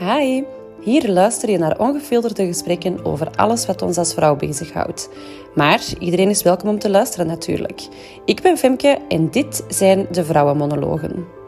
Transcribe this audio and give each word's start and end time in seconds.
Hi, 0.00 0.42
hier 0.80 1.10
luister 1.10 1.50
je 1.50 1.58
naar 1.58 1.78
ongefilterde 1.78 2.46
gesprekken 2.46 3.04
over 3.04 3.30
alles 3.36 3.66
wat 3.66 3.82
ons 3.82 3.98
als 3.98 4.14
vrouw 4.14 4.36
bezighoudt. 4.36 5.08
Maar 5.54 5.82
iedereen 5.98 6.28
is 6.28 6.42
welkom 6.42 6.68
om 6.68 6.78
te 6.78 6.90
luisteren 6.90 7.26
natuurlijk. 7.26 7.80
Ik 8.24 8.42
ben 8.42 8.56
Femke 8.56 8.98
en 9.08 9.30
dit 9.30 9.64
zijn 9.68 10.06
de 10.10 10.24
Vrouwenmonologen. 10.24 11.39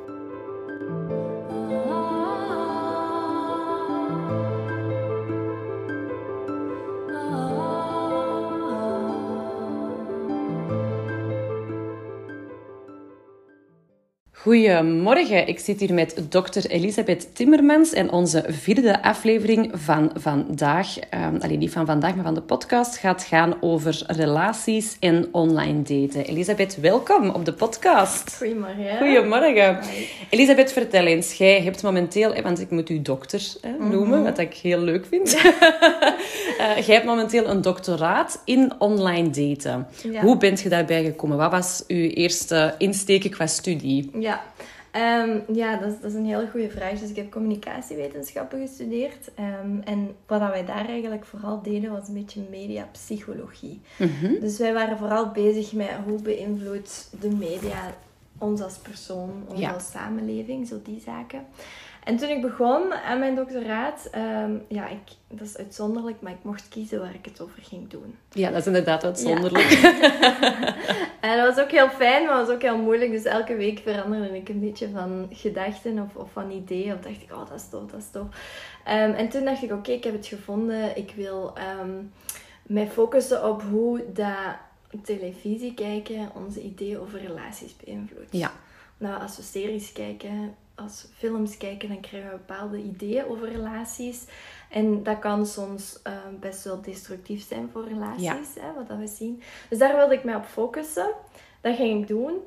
Goedemorgen, 14.52 15.46
ik 15.46 15.58
zit 15.58 15.80
hier 15.80 15.94
met 15.94 16.24
dokter 16.28 16.66
Elisabeth 16.66 17.34
Timmermans 17.34 17.92
en 17.92 18.10
onze 18.10 18.44
vierde 18.48 19.02
aflevering 19.02 19.70
van 19.74 20.10
vandaag, 20.14 20.96
um, 20.96 21.38
alleen 21.40 21.58
niet 21.58 21.72
van 21.72 21.86
vandaag, 21.86 22.14
maar 22.14 22.24
van 22.24 22.34
de 22.34 22.42
podcast, 22.42 22.96
gaat 22.96 23.22
gaan 23.22 23.54
over 23.60 24.02
relaties 24.06 24.96
en 25.00 25.28
online 25.30 25.82
daten. 25.82 26.24
Elisabeth, 26.24 26.80
welkom 26.80 27.30
op 27.30 27.44
de 27.44 27.52
podcast. 27.52 28.36
Goedemorgen. 28.36 28.98
Goedemorgen. 28.98 29.78
Elisabeth, 30.30 30.72
vertel 30.72 31.06
eens, 31.06 31.32
jij 31.32 31.62
hebt 31.62 31.82
momenteel, 31.82 32.42
want 32.42 32.60
ik 32.60 32.70
moet 32.70 32.90
u 32.90 33.02
dokter 33.02 33.42
hè, 33.60 33.70
noemen, 33.78 34.18
mm 34.18 34.24
wat 34.24 34.38
ik 34.38 34.54
heel 34.54 34.80
leuk 34.80 35.06
vind. 35.06 35.34
uh, 35.34 35.42
jij 36.86 36.94
hebt 36.94 37.06
momenteel 37.06 37.48
een 37.48 37.62
doctoraat 37.62 38.42
in 38.44 38.72
online 38.78 39.30
daten. 39.30 39.86
Ja. 40.10 40.20
Hoe 40.20 40.36
bent 40.36 40.60
je 40.60 40.68
daarbij 40.68 41.04
gekomen? 41.04 41.36
Wat 41.36 41.50
was 41.50 41.84
uw 41.86 42.08
eerste 42.08 42.74
insteken 42.78 43.30
qua 43.30 43.46
studie? 43.46 44.10
Ja. 44.18 44.41
Ja, 44.92 45.22
um, 45.22 45.42
ja 45.54 45.76
dat, 45.76 45.92
is, 45.92 46.00
dat 46.00 46.10
is 46.10 46.16
een 46.16 46.26
hele 46.26 46.48
goede 46.50 46.70
vraag. 46.70 46.98
Dus 46.98 47.10
ik 47.10 47.16
heb 47.16 47.30
communicatiewetenschappen 47.30 48.60
gestudeerd. 48.60 49.30
Um, 49.64 49.82
en 49.84 50.14
wat 50.26 50.40
wij 50.40 50.64
daar 50.64 50.88
eigenlijk 50.88 51.24
vooral 51.24 51.62
deden, 51.62 51.90
was 51.90 52.08
een 52.08 52.14
beetje 52.14 52.40
mediapsychologie. 52.50 53.80
Mm 53.98 54.40
Dus 54.40 54.58
wij 54.58 54.72
waren 54.72 54.98
vooral 54.98 55.30
bezig 55.30 55.72
met 55.72 55.90
hoe 56.04 56.22
beïnvloedt 56.22 57.10
de 57.20 57.30
media 57.30 57.94
ons 58.38 58.60
als 58.60 58.76
persoon, 58.76 59.30
ons 59.46 59.60
ja. 59.60 59.72
als 59.72 59.90
samenleving, 59.90 60.66
zo 60.66 60.80
die 60.84 61.00
zaken. 61.00 61.44
En 62.04 62.16
toen 62.16 62.28
ik 62.28 62.40
begon 62.40 62.92
aan 62.92 63.18
mijn 63.18 63.34
doctoraat, 63.34 64.10
um, 64.14 64.64
ja, 64.68 64.88
ik, 64.88 64.98
dat 65.28 65.46
is 65.46 65.56
uitzonderlijk, 65.56 66.20
maar 66.20 66.32
ik 66.32 66.42
mocht 66.42 66.68
kiezen 66.68 67.00
waar 67.00 67.14
ik 67.14 67.24
het 67.24 67.40
over 67.40 67.62
ging 67.62 67.88
doen. 67.88 68.16
Ja, 68.30 68.50
dat 68.50 68.60
is 68.60 68.66
inderdaad 68.66 69.04
uitzonderlijk. 69.04 69.70
en 71.20 71.36
dat 71.36 71.54
was 71.54 71.64
ook 71.64 71.70
heel 71.70 71.88
fijn, 71.88 72.26
maar 72.26 72.36
dat 72.36 72.46
was 72.46 72.56
ook 72.56 72.62
heel 72.62 72.78
moeilijk. 72.78 73.10
Dus 73.10 73.24
elke 73.24 73.56
week 73.56 73.78
veranderde 73.78 74.36
ik 74.36 74.48
een 74.48 74.60
beetje 74.60 74.88
van 74.88 75.28
gedachten 75.30 75.98
of, 75.98 76.16
of 76.16 76.32
van 76.32 76.50
ideeën. 76.50 76.94
Of 76.94 77.00
dacht 77.00 77.22
ik, 77.22 77.32
oh, 77.32 77.48
dat 77.48 77.58
is 77.58 77.68
tof, 77.68 77.90
dat 77.90 78.00
is 78.00 78.10
tof. 78.10 78.26
Um, 78.88 79.12
en 79.12 79.28
toen 79.28 79.44
dacht 79.44 79.62
ik, 79.62 79.72
oké, 79.72 79.90
ik 79.90 80.04
heb 80.04 80.12
het 80.12 80.26
gevonden. 80.26 80.96
Ik 80.96 81.12
wil 81.16 81.52
um, 81.80 82.12
mij 82.62 82.86
focussen 82.86 83.48
op 83.48 83.62
hoe 83.62 84.04
dat 84.12 84.56
televisie 85.02 85.74
kijken 85.74 86.30
onze 86.34 86.62
ideeën 86.62 87.00
over 87.00 87.20
relaties 87.20 87.76
beïnvloedt. 87.84 88.28
Ja. 88.30 88.52
Nou, 88.98 89.22
als 89.22 89.36
we 89.36 89.42
series 89.42 89.92
kijken, 89.92 90.54
als 90.74 91.06
films 91.14 91.56
kijken, 91.56 91.88
dan 91.88 92.00
krijgen 92.00 92.30
we 92.30 92.36
bepaalde 92.36 92.78
ideeën 92.78 93.24
over 93.24 93.48
relaties. 93.48 94.24
En 94.70 95.02
dat 95.02 95.18
kan 95.18 95.46
soms 95.46 96.00
uh, 96.06 96.12
best 96.40 96.64
wel 96.64 96.82
destructief 96.82 97.46
zijn 97.46 97.68
voor 97.72 97.88
relaties, 97.88 98.54
ja. 98.54 98.62
hè, 98.62 98.74
wat 98.74 98.88
dat 98.88 98.98
we 98.98 99.06
zien. 99.06 99.42
Dus 99.68 99.78
daar 99.78 99.96
wilde 99.96 100.14
ik 100.14 100.24
mij 100.24 100.34
op 100.34 100.44
focussen. 100.44 101.10
Dat 101.60 101.76
ging 101.76 102.00
ik 102.00 102.08
doen. 102.08 102.40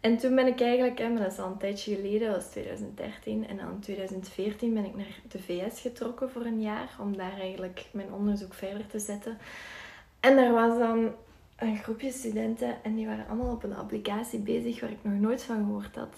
En 0.00 0.16
toen 0.16 0.34
ben 0.34 0.46
ik 0.46 0.60
eigenlijk, 0.60 0.98
hè, 0.98 1.08
maar 1.08 1.22
dat 1.22 1.32
is 1.32 1.38
al 1.38 1.46
een 1.46 1.58
tijdje 1.58 1.94
geleden, 1.94 2.28
dat 2.28 2.36
was 2.36 2.50
2013. 2.50 3.48
En 3.48 3.56
dan 3.56 3.68
in 3.68 3.80
2014 3.80 4.74
ben 4.74 4.84
ik 4.84 4.96
naar 4.96 5.20
de 5.28 5.38
VS 5.38 5.80
getrokken 5.80 6.30
voor 6.30 6.44
een 6.44 6.60
jaar. 6.60 6.96
Om 7.00 7.16
daar 7.16 7.38
eigenlijk 7.40 7.86
mijn 7.90 8.12
onderzoek 8.12 8.54
verder 8.54 8.86
te 8.86 8.98
zetten. 8.98 9.38
En 10.20 10.36
daar 10.36 10.52
was 10.52 10.78
dan 10.78 11.14
een 11.58 11.76
groepje 11.76 12.10
studenten 12.10 12.82
en 12.82 12.94
die 12.94 13.06
waren 13.06 13.26
allemaal 13.28 13.52
op 13.52 13.62
een 13.62 13.76
applicatie 13.76 14.38
bezig 14.38 14.80
waar 14.80 14.90
ik 14.90 14.98
nog 15.02 15.20
nooit 15.20 15.42
van 15.42 15.56
gehoord 15.56 15.94
had. 15.94 16.14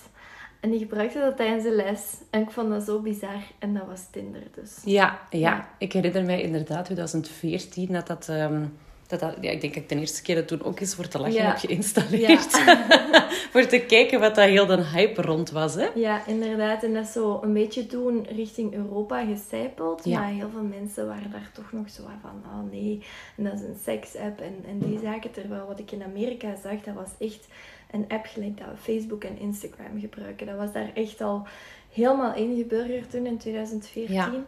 En 0.60 0.70
die 0.70 0.78
gebruikte 0.78 1.18
dat 1.18 1.36
tijdens 1.36 1.64
de 1.64 1.74
les. 1.74 2.14
En 2.30 2.40
ik 2.40 2.50
vond 2.50 2.70
dat 2.70 2.82
zo 2.82 3.00
bizar. 3.00 3.42
En 3.58 3.74
dat 3.74 3.86
was 3.86 4.10
Tinder 4.10 4.42
dus. 4.54 4.78
Ja, 4.84 5.20
ja. 5.30 5.68
ik 5.78 5.92
herinner 5.92 6.24
mij 6.24 6.42
inderdaad 6.42 6.84
2014 6.84 7.92
dat 7.92 8.06
dat... 8.06 8.28
Um, 8.28 8.76
dat, 9.10 9.20
dat 9.20 9.36
ja, 9.40 9.50
ik 9.50 9.60
denk 9.60 9.74
dat 9.74 9.82
ik 9.82 9.88
de 9.88 9.98
eerste 9.98 10.22
keer 10.22 10.34
dat 10.34 10.48
toen 10.48 10.62
ook 10.62 10.80
eens 10.80 10.94
voor 10.94 11.08
te 11.08 11.18
lachen 11.18 11.46
heb 11.46 11.56
geïnstalleerd. 11.56 12.62
Ja. 12.66 12.86
voor 13.52 13.66
te 13.66 13.78
kijken 13.78 14.20
wat 14.20 14.34
dat 14.34 14.48
heel 14.48 14.66
de 14.66 14.84
hype 14.84 15.22
rond 15.22 15.50
was. 15.50 15.74
Hè? 15.74 15.88
Ja, 15.94 16.26
inderdaad. 16.26 16.82
En 16.82 16.94
dat 16.94 17.04
is 17.04 17.12
zo 17.12 17.40
een 17.42 17.52
beetje 17.52 17.86
toen 17.86 18.26
richting 18.28 18.74
Europa 18.74 19.24
gecijpeld. 19.24 20.06
Maar 20.06 20.28
heel 20.28 20.50
veel 20.52 20.62
mensen 20.62 21.06
waren 21.06 21.30
daar 21.30 21.50
toch 21.52 21.72
nog 21.72 21.90
zo 21.90 22.02
van... 22.20 22.42
Oh 22.44 22.70
nee, 22.70 23.02
en 23.36 23.44
dat 23.44 23.52
is 23.52 23.60
een 23.60 23.78
seks-app 23.82 24.40
en, 24.40 24.54
en 24.66 24.78
die 24.78 24.98
zaken. 25.02 25.30
Terwijl 25.30 25.66
wat 25.66 25.78
ik 25.78 25.90
in 25.90 26.02
Amerika 26.02 26.54
zag, 26.62 26.80
dat 26.80 26.94
was 26.94 27.10
echt 27.18 27.46
een 27.90 28.04
app 28.08 28.26
gelijk 28.26 28.58
dat 28.58 28.66
we 28.66 28.92
Facebook 28.92 29.24
en 29.24 29.38
Instagram 29.38 30.00
gebruiken. 30.00 30.46
Dat 30.46 30.56
was 30.56 30.72
daar 30.72 30.90
echt 30.94 31.20
al 31.20 31.46
helemaal 31.92 32.34
ingeburgerd 32.34 33.10
toen 33.10 33.26
in 33.26 33.38
2014. 33.38 34.44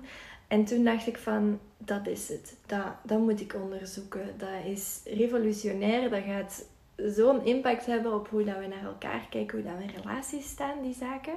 En 0.48 0.64
toen 0.64 0.84
dacht 0.84 1.06
ik 1.06 1.18
van, 1.18 1.58
dat 1.84 2.06
is 2.06 2.28
het. 2.28 2.56
Dat, 2.66 2.87
dat 3.03 3.19
moet 3.19 3.41
ik 3.41 3.54
onderzoeken. 3.54 4.34
Dat 4.37 4.65
is 4.65 5.00
revolutionair. 5.04 6.10
Dat 6.10 6.22
gaat 6.26 6.65
zo'n 6.97 7.44
impact 7.44 7.87
hebben 7.87 8.15
op 8.15 8.28
hoe 8.28 8.44
dat 8.44 8.59
we 8.59 8.66
naar 8.66 8.84
elkaar 8.84 9.26
kijken, 9.31 9.59
hoe 9.59 9.70
dat 9.70 9.78
we 9.78 9.92
in 9.92 10.03
relaties 10.03 10.48
staan, 10.48 10.82
die 10.82 10.94
zaken. 10.94 11.34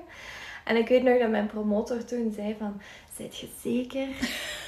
En 0.63 0.75
ik 0.75 0.87
weet 0.87 1.03
nog 1.03 1.19
dat 1.19 1.29
mijn 1.29 1.47
promotor 1.47 2.03
toen 2.03 2.33
zei 2.35 2.55
van, 2.59 2.81
zijt 3.15 3.37
je 3.37 3.47
zeker? 3.61 4.07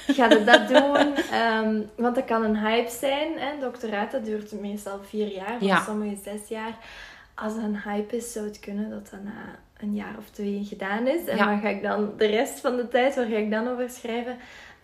Ga 0.06 0.28
je 0.28 0.44
dat 0.44 0.68
doen? 0.74 1.14
Um, 1.38 1.90
want 1.96 2.14
dat 2.14 2.24
kan 2.24 2.44
een 2.44 2.58
hype 2.58 2.90
zijn. 2.90 3.38
Hè? 3.38 3.58
Doctoraat, 3.60 4.10
dat 4.10 4.24
duurt 4.24 4.60
meestal 4.60 4.98
vier 5.02 5.32
jaar, 5.32 5.60
of 5.60 5.84
sommige 5.86 6.16
zes 6.22 6.48
jaar 6.48 6.78
als 7.38 7.52
het 7.52 7.62
een 7.62 7.80
hype 7.80 8.16
is, 8.16 8.32
zou 8.32 8.46
het 8.46 8.60
kunnen 8.60 8.90
dat 8.90 9.10
dat 9.10 9.22
na 9.24 9.58
een 9.76 9.94
jaar 9.94 10.14
of 10.18 10.30
twee 10.30 10.64
gedaan 10.64 11.06
is. 11.06 11.24
En 11.26 11.36
ja. 11.36 11.58
ga 11.58 11.68
ik 11.68 11.82
dan 11.82 12.12
de 12.16 12.26
rest 12.26 12.60
van 12.60 12.76
de 12.76 12.88
tijd, 12.88 13.14
waar 13.14 13.26
ga 13.26 13.36
ik 13.36 13.50
dan 13.50 13.68
over 13.68 13.90
schrijven? 13.90 14.36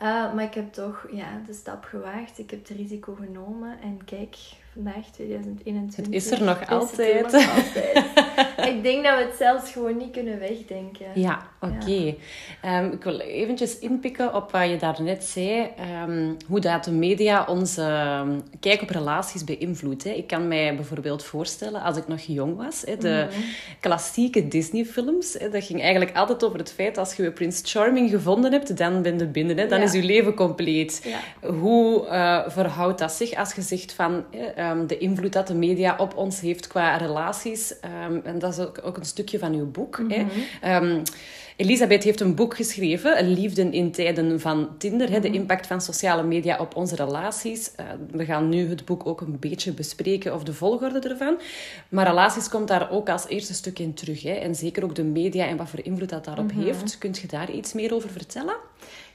Uh, 0.02 0.34
maar 0.34 0.44
ik 0.44 0.54
heb 0.54 0.72
toch 0.72 1.06
ja, 1.10 1.42
de 1.46 1.52
stap 1.52 1.84
gewaagd. 1.84 2.38
Ik 2.38 2.50
heb 2.50 2.68
het 2.68 2.78
risico 2.78 3.14
genomen. 3.14 3.80
En 3.80 4.04
kijk, 4.04 4.36
vandaag 4.74 5.10
2021. 5.12 6.04
Het 6.04 6.14
is 6.14 6.30
er 6.30 6.42
nog 6.42 6.66
altijd. 6.78 7.32
ik 8.56 8.82
denk 8.82 9.04
dat 9.04 9.16
we 9.16 9.24
het 9.28 9.36
zelfs 9.38 9.72
gewoon 9.72 9.96
niet 9.96 10.10
kunnen 10.10 10.38
wegdenken. 10.38 11.06
Ja, 11.14 11.46
oké. 11.60 12.14
Ehm, 12.62 12.90
ik 12.92 13.04
wil 13.04 13.20
eventjes 13.20 13.78
inpikken 13.78 14.34
op 14.34 14.50
wat 14.50 14.68
je 14.68 14.76
daarnet 14.76 15.24
zei. 15.24 15.70
Um, 16.06 16.36
hoe 16.48 16.60
dat 16.60 16.84
de 16.84 16.92
media 16.92 17.44
onze 17.44 17.82
um, 18.22 18.42
kijk 18.60 18.82
op 18.82 18.90
relaties 18.90 19.44
beïnvloedt. 19.44 20.04
Ik 20.04 20.26
kan 20.26 20.48
mij 20.48 20.74
bijvoorbeeld 20.74 21.24
voorstellen, 21.24 21.82
als 21.82 21.96
ik 21.96 22.08
nog 22.08 22.20
jong 22.20 22.56
was, 22.56 22.80
de 22.80 23.26
mm. 23.30 23.44
klassieke 23.80 24.48
Disney-films, 24.48 25.32
dat 25.32 25.64
ging 25.64 25.80
eigenlijk 25.80 26.16
altijd 26.16 26.44
over 26.44 26.58
het 26.58 26.72
feit, 26.72 26.98
als 26.98 27.14
je 27.14 27.32
Prince 27.32 27.64
Charming 27.64 28.10
gevonden 28.10 28.52
hebt, 28.52 28.76
dan 28.76 29.02
ben 29.02 29.18
je 29.18 29.26
binnen. 29.26 29.68
Dan 29.68 29.80
is 29.80 29.92
je 29.92 30.02
leven 30.02 30.34
compleet. 30.34 31.14
Hoe 31.40 32.06
uh, 32.06 32.40
verhoudt 32.46 32.98
dat 32.98 33.12
zich 33.12 33.34
als 33.34 33.54
je 33.54 33.62
zegt 33.62 33.92
van... 33.92 34.24
Um, 34.70 34.86
de 34.86 34.98
invloed 34.98 35.32
dat 35.32 35.46
de 35.46 35.54
media 35.54 35.96
op 35.98 36.16
ons 36.16 36.40
heeft 36.40 36.66
qua 36.66 36.96
relaties. 36.96 37.74
Um, 38.08 38.20
en 38.24 38.38
dat 38.38 38.52
is 38.52 38.58
ook, 38.58 38.80
ook, 38.82 38.96
een 38.96 39.04
stukje 39.04 39.38
van 39.38 39.54
uw 39.54 39.70
boek. 39.70 39.98
Mm 39.98 40.10
-hmm. 40.10 40.84
um, 40.84 41.02
Elisabeth 41.56 42.02
heeft 42.02 42.20
een 42.20 42.34
boek 42.34 42.56
geschreven, 42.56 43.28
Liefden 43.28 43.72
in 43.72 43.92
tijden 43.92 44.40
van 44.40 44.68
Tinder. 44.78 45.10
Hè, 45.10 45.20
de 45.20 45.28
mhm. 45.28 45.36
impact 45.36 45.66
van 45.66 45.80
sociale 45.80 46.22
media 46.22 46.58
op 46.58 46.76
onze 46.76 46.96
relaties. 46.96 47.72
Uh, 47.80 47.86
we 48.10 48.24
gaan 48.24 48.48
nu 48.48 48.68
het 48.68 48.84
boek 48.84 49.06
ook 49.06 49.20
een 49.20 49.36
beetje 49.40 49.72
bespreken, 49.72 50.34
of 50.34 50.42
de 50.42 50.52
volgorde 50.52 51.08
ervan. 51.08 51.40
Maar 51.88 52.06
relaties 52.06 52.48
komt 52.48 52.68
daar 52.68 52.90
ook 52.90 53.08
als 53.08 53.28
eerste 53.28 53.54
stuk 53.54 53.78
in 53.78 53.94
terug. 53.94 54.22
Hè. 54.22 54.32
En 54.32 54.54
zeker 54.54 54.84
ook 54.84 54.94
de 54.94 55.04
media 55.04 55.46
en 55.46 55.56
wat 55.56 55.68
voor 55.68 55.84
invloed 55.84 56.08
dat 56.08 56.24
daarop 56.24 56.52
mm 56.52 56.58
-hmm. 56.58 56.64
heeft. 56.64 56.98
Kunt 56.98 57.18
je 57.18 57.26
daar 57.26 57.50
iets 57.50 57.72
meer 57.72 57.94
over 57.94 58.10
vertellen? 58.10 58.56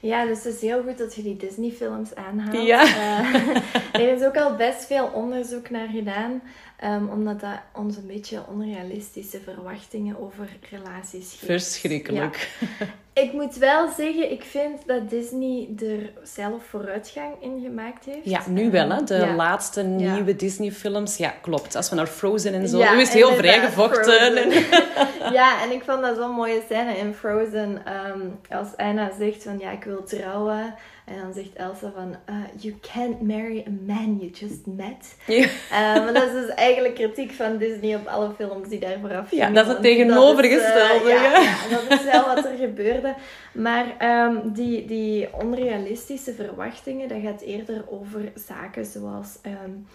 Ja, 0.00 0.26
dus 0.26 0.44
het 0.44 0.54
is 0.54 0.60
heel 0.60 0.82
goed 0.82 0.98
dat 0.98 1.14
je 1.14 1.22
die 1.22 1.36
Disney-films 1.36 2.14
aanhaalt. 2.14 2.66
Ja. 2.66 2.82
Uh, 2.82 3.56
er 4.02 4.16
is 4.16 4.22
ook 4.22 4.36
al 4.36 4.56
best 4.56 4.84
veel 4.84 5.10
onderzoek 5.14 5.70
naar 5.70 5.88
gedaan. 5.88 6.42
Um, 6.84 7.08
omdat 7.08 7.40
dat 7.40 7.60
ons 7.74 7.96
een 7.96 8.06
beetje 8.06 8.46
onrealistische 8.48 9.40
verwachtingen 9.40 10.20
over 10.20 10.48
relaties 10.70 11.30
geeft. 11.30 11.44
Verschrikkelijk. 11.44 12.50
Ja. 12.78 12.86
Ik 13.22 13.32
moet 13.32 13.56
wel 13.56 13.88
zeggen, 13.96 14.30
ik 14.30 14.42
vind 14.42 14.86
dat 14.86 15.10
Disney 15.10 15.68
er 15.78 16.12
zelf 16.22 16.64
vooruitgang 16.64 17.34
in 17.40 17.60
gemaakt 17.62 18.04
heeft. 18.04 18.24
Ja, 18.24 18.40
nu 18.48 18.70
wel, 18.70 18.90
hè. 18.90 19.04
De 19.04 19.14
ja. 19.14 19.34
laatste 19.34 19.82
nieuwe 19.82 20.36
Disney-films. 20.36 21.16
Ja, 21.16 21.34
klopt. 21.42 21.76
Als 21.76 21.90
we 21.90 21.96
naar 21.96 22.06
Frozen 22.06 22.54
en 22.54 22.68
zo... 22.68 22.78
Ja, 22.78 22.94
nu 22.94 23.00
is 23.00 23.08
het 23.08 23.16
heel 23.16 23.34
vrijgevochten. 23.34 24.36
En... 24.36 24.50
ja, 25.38 25.62
en 25.62 25.70
ik 25.72 25.82
vond 25.86 26.02
dat 26.02 26.16
zo'n 26.16 26.30
mooie 26.30 26.62
scène 26.68 26.96
in 26.96 27.14
Frozen. 27.14 27.82
Um, 28.10 28.38
als 28.48 28.68
Anna 28.76 29.10
zegt 29.18 29.42
van, 29.42 29.58
ja, 29.58 29.70
ik 29.70 29.84
wil 29.84 30.04
trouwen. 30.04 30.74
En 31.10 31.16
dan 31.22 31.32
zegt 31.34 31.52
Elsa 31.54 31.92
van, 31.94 32.16
uh, 32.30 32.34
you 32.56 32.74
can't 32.92 33.20
marry 33.22 33.64
a 33.66 33.70
man 33.86 34.18
you 34.20 34.30
just 34.32 34.66
met. 34.66 35.16
Ja. 35.26 35.44
Uh, 35.44 36.04
maar 36.04 36.12
dat 36.12 36.22
is 36.22 36.32
dus 36.32 36.54
eigenlijk 36.54 36.94
kritiek 36.94 37.32
van 37.32 37.56
Disney 37.56 37.94
op 37.94 38.06
alle 38.06 38.30
films 38.36 38.68
die 38.68 38.78
daar 38.78 38.96
vooraf 39.00 39.30
Ja, 39.30 39.50
dat 39.50 39.66
is 39.66 39.72
het 39.72 39.82
tegenovergestelde. 39.82 41.04
Uh, 41.04 41.10
ja, 41.10 41.40
ja, 41.40 41.54
dat 41.70 41.98
is 41.98 42.04
wel 42.04 42.24
wat 42.34 42.44
er 42.44 42.56
gebeurde. 42.58 43.09
Maar 43.54 43.96
um, 44.26 44.52
die, 44.52 44.86
die 44.86 45.34
onrealistische 45.34 46.34
verwachtingen, 46.34 47.08
dat 47.08 47.20
gaat 47.22 47.40
eerder 47.40 47.84
over 47.88 48.32
zaken 48.34 48.86
zoals... 48.86 49.38
Um, 49.46 49.86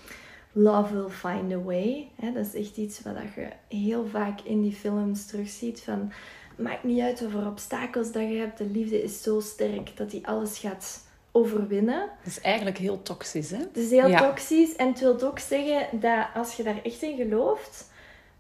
love 0.58 0.94
will 0.94 1.10
find 1.10 1.54
a 1.54 1.62
way. 1.62 2.10
Dat 2.34 2.46
is 2.46 2.54
echt 2.54 2.78
iets 2.78 3.02
wat 3.02 3.14
je 3.36 3.78
heel 3.78 4.06
vaak 4.08 4.42
in 4.42 4.62
die 4.62 4.74
films 4.74 5.26
terugziet. 5.26 5.82
Van, 5.82 6.12
maakt 6.58 6.84
niet 6.84 7.02
uit 7.02 7.26
over 7.26 7.48
obstakels 7.48 8.12
dat 8.12 8.22
je 8.22 8.36
hebt. 8.36 8.58
De 8.58 8.66
liefde 8.66 9.04
is 9.04 9.22
zo 9.22 9.40
sterk 9.40 9.98
dat 9.98 10.12
die 10.12 10.28
alles 10.28 10.58
gaat 10.58 11.08
overwinnen. 11.32 12.00
Dat 12.00 12.26
is 12.26 12.42
eigenlijk 12.42 12.78
heel 12.78 13.02
toxisch, 13.02 13.52
hè? 13.52 13.58
Het 13.58 13.78
is 13.78 13.90
heel 13.90 14.18
toxisch. 14.18 14.76
En 14.76 14.88
het 14.88 15.00
wil 15.00 15.22
ook 15.22 15.40
zeggen 15.40 16.00
dat 16.00 16.28
als 16.34 16.56
je 16.56 16.64
daar 16.64 16.82
echt 16.84 17.02
in 17.02 17.16
gelooft, 17.16 17.92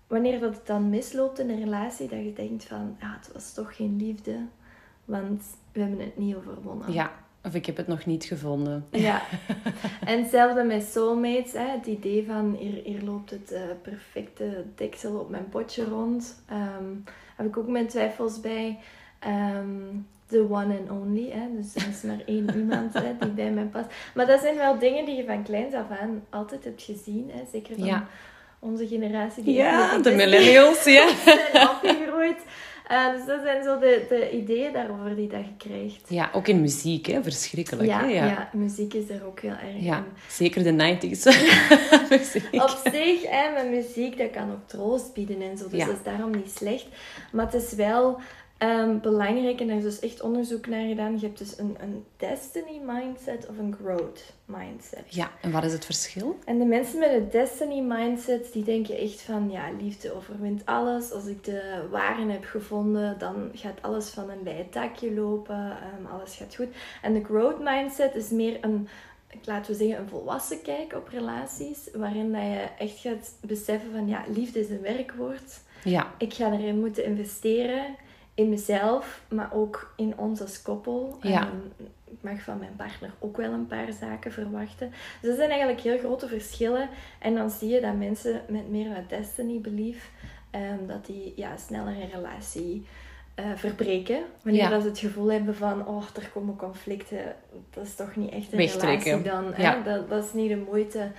wanneer 0.08 0.40
dat 0.40 0.56
het 0.56 0.68
dan 0.68 0.90
misloopt 0.90 1.40
in 1.40 1.50
een 1.50 1.64
relatie, 1.64 2.08
dat 2.08 2.24
je 2.24 2.34
denkt 2.34 2.64
van, 2.64 2.98
ja, 3.00 3.18
het 3.22 3.34
was 3.34 3.54
toch 3.54 3.76
geen 3.76 3.96
liefde. 3.98 4.38
Want 5.06 5.44
we 5.72 5.80
hebben 5.80 6.00
het 6.00 6.18
niet 6.18 6.36
overwonnen. 6.36 6.94
Ja, 6.94 7.12
of 7.44 7.54
ik 7.54 7.66
heb 7.66 7.78
het 7.78 7.88
nog 7.88 8.06
niet 8.06 8.24
gevonden. 8.24 8.86
Ja. 8.92 9.22
En 10.06 10.22
hetzelfde 10.22 10.64
met 10.64 10.84
soulmates. 10.84 11.52
Hè? 11.52 11.66
Het 11.66 11.86
idee 11.86 12.26
van 12.26 12.56
hier, 12.60 12.84
hier 12.84 13.02
loopt 13.04 13.30
het 13.30 13.52
uh, 13.52 13.60
perfecte 13.82 14.64
deksel 14.76 15.20
op 15.20 15.30
mijn 15.30 15.50
potje 15.50 15.84
rond. 15.84 16.44
Um, 16.52 17.04
heb 17.36 17.46
ik 17.46 17.58
ook 17.58 17.68
mijn 17.68 17.88
twijfels 17.88 18.40
bij. 18.40 18.80
Um, 19.28 20.08
the 20.28 20.48
one 20.50 20.78
and 20.80 20.92
only. 20.92 21.30
Hè? 21.32 21.48
Dus 21.56 21.76
er 21.76 21.90
is 21.90 22.02
maar 22.02 22.22
één 22.26 22.50
iemand 22.60 22.94
hè, 22.94 23.16
die 23.20 23.30
bij 23.30 23.52
mij 23.52 23.64
past. 23.64 23.88
Maar 24.14 24.26
dat 24.26 24.40
zijn 24.40 24.56
wel 24.56 24.80
dingen 24.80 25.06
die 25.06 25.16
je 25.16 25.26
van 25.26 25.44
kleins 25.44 25.74
af 25.74 25.90
aan 26.02 26.24
altijd 26.30 26.64
hebt 26.64 26.82
gezien. 26.82 27.32
Hè? 27.34 27.44
Zeker 27.52 27.76
van 27.80 28.08
onze 28.60 28.88
generatie. 28.88 29.44
Die 29.44 29.54
ja, 29.54 29.98
de 29.98 30.12
millennials. 30.12 30.84
Ja. 30.84 31.10
zijn 31.26 31.70
opgegroeid. 31.70 32.44
Uh, 32.92 33.12
dus 33.12 33.26
dat 33.26 33.42
zijn 33.44 33.64
zo 33.64 33.80
de, 33.80 34.06
de 34.10 34.32
ideeën 34.32 34.74
daarover 34.74 35.16
die 35.16 35.28
dat 35.28 35.40
je 35.40 35.68
krijgt. 35.68 36.02
Ja, 36.08 36.30
ook 36.34 36.48
in 36.48 36.62
muziek, 36.62 37.06
hè? 37.06 37.24
verschrikkelijk. 37.24 37.88
Ja, 37.88 38.00
hè? 38.00 38.06
Ja. 38.06 38.26
ja, 38.26 38.50
muziek 38.54 38.94
is 38.94 39.10
er 39.10 39.26
ook 39.26 39.40
heel 39.40 39.52
erg 39.52 39.80
ja, 39.80 39.98
in. 39.98 40.04
Zeker 40.30 40.64
de 40.64 40.98
90s. 40.98 41.24
Op 42.62 42.80
zich, 42.92 43.30
hè, 43.30 43.52
met 43.54 43.70
muziek, 43.70 44.18
dat 44.18 44.32
kan 44.32 44.52
ook 44.52 44.68
troost 44.68 45.14
bieden 45.14 45.42
en 45.42 45.58
zo. 45.58 45.70
Dus 45.70 45.86
dat 45.86 45.96
is 45.96 46.04
daarom 46.04 46.32
niet 46.32 46.52
slecht. 46.52 46.88
Maar 47.32 47.46
het 47.46 47.64
is 47.64 47.74
wel 47.74 48.20
Um, 48.60 49.02
belangrijk, 49.02 49.60
en 49.60 49.68
daar 49.68 49.78
is 49.78 49.84
dus 49.84 50.00
echt 50.00 50.22
onderzoek 50.22 50.68
naar 50.68 50.88
gedaan. 50.88 51.14
Je 51.14 51.26
hebt 51.26 51.38
dus 51.38 51.58
een, 51.58 51.76
een 51.80 52.06
destiny 52.18 52.82
mindset 52.86 53.48
of 53.50 53.58
een 53.58 53.76
growth 53.82 54.34
mindset. 54.46 55.04
Ja, 55.08 55.32
en 55.42 55.52
wat 55.52 55.64
is 55.64 55.74
het 55.74 55.86
verschil? 55.86 56.38
En 56.46 56.58
de 56.58 56.66
mensen 56.66 57.00
met 57.00 57.12
een 57.12 57.30
destiny 57.30 57.80
mindset, 57.80 58.54
die 58.54 58.64
denken 58.64 58.98
echt 58.98 59.22
van, 59.22 59.52
ja, 59.52 59.72
liefde 59.80 60.16
overwint 60.16 60.62
alles. 60.66 61.12
Als 61.12 61.26
ik 61.26 61.44
de 61.44 61.88
waren 61.92 62.30
heb 62.30 62.44
gevonden, 62.44 63.20
dan 63.20 63.52
gaat 63.54 63.82
alles 63.82 64.10
van 64.10 64.30
een 64.30 64.44
bij 64.44 64.68
takje 64.72 65.14
lopen. 65.14 65.78
Um, 66.00 66.06
alles 66.06 66.36
gaat 66.36 66.56
goed. 66.56 66.70
En 67.02 67.14
de 67.14 67.24
growth 67.24 67.60
mindset 67.60 68.16
is 68.16 68.30
meer 68.30 68.58
een, 68.62 68.88
laten 69.44 69.72
we 69.72 69.78
zeggen, 69.78 70.00
een 70.00 70.10
volwassen 70.10 70.62
kijk 70.62 70.94
op 70.94 71.08
relaties. 71.08 71.90
Waarin 71.94 72.32
dat 72.32 72.42
je 72.42 72.68
echt 72.78 73.00
gaat 73.00 73.36
beseffen 73.42 73.92
van, 73.92 74.08
ja, 74.08 74.24
liefde 74.28 74.60
is 74.60 74.70
een 74.70 74.82
werkwoord. 74.82 75.62
Ja. 75.84 76.14
Ik 76.18 76.34
ga 76.34 76.52
erin 76.52 76.80
moeten 76.80 77.06
investeren 77.06 77.96
in 78.36 78.50
mezelf, 78.50 79.22
maar 79.28 79.50
ook 79.54 79.94
in 79.96 80.18
ons 80.18 80.42
als 80.42 80.62
koppel. 80.62 81.18
Ja. 81.22 81.50
ik 82.06 82.18
mag 82.22 82.42
van 82.42 82.58
mijn 82.58 82.76
partner 82.76 83.12
ook 83.20 83.38
wel 83.38 83.52
een 83.52 83.68
paar 83.68 83.94
zaken 84.00 84.32
verwachten. 84.32 84.90
Dus 85.22 85.30
dat 85.30 85.38
zijn 85.38 85.50
eigenlijk 85.50 85.82
heel 85.82 85.98
grote 85.98 86.28
verschillen. 86.28 86.90
En 87.20 87.36
dan 87.36 87.50
zie 87.50 87.70
je 87.70 87.82
dat 87.82 87.96
mensen 87.96 88.42
met 88.48 88.70
meer 88.70 88.98
een 88.98 89.08
destiny 89.08 89.60
belief, 89.60 90.12
um, 90.52 90.88
dat 90.88 91.06
die 91.06 91.34
ja, 91.36 91.58
sneller 91.58 91.96
een 91.96 92.10
relatie 92.10 92.86
uh, 93.40 93.46
verbreken. 93.56 94.24
Wanneer 94.44 94.70
dat 94.70 94.82
ze 94.82 94.88
het 94.88 95.00
gevoel 95.00 95.32
hebben 95.32 95.56
van, 95.56 95.88
oh, 95.88 96.04
er 96.16 96.30
komen 96.34 96.56
conflicten. 96.56 97.36
Dat 97.70 97.86
is 97.86 97.96
toch 97.96 98.16
niet 98.16 98.32
echt 98.32 98.54
een 98.54 98.60
relatie 98.60 99.22
dan. 99.22 99.54
Ja. 99.58 99.82
Dat, 99.82 100.10
dat 100.10 100.24
is 100.24 100.34
niet 100.34 100.50
de 100.50 100.64
moeite. 100.70 101.12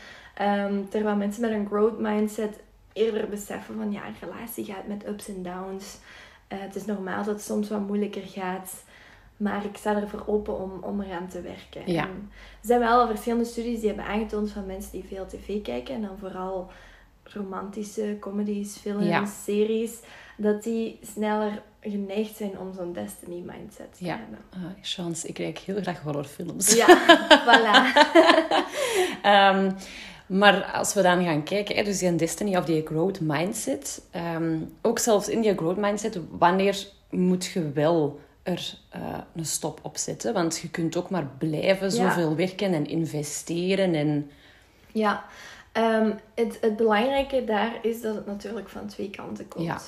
Um, 0.42 0.88
terwijl 0.88 1.16
mensen 1.16 1.42
met 1.42 1.50
een 1.50 1.66
growth 1.66 1.98
mindset 1.98 2.60
eerder 2.92 3.28
beseffen 3.28 3.76
van, 3.76 3.92
ja, 3.92 4.06
een 4.06 4.14
relatie 4.20 4.64
gaat 4.64 4.86
met 4.86 5.08
ups 5.08 5.28
en 5.28 5.42
downs. 5.42 5.98
Uh, 6.48 6.58
het 6.60 6.76
is 6.76 6.84
normaal 6.84 7.24
dat 7.24 7.34
het 7.34 7.44
soms 7.44 7.68
wat 7.68 7.86
moeilijker 7.86 8.26
gaat. 8.26 8.84
Maar 9.36 9.64
ik 9.64 9.76
sta 9.76 10.00
ervoor 10.00 10.24
open 10.26 10.58
om, 10.58 10.70
om 10.82 11.00
eraan 11.00 11.28
te 11.28 11.40
werken. 11.40 11.92
Ja. 11.92 12.02
er 12.02 12.08
zijn 12.60 12.80
wel 12.80 13.06
verschillende 13.06 13.44
studies 13.44 13.78
die 13.80 13.88
hebben 13.88 14.06
aangetoond 14.06 14.50
van 14.50 14.66
mensen 14.66 14.92
die 14.92 15.04
veel 15.04 15.26
tv 15.26 15.62
kijken. 15.62 15.94
En 15.94 16.02
dan 16.02 16.18
vooral 16.18 16.70
romantische 17.22 18.16
comedies, 18.20 18.76
films, 18.76 19.30
series. 19.44 20.00
Dat 20.36 20.62
die 20.62 20.98
sneller 21.02 21.62
geneigd 21.80 22.36
zijn 22.36 22.58
om 22.58 22.74
zo'n 22.74 22.92
destiny 22.92 23.42
mindset 23.46 23.98
te 23.98 24.04
ja. 24.04 24.16
hebben. 24.16 24.38
Uh, 24.54 24.82
chance, 24.82 25.28
ik 25.28 25.34
kijk 25.34 25.58
heel 25.58 25.80
graag 25.80 26.00
horrorfilms. 26.00 26.74
Ja, 26.74 26.86
voilà. 27.46 27.76
um, 29.56 29.74
Maar 30.26 30.64
als 30.64 30.94
we 30.94 31.02
dan 31.02 31.24
gaan 31.24 31.42
kijken, 31.42 31.84
dus 31.84 31.98
die 31.98 32.16
destiny 32.16 32.56
of 32.56 32.64
die 32.64 32.86
growth 32.86 33.20
mindset. 33.20 34.02
Ehm, 34.10 34.58
ook 34.82 34.98
zelfs 34.98 35.28
in 35.28 35.40
die 35.40 35.54
growth 35.54 35.76
mindset, 35.76 36.18
wanneer 36.30 36.86
moet 37.10 37.44
je 37.44 37.70
wel 37.72 38.20
er 38.42 38.74
uh, 38.96 39.18
een 39.34 39.46
stop 39.46 39.80
op 39.82 39.96
zetten? 39.96 40.34
Want 40.34 40.58
je 40.58 40.70
kunt 40.70 40.96
ook 40.96 41.10
maar 41.10 41.26
blijven 41.38 41.92
zoveel 41.92 42.36
werken 42.36 42.74
en 42.74 42.86
investeren. 42.86 43.94
En... 43.94 44.30
Ja, 44.92 45.24
um, 45.72 46.14
het, 46.34 46.58
het 46.60 46.76
belangrijke 46.76 47.44
daar 47.44 47.78
is 47.82 48.00
dat 48.00 48.14
het 48.14 48.26
natuurlijk 48.26 48.68
van 48.68 48.86
twee 48.86 49.10
kanten 49.10 49.48
komt. 49.48 49.66
Ja. 49.66 49.80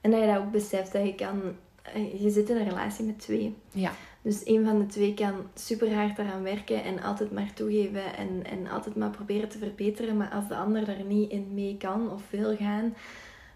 En 0.00 0.10
dat 0.10 0.20
je 0.20 0.26
dat 0.26 0.36
ook 0.36 0.50
beseft, 0.50 0.92
dat 0.92 1.04
je 1.04 1.14
kan... 1.14 1.42
Eh, 1.82 2.22
je 2.22 2.30
zit 2.30 2.50
in 2.50 2.56
een 2.56 2.68
relatie 2.68 3.04
met 3.04 3.18
twee. 3.18 3.56
Ja. 3.72 3.92
Dus 4.22 4.46
een 4.46 4.64
van 4.64 4.78
de 4.78 4.86
twee 4.86 5.14
kan 5.14 5.34
super 5.54 5.94
hard 5.94 6.18
eraan 6.18 6.42
werken 6.42 6.84
en 6.84 7.02
altijd 7.02 7.32
maar 7.32 7.52
toegeven 7.54 8.16
en, 8.16 8.44
en 8.44 8.68
altijd 8.68 8.96
maar 8.96 9.10
proberen 9.10 9.48
te 9.48 9.58
verbeteren. 9.58 10.16
Maar 10.16 10.30
als 10.30 10.48
de 10.48 10.56
ander 10.56 10.84
daar 10.84 11.04
niet 11.04 11.30
in 11.30 11.54
mee 11.54 11.76
kan 11.76 12.10
of 12.12 12.22
wil 12.30 12.56
gaan, 12.56 12.94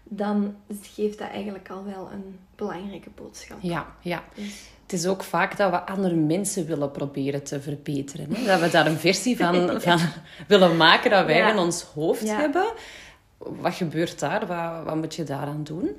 dan 0.03 0.55
geeft 0.81 1.19
dat 1.19 1.29
eigenlijk 1.29 1.69
al 1.69 1.83
wel 1.85 2.09
een 2.11 2.39
belangrijke 2.55 3.09
boodschap. 3.15 3.57
Ja, 3.61 3.95
ja. 4.01 4.23
Dus- 4.35 4.71
het 4.83 4.93
is 5.01 5.07
ook 5.07 5.23
vaak 5.23 5.57
dat 5.57 5.69
we 5.71 5.85
andere 5.85 6.15
mensen 6.15 6.65
willen 6.65 6.91
proberen 6.91 7.43
te 7.43 7.61
verbeteren. 7.61 8.35
Hè? 8.35 8.45
Dat 8.45 8.59
we 8.59 8.69
daar 8.69 8.85
een 8.85 8.97
versie 8.97 9.37
van, 9.37 9.69
van 9.81 9.99
willen 10.47 10.77
maken 10.77 11.11
dat 11.11 11.25
wij 11.25 11.51
in 11.51 11.57
ons 11.57 11.81
hoofd 11.81 12.35
hebben. 12.35 12.73
Wat 13.37 13.73
gebeurt 13.73 14.19
daar? 14.19 14.47
Wat, 14.47 14.83
wat 14.85 14.95
moet 14.95 15.15
je 15.15 15.23
daaraan 15.23 15.63
doen? 15.63 15.89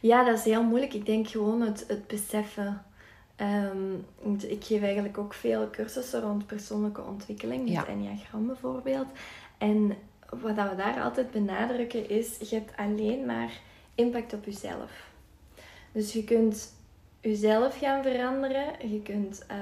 Ja, 0.00 0.24
dat 0.24 0.38
is 0.38 0.44
heel 0.44 0.62
moeilijk. 0.62 0.94
Ik 0.94 1.06
denk 1.06 1.28
gewoon 1.28 1.60
het, 1.60 1.84
het 1.88 2.06
beseffen 2.06 2.82
Um, 3.40 4.04
ik 4.48 4.64
geef 4.64 4.82
eigenlijk 4.82 5.18
ook 5.18 5.34
veel 5.34 5.70
cursussen 5.70 6.20
rond 6.20 6.46
persoonlijke 6.46 7.02
ontwikkeling, 7.02 7.68
met. 7.68 7.86
Enneagram 7.86 8.46
bijvoorbeeld. 8.46 9.06
En 9.58 9.96
wat 10.30 10.54
we 10.54 10.74
daar 10.76 11.02
altijd 11.02 11.30
benadrukken 11.30 12.08
is, 12.08 12.38
je 12.38 12.56
hebt 12.56 12.76
alleen 12.76 13.26
maar 13.26 13.60
impact 13.94 14.32
op 14.32 14.44
jezelf. 14.44 15.10
Dus 15.92 16.12
je 16.12 16.24
kunt 16.24 16.74
jezelf 17.20 17.78
gaan 17.78 18.02
veranderen, 18.02 18.90
je 18.90 19.02
kunt 19.02 19.46
uh, 19.50 19.56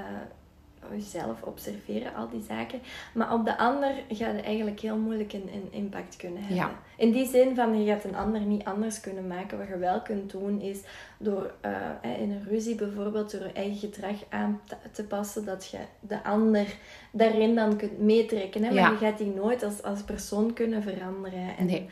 jezelf 0.91 1.41
observeren, 1.41 2.15
al 2.15 2.29
die 2.29 2.43
zaken. 2.47 2.79
Maar 3.13 3.33
op 3.33 3.45
de 3.45 3.57
ander 3.57 3.93
gaat 4.09 4.35
je 4.35 4.41
eigenlijk 4.41 4.79
heel 4.79 4.97
moeilijk 4.97 5.33
een, 5.33 5.49
een 5.53 5.67
impact 5.71 6.15
kunnen 6.15 6.43
hebben. 6.43 6.77
In 6.97 7.11
die 7.11 7.27
zin 7.27 7.55
van, 7.55 7.83
je 7.83 7.91
gaat 7.91 8.03
een 8.03 8.15
ander 8.15 8.41
niet 8.41 8.63
anders 8.63 8.99
kunnen 8.99 9.27
maken. 9.27 9.57
Wat 9.57 9.67
je 9.67 9.77
wel 9.77 10.01
kunt 10.01 10.31
doen, 10.31 10.61
is 10.61 10.79
door 11.17 11.53
uh, 11.65 12.19
in 12.21 12.31
een 12.31 12.43
ruzie 12.47 12.75
bijvoorbeeld, 12.75 13.31
door 13.31 13.43
je 13.43 13.53
eigen 13.53 13.77
gedrag 13.77 14.15
aan 14.29 14.61
te 14.91 15.03
passen, 15.03 15.45
dat 15.45 15.67
je 15.67 15.79
de 15.99 16.23
ander 16.23 16.75
daarin 17.11 17.55
dan 17.55 17.77
kunt 17.77 17.99
meetrekken. 17.99 18.63
Hè? 18.63 18.73
Maar 18.73 18.91
je 18.91 18.97
gaat 18.97 19.17
die 19.17 19.33
nooit 19.33 19.63
als, 19.63 19.83
als 19.83 20.01
persoon 20.01 20.53
kunnen 20.53 20.83
veranderen. 20.83 21.57
En 21.57 21.65
nee. 21.65 21.89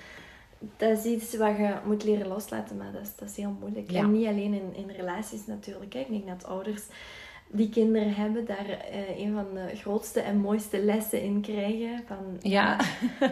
Dat 0.78 0.98
is 0.98 1.04
iets 1.04 1.38
wat 1.38 1.58
je 1.58 1.74
moet 1.86 2.04
leren 2.04 2.28
loslaten, 2.28 2.78
maar 2.78 2.92
dat 2.92 3.02
is, 3.02 3.16
dat 3.16 3.30
is 3.30 3.36
heel 3.36 3.56
moeilijk. 3.60 3.92
En 3.92 4.12
niet 4.12 4.28
alleen 4.28 4.54
in, 4.54 4.76
in 4.76 4.90
relaties 4.90 5.46
natuurlijk. 5.46 5.94
Hè. 5.94 6.00
Ik 6.00 6.10
denk 6.10 6.28
dat 6.28 6.46
ouders 6.46 6.84
die 7.56 7.70
kinderen 7.70 8.14
hebben, 8.14 8.46
daar 8.46 8.66
uh, 8.68 9.20
een 9.20 9.34
van 9.34 9.46
de 9.54 9.76
grootste 9.76 10.20
en 10.20 10.38
mooiste 10.38 10.84
lessen 10.84 11.22
in 11.22 11.42
krijgen. 11.42 12.04
Van, 12.08 12.38
ja. 12.52 12.80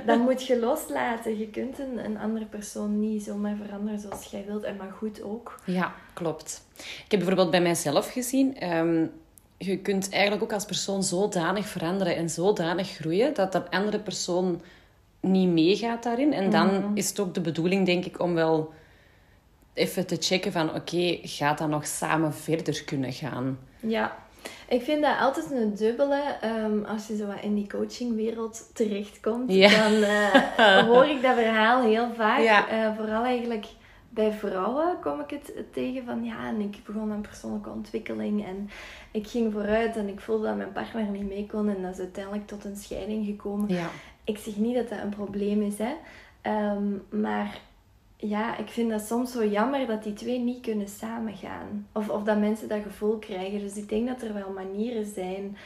dat 0.06 0.20
moet 0.20 0.46
je 0.46 0.60
loslaten. 0.60 1.38
Je 1.38 1.48
kunt 1.48 1.80
een, 1.80 2.06
een 2.06 2.18
andere 2.18 2.46
persoon 2.46 3.00
niet 3.00 3.24
zomaar 3.24 3.56
veranderen 3.66 4.00
zoals 4.00 4.26
jij 4.26 4.44
wilt. 4.48 4.64
En 4.64 4.76
maar 4.76 4.92
goed 4.92 5.24
ook. 5.24 5.60
Ja, 5.66 5.94
klopt. 6.14 6.68
Ik 6.78 7.12
heb 7.12 7.20
bijvoorbeeld 7.20 7.52
bij 7.52 7.62
mijzelf 7.62 8.12
gezien... 8.12 8.74
Um, 8.74 9.12
je 9.58 9.78
kunt 9.78 10.10
eigenlijk 10.10 10.44
ook 10.44 10.54
als 10.54 10.66
persoon 10.66 11.04
zodanig 11.04 11.68
veranderen 11.68 12.16
en 12.16 12.30
zodanig 12.30 12.90
groeien... 12.90 13.34
dat 13.34 13.52
dat 13.52 13.70
andere 13.70 14.00
persoon 14.00 14.62
niet 15.20 15.50
meegaat 15.50 16.04
daarin. 16.04 16.34
En 16.34 16.50
dan 16.50 16.68
mhm. 16.68 16.92
is 16.94 17.10
het 17.10 17.20
ook 17.20 17.34
de 17.34 17.42
bedoeling, 17.42 17.86
denk 17.86 18.06
ik, 18.06 18.20
om 18.20 18.34
wel 18.34 18.74
even 19.74 20.08
te 20.08 20.18
checken 20.20 20.52
van... 20.52 20.76
Oké, 20.76 21.20
gaat 21.22 21.58
dat 21.58 21.70
nog 21.70 21.88
samen 21.88 22.34
verder 22.34 22.84
kunnen 22.84 23.14
gaan? 23.14 23.58
Ja. 23.82 24.16
Ik 24.68 24.82
vind 24.82 25.02
dat 25.02 25.20
altijd 25.20 25.52
een 25.52 25.76
dubbele. 25.76 26.22
Um, 26.66 26.86
als 26.86 27.08
je 27.08 27.16
zo 27.16 27.28
in 27.42 27.56
die 27.56 27.68
coachingwereld 27.68 28.70
terechtkomt, 28.74 29.48
dan 29.48 29.94
uh, 29.94 30.78
hoor 30.88 31.06
ik 31.06 31.22
dat 31.22 31.36
verhaal 31.36 31.82
heel 31.82 32.14
vaak. 32.14 32.70
Uh, 32.72 32.96
vooral 32.98 33.24
eigenlijk 33.24 33.66
bij 34.10 34.32
vrouwen 34.32 35.00
kom 35.02 35.20
ik 35.20 35.30
het 35.30 35.54
tegen 35.74 36.06
van 36.06 36.24
ja, 36.24 36.48
en 36.48 36.60
ik 36.60 36.78
begon 36.86 37.12
aan 37.12 37.22
persoonlijke 37.22 37.70
ontwikkeling 37.70 38.46
en 38.46 38.70
ik 39.12 39.28
ging 39.28 39.54
vooruit 39.54 39.96
en 39.96 40.08
ik 40.08 40.20
voelde 40.20 40.48
dat 40.48 40.56
mijn 40.56 40.72
partner 40.72 41.06
niet 41.06 41.28
mee 41.28 41.48
kon 41.52 41.70
en 41.70 41.82
dat 41.82 41.92
is 41.92 42.00
uiteindelijk 42.00 42.48
tot 42.48 42.66
een 42.66 42.76
scheiding 42.76 43.26
gekomen. 43.26 43.70
Ja. 43.70 43.90
Ik 44.24 44.38
zeg 44.38 44.56
niet 44.56 44.76
dat 44.76 44.90
dat 44.90 45.00
een 45.00 45.10
probleem 45.10 45.62
is, 45.62 45.76
hè. 45.78 45.94
Um, 46.74 47.04
maar 47.10 47.60
ja, 48.22 48.58
ik 48.58 48.70
vind 48.70 48.90
dat 48.90 49.02
soms 49.02 49.32
zo 49.32 49.46
jammer 49.46 49.88
dat 49.88 50.04
die 50.04 50.14
twee 50.14 50.40
niet 50.40 50.62
kunnen 50.62 50.88
samengaan. 50.88 51.88
Of, 51.92 52.10
of 52.10 52.24
dat 52.24 52.40
mensen 52.40 52.68
dat 52.68 52.82
gevoel 52.84 53.18
krijgen. 53.18 53.60
Dus 53.60 53.76
ik 53.76 53.90
denk 53.90 54.08
dat 54.08 54.22
er 54.22 54.34
wel 54.34 54.50
manieren 54.50 55.06
zijn 55.06 55.58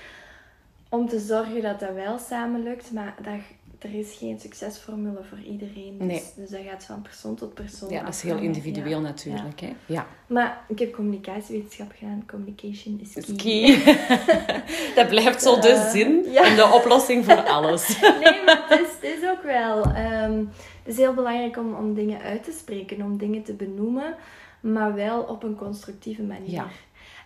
om 0.89 1.07
te 1.07 1.19
zorgen 1.19 1.61
dat 1.61 1.79
dat 1.79 1.93
wel 1.93 2.17
samen 2.17 2.63
lukt. 2.63 2.91
Maar 2.91 3.15
dat, 3.21 3.39
er 3.85 3.99
is 3.99 4.15
geen 4.17 4.39
succesformule 4.39 5.23
voor 5.29 5.39
iedereen. 5.39 5.97
Dus, 5.97 6.07
nee. 6.07 6.23
dus 6.35 6.49
dat 6.49 6.61
gaat 6.69 6.85
van 6.85 7.01
persoon 7.01 7.35
tot 7.35 7.53
persoon. 7.53 7.89
Ja, 7.89 8.03
dat 8.03 8.13
is 8.13 8.21
heel 8.21 8.37
individueel 8.37 9.01
natuurlijk. 9.01 9.59
Hè? 9.59 9.75
Ja. 9.85 10.07
Maar 10.27 10.63
ik 10.67 10.79
heb 10.79 10.93
communicatiewetenschap 10.93 11.91
gedaan. 11.97 12.23
Communication 12.27 12.99
is 13.01 13.25
key. 13.25 13.35
key. 13.35 13.97
dat 14.95 15.07
blijft 15.07 15.41
zo 15.41 15.59
de 15.59 15.69
uh, 15.69 15.89
zin 15.89 16.25
en 16.35 16.55
de 16.55 16.71
oplossing 16.73 17.25
voor 17.25 17.43
alles. 17.43 17.99
nee, 18.21 18.43
maar 18.45 18.65
het 18.69 18.79
is, 18.79 19.09
het 19.09 19.21
is 19.21 19.29
ook 19.29 19.43
wel... 19.43 19.77
Um, 19.77 20.49
het 20.83 20.93
is 20.93 20.97
heel 20.97 21.13
belangrijk 21.13 21.57
om, 21.57 21.73
om 21.73 21.93
dingen 21.93 22.21
uit 22.21 22.43
te 22.43 22.51
spreken, 22.51 23.01
om 23.01 23.17
dingen 23.17 23.43
te 23.43 23.53
benoemen, 23.53 24.15
maar 24.59 24.93
wel 24.93 25.21
op 25.21 25.43
een 25.43 25.55
constructieve 25.55 26.23
manier. 26.23 26.51
Ja. 26.51 26.67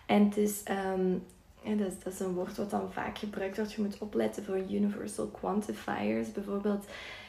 En 0.06 0.24
het 0.24 0.36
is... 0.36 0.62
Um, 0.94 1.22
ja, 1.62 1.74
dat, 1.74 1.86
is, 1.86 1.98
dat 2.04 2.12
is 2.12 2.20
een 2.20 2.34
woord 2.34 2.56
wat 2.56 2.70
dan 2.70 2.92
vaak 2.92 3.18
gebruikt 3.18 3.56
wordt. 3.56 3.72
Je 3.72 3.82
moet 3.82 3.98
opletten 3.98 4.44
voor 4.44 4.58
universal 4.70 5.26
quantifiers. 5.26 6.32
Bijvoorbeeld, 6.32 6.84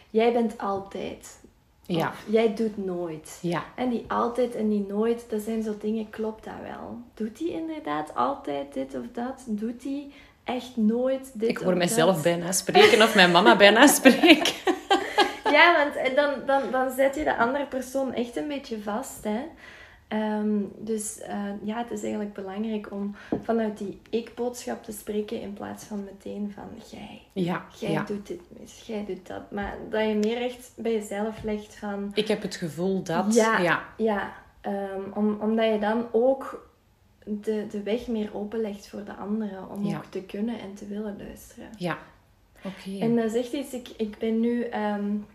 jij 0.10 0.34
bent 0.34 0.58
altijd. 0.58 1.40
Ja. 1.86 2.14
jij 2.28 2.54
doet 2.56 2.86
nooit. 2.86 3.40
Ja. 3.42 3.64
En 3.76 3.90
die 3.90 4.06
altijd 4.08 4.56
en 4.56 4.70
die 4.70 4.86
nooit, 4.88 5.26
dat 5.30 5.42
zijn 5.42 5.64
zo 5.64 5.76
dingen, 5.80 6.10
klopt 6.10 6.44
dat 6.44 6.54
wel? 6.64 6.98
Doet 7.14 7.40
hij 7.40 7.48
inderdaad 7.48 8.16
altijd 8.16 8.74
dit 8.74 8.96
of 8.96 9.06
dat? 9.14 9.44
Doet 9.46 9.84
hij 9.84 10.12
echt 10.44 10.78
nooit 10.78 11.32
dit 11.34 11.50
Ik 11.50 11.58
hoor 11.58 11.78
mezelf 11.78 12.24
bijna 12.24 12.52
spreken 12.52 13.02
of 13.02 13.16
mijn 13.16 13.32
mama 13.32 13.56
bijna 13.56 13.88
spreken. 14.00 14.54
ja, 15.44 15.76
want 15.94 16.16
dan, 16.16 16.34
dan, 16.46 16.72
dan 16.72 16.92
zet 16.92 17.16
je 17.16 17.24
de 17.24 17.38
andere 17.38 17.66
persoon 17.66 18.14
echt 18.14 18.36
een 18.36 18.48
beetje 18.48 18.82
vast. 18.82 19.24
Hè? 19.24 19.42
Ehm, 20.12 20.64
dus 20.78 21.20
uh, 21.30 21.50
ja, 21.64 21.78
het 21.78 21.92
is 21.92 22.02
eigenlijk 22.02 22.34
belangrijk 22.34 22.92
om 22.92 23.16
vanuit 23.44 23.78
die 23.78 24.00
ik-boodschap 24.10 24.84
te 24.84 24.92
spreken 24.92 25.42
in 25.42 25.54
plaats 25.54 25.84
van 25.84 26.04
meteen 26.04 26.52
van 26.56 26.98
jij. 26.98 27.22
Ja, 27.34 27.66
jij 27.80 28.06
doet 28.06 28.28
dit 28.28 28.42
mis, 28.60 28.84
jij 28.86 29.06
doet 29.06 29.28
dat. 29.28 29.52
Maar 29.52 29.78
dat 29.90 30.08
je 30.08 30.16
meer 30.16 30.42
echt 30.42 30.72
bij 30.76 30.94
jezelf 30.94 31.44
legt 31.44 31.76
van... 31.76 32.12
Ik 32.14 32.28
heb 32.28 32.42
het 32.42 32.56
gevoel 32.56 33.04
dat... 33.04 33.34
Ja, 33.34 33.60
ja. 33.60 33.84
ja 33.98 34.34
um, 34.62 35.12
om, 35.14 35.38
omdat 35.40 35.72
je 35.72 35.80
dan 35.80 36.06
ook 36.12 36.70
de, 37.24 37.66
de 37.70 37.84
weg 37.84 38.08
meer 38.08 38.36
openlegt 38.36 38.88
voor 38.88 39.04
de 39.04 39.16
anderen. 39.16 39.70
Om 39.70 39.96
ook 39.96 40.06
te 40.06 40.22
kunnen 40.22 40.60
en 40.60 40.74
te 40.74 40.88
willen 40.88 41.18
luisteren. 41.18 41.70
Ja, 41.78 41.98
oké. 42.64 43.00
En 43.00 43.16
dat 43.16 43.26
is 43.26 43.36
echt 43.36 43.54
iets... 43.54 43.74
Ik, 43.74 43.88
ik 43.98 44.18
ben 44.18 44.40
nu... 44.40 44.66
Um, 44.74 45.26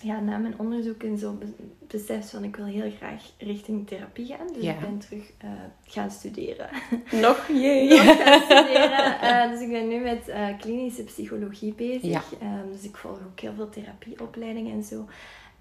ja, 0.00 0.20
na 0.20 0.36
mijn 0.36 0.58
onderzoek 0.58 1.02
en 1.02 1.18
zo 1.18 1.38
besef 1.86 2.30
van 2.30 2.44
ik 2.44 2.56
wil 2.56 2.64
heel 2.64 2.90
graag 2.90 3.22
richting 3.38 3.86
therapie 3.86 4.26
gaan. 4.26 4.46
Dus 4.52 4.62
ik 4.62 4.80
ben 4.80 4.98
terug 4.98 5.32
uh, 5.44 5.50
gaan 5.84 6.10
studeren. 6.10 6.68
Nog? 7.22 7.48
Jee. 7.48 7.88
Nog 7.88 8.22
gaan 8.22 8.40
studeren. 8.40 9.14
Uh, 9.22 9.50
dus 9.50 9.60
ik 9.60 9.70
ben 9.70 9.88
nu 9.88 9.98
met 9.98 10.28
uh, 10.28 10.58
klinische 10.58 11.04
psychologie 11.04 11.74
bezig. 11.74 12.02
Ja. 12.02 12.22
Um, 12.42 12.72
dus 12.72 12.82
ik 12.82 12.96
volg 12.96 13.18
ook 13.26 13.40
heel 13.40 13.54
veel 13.54 13.68
therapieopleidingen 13.68 14.72
en 14.72 14.82
zo. 14.82 15.08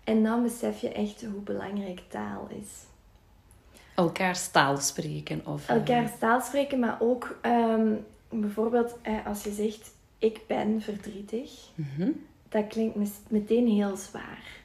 En 0.03 0.24
dan 0.24 0.44
besef 0.44 0.82
je 0.82 0.91
echt 0.91 1.22
hoe 1.22 1.41
belangrijk 1.41 2.01
taal 2.08 2.48
is. 2.50 2.86
Elkaars 3.96 4.48
taal 4.48 4.77
spreken? 4.77 5.41
Of, 5.46 5.70
Elkaars 5.70 6.12
taal 6.20 6.41
spreken, 6.41 6.79
maar 6.79 6.98
ook 7.00 7.39
um, 7.41 8.06
bijvoorbeeld 8.29 8.98
als 9.25 9.44
je 9.44 9.51
zegt 9.51 9.91
ik 10.17 10.39
ben 10.48 10.82
verdrietig. 10.82 11.51
Mm 11.75 12.25
dat 12.50 12.68
klinkt 12.68 13.12
meteen 13.30 13.68
heel 13.68 13.96
zwaar. 13.96 14.58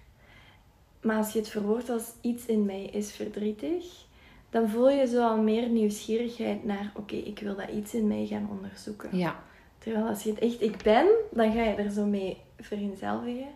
Maar 1.01 1.17
als 1.17 1.33
je 1.33 1.39
het 1.39 1.49
verwoordt 1.49 1.91
als 1.91 2.13
iets 2.21 2.47
in 2.47 2.65
mij 2.65 2.85
is 2.85 3.13
verdrietig, 3.13 3.85
dan 4.51 4.69
voel 4.69 4.91
je 4.91 5.07
zo 5.07 5.29
al 5.29 5.37
meer 5.37 5.69
nieuwsgierigheid 5.69 6.65
naar, 6.65 6.93
oké, 6.95 7.15
ik 7.15 7.39
wil 7.39 7.57
dat 7.57 7.69
iets 7.69 7.95
in 7.95 8.07
mij 8.07 8.27
gaan 8.27 8.49
onderzoeken. 8.51 9.19
Ja. 9.19 9.43
Terwijl 9.79 10.07
als 10.07 10.23
je 10.23 10.31
het 10.31 10.39
echt 10.39 10.63
ik 10.63 10.83
ben, 10.83 11.07
dan 11.31 11.53
ga 11.53 11.63
je 11.63 11.75
er 11.75 11.91
zo 11.91 12.05
mee 12.05 12.41
vereenzelvigen. 12.61 13.49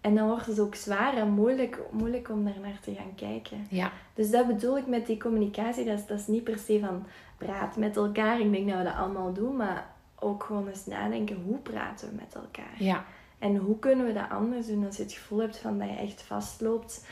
En 0.00 0.14
dan 0.14 0.28
wordt 0.28 0.46
het 0.46 0.60
ook 0.60 0.74
zwaar 0.74 1.16
en 1.16 1.30
moeilijk, 1.30 1.78
moeilijk 1.90 2.28
om 2.28 2.44
daar 2.44 2.60
naar 2.60 2.80
te 2.80 2.94
gaan 2.94 3.14
kijken. 3.14 3.66
Ja. 3.70 3.92
Dus 4.14 4.30
dat 4.30 4.46
bedoel 4.46 4.78
ik 4.78 4.86
met 4.86 5.06
die 5.06 5.16
communicatie. 5.16 5.84
Dat 5.84 5.98
is, 5.98 6.06
dat 6.06 6.18
is 6.18 6.26
niet 6.26 6.44
per 6.44 6.58
se 6.58 6.80
van 6.80 7.06
praat 7.36 7.76
met 7.76 7.96
elkaar. 7.96 8.40
Ik 8.40 8.52
denk 8.52 8.68
dat 8.68 8.78
we 8.78 8.84
dat 8.84 8.94
allemaal 8.94 9.32
doen, 9.32 9.56
maar 9.56 9.94
ook 10.18 10.42
gewoon 10.42 10.68
eens 10.68 10.86
nadenken 10.86 11.42
hoe 11.44 11.58
praten 11.58 12.08
we 12.08 12.14
met 12.14 12.34
elkaar. 12.34 12.74
Ja. 12.78 13.04
En 13.44 13.56
hoe 13.56 13.78
kunnen 13.78 14.06
we 14.06 14.12
dat 14.12 14.30
anders 14.30 14.66
doen 14.66 14.86
als 14.86 14.96
je 14.96 15.02
het 15.02 15.12
gevoel 15.12 15.38
hebt 15.38 15.56
van 15.56 15.78
dat 15.78 15.88
je 15.88 15.96
echt 15.96 16.22
vastloopt 16.22 17.06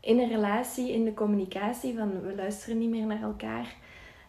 in 0.00 0.18
een 0.18 0.28
relatie, 0.28 0.92
in 0.92 1.04
de 1.04 1.14
communicatie, 1.14 1.94
van 1.96 2.20
we 2.20 2.34
luisteren 2.34 2.78
niet 2.78 2.90
meer 2.90 3.06
naar 3.06 3.22
elkaar. 3.22 3.74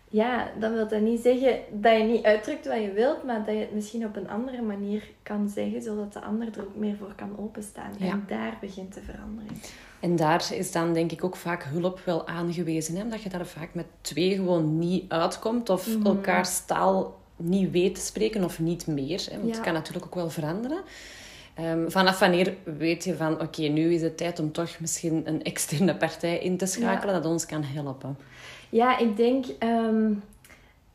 Ja, 0.08 0.52
dan 0.60 0.74
wil 0.74 0.88
dat 0.88 1.02
niet 1.02 1.22
zeggen 1.22 1.60
dat 1.72 1.98
je 1.98 2.04
niet 2.04 2.24
uitdrukt 2.24 2.68
wat 2.68 2.82
je 2.82 2.92
wilt, 2.92 3.24
maar 3.24 3.46
dat 3.46 3.54
je 3.56 3.60
het 3.60 3.74
misschien 3.74 4.06
op 4.06 4.16
een 4.16 4.30
andere 4.30 4.62
manier 4.62 5.10
kan 5.24 5.50
zeggen, 5.50 5.82
zodat 5.82 6.14
de 6.14 6.22
ander 6.22 6.48
er 6.48 6.62
ook 6.64 6.76
meer 6.76 6.96
voor 6.96 7.14
kan 7.16 7.38
openstaan. 7.38 7.92
En 8.00 8.24
daar 8.28 8.58
begint 8.62 8.94
de 8.94 9.02
verandering. 9.02 9.52
En 10.00 10.16
daar 10.16 10.54
is 10.54 10.72
dan 10.72 10.94
denk 10.94 11.12
ik 11.12 11.24
ook 11.24 11.36
vaak 11.36 11.64
hulp 11.64 12.00
wel 12.00 12.28
aangewezen, 12.28 12.96
hè? 12.96 13.04
omdat 13.04 13.22
je 13.22 13.30
daar 13.30 13.46
vaak 13.46 13.74
met 13.74 13.88
twee 14.02 14.36
gewoon 14.36 14.80
niet 14.80 15.12
uitkomt 15.12 15.70
of 15.70 15.88
mm 15.88 16.06
elkaars 16.06 16.66
taal 16.66 17.20
niet 17.36 17.72
weet 17.72 17.96
te 17.96 18.02
spreken 18.02 18.44
of 18.44 18.60
niet 18.60 18.88
meer. 18.88 19.28
Hè? 19.30 19.38
Want 19.38 19.56
het 19.56 19.62
kan 19.62 19.74
natuurlijk 19.74 20.06
ook 20.06 20.16
wel 20.16 20.30
veranderen. 20.30 20.82
Um, 21.60 21.92
vanaf 21.92 22.20
wanneer 22.20 22.54
weet 22.64 23.04
je 23.04 23.16
van, 23.16 23.42
oké, 23.42 23.62
nu 23.62 23.94
is 23.94 24.02
het 24.02 24.18
tijd 24.18 24.40
om 24.40 24.52
toch 24.52 24.80
misschien 24.80 25.22
een 25.26 25.44
externe 25.44 25.96
partij 25.96 26.38
in 26.38 26.58
te 26.58 26.66
schakelen 26.66 27.14
dat 27.14 27.32
ons 27.32 27.46
kan 27.46 27.64
helpen? 27.64 28.18
Ja, 28.70 28.98
ik 28.98 29.18
denk 29.18 29.46
um, 29.64 30.24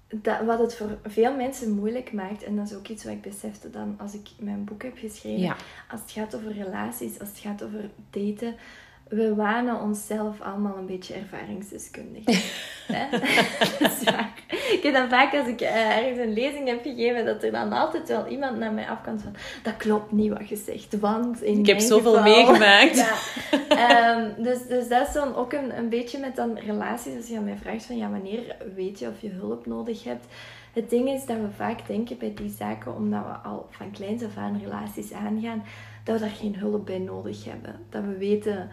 dat 0.08 0.44
wat 0.44 0.58
het 0.58 0.74
voor 0.74 0.98
veel 1.04 1.34
mensen 1.34 1.70
moeilijk 1.70 2.12
maakt, 2.12 2.44
en 2.44 2.56
dat 2.56 2.66
is 2.66 2.74
ook 2.76 2.88
iets 2.88 3.04
wat 3.04 3.12
ik 3.12 3.22
besefte 3.22 3.70
dan 3.70 3.94
als 3.98 4.14
ik 4.14 4.28
mijn 4.38 4.64
boek 4.64 4.82
heb 4.82 4.98
geschreven, 4.98 5.56
als 5.90 6.00
het 6.00 6.10
gaat 6.10 6.34
over 6.36 6.52
relaties, 6.52 7.20
als 7.20 7.28
het 7.28 7.38
gaat 7.38 7.62
over 7.62 7.90
daten, 8.10 8.54
we 9.08 9.34
wanen 9.34 9.80
onszelf 9.80 10.40
allemaal 10.40 10.76
een 10.76 10.86
beetje 10.86 11.14
ervaringsdeskundig. 11.14 12.24
dat 13.78 13.92
is 13.92 14.04
waar. 14.04 14.32
Ik 14.48 14.80
heb 14.82 14.94
dan 14.94 15.08
vaak 15.08 15.34
als 15.34 15.46
ik 15.46 15.60
uh, 15.60 15.96
ergens 15.96 16.18
een 16.18 16.32
lezing 16.32 16.68
heb 16.68 16.82
gegeven, 16.82 17.24
dat 17.24 17.42
er 17.42 17.52
dan 17.52 17.72
altijd 17.72 18.08
wel 18.08 18.26
iemand 18.26 18.58
naar 18.58 18.72
mij 18.72 18.88
afkomt 18.88 19.22
van 19.22 19.34
dat 19.62 19.76
klopt 19.76 20.12
niet 20.12 20.32
wat 20.32 20.48
je 20.48 20.56
zegt, 20.56 21.00
want 21.00 21.42
in 21.42 21.58
Ik 21.58 21.66
heb 21.66 21.80
zoveel 21.80 22.22
meegemaakt. 22.22 22.96
Ja. 23.68 24.14
Ehm, 24.14 24.42
dus, 24.42 24.66
dus 24.66 24.88
dat 24.88 25.06
is 25.06 25.12
dan 25.12 25.34
ook 25.34 25.52
een, 25.52 25.78
een 25.78 25.88
beetje 25.88 26.18
met 26.18 26.36
dan 26.36 26.58
relaties. 26.58 27.16
Als 27.16 27.28
je 27.28 27.36
aan 27.36 27.44
mij 27.44 27.56
vraagt 27.56 27.84
van 27.84 27.96
ja, 27.96 28.10
wanneer 28.10 28.56
weet 28.74 28.98
je 28.98 29.08
of 29.08 29.20
je 29.20 29.28
hulp 29.28 29.66
nodig 29.66 30.04
hebt? 30.04 30.26
Het 30.72 30.90
ding 30.90 31.08
is 31.08 31.26
dat 31.26 31.36
we 31.36 31.50
vaak 31.56 31.86
denken 31.86 32.18
bij 32.18 32.34
die 32.34 32.54
zaken, 32.58 32.94
omdat 32.94 33.24
we 33.24 33.48
al 33.48 33.66
van 33.70 33.90
kleins 33.90 34.24
af 34.24 34.36
aan 34.36 34.60
relaties 34.62 35.12
aangaan, 35.12 35.64
dat 36.04 36.14
we 36.14 36.20
daar 36.20 36.34
geen 36.34 36.56
hulp 36.56 36.86
bij 36.86 36.98
nodig 36.98 37.44
hebben. 37.44 37.74
Dat 37.90 38.02
we 38.02 38.16
weten 38.16 38.70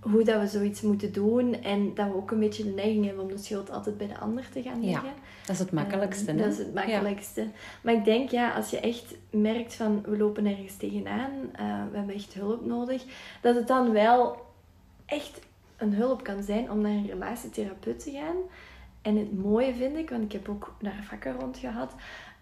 hoe 0.00 0.24
dat 0.24 0.40
we 0.40 0.46
zoiets 0.46 0.80
moeten 0.80 1.12
doen. 1.12 1.62
En 1.62 1.94
dat 1.94 2.06
we 2.06 2.14
ook 2.14 2.30
een 2.30 2.38
beetje 2.38 2.64
de 2.64 2.70
neiging 2.70 3.04
hebben 3.04 3.24
om 3.24 3.30
de 3.30 3.38
schuld 3.38 3.70
altijd 3.70 3.98
bij 3.98 4.06
de 4.06 4.18
ander 4.18 4.48
te 4.52 4.62
gaan 4.62 4.84
leggen. 4.84 5.08
Ja, 5.08 5.14
dat 5.46 5.54
is 5.54 5.58
het 5.58 5.72
makkelijkste. 5.72 6.34
dat 6.34 6.52
is 6.52 6.58
het 6.58 6.74
makkelijkste. 6.74 7.46
Maar 7.82 7.94
ik 7.94 8.04
denk, 8.04 8.30
ja, 8.30 8.52
als 8.54 8.70
je 8.70 8.80
echt 8.80 9.14
merkt 9.30 9.74
van 9.74 10.02
we 10.02 10.16
lopen 10.16 10.46
ergens 10.46 10.76
tegenaan, 10.76 11.30
uh, 11.32 11.82
we 11.90 11.96
hebben 11.96 12.14
echt 12.14 12.34
hulp 12.34 12.66
nodig, 12.66 13.04
dat 13.40 13.54
het 13.54 13.66
dan 13.66 13.92
wel 13.92 14.46
echt 15.06 15.40
een 15.76 15.94
hulp 15.94 16.22
kan 16.22 16.42
zijn 16.42 16.70
om 16.70 16.80
naar 16.80 16.90
een 16.90 17.06
relatietherapeut 17.06 18.02
te 18.02 18.10
gaan. 18.10 18.36
En 19.02 19.16
het 19.16 19.38
mooie 19.38 19.74
vind 19.74 19.96
ik, 19.96 20.10
want 20.10 20.22
ik 20.22 20.32
heb 20.32 20.48
ook 20.48 20.74
naar 20.80 21.04
vakken 21.08 21.40
rond 21.40 21.58
gehad, 21.58 21.94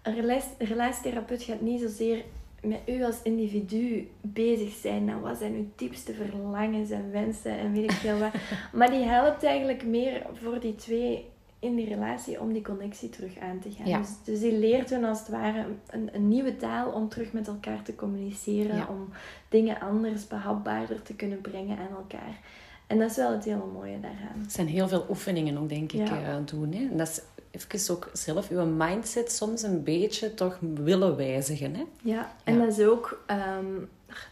een 0.02 0.14
relatietherapeut 0.58 1.42
gaat 1.42 1.60
niet 1.60 1.80
zozeer 1.80 2.24
met 2.66 2.80
u 2.86 3.04
als 3.04 3.22
individu 3.22 4.10
bezig 4.20 4.72
zijn. 4.72 5.04
Nou, 5.04 5.20
wat 5.20 5.38
zijn 5.38 5.54
uw 5.54 5.68
diepste 5.76 6.14
verlangens 6.14 6.90
en 6.90 7.10
wensen 7.10 7.58
en 7.58 7.72
weet 7.72 7.90
ik 7.90 7.96
veel 7.96 8.18
wat. 8.18 8.32
maar 8.78 8.90
die 8.90 9.04
helpt 9.04 9.44
eigenlijk 9.44 9.84
meer 9.84 10.26
voor 10.42 10.60
die 10.60 10.74
twee 10.74 11.24
in 11.58 11.76
die 11.76 11.88
relatie 11.88 12.40
om 12.40 12.52
die 12.52 12.62
connectie 12.62 13.08
terug 13.08 13.38
aan 13.38 13.58
te 13.58 13.70
gaan. 13.70 14.00
Dus, 14.00 14.10
dus, 14.24 14.40
die 14.40 14.58
leert 14.58 14.90
hun 14.90 15.04
als 15.04 15.18
het 15.18 15.28
ware 15.28 15.66
een, 15.86 16.10
een, 16.12 16.28
nieuwe 16.28 16.56
taal 16.56 16.90
om 16.90 17.08
terug 17.08 17.32
met 17.32 17.48
elkaar 17.48 17.82
te 17.82 17.94
communiceren. 17.94 18.88
Om 18.88 19.08
dingen 19.48 19.80
anders 19.80 20.26
behapbaarder 20.26 21.02
te 21.02 21.14
kunnen 21.14 21.40
brengen 21.40 21.78
aan 21.78 21.96
elkaar. 21.96 22.40
En 22.86 22.98
dat 22.98 23.10
is 23.10 23.16
wel 23.16 23.32
het 23.32 23.44
hele 23.44 23.64
mooie 23.72 24.00
daaraan. 24.00 24.40
Er 24.44 24.50
zijn 24.50 24.66
heel 24.68 24.88
veel 24.88 25.06
oefeningen 25.08 25.58
ook, 25.58 25.68
denk 25.68 25.92
ik, 25.92 26.08
Ja. 26.08 26.22
eh, 26.22 26.36
doen. 26.44 26.72
Hè? 26.72 26.88
En 26.90 26.96
dat 26.96 27.08
is 27.08 27.20
even 27.50 27.94
ook 27.94 28.10
zelf 28.12 28.50
uw 28.50 28.64
mindset 28.64 29.32
soms 29.32 29.62
een 29.62 29.82
beetje 29.82 30.34
toch 30.34 30.58
willen 30.60 31.16
wijzigen. 31.16 31.74
Hè? 31.74 31.84
Ja, 32.02 32.32
en 32.44 32.54
Ja. 32.54 32.64
dat 32.64 32.78
is 32.78 32.84
ook, 32.86 33.22
ehm, 33.26 33.64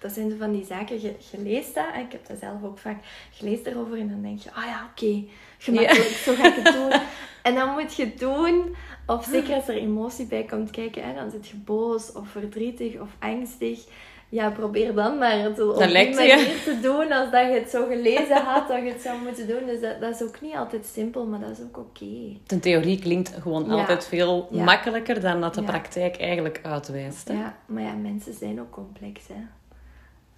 dat 0.01 0.13
zijn 0.13 0.31
zo 0.31 0.37
van 0.37 0.53
die 0.53 0.65
zaken, 0.65 1.01
je, 1.01 1.15
je 1.31 1.39
leest 1.43 1.75
dat, 1.75 1.85
ik 2.05 2.13
heb 2.13 2.27
dat 2.27 2.39
zelf 2.41 2.63
ook 2.65 2.79
vaak, 2.79 3.05
je 3.39 3.45
leest 3.45 3.67
erover 3.67 3.99
en 3.99 4.09
dan 4.09 4.23
denk 4.23 4.39
je, 4.41 4.53
ah 4.53 4.65
ja, 4.65 4.89
oké, 4.91 5.25
gemakkelijk, 5.59 6.09
zo 6.09 6.35
ga 6.35 6.47
ik 6.57 6.65
het 6.65 6.75
doen. 6.75 7.01
En 7.43 7.55
dan 7.55 7.71
moet 7.71 7.95
je 7.95 8.05
het 8.05 8.19
doen, 8.19 8.75
of 9.07 9.25
zeker 9.25 9.55
als 9.59 9.69
er 9.69 9.77
emotie 9.77 10.27
bij 10.27 10.45
komt 10.45 10.71
kijken, 10.71 11.05
hè, 11.05 11.15
dan 11.15 11.31
zit 11.31 11.49
je 11.49 11.57
boos 11.57 12.13
of 12.13 12.29
verdrietig 12.29 13.01
of 13.01 13.09
angstig. 13.19 13.85
Ja, 14.29 14.51
probeer 14.51 14.95
dan 14.95 15.19
maar 15.19 15.39
het 15.39 15.61
op 15.61 15.79
die 15.79 15.89
je. 15.99 16.15
manier 16.15 16.63
te 16.65 16.79
doen 16.83 17.13
als 17.13 17.31
dat 17.31 17.47
je 17.47 17.59
het 17.59 17.71
zo 17.71 17.87
gelezen 17.87 18.37
had, 18.45 18.69
dat 18.69 18.77
je 18.83 18.89
het 18.93 19.01
zou 19.03 19.23
moeten 19.23 19.47
doen. 19.49 19.67
Dus 19.67 19.81
dat, 19.81 20.01
dat 20.01 20.15
is 20.15 20.23
ook 20.23 20.41
niet 20.41 20.55
altijd 20.55 20.87
simpel, 20.87 21.27
maar 21.27 21.41
dat 21.41 21.51
is 21.51 21.61
ook 21.65 21.79
oké. 21.79 22.37
De 22.47 22.61
theorie 22.61 22.99
klinkt 22.99 23.29
gewoon 23.41 23.65
Ja. 23.65 23.73
altijd 23.73 24.07
veel 24.07 24.49
Ja. 24.51 24.65
makkelijker 24.65 25.21
dan 25.21 25.41
dat 25.41 25.55
de 25.55 25.61
Ja. 25.61 25.67
praktijk 25.67 26.17
eigenlijk 26.17 26.61
uitwijst. 26.63 27.29
Hè? 27.29 27.35
Ja, 27.35 27.55
maar 27.67 27.83
ja, 27.83 27.93
mensen 27.93 28.35
zijn 28.35 28.61
ook 28.61 28.71
complex, 28.71 29.27
hè. 29.29 29.35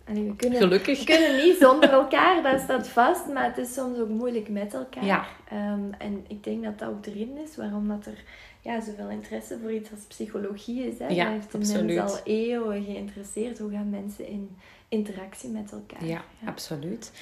Allee, 0.08 0.24
we 0.24 0.36
kunnen, 0.36 0.58
Gelukkig. 0.58 0.98
We 0.98 1.04
kunnen 1.04 1.36
niet 1.44 1.56
zonder 1.60 1.90
elkaar, 1.90 2.42
dat 2.42 2.60
staat 2.60 2.88
vast, 2.88 3.26
maar 3.32 3.44
het 3.44 3.58
is 3.58 3.74
soms 3.74 3.98
ook 3.98 4.08
moeilijk 4.08 4.48
met 4.48 4.74
elkaar. 4.74 5.04
Ja. 5.04 5.24
Ehm, 5.48 5.80
en 5.98 6.24
ik 6.28 6.44
denk 6.44 6.64
dat 6.64 6.78
dat 6.78 6.88
ook 6.88 7.04
de 7.04 7.10
reden 7.10 7.38
is 7.44 7.56
waarom 7.56 7.88
dat 7.88 8.06
er 8.06 8.18
ja, 8.66 8.80
zoveel 8.80 9.08
interesse 9.08 9.58
voor 9.62 9.72
iets 9.72 9.90
als 9.90 10.00
psychologie 10.08 10.86
is. 10.86 10.98
Hè. 10.98 11.06
Ja, 11.08 11.24
dat 11.24 11.32
heeft 11.32 11.52
de 11.52 11.58
absoluut. 11.58 11.94
mens 11.96 12.12
al 12.12 12.18
eeuwen 12.24 12.84
geïnteresseerd. 12.84 13.58
Hoe 13.58 13.70
gaan 13.70 13.90
mensen 13.90 14.26
in 14.26 14.56
interactie 14.88 15.50
met 15.50 15.72
elkaar? 15.72 16.04
Ja, 16.06 16.24
absoluut. 16.46 17.12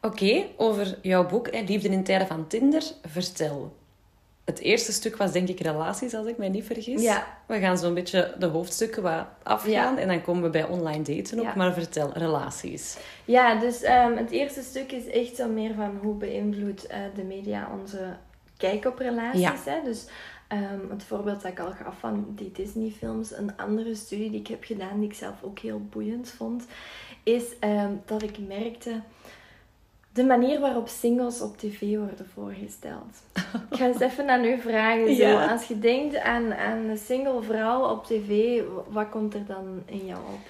Oké, 0.00 0.44
over 0.56 0.98
jouw 1.02 1.26
boek, 1.26 1.50
hè, 1.54 1.60
Liefde 1.60 1.88
in 1.88 2.04
tijden 2.04 2.26
van 2.26 2.46
Tinder, 2.46 2.82
vertel. 3.06 3.76
Het 4.44 4.58
eerste 4.58 4.92
stuk 4.92 5.16
was 5.16 5.32
denk 5.32 5.48
ik 5.48 5.60
relaties, 5.60 6.14
als 6.14 6.26
ik 6.26 6.38
mij 6.38 6.48
niet 6.48 6.64
vergis. 6.64 7.02
Ja. 7.02 7.26
We 7.46 7.58
gaan 7.58 7.78
zo'n 7.78 7.94
beetje 7.94 8.34
de 8.38 8.46
hoofdstukken 8.46 9.02
wat 9.02 9.26
afgaan 9.42 9.70
Ja. 9.70 9.98
en 9.98 10.08
dan 10.08 10.22
komen 10.22 10.42
we 10.42 10.50
bij 10.50 10.64
online 10.64 11.02
daten 11.02 11.38
ook. 11.38 11.44
Ja. 11.44 11.52
Maar 11.56 11.72
vertel, 11.72 12.10
relaties. 12.12 12.96
Ja, 13.24 13.54
dus 13.60 13.82
ehm, 13.82 14.16
het 14.16 14.30
eerste 14.30 14.62
stuk 14.62 14.92
is 14.92 15.06
echt 15.06 15.36
zo 15.36 15.48
meer 15.48 15.74
van 15.74 15.98
hoe 16.02 16.14
beïnvloedt 16.14 16.86
eh, 16.86 16.98
de 17.14 17.22
media 17.22 17.68
onze 17.80 18.16
kijk 18.56 18.84
op 18.84 18.98
relaties. 18.98 19.64
Hè? 19.64 19.80
Dus 19.84 20.06
ehm, 20.62 20.90
het 20.90 21.04
voorbeeld 21.04 21.42
dat 21.42 21.50
ik 21.50 21.60
al 21.60 21.70
gaf 21.72 21.98
van 21.98 22.26
die 22.28 22.52
Disney-films, 22.52 23.36
een 23.36 23.56
andere 23.56 23.94
studie 23.94 24.30
die 24.30 24.40
ik 24.40 24.46
heb 24.46 24.64
gedaan, 24.64 25.00
die 25.00 25.08
ik 25.08 25.14
zelf 25.14 25.34
ook 25.42 25.58
heel 25.58 25.80
boeiend 25.90 26.30
vond, 26.30 26.64
is 27.22 27.44
ehm, 27.60 27.90
dat 28.04 28.22
ik 28.22 28.38
merkte 28.48 29.00
de 30.12 30.24
manier 30.24 30.60
waarop 30.60 30.88
singles 30.88 31.40
op 31.40 31.58
tv 31.58 31.80
worden 31.96 32.26
voorgesteld. 32.34 33.16
Ik 33.70 33.76
ga 33.76 33.86
eens 33.86 34.00
even 34.00 34.28
aan 34.30 34.44
u 34.44 34.60
vragen. 34.60 35.14
Zo, 35.16 35.22
Ja. 35.26 35.46
Als 35.52 35.64
je 35.66 35.78
denkt 35.78 36.16
aan, 36.18 36.54
aan 36.54 36.78
een 36.78 36.98
single 36.98 37.42
vrouw 37.42 37.90
op 37.90 38.04
tv, 38.06 38.60
wat 38.88 39.08
komt 39.08 39.34
er 39.34 39.46
dan 39.46 39.82
in 39.84 40.06
jou 40.06 40.18
op? 40.18 40.40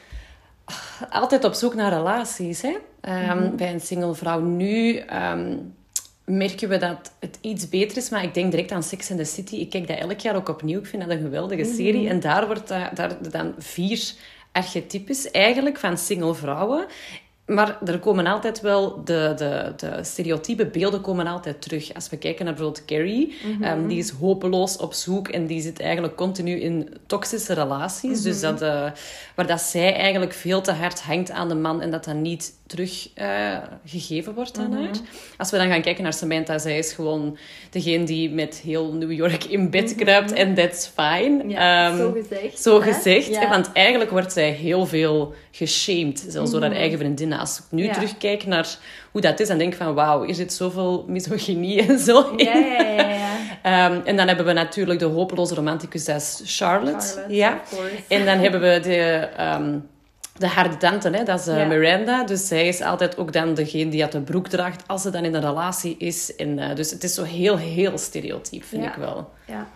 Altijd 1.11 1.45
op 1.45 1.53
zoek 1.53 1.75
naar 1.75 1.93
relaties. 1.93 2.63
Hè? 2.63 2.77
Ehm, 3.01 3.39
Mhm. 3.39 3.57
Bij 3.57 3.73
een 3.73 3.81
single 3.81 4.15
vrouw 4.15 4.41
nu 4.41 4.97
ehm, 4.97 5.57
merken 6.27 6.69
we 6.69 6.77
dat 6.77 7.13
het 7.21 7.39
iets 7.41 7.69
beter 7.69 7.97
is. 7.97 8.11
Maar 8.11 8.23
ik 8.23 8.35
denk 8.35 8.51
direct 8.51 8.73
aan 8.73 8.83
Sex 8.83 9.11
and 9.11 9.19
the 9.19 9.25
City. 9.27 9.57
Ik 9.57 9.71
kijk 9.71 9.89
dat 9.89 9.99
elk 9.99 10.19
jaar 10.19 10.37
ook 10.37 10.49
opnieuw. 10.49 10.79
Ik 10.79 10.87
vind 10.87 11.03
dat 11.03 11.11
een 11.11 11.23
geweldige 11.23 11.63
Mhm. 11.63 11.75
serie. 11.75 12.09
En 12.09 12.21
daar 12.21 12.47
wordt 12.47 12.69
daar 12.69 13.31
dan 13.31 13.55
vier 13.59 14.13
archetypes 14.53 15.31
eigenlijk 15.31 15.79
van 15.79 15.99
single 15.99 16.35
vrouwen. 16.35 16.87
Maar 17.47 17.79
er 17.87 17.99
komen 17.99 18.27
altijd 18.27 18.61
wel, 18.61 19.05
de, 19.05 19.33
de, 19.37 19.73
de 19.77 19.99
stereotype 20.05 20.67
beelden 20.67 21.01
komen 21.01 21.27
altijd 21.27 21.63
terug. 21.63 21.95
Als 21.95 22.09
we 22.09 22.17
kijken 22.17 22.45
naar 22.45 22.55
bijvoorbeeld 22.55 22.85
Carrie, 22.85 23.35
ehm, 23.61 23.87
die 23.87 23.99
is 23.99 24.11
hopeloos 24.11 24.77
op 24.77 24.93
zoek 24.95 25.29
en 25.29 25.47
die 25.47 25.61
zit 25.63 25.81
eigenlijk 25.81 26.17
continu 26.17 26.61
in 26.61 26.89
toxische 27.07 27.53
relaties. 27.55 28.23
Dus 28.23 28.41
dat, 28.41 28.63
eh, 28.63 28.91
waar 29.35 29.47
dat 29.47 29.61
zij 29.61 29.95
eigenlijk 29.95 30.33
veel 30.33 30.61
te 30.61 30.73
hard 30.73 31.01
hangt 31.03 31.31
aan 31.31 31.49
de 31.49 31.55
man 31.55 31.81
en 31.81 31.91
dat 31.91 32.05
dat 32.05 32.15
niet 32.15 32.53
terug 32.67 33.09
eh, 33.15 33.57
gegeven 33.87 34.35
wordt 34.35 34.59
aan 34.59 34.73
haar. 34.73 34.91
Als 35.39 35.51
we 35.51 35.57
dan 35.57 35.69
gaan 35.69 35.83
kijken 35.83 36.03
naar 36.03 36.13
Samantha, 36.13 36.59
zij 36.59 36.79
is 36.79 36.93
gewoon 36.93 37.39
degene 37.71 38.05
die 38.05 38.31
met 38.31 38.61
heel 38.65 38.93
New 38.93 39.13
York 39.13 39.45
in 39.45 39.71
bed 39.71 39.95
kruipt 39.95 40.33
en 40.33 40.55
that's 40.55 40.91
fine. 40.95 41.45
Ja, 41.49 41.89
Ehm, 41.89 41.97
zo 41.99 42.13
gezegd. 42.13 42.59
zo 42.63 42.81
gezegd, 42.81 43.27
Ja. 43.27 43.49
want 43.49 43.73
eigenlijk 43.73 44.11
wordt 44.11 44.33
zij 44.33 44.51
heel 44.51 44.87
veel 44.87 45.35
geshamed, 45.51 46.25
zelfs 46.29 46.51
door 46.51 46.61
haar 46.61 46.73
eigen 46.73 46.99
Als 47.39 47.59
ik 47.59 47.65
nu. 47.71 47.85
Ja. 47.85 47.93
terugkijk 47.93 48.47
naar 48.47 48.77
hoe 49.13 49.21
dat 49.21 49.41
is, 49.41 49.49
dan 49.49 49.59
denk 49.59 49.73
ik 49.73 49.79
van 49.79 49.95
wauw, 49.95 50.25
hier 50.25 50.35
zit 50.35 50.53
zoveel 50.53 51.05
misogynie 51.09 51.83
en 51.87 51.99
zo 51.99 52.31
in. 52.37 52.45
Ja, 52.45 52.55
ja, 52.55 52.83
ja. 52.83 53.09
ja. 53.09 53.33
Ehm, 53.63 54.01
en 54.05 54.17
dan 54.17 54.27
hebben 54.27 54.47
we 54.47 54.53
natuurlijk 54.53 54.99
de 54.99 55.05
hopeloze 55.05 55.55
romanticus, 55.55 56.05
dat 56.05 56.17
is 56.17 56.43
Charlotte. 56.45 57.07
Charlotte, 57.07 57.35
ja. 57.35 57.61
En 58.09 58.25
dan 58.25 58.39
hebben 58.45 58.61
we 58.61 58.81
de, 58.81 59.01
ehm, 59.37 59.79
de 60.37 60.47
harde 60.49 60.77
tante, 60.77 61.11
hè, 61.11 61.25
dat 61.25 61.41
is 61.41 61.47
eh, 61.47 61.59
Ja. 61.59 61.65
Miranda. 61.67 62.25
Dus 62.25 62.47
zij 62.47 62.69
is 62.69 62.81
altijd 62.81 63.17
ook 63.19 63.33
dan 63.33 63.55
degene 63.55 63.91
die 63.91 64.03
uit 64.03 64.13
de 64.13 64.21
broek 64.21 64.49
draagt 64.49 64.89
als 64.89 65.03
ze 65.03 65.11
dan 65.11 65.25
in 65.25 65.35
een 65.35 65.41
relatie 65.41 65.97
is. 65.99 66.37
En, 66.37 66.59
eh, 66.59 66.77
dus 66.77 66.91
het 66.91 67.05
is 67.05 67.15
zo 67.15 67.23
heel, 67.23 67.57
heel 67.57 67.99
stereotyp, 67.99 68.65
vind 68.65 68.83
Ja. 68.83 68.89
ik 68.91 68.97
wel. 68.97 69.31
Ja. 69.47 69.67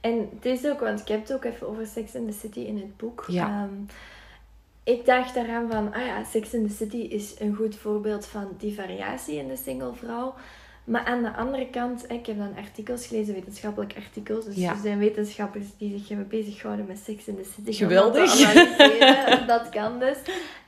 En 0.00 0.28
het 0.34 0.44
is 0.44 0.66
ook, 0.70 0.80
want 0.80 1.00
ik 1.00 1.08
heb 1.08 1.20
het 1.20 1.32
ook 1.32 1.44
even 1.44 1.68
over 1.68 1.86
Sex 1.86 2.14
in 2.14 2.26
the 2.30 2.38
City 2.40 2.60
in 2.60 2.76
het 2.76 2.96
boek. 2.96 3.24
Ja. 3.28 3.44
Ehm, 3.46 3.74
ik 4.90 5.04
dacht 5.06 5.34
daaraan 5.34 5.70
van, 5.70 5.92
ah 5.94 6.06
ja, 6.06 6.24
Sex 6.24 6.54
in 6.54 6.66
the 6.68 6.74
City 6.74 6.96
is 6.96 7.34
een 7.38 7.54
goed 7.54 7.76
voorbeeld 7.76 8.26
van 8.26 8.48
die 8.58 8.74
variatie 8.74 9.36
in 9.36 9.48
de 9.48 9.56
single 9.56 9.94
vrouw. 9.94 10.34
Maar 10.84 11.04
aan 11.04 11.22
de 11.22 11.32
andere 11.36 11.66
kant, 11.70 12.04
ik 12.10 12.26
heb 12.26 12.38
dan 12.38 12.56
artikels 12.56 13.06
gelezen, 13.06 13.34
wetenschappelijke 13.34 13.96
artikels. 13.96 14.44
Dus 14.44 14.54
Ja. 14.56 14.70
er 14.70 14.78
zijn 14.82 14.98
wetenschappers 14.98 15.66
die 15.78 15.98
zich 15.98 16.08
hebben 16.08 16.28
bezighouden 16.28 16.86
met 16.86 16.98
Sex 16.98 17.26
in 17.26 17.36
the 17.36 17.50
City. 17.54 17.72
Geweldig. 17.72 18.36
Dat 19.26 19.48
dat 19.48 19.68
kan 19.68 19.98
dus. 19.98 20.16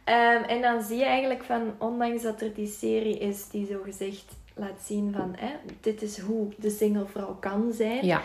Ehm, 0.05 0.43
en 0.43 0.61
dan 0.61 0.83
zie 0.83 0.97
je 0.97 1.05
eigenlijk 1.05 1.45
van, 1.45 1.63
ondanks 1.79 2.23
dat 2.23 2.41
er 2.41 2.55
die 2.55 2.67
serie 2.67 3.19
is 3.19 3.49
die 3.51 3.67
zo 3.67 3.81
gezegd 3.85 4.25
laat 4.55 4.81
zien 4.85 5.13
van, 5.17 5.35
hè, 5.37 5.51
dit 5.81 6.03
is 6.03 6.19
hoe 6.19 6.49
de 6.57 6.71
single 6.71 7.07
vrouw 7.07 7.37
kan 7.41 7.73
zijn 7.73 8.07
Ja, 8.07 8.23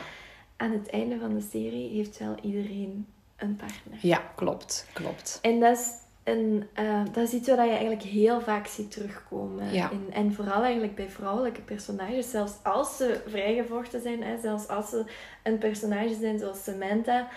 aan 0.58 0.72
het 0.72 0.90
einde 0.90 1.20
van 1.20 1.34
de 1.34 1.46
serie 1.52 1.90
heeft 1.90 2.20
wel 2.20 2.36
iedereen 2.42 3.06
een 3.38 3.56
partner. 3.56 3.98
ja 4.02 4.32
klopt, 4.36 4.88
klopt. 4.94 5.40
En 5.42 5.60
dat 5.60 5.78
is, 5.78 5.90
een, 6.24 6.68
eh, 6.74 7.04
dat 7.06 7.24
is 7.24 7.34
iets 7.34 7.48
wat 7.48 7.58
je 7.58 7.70
eigenlijk 7.70 8.02
heel 8.02 8.42
vaak 8.42 8.68
ziet 8.68 8.92
terugkomen. 8.92 9.74
Ja. 9.74 9.90
In, 9.92 10.08
en 10.14 10.34
vooral 10.34 10.64
eigenlijk 10.64 10.96
bij 10.96 11.10
vrouwelijke 11.10 11.62
personages. 11.62 12.30
Zelfs 12.30 12.54
als 12.64 12.98
ze 12.98 13.22
vrijgevochten 13.28 14.02
zijn, 14.02 14.24
hè, 14.24 14.40
zelfs 14.42 14.68
als 14.68 14.90
ze 14.90 15.04
een 15.44 15.58
personage 15.58 16.16
zijn 16.16 16.40
zoals 16.40 16.64
Samantha, 16.64 17.28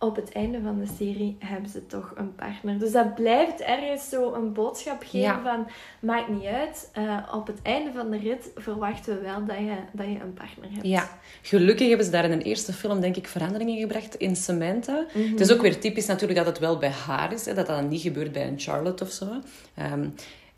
op 0.00 0.16
het 0.16 0.32
einde 0.32 0.60
van 0.62 0.78
de 0.78 0.86
serie 0.98 1.36
hebben 1.38 1.70
ze 1.70 1.86
toch 1.86 2.12
een 2.16 2.34
partner. 2.34 2.78
Dus 2.78 2.92
dat 2.92 3.14
blijft 3.14 3.60
ergens 3.60 4.08
zo 4.08 4.32
een 4.34 4.52
boodschap 4.52 5.00
geven 5.02 5.18
Ja. 5.18 5.42
van, 5.42 5.66
maakt 6.00 6.28
niet 6.28 6.44
uit. 6.44 6.90
eh, 6.92 7.16
op 7.34 7.46
het 7.46 7.58
einde 7.62 7.92
van 7.92 8.10
de 8.10 8.18
rit 8.18 8.50
verwachten 8.56 9.14
we 9.16 9.22
wel 9.22 9.44
dat 9.44 9.56
je, 9.56 9.74
dat 9.92 10.06
je 10.06 10.18
een 10.20 10.34
partner 10.34 10.68
hebt. 10.72 10.86
Ja, 10.86 11.08
gelukkig 11.42 11.88
hebben 11.88 12.06
ze 12.06 12.12
daar 12.12 12.24
in 12.24 12.32
een 12.32 12.42
eerste 12.42 12.72
film, 12.72 13.00
denk 13.00 13.16
ik, 13.16 13.28
veranderingen 13.28 13.78
gebracht 13.78 14.14
in 14.14 14.36
Samantha. 14.36 15.06
Mhm. 15.14 15.30
Het 15.30 15.40
is 15.40 15.52
ook 15.52 15.60
weer 15.62 15.80
typisch 15.80 16.06
natuurlijk 16.06 16.38
dat 16.38 16.46
het 16.48 16.58
wel 16.58 16.78
bij 16.78 16.90
haar 17.06 17.32
is, 17.32 17.44
hè, 17.46 17.54
dat 17.54 17.66
dat 17.66 17.88
niet 17.88 18.00
gebeurt 18.02 18.32
bij 18.32 18.46
een 18.46 18.58
Charlotte 18.60 19.04
of 19.04 19.10
zo. 19.10 19.26
Ehm, 19.74 20.08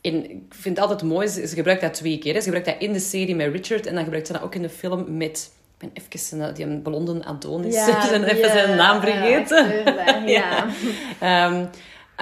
en 0.01 0.31
ik 0.31 0.43
vind 0.49 0.77
het 0.77 0.79
altijd 0.79 1.03
mooi, 1.11 1.27
ze, 1.29 1.47
ze 1.47 1.55
gebruikt 1.55 1.81
dat 1.83 1.95
twee 1.95 2.19
keer. 2.19 2.33
Hè. 2.35 2.39
Ze 2.41 2.45
gebruikt 2.45 2.69
dat 2.69 2.81
in 2.89 2.93
de 2.93 3.01
serie 3.01 3.35
met 3.35 3.53
Richard 3.53 3.87
en 3.87 3.95
dan 3.95 4.03
gebruikt 4.03 4.27
ze 4.27 4.33
dat 4.33 4.43
ook 4.43 4.55
in 4.55 4.63
de 4.63 4.69
film 4.71 5.17
met... 5.17 5.53
Ik 5.81 5.93
ben 5.93 6.05
even 6.05 6.19
zijn, 6.19 6.55
die 6.55 6.65
een 6.67 6.83
blonde 6.83 7.25
Adonis. 7.25 7.75
ben 7.85 8.01
die, 8.25 8.31
even 8.31 8.51
zijn 8.51 8.71
eh, 8.71 8.77
naam 8.77 8.97
eh, 8.97 9.03
vergeten. 9.03 9.85
daar, 9.85 10.29
ja. 10.39 10.67
Ehm, 11.21 11.65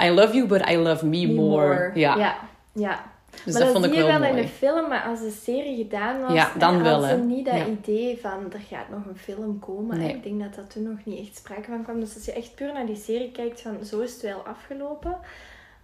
I 0.06 0.10
love 0.10 0.34
you, 0.34 0.46
but 0.46 0.70
I 0.70 0.76
love 0.76 1.06
me, 1.06 1.26
Me 1.26 1.32
more. 1.34 1.90
Ja. 1.94 2.16
ja. 2.16 2.36
ja. 2.72 3.02
Dus 3.44 3.52
maar 3.52 3.52
dat 3.52 3.62
dat 3.62 3.72
vond 3.72 3.84
ik 3.84 3.92
zie 3.92 4.12
je 4.12 4.18
wel 4.18 4.28
in 4.28 4.36
de 4.36 4.48
film, 4.48 4.88
maar 4.88 5.02
als 5.02 5.20
de 5.20 5.38
serie 5.42 5.76
gedaan 5.76 6.20
was, 6.20 6.32
Ja, 6.32 6.52
dan 6.58 6.82
wel, 6.82 7.00
ze 7.00 7.16
niet 7.16 7.44
dat 7.44 7.54
Ja. 7.54 7.66
idee 7.66 8.18
van 8.22 8.52
er 8.52 8.60
gaat 8.68 8.88
nog 8.90 9.06
een 9.06 9.16
film 9.18 9.58
komen. 9.58 9.98
Nee. 9.98 10.14
Ik 10.14 10.22
denk 10.22 10.40
dat 10.40 10.54
dat 10.54 10.70
toen 10.70 10.82
nog 10.82 10.98
niet 11.04 11.26
echt 11.26 11.36
sprake 11.36 11.68
van 11.68 11.82
kwam. 11.82 12.00
Dus 12.00 12.14
als 12.14 12.24
je 12.24 12.32
echt 12.32 12.54
puur 12.54 12.72
naar 12.72 12.86
die 12.86 12.96
serie 12.96 13.32
kijkt, 13.32 13.60
van 13.60 13.76
zo 13.84 14.00
is 14.00 14.12
het 14.12 14.22
wel 14.22 14.40
afgelopen. 14.46 15.16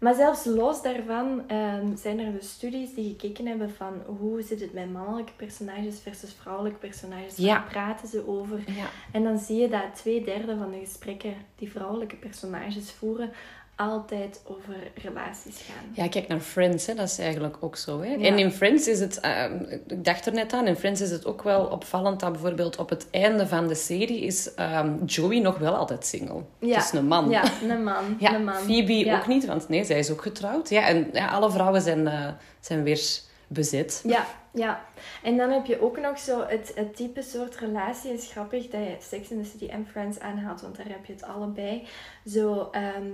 Maar 0.05 0.15
zelfs 0.15 0.45
los 0.45 0.83
daarvan 0.83 1.43
ehm, 1.47 1.97
zijn 1.97 2.19
er 2.19 2.33
dus 2.33 2.51
studies 2.51 2.95
die 2.95 3.09
gekeken 3.09 3.47
hebben 3.47 3.71
van 3.71 4.03
hoe 4.19 4.43
zit 4.43 4.61
het 4.61 4.73
met 4.73 4.93
mannelijke 4.93 5.33
personages 5.37 6.01
versus 6.01 6.33
vrouwelijke 6.41 6.79
personages. 6.79 7.37
Waar 7.39 7.47
Ja. 7.47 7.65
praten 7.69 8.09
ze 8.09 8.29
over? 8.29 8.59
Ja. 8.67 8.87
En 9.13 9.23
dan 9.23 9.39
zie 9.39 9.57
je 9.61 9.69
dat 9.69 9.95
twee 9.95 10.25
derde 10.25 10.57
van 10.57 10.71
de 10.71 10.79
gesprekken 10.79 11.35
die 11.57 11.71
vrouwelijke 11.71 12.17
personages 12.17 12.91
voeren, 12.93 13.31
altijd 13.77 14.43
over 14.45 14.75
relaties 14.95 15.57
gaan. 15.61 15.85
Ja, 15.93 16.09
kijk 16.09 16.29
naar 16.29 16.41
Friends, 16.41 16.87
hè. 16.87 16.95
dat 16.95 17.09
is 17.09 17.19
eigenlijk 17.19 17.57
ook 17.61 17.77
zo. 17.77 18.01
Hè. 18.01 18.15
Ja. 18.15 18.27
En 18.27 18.39
in 18.39 18.51
Friends 18.53 18.89
is 18.89 19.01
het, 19.01 19.21
ehm, 19.21 19.65
ik 19.87 20.05
dacht 20.05 20.27
er 20.27 20.33
net 20.33 20.53
aan, 20.53 20.67
in 20.67 20.77
Friends 20.77 21.01
is 21.01 21.11
het 21.11 21.27
ook 21.27 21.43
wel 21.43 21.67
opvallend 21.67 22.21
dat 22.21 22.33
bijvoorbeeld 22.33 22.77
op 22.77 22.89
het 22.89 23.07
einde 23.11 23.47
van 23.47 23.69
de 23.69 23.75
serie 23.75 24.21
is 24.21 24.55
ehm, 24.55 25.05
Joey 25.05 25.41
nog 25.41 25.59
wel 25.59 25.75
altijd 25.77 26.07
single. 26.07 26.43
Ja. 26.59 26.77
Dus 26.77 26.93
een 26.93 27.07
man. 27.07 27.31
Ja, 27.31 27.43
een 27.69 27.85
man. 27.85 28.17
Ja, 28.19 28.35
een 28.35 28.45
man. 28.45 28.55
Phoebe 28.55 28.93
Ja. 28.93 29.17
ook 29.19 29.27
niet, 29.27 29.47
want 29.47 29.69
nee, 29.69 29.85
zij 29.85 29.99
is 29.99 30.11
ook 30.11 30.23
getrouwd. 30.23 30.69
Ja, 30.69 30.87
en 30.87 31.09
ja, 31.13 31.29
alle 31.29 31.51
vrouwen 31.51 31.81
zijn, 31.83 32.09
eh, 32.09 32.29
zijn 32.61 32.83
weer 32.83 33.01
bezet. 33.47 34.01
Ja, 34.07 34.27
ja. 34.53 34.85
En 35.23 35.37
dan 35.37 35.51
heb 35.51 35.67
je 35.67 35.83
ook 35.83 36.01
nog 36.01 36.19
zo 36.19 36.45
het, 36.47 36.73
het 36.75 36.97
type 36.97 37.23
soort 37.23 37.57
relatie. 37.57 38.13
Is 38.13 38.31
grappig 38.31 38.63
dat 38.69 38.81
je 38.81 38.97
Sex 39.01 39.29
in 39.29 39.43
the 39.43 39.49
City 39.49 39.67
en 39.67 39.87
Friends 39.91 40.21
aanhaalt, 40.21 40.61
want 40.61 40.77
daar 40.77 40.89
heb 40.89 41.05
je 41.05 41.13
het 41.13 41.23
allebei. 41.23 41.87
Zo, 42.27 42.69
ehm, 42.73 43.11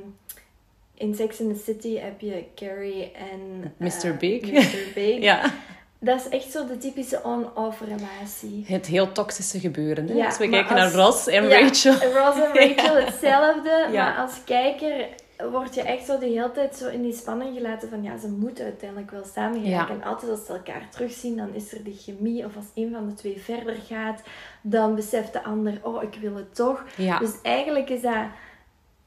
in 1.00 1.14
Sex 1.14 1.40
in 1.40 1.54
the 1.54 1.60
City 1.64 1.98
heb 1.98 2.20
je 2.20 2.44
Carrie 2.54 3.12
en... 3.12 3.72
Mr. 3.76 4.16
Big. 4.18 4.42
Mr. 4.52 4.92
Big. 4.94 5.20
ja. 5.30 5.52
Dat 5.98 6.20
is 6.20 6.28
echt 6.28 6.50
zo 6.50 6.66
de 6.66 6.78
typische 6.78 7.22
on-off 7.22 7.80
relatie. 7.80 8.64
Het 8.66 8.86
heel 8.86 9.12
toxische 9.12 9.60
gebeuren. 9.60 10.08
Hè? 10.08 10.14
Ja, 10.14 10.36
we 10.38 10.48
kijken 10.48 10.76
als- 10.76 10.92
naar 10.94 11.04
Ross 11.04 11.26
en 11.26 11.48
Ja, 11.48 11.60
Rachel. 11.60 11.92
Ross 11.92 12.38
en 12.40 12.54
Rachel 12.54 12.98
Ja. 12.98 13.04
hetzelfde. 13.04 13.88
Maar 13.94 14.16
als 14.16 14.32
kijker 14.44 15.06
word 15.50 15.74
je 15.74 15.82
echt 15.82 16.06
zo 16.06 16.18
de 16.18 16.26
hele 16.26 16.52
tijd 16.52 16.76
zo 16.76 16.88
in 16.88 17.02
die 17.02 17.12
spanning 17.12 17.56
gelaten 17.56 17.88
van 17.88 18.02
ja, 18.02 18.18
ze 18.18 18.28
moeten 18.28 18.64
uiteindelijk 18.64 19.10
wel 19.10 19.24
samen 19.34 19.62
geraken. 19.64 19.94
En 19.94 20.02
altijd 20.02 20.30
als 20.30 20.46
ze 20.46 20.52
elkaar 20.52 20.88
terugzien, 20.90 21.36
dan 21.36 21.54
is 21.54 21.72
er 21.72 21.84
die 21.84 21.96
chemie. 21.98 22.44
Of 22.44 22.56
als 22.56 22.64
een 22.74 22.90
van 22.92 23.08
de 23.08 23.14
twee 23.14 23.40
verder 23.40 23.76
gaat, 23.86 24.22
dan 24.62 24.94
beseft 24.94 25.32
de 25.32 25.42
ander, 25.44 25.78
oh, 25.82 26.02
ik 26.02 26.14
wil 26.20 26.34
het 26.36 26.54
toch. 26.54 26.84
Dus 27.18 27.30
eigenlijk 27.42 27.88
is 27.90 28.00
dat 28.00 28.24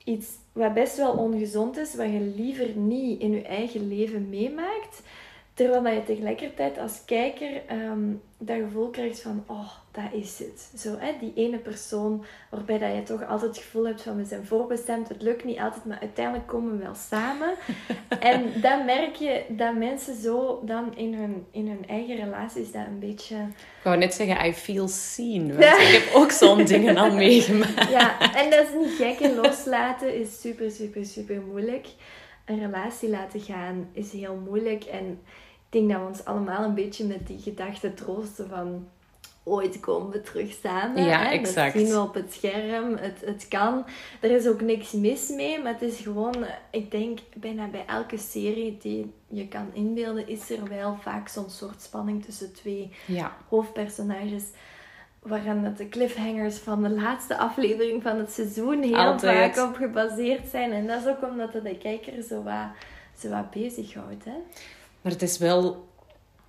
iets 0.03 0.27
wat 0.53 0.73
best 0.73 0.97
wel 0.97 1.11
ongezond 1.11 1.77
is, 1.77 1.95
wat 1.95 2.11
je 2.11 2.33
liever 2.35 2.69
niet 2.75 3.19
in 3.21 3.31
je 3.31 3.41
eigen 3.41 3.87
leven 3.87 4.29
meemaakt. 4.29 5.01
Terwijl 5.53 5.83
dat 5.83 5.93
je 5.93 6.03
tegelijkertijd 6.03 6.77
als 6.77 7.01
kijker 7.05 7.61
ehm, 7.67 8.11
dat 8.37 8.57
gevoel 8.57 8.89
krijgt 8.89 9.21
van, 9.21 9.43
oh, 9.47 9.71
dat 9.91 10.03
is 10.13 10.39
het. 10.39 10.81
Zo, 10.81 10.95
hè, 10.97 11.11
die 11.19 11.33
ene 11.35 11.57
persoon 11.57 12.25
waarbij 12.49 12.77
dat 12.79 12.95
je 12.95 13.03
toch 13.03 13.27
altijd 13.27 13.55
het 13.55 13.63
gevoel 13.63 13.87
hebt 13.87 14.01
van, 14.01 14.17
we 14.17 14.25
zijn 14.25 14.45
voorbestemd, 14.45 15.09
het 15.09 15.21
lukt 15.21 15.43
niet 15.43 15.59
altijd, 15.59 15.85
maar 15.85 15.99
uiteindelijk 15.99 16.47
komen 16.47 16.77
we 16.77 16.83
wel 16.83 16.95
samen. 17.09 17.53
en 18.19 18.61
dan 18.61 18.85
merk 18.85 19.15
je 19.15 19.43
dat 19.49 19.75
mensen 19.75 20.15
zo 20.21 20.61
dan 20.65 20.97
in 20.97 21.13
hun, 21.13 21.45
in 21.51 21.67
hun 21.67 21.87
eigen 21.87 22.15
relaties 22.15 22.71
dat 22.71 22.85
een 22.85 22.99
beetje... 22.99 23.35
Ik 23.35 23.83
wou 23.83 23.97
net 23.97 24.13
zeggen, 24.13 24.45
I 24.45 24.53
feel 24.53 24.87
seen. 24.87 25.47
Want 25.47 25.63
ik 25.63 26.03
heb 26.03 26.13
ook 26.13 26.31
zo'n 26.31 26.65
dingen 26.73 26.97
al 26.97 27.11
meegemaakt. 27.11 27.89
Ja, 27.89 28.33
en 28.35 28.49
dat 28.49 28.63
is 28.63 28.73
niet 28.81 28.95
gek. 28.97 29.19
En 29.19 29.35
loslaten 29.35 30.19
is 30.19 30.41
super, 30.41 30.71
super, 30.71 31.05
super 31.05 31.41
moeilijk. 31.41 31.87
Een 32.45 32.59
relatie 32.59 33.09
laten 33.09 33.39
gaan 33.39 33.89
is 33.91 34.11
heel 34.11 34.35
moeilijk. 34.35 34.83
En 34.83 35.09
ik 35.09 35.69
denk 35.69 35.89
dat 35.89 35.99
we 35.99 36.07
ons 36.07 36.25
allemaal 36.25 36.63
een 36.63 36.73
beetje 36.73 37.05
met 37.05 37.27
die 37.27 37.39
gedachte 37.39 37.93
troosten 37.93 38.49
van... 38.49 38.87
Ooit 39.45 39.79
komen 39.79 40.11
we 40.11 40.21
terug 40.21 40.53
samen. 40.61 41.03
Ja, 41.03 41.19
hè? 41.19 41.29
exact. 41.29 41.73
Dat 41.73 41.83
zien 41.83 41.91
we 41.93 42.01
op 42.01 42.13
het 42.13 42.33
scherm. 42.33 42.95
Het, 42.95 43.21
het 43.25 43.47
kan. 43.47 43.85
Er 44.19 44.31
is 44.31 44.47
ook 44.47 44.61
niks 44.61 44.91
mis 44.91 45.29
mee. 45.29 45.61
Maar 45.61 45.73
het 45.73 45.81
is 45.81 45.99
gewoon... 45.99 46.45
Ik 46.71 46.91
denk, 46.91 47.19
bijna 47.35 47.67
bij 47.67 47.85
elke 47.87 48.17
serie 48.17 48.77
die 48.77 49.13
je 49.27 49.47
kan 49.47 49.69
inbeelden... 49.73 50.27
is 50.27 50.49
er 50.49 50.67
wel 50.69 50.97
vaak 51.01 51.27
zo'n 51.27 51.49
soort 51.49 51.81
spanning 51.81 52.25
tussen 52.25 52.53
twee 52.53 52.91
Ja. 53.05 53.37
hoofdpersonages. 53.49 54.43
Waaraan 55.23 55.63
dat 55.63 55.77
de 55.77 55.89
cliffhangers 55.89 56.57
van 56.57 56.83
de 56.83 56.89
laatste 56.89 57.37
aflevering 57.37 58.01
van 58.03 58.17
het 58.17 58.31
seizoen 58.31 58.81
heel 58.81 58.95
Altijd. 58.95 59.55
vaak 59.55 59.69
op 59.69 59.75
gebaseerd 59.75 60.47
zijn. 60.49 60.71
En 60.71 60.87
dat 60.87 61.01
is 61.01 61.07
ook 61.07 61.23
omdat 61.23 61.53
het 61.53 61.63
de 61.63 61.77
kijker 61.77 62.23
zo 62.23 62.43
wat, 62.43 62.67
zo 63.19 63.29
wat 63.29 63.51
bezighoudt. 63.51 64.25
Hè? 64.25 64.35
Maar 65.01 65.11
het 65.11 65.21
is 65.21 65.37
wel, 65.37 65.87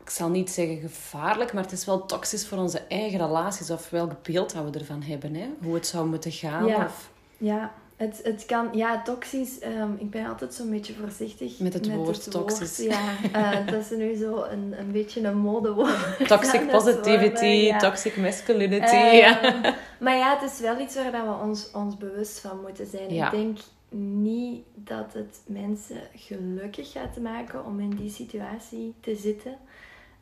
ik 0.02 0.10
zal 0.10 0.28
niet 0.28 0.50
zeggen 0.50 0.76
gevaarlijk, 0.78 1.52
maar 1.52 1.62
het 1.62 1.72
is 1.72 1.84
wel 1.84 2.06
toxisch 2.06 2.46
voor 2.46 2.58
onze 2.58 2.78
eigen 2.88 3.18
relaties. 3.18 3.70
Of 3.70 3.90
welk 3.90 4.22
beeld 4.22 4.52
dat 4.54 4.70
we 4.70 4.78
ervan 4.78 5.02
hebben. 5.02 5.34
Hè? 5.34 5.48
Hoe 5.62 5.74
het 5.74 5.86
zou 5.86 6.06
moeten 6.06 6.32
gaan. 6.32 6.66
Ja. 6.66 6.84
Of 6.84 7.10
Ja, 7.36 7.72
het, 7.96 8.20
het 8.22 8.46
kan... 8.46 8.68
Ja, 8.72 9.02
toxisch. 9.02 9.58
ehm, 9.58 9.92
ik 9.98 10.10
ben 10.10 10.26
altijd 10.26 10.54
zo'n 10.54 10.70
beetje 10.70 10.94
voorzichtig 10.94 11.58
Met 11.58 11.72
het 11.72 11.94
woord 11.94 12.30
toxisch. 12.30 12.76
Ja, 12.76 13.14
eh, 13.32 13.66
dat 13.72 13.90
is 13.90 13.90
nu 13.90 14.14
zo 14.14 14.42
een, 14.42 14.74
een 14.78 14.92
beetje 14.92 15.20
een 15.20 15.38
modewoord. 15.38 16.28
toxic 16.28 16.70
positivity, 16.70 17.44
ja. 17.44 17.78
toxic 17.78 18.16
masculinity. 18.16 18.94
Ehm, 18.94 19.16
ja. 19.16 19.60
Maar 19.98 20.16
ja, 20.16 20.38
het 20.38 20.50
is 20.52 20.60
wel 20.60 20.80
iets 20.80 20.94
waar 20.94 21.12
dat 21.12 21.22
we 21.22 21.34
ons, 21.42 21.70
ons 21.70 21.96
bewust 21.96 22.38
van 22.38 22.60
moeten 22.60 22.86
zijn. 22.86 23.14
Ja. 23.14 23.32
Ik 23.32 23.38
denk 23.38 23.58
niet 23.98 24.64
dat 24.74 25.12
het 25.12 25.40
mensen 25.46 26.00
gelukkig 26.14 26.92
gaat 26.92 27.16
maken 27.16 27.64
om 27.64 27.80
in 27.80 27.90
die 27.90 28.10
situatie 28.10 28.94
te 29.00 29.16
zitten. 29.16 29.56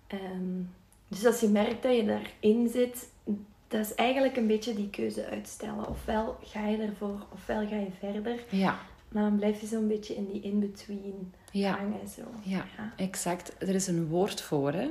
Ehm, 0.07 0.63
dus 1.09 1.27
als 1.27 1.41
je 1.41 1.49
merkt 1.49 1.83
dat 1.83 1.97
je 1.97 2.05
daarin 2.05 2.69
zit, 2.69 3.09
dat 3.73 3.81
is 3.81 3.95
eigenlijk 3.95 4.37
een 4.37 4.47
beetje 4.47 4.75
die 4.75 4.91
keuze 4.91 5.27
uitstellen. 5.27 5.89
Ofwel 5.89 6.37
ga 6.43 6.67
je 6.67 6.77
ervoor, 6.79 7.27
ofwel 7.33 7.67
ga 7.69 7.77
je 7.77 7.87
verder. 7.99 8.45
ja. 8.49 8.79
Maar 9.09 9.23
dan 9.23 9.37
blijf 9.37 9.61
je 9.61 9.67
zo'n 9.67 9.89
beetje 9.89 10.15
in 10.15 10.27
die 10.33 10.41
in-between 10.43 11.33
Ja. 11.51 11.77
hangen. 11.77 12.09
Zo. 12.17 12.23
Ja, 12.43 12.65
Ja. 12.77 12.93
exact. 12.97 13.53
Er 13.59 13.75
is 13.75 13.87
een 13.87 14.07
woord 14.09 14.41
voor, 14.41 14.73
hè, 14.73 14.89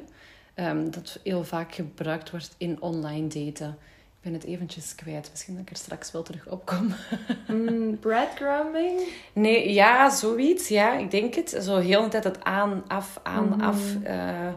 ehm, 0.53 0.89
dat 0.89 1.19
heel 1.23 1.43
vaak 1.43 1.73
gebruikt 1.73 2.31
wordt 2.31 2.55
in 2.57 2.81
online 2.81 3.27
daten. 3.27 3.69
Ik 3.69 4.21
ben 4.21 4.33
het 4.33 4.43
eventjes 4.43 4.95
kwijt. 4.95 5.27
Misschien 5.31 5.53
dat 5.53 5.63
ik 5.63 5.69
er 5.69 5.75
straks 5.75 6.11
wel 6.11 6.21
terug 6.23 6.47
op 6.47 6.65
kom. 6.65 6.93
Mm, 7.55 7.99
breadcrumbing? 7.99 9.01
Nee, 9.33 9.73
ja, 9.73 10.09
zoiets. 10.09 10.67
Ja, 10.67 10.97
ik 10.97 11.11
denk 11.11 11.33
het. 11.35 11.49
Zo 11.61 11.77
heel 11.77 12.03
de 12.03 12.09
tijd 12.09 12.23
het 12.23 12.43
aan, 12.43 12.83
af, 12.87 13.19
aan, 13.23 13.47
Mhm. 13.49 13.61
af. 13.61 13.95
eh, 14.03 14.47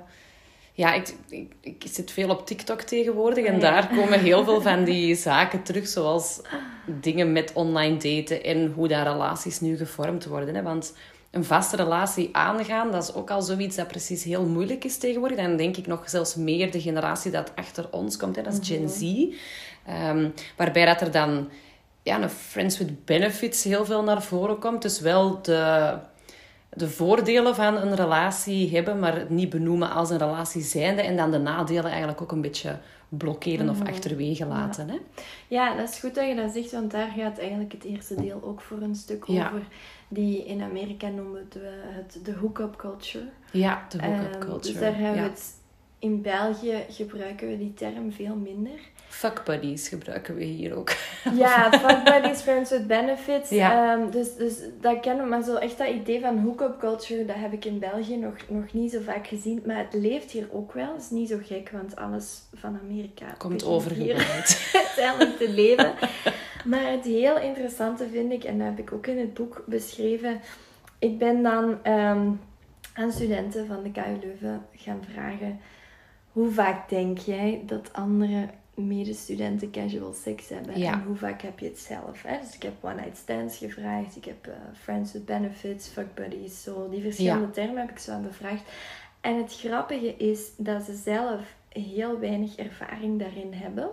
ja, 0.76 0.92
ik, 0.94 1.14
ik, 1.28 1.52
ik 1.60 1.84
zit 1.90 2.10
veel 2.10 2.30
op 2.30 2.46
TikTok 2.46 2.80
tegenwoordig. 2.80 3.44
En 3.44 3.54
Ah, 3.54 3.60
ja. 3.60 3.70
daar 3.70 3.88
komen 3.96 4.20
heel 4.20 4.44
veel 4.44 4.60
van 4.60 4.84
die 4.94 5.14
zaken 5.14 5.62
terug. 5.62 5.86
Zoals 5.88 6.40
dingen 6.86 7.32
met 7.32 7.52
online 7.52 7.96
daten. 7.96 8.44
En 8.44 8.72
hoe 8.74 8.88
daar 8.88 9.06
relaties 9.06 9.60
nu 9.60 9.76
gevormd 9.76 10.24
worden. 10.24 10.54
Hè. 10.54 10.62
Want 10.62 10.94
een 11.30 11.44
vaste 11.44 11.76
relatie 11.76 12.28
aangaan, 12.32 12.90
dat 12.90 13.02
is 13.02 13.14
ook 13.14 13.30
al 13.30 13.42
zoiets 13.42 13.76
dat 13.76 13.88
precies 13.88 14.24
heel 14.24 14.44
moeilijk 14.46 14.84
is 14.84 14.96
tegenwoordig. 14.96 15.36
Dan 15.38 15.56
denk 15.56 15.76
ik 15.76 15.86
nog 15.86 16.10
zelfs 16.10 16.34
meer 16.34 16.70
de 16.70 16.80
generatie 16.80 17.30
dat 17.30 17.52
achter 17.54 17.88
ons 17.90 18.16
komt. 18.16 18.36
Hè. 18.36 18.42
Dat 18.42 18.58
is 18.60 18.68
Gen 18.68 18.88
Z. 18.88 19.26
Ehm, 19.86 20.28
waarbij 20.56 20.84
dat 20.86 21.00
er 21.00 21.10
dan 21.10 21.48
ja, 22.02 22.22
een 22.22 22.30
friends 22.30 22.78
with 22.78 23.04
benefits 23.04 23.64
heel 23.64 23.84
veel 23.84 24.02
naar 24.02 24.22
voren 24.22 24.58
komt. 24.58 24.82
Dus 24.82 25.00
wel 25.00 25.42
de, 25.42 25.94
de 26.76 26.88
voordelen 26.88 27.54
van 27.54 27.76
een 27.76 27.94
relatie 27.94 28.74
hebben, 28.74 28.98
maar 28.98 29.18
het 29.18 29.30
niet 29.30 29.50
benoemen 29.50 29.90
als 29.90 30.10
een 30.10 30.18
relatie 30.18 30.62
zijnde. 30.62 31.02
En 31.02 31.16
dan 31.16 31.30
de 31.30 31.38
nadelen 31.38 31.90
eigenlijk 31.90 32.20
ook 32.22 32.32
een 32.32 32.40
beetje 32.40 32.78
blokkeren 33.08 33.68
of 33.68 33.82
achterwege 33.88 34.46
laten. 34.46 34.88
Hè? 34.88 34.96
Ja, 35.48 35.76
dat 35.76 35.88
is 35.88 35.98
goed 35.98 36.14
dat 36.14 36.28
je 36.28 36.34
dat 36.34 36.52
zegt, 36.52 36.72
want 36.72 36.90
daar 36.90 37.08
gaat 37.16 37.38
eigenlijk 37.38 37.72
het 37.72 37.84
eerste 37.84 38.14
deel 38.14 38.40
ook 38.44 38.60
voor 38.60 38.80
een 38.80 38.94
stuk 38.94 39.24
Ja. 39.26 39.46
over. 39.46 39.62
Die 40.08 40.44
in 40.44 40.62
Amerika 40.62 41.08
noemen 41.08 41.32
we 41.52 41.58
het 41.94 42.18
de 42.24 42.34
hookup 42.34 42.76
culture. 42.76 43.24
Ja, 43.50 43.86
de 43.88 43.98
hookup 44.06 44.32
Ehm, 44.32 44.40
culture. 44.40 44.72
Dus 44.72 44.80
daar 44.80 44.96
hebben 44.96 45.16
ja. 45.16 45.22
we 45.22 45.28
het... 45.28 45.62
In 45.98 46.22
België 46.22 46.84
gebruiken 46.88 47.48
we 47.48 47.58
die 47.58 47.74
term 47.74 48.12
veel 48.12 48.34
minder. 48.34 48.78
Fuck 49.14 49.44
buddies 49.44 49.88
gebruiken 49.88 50.34
we 50.34 50.44
hier 50.44 50.76
ook. 50.76 50.92
Ja, 51.34 51.72
fuck 51.72 52.04
buddies, 52.04 52.40
friends 52.40 52.70
with 52.70 52.86
benefits. 52.86 53.50
Ja. 53.50 53.92
Ehm, 53.92 54.10
dus, 54.10 54.36
dus 54.36 54.54
dat 54.80 55.00
kennen 55.00 55.24
we. 55.24 55.30
Maar 55.30 55.42
zo 55.42 55.54
echt 55.54 55.78
dat 55.78 55.88
idee 55.88 56.20
van 56.20 56.38
hookup 56.38 56.78
culture, 56.78 57.24
dat 57.24 57.36
heb 57.36 57.52
ik 57.52 57.64
in 57.64 57.78
België 57.78 58.16
nog, 58.16 58.34
nog 58.48 58.72
niet 58.72 58.92
zo 58.92 59.00
vaak 59.04 59.26
gezien. 59.26 59.62
Maar 59.66 59.76
het 59.76 59.94
leeft 59.94 60.30
hier 60.30 60.48
ook 60.52 60.72
wel. 60.72 60.92
Het 60.92 61.02
is 61.02 61.10
niet 61.10 61.28
zo 61.28 61.38
gek, 61.42 61.70
want 61.70 61.96
alles 61.96 62.42
van 62.54 62.78
Amerika 62.82 63.26
Komt 63.38 63.64
overgewaaid. 63.64 64.70
uiteindelijk 64.72 65.36
te 65.46 65.50
leven. 65.50 65.92
Maar 66.64 66.90
het 66.90 67.04
heel 67.04 67.38
interessante 67.38 68.08
vind 68.08 68.32
ik, 68.32 68.44
en 68.44 68.58
dat 68.58 68.66
heb 68.66 68.78
ik 68.78 68.92
ook 68.92 69.06
in 69.06 69.18
het 69.18 69.34
boek 69.34 69.62
beschreven. 69.66 70.40
Ik 70.98 71.18
ben 71.18 71.42
dan 71.42 71.78
ehm, 71.82 72.30
aan 72.94 73.12
studenten 73.12 73.66
van 73.66 73.82
de 73.82 73.90
KU 73.90 74.18
Leuven 74.20 74.66
gaan 74.72 75.00
vragen: 75.12 75.60
hoe 76.32 76.50
vaak 76.50 76.88
denk 76.88 77.18
jij 77.18 77.62
dat 77.66 77.92
andere 77.92 78.48
medestudenten 78.74 79.70
casual 79.70 80.12
seks 80.12 80.48
hebben? 80.48 80.78
Ja. 80.78 80.92
En 80.92 81.02
hoe 81.02 81.16
vaak 81.16 81.42
heb 81.42 81.58
je 81.58 81.66
het 81.66 81.78
zelf? 81.78 82.22
Hè? 82.22 82.38
Dus 82.40 82.54
ik 82.54 82.62
heb 82.62 82.72
one 82.80 82.94
night 82.94 83.16
stands 83.16 83.56
gevraagd, 83.56 84.16
ik 84.16 84.24
heb 84.24 84.46
eh, 84.46 84.54
friends 84.82 85.12
with 85.12 85.24
benefits, 85.24 85.88
fuck 85.88 86.14
buddies, 86.14 86.62
zo 86.62 86.88
die 86.88 87.02
verschillende 87.02 87.46
Ja. 87.46 87.52
termen 87.52 87.76
heb 87.76 87.90
ik 87.90 87.98
zo 87.98 88.12
aan 88.12 88.22
bevraagd. 88.22 88.62
En 89.20 89.36
het 89.36 89.54
grappige 89.56 90.16
is 90.16 90.40
dat 90.56 90.82
ze 90.82 90.94
zelf 90.94 91.40
heel 91.68 92.18
weinig 92.18 92.56
ervaring 92.56 93.18
daarin 93.18 93.52
hebben. 93.52 93.88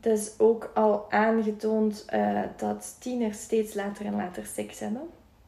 Het 0.00 0.18
is 0.18 0.32
ook 0.38 0.70
al 0.74 1.10
aangetoond 1.10 2.04
eh, 2.06 2.40
dat 2.56 2.96
tieners 3.00 3.42
steeds 3.42 3.74
later 3.74 4.06
en 4.06 4.16
later 4.16 4.46
seks 4.46 4.78
hebben. 4.78 5.02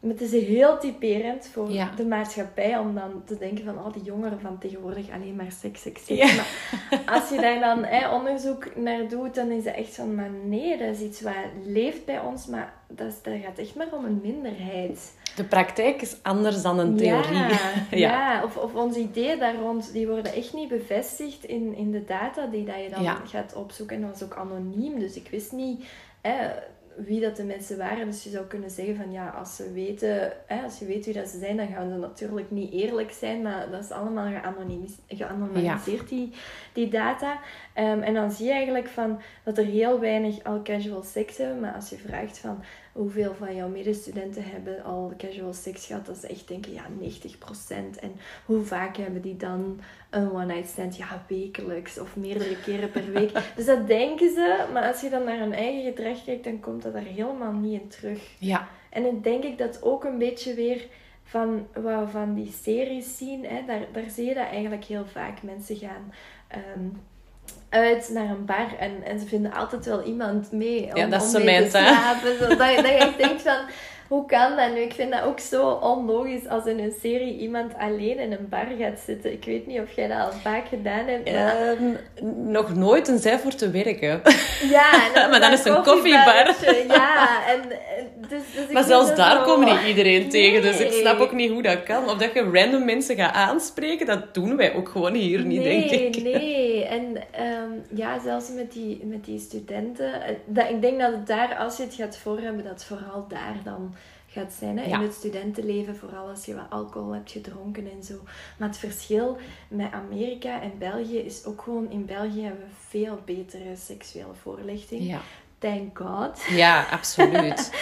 Maar 0.04 0.12
het 0.12 0.32
is 0.32 0.46
heel 0.46 0.78
typerend 0.78 1.48
voor 1.52 1.70
Ja. 1.70 1.90
de 1.96 2.04
maatschappij 2.04 2.78
om 2.78 2.94
dan 2.94 3.22
te 3.26 3.38
denken 3.38 3.64
van 3.64 3.78
oh, 3.78 3.92
die 3.92 4.02
jongeren 4.02 4.40
van 4.40 4.58
tegenwoordig 4.58 5.10
alleen 5.10 5.36
maar 5.36 5.52
seks, 5.60 5.82
seks, 5.82 6.04
seks. 6.04 6.20
Ja. 6.20 6.34
Maar 6.36 7.02
als 7.14 7.28
je 7.28 7.40
daar 7.40 7.60
dan 7.60 8.10
onderzoek 8.12 8.76
naar 8.76 9.08
doet, 9.08 9.34
dan 9.34 9.50
is 9.50 9.64
het 9.64 9.74
echt 9.74 9.94
van, 9.94 10.14
maar 10.14 10.30
nee, 10.44 10.78
dat 10.78 10.88
is 10.88 11.00
iets 11.00 11.20
wat 11.20 11.32
leeft 11.66 12.04
bij 12.04 12.20
ons, 12.20 12.46
maar 12.46 12.72
dat, 12.88 13.06
is, 13.06 13.22
dat 13.22 13.34
gaat 13.44 13.58
echt 13.58 13.74
maar 13.74 13.86
om 13.92 14.04
een 14.04 14.20
minderheid. 14.22 15.12
De 15.36 15.44
praktijk 15.44 16.02
is 16.02 16.16
anders 16.22 16.62
dan 16.62 16.78
een 16.78 16.96
theorie. 16.96 17.34
Ja, 17.34 17.48
Ja. 17.90 17.98
ja. 18.08 18.44
Of, 18.44 18.56
of 18.56 18.74
onze 18.74 18.98
ideeën 18.98 19.38
daar 19.38 19.56
rond, 19.56 19.92
die 19.92 20.06
worden 20.08 20.32
echt 20.32 20.54
niet 20.54 20.68
bevestigd 20.68 21.44
in, 21.44 21.74
in 21.76 21.90
de 21.90 22.04
data 22.04 22.46
die 22.46 22.64
dat 22.64 22.76
je 22.82 22.90
dan 22.90 23.16
gaat 23.26 23.54
opzoeken. 23.54 23.96
En 23.96 24.02
dat 24.02 24.10
was 24.10 24.22
ook 24.22 24.36
anoniem, 24.36 24.98
dus 24.98 25.14
ik 25.16 25.28
wist 25.30 25.52
niet... 25.52 25.84
wie 26.96 27.20
dat 27.20 27.36
de 27.36 27.44
mensen 27.44 27.78
waren. 27.78 28.06
Dus 28.06 28.24
je 28.24 28.30
zou 28.30 28.46
kunnen 28.46 28.70
zeggen 28.70 28.96
van 28.96 29.12
ja, 29.12 29.28
als 29.28 29.56
ze 29.56 29.72
weten, 29.72 30.32
hè, 30.46 30.62
als 30.62 30.78
je 30.78 30.86
weet 30.86 31.04
wie 31.04 31.14
dat 31.14 31.28
ze 31.28 31.38
zijn, 31.38 31.56
dan 31.56 31.66
gaan 31.66 31.90
ze 31.90 31.96
natuurlijk 31.96 32.50
niet 32.50 32.72
eerlijk 32.72 33.10
zijn, 33.10 33.42
maar 33.42 33.70
dat 33.70 33.84
is 33.84 33.90
allemaal 33.90 34.32
geanonimiseerd, 35.08 36.08
die, 36.08 36.32
die 36.72 36.88
data. 36.88 37.40
Ehm, 37.74 38.00
en 38.00 38.14
dan 38.14 38.30
zie 38.30 38.46
je 38.46 38.52
eigenlijk 38.52 38.88
van 38.88 39.20
dat 39.44 39.58
er 39.58 39.64
heel 39.64 40.00
weinig 40.00 40.44
al 40.44 40.62
casual 40.62 41.02
seks 41.02 41.36
hebben, 41.36 41.60
maar 41.60 41.74
als 41.74 41.90
je 41.90 41.96
vraagt 41.96 42.38
van 42.38 42.62
hoeveel 42.94 43.34
van 43.34 43.54
jouw 43.54 43.68
medestudenten 43.68 44.44
hebben 44.44 44.84
al 44.84 45.12
casual 45.16 45.52
seks 45.52 45.86
gehad, 45.86 46.06
dat 46.06 46.16
is 46.16 46.26
echt 46.30 46.48
denken 46.48 46.72
ja 46.72 46.84
90%. 47.00 47.98
En 48.00 48.12
hoe 48.44 48.64
vaak 48.64 48.96
hebben 48.96 49.22
die 49.22 49.36
dan 49.36 49.80
een 50.10 50.30
one 50.30 50.44
night 50.44 50.68
stand? 50.68 50.96
Ja, 50.96 51.24
wekelijks 51.28 51.98
of 51.98 52.16
meerdere 52.16 52.60
keren 52.60 52.90
per 52.90 53.12
week. 53.12 53.32
dus 53.56 53.66
dat 53.66 53.86
denken 53.86 54.34
ze, 54.34 54.66
maar 54.72 54.92
als 54.92 55.00
je 55.00 55.10
dan 55.10 55.24
naar 55.24 55.38
hun 55.38 55.52
eigen 55.52 55.82
gedrag 55.82 56.24
kijkt, 56.24 56.44
dan 56.44 56.60
komt 56.60 56.82
dat 56.82 56.94
er 56.94 57.00
helemaal 57.00 57.52
niet 57.52 57.80
in 57.80 57.88
terug. 57.88 58.36
Ja. 58.38 58.68
En 58.90 59.02
dan 59.02 59.20
denk 59.22 59.44
ik 59.44 59.58
dat 59.58 59.82
ook 59.82 60.04
een 60.04 60.18
beetje 60.18 60.54
weer 60.54 60.86
van 61.22 61.66
wat 61.72 62.04
we 62.04 62.10
van 62.10 62.34
die 62.34 62.52
series 62.62 63.16
zien, 63.16 63.44
hè, 63.44 63.64
daar, 63.66 63.86
daar 63.92 64.10
zie 64.10 64.24
je 64.24 64.34
dat 64.34 64.46
eigenlijk 64.46 64.84
heel 64.84 65.06
vaak. 65.06 65.42
Mensen 65.42 65.76
gaan 65.76 66.12
ehm, 66.48 66.88
uit 67.74 68.10
naar 68.12 68.30
een 68.30 68.44
bar 68.44 68.68
en, 68.78 69.02
en 69.04 69.18
ze 69.18 69.26
vinden 69.26 69.52
altijd 69.52 69.84
wel 69.84 70.02
iemand 70.02 70.52
mee 70.52 70.90
om, 70.90 70.96
ja, 70.96 71.06
dat 71.06 71.22
is 71.22 71.34
om 71.34 71.44
mee 71.44 71.62
te 71.62 71.68
slapen. 71.68 72.38
Zodat 72.38 72.58
dat 72.58 72.70
je 72.70 72.82
echt 72.82 73.18
denkt 73.18 73.42
van 73.42 73.58
hoe 74.08 74.26
kan 74.26 74.56
dat 74.56 74.72
nu? 74.74 74.80
Ik 74.80 74.92
vind 74.92 75.12
dat 75.12 75.22
ook 75.22 75.40
zo 75.40 75.70
onlogisch 75.70 76.48
als 76.48 76.64
in 76.64 76.78
een 76.78 76.94
serie 77.00 77.38
iemand 77.38 77.74
alleen 77.78 78.18
in 78.18 78.32
een 78.32 78.48
bar 78.48 78.66
gaat 78.78 78.98
zitten. 79.06 79.32
Ik 79.32 79.44
weet 79.44 79.66
niet 79.66 79.80
of 79.80 79.92
jij 79.96 80.08
dat 80.08 80.18
al 80.18 80.32
vaak 80.32 80.68
gedaan 80.68 81.06
hebt. 81.06 81.32
Maar... 81.32 81.56
Ehm, 81.56 81.94
nog 82.50 82.74
nooit, 82.74 83.04
tenzij 83.04 83.38
voor 83.38 83.54
te 83.54 83.70
werken. 83.70 84.22
Ja, 84.70 84.90
maar 85.30 85.40
dan 85.40 85.52
is 85.52 85.64
het 85.64 85.76
een 85.76 85.82
koffiebar. 85.82 86.54
Ja, 86.88 87.38
en, 87.52 87.60
dus, 88.28 88.42
dus 88.54 88.72
maar 88.72 88.84
zelfs 88.84 89.14
daar 89.14 89.36
zo... 89.36 89.42
komen 89.44 89.74
niet 89.74 89.86
iedereen 89.86 90.28
tegen. 90.28 90.62
Dus 90.62 90.80
ik 90.80 90.92
snap 90.92 91.18
ook 91.18 91.32
niet 91.32 91.50
hoe 91.50 91.62
dat 91.62 91.82
kan. 91.82 92.08
Of 92.08 92.16
dat 92.16 92.32
je 92.34 92.50
random 92.52 92.84
mensen 92.84 93.16
gaat 93.16 93.34
aanspreken, 93.34 94.06
dat 94.06 94.34
doen 94.34 94.56
wij 94.56 94.74
ook 94.74 94.88
gewoon 94.88 95.14
hier 95.14 95.44
niet, 95.44 95.62
nee, 95.62 95.88
denk 95.88 96.16
ik. 96.16 96.22
Nee, 96.22 96.84
en 96.84 97.16
um, 97.40 97.82
ja, 97.94 98.18
zelfs 98.18 98.50
met 98.50 98.72
die, 98.72 99.00
met 99.04 99.24
die 99.24 99.38
studenten. 99.38 100.22
Eh, 100.22 100.34
dat, 100.46 100.68
ik 100.68 100.80
denk 100.80 101.00
dat 101.00 101.12
het 101.12 101.26
daar, 101.26 101.56
als 101.56 101.76
je 101.76 101.82
het 101.82 101.94
gaat 101.94 102.16
voor 102.16 102.40
hebben, 102.40 102.64
dat 102.64 102.84
vooral 102.84 103.26
daar 103.28 103.56
dan 103.64 103.94
gaat 104.34 104.52
zijn. 104.52 104.78
Hè? 104.78 104.84
In 104.84 105.00
het 105.00 105.14
studentenleven, 105.14 105.96
vooral 105.96 106.28
als 106.28 106.44
je 106.44 106.54
wat 106.54 106.70
alcohol 106.70 107.12
hebt 107.12 107.30
gedronken 107.30 107.90
en 107.90 108.02
zo. 108.02 108.14
Maar 108.58 108.68
het 108.68 108.76
verschil 108.76 109.36
met 109.68 109.92
Amerika 109.92 110.60
en 110.60 110.72
België 110.78 111.18
is 111.18 111.44
ook 111.44 111.62
gewoon... 111.62 111.90
In 111.90 112.06
België 112.06 112.42
hebben 112.42 112.64
we 112.64 112.74
veel 112.88 113.18
betere 113.24 113.76
seksuele 113.76 114.34
voorlichting. 114.42 115.02
Ja. 115.02 115.20
Thank 115.58 115.98
God. 115.98 116.42
Ja, 116.50 116.86
absoluut. 116.90 117.72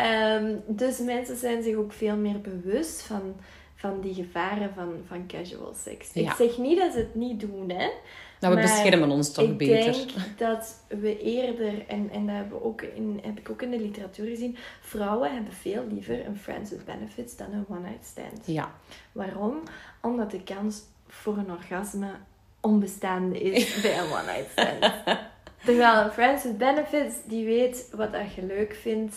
um, 0.00 0.62
dus 0.82 0.98
mensen 0.98 1.36
zijn 1.36 1.62
zich 1.62 1.76
ook 1.76 1.92
veel 1.92 2.16
meer 2.16 2.40
bewust 2.40 3.02
van, 3.02 3.36
van 3.74 4.00
die 4.00 4.14
gevaren 4.14 4.72
van, 4.74 4.94
van 5.06 5.26
casual 5.26 5.74
seks. 5.74 6.12
Ik 6.12 6.32
zeg 6.36 6.58
niet 6.58 6.78
dat 6.78 6.92
ze 6.92 6.98
het 6.98 7.14
niet 7.14 7.40
doen, 7.40 7.70
hè. 7.70 7.88
Nou, 8.40 8.54
we 8.54 8.60
beschermen 8.60 9.10
ons 9.10 9.32
toch 9.32 9.56
beter. 9.56 10.00
Ik 10.00 10.14
denk 10.14 10.38
dat 10.38 10.82
we 10.88 11.20
eerder, 11.22 11.86
en, 11.86 12.10
en 12.10 12.26
dat 12.26 12.34
hebben 12.34 12.58
we 12.58 12.64
ook 12.64 12.82
in, 12.82 13.20
heb 13.22 13.38
ik 13.38 13.50
ook 13.50 13.62
in 13.62 13.70
de 13.70 13.80
literatuur 13.80 14.26
gezien, 14.26 14.56
vrouwen 14.80 15.34
hebben 15.34 15.52
veel 15.52 15.84
liever 15.90 16.26
een 16.26 16.36
friends 16.36 16.70
with 16.70 16.84
benefits 16.84 17.36
dan 17.36 17.52
een 17.52 17.64
one-night 17.68 18.04
stand. 18.04 18.46
Ja. 18.46 18.74
Waarom? 19.12 19.62
Omdat 20.02 20.30
de 20.30 20.42
kans 20.42 20.82
voor 21.08 21.36
een 21.36 21.50
orgasme 21.50 22.10
onbestaande 22.60 23.40
is 23.40 23.74
bij 23.82 23.98
een 23.98 24.10
one-night 24.12 24.50
stand. 24.50 24.92
Terwijl 25.64 26.04
een 26.04 26.10
friends 26.10 26.42
with 26.42 26.58
benefits, 26.58 27.14
die 27.24 27.44
weet 27.44 27.88
wat 27.92 28.12
dat 28.12 28.34
je 28.34 28.44
leuk 28.44 28.74
vindt. 28.74 29.16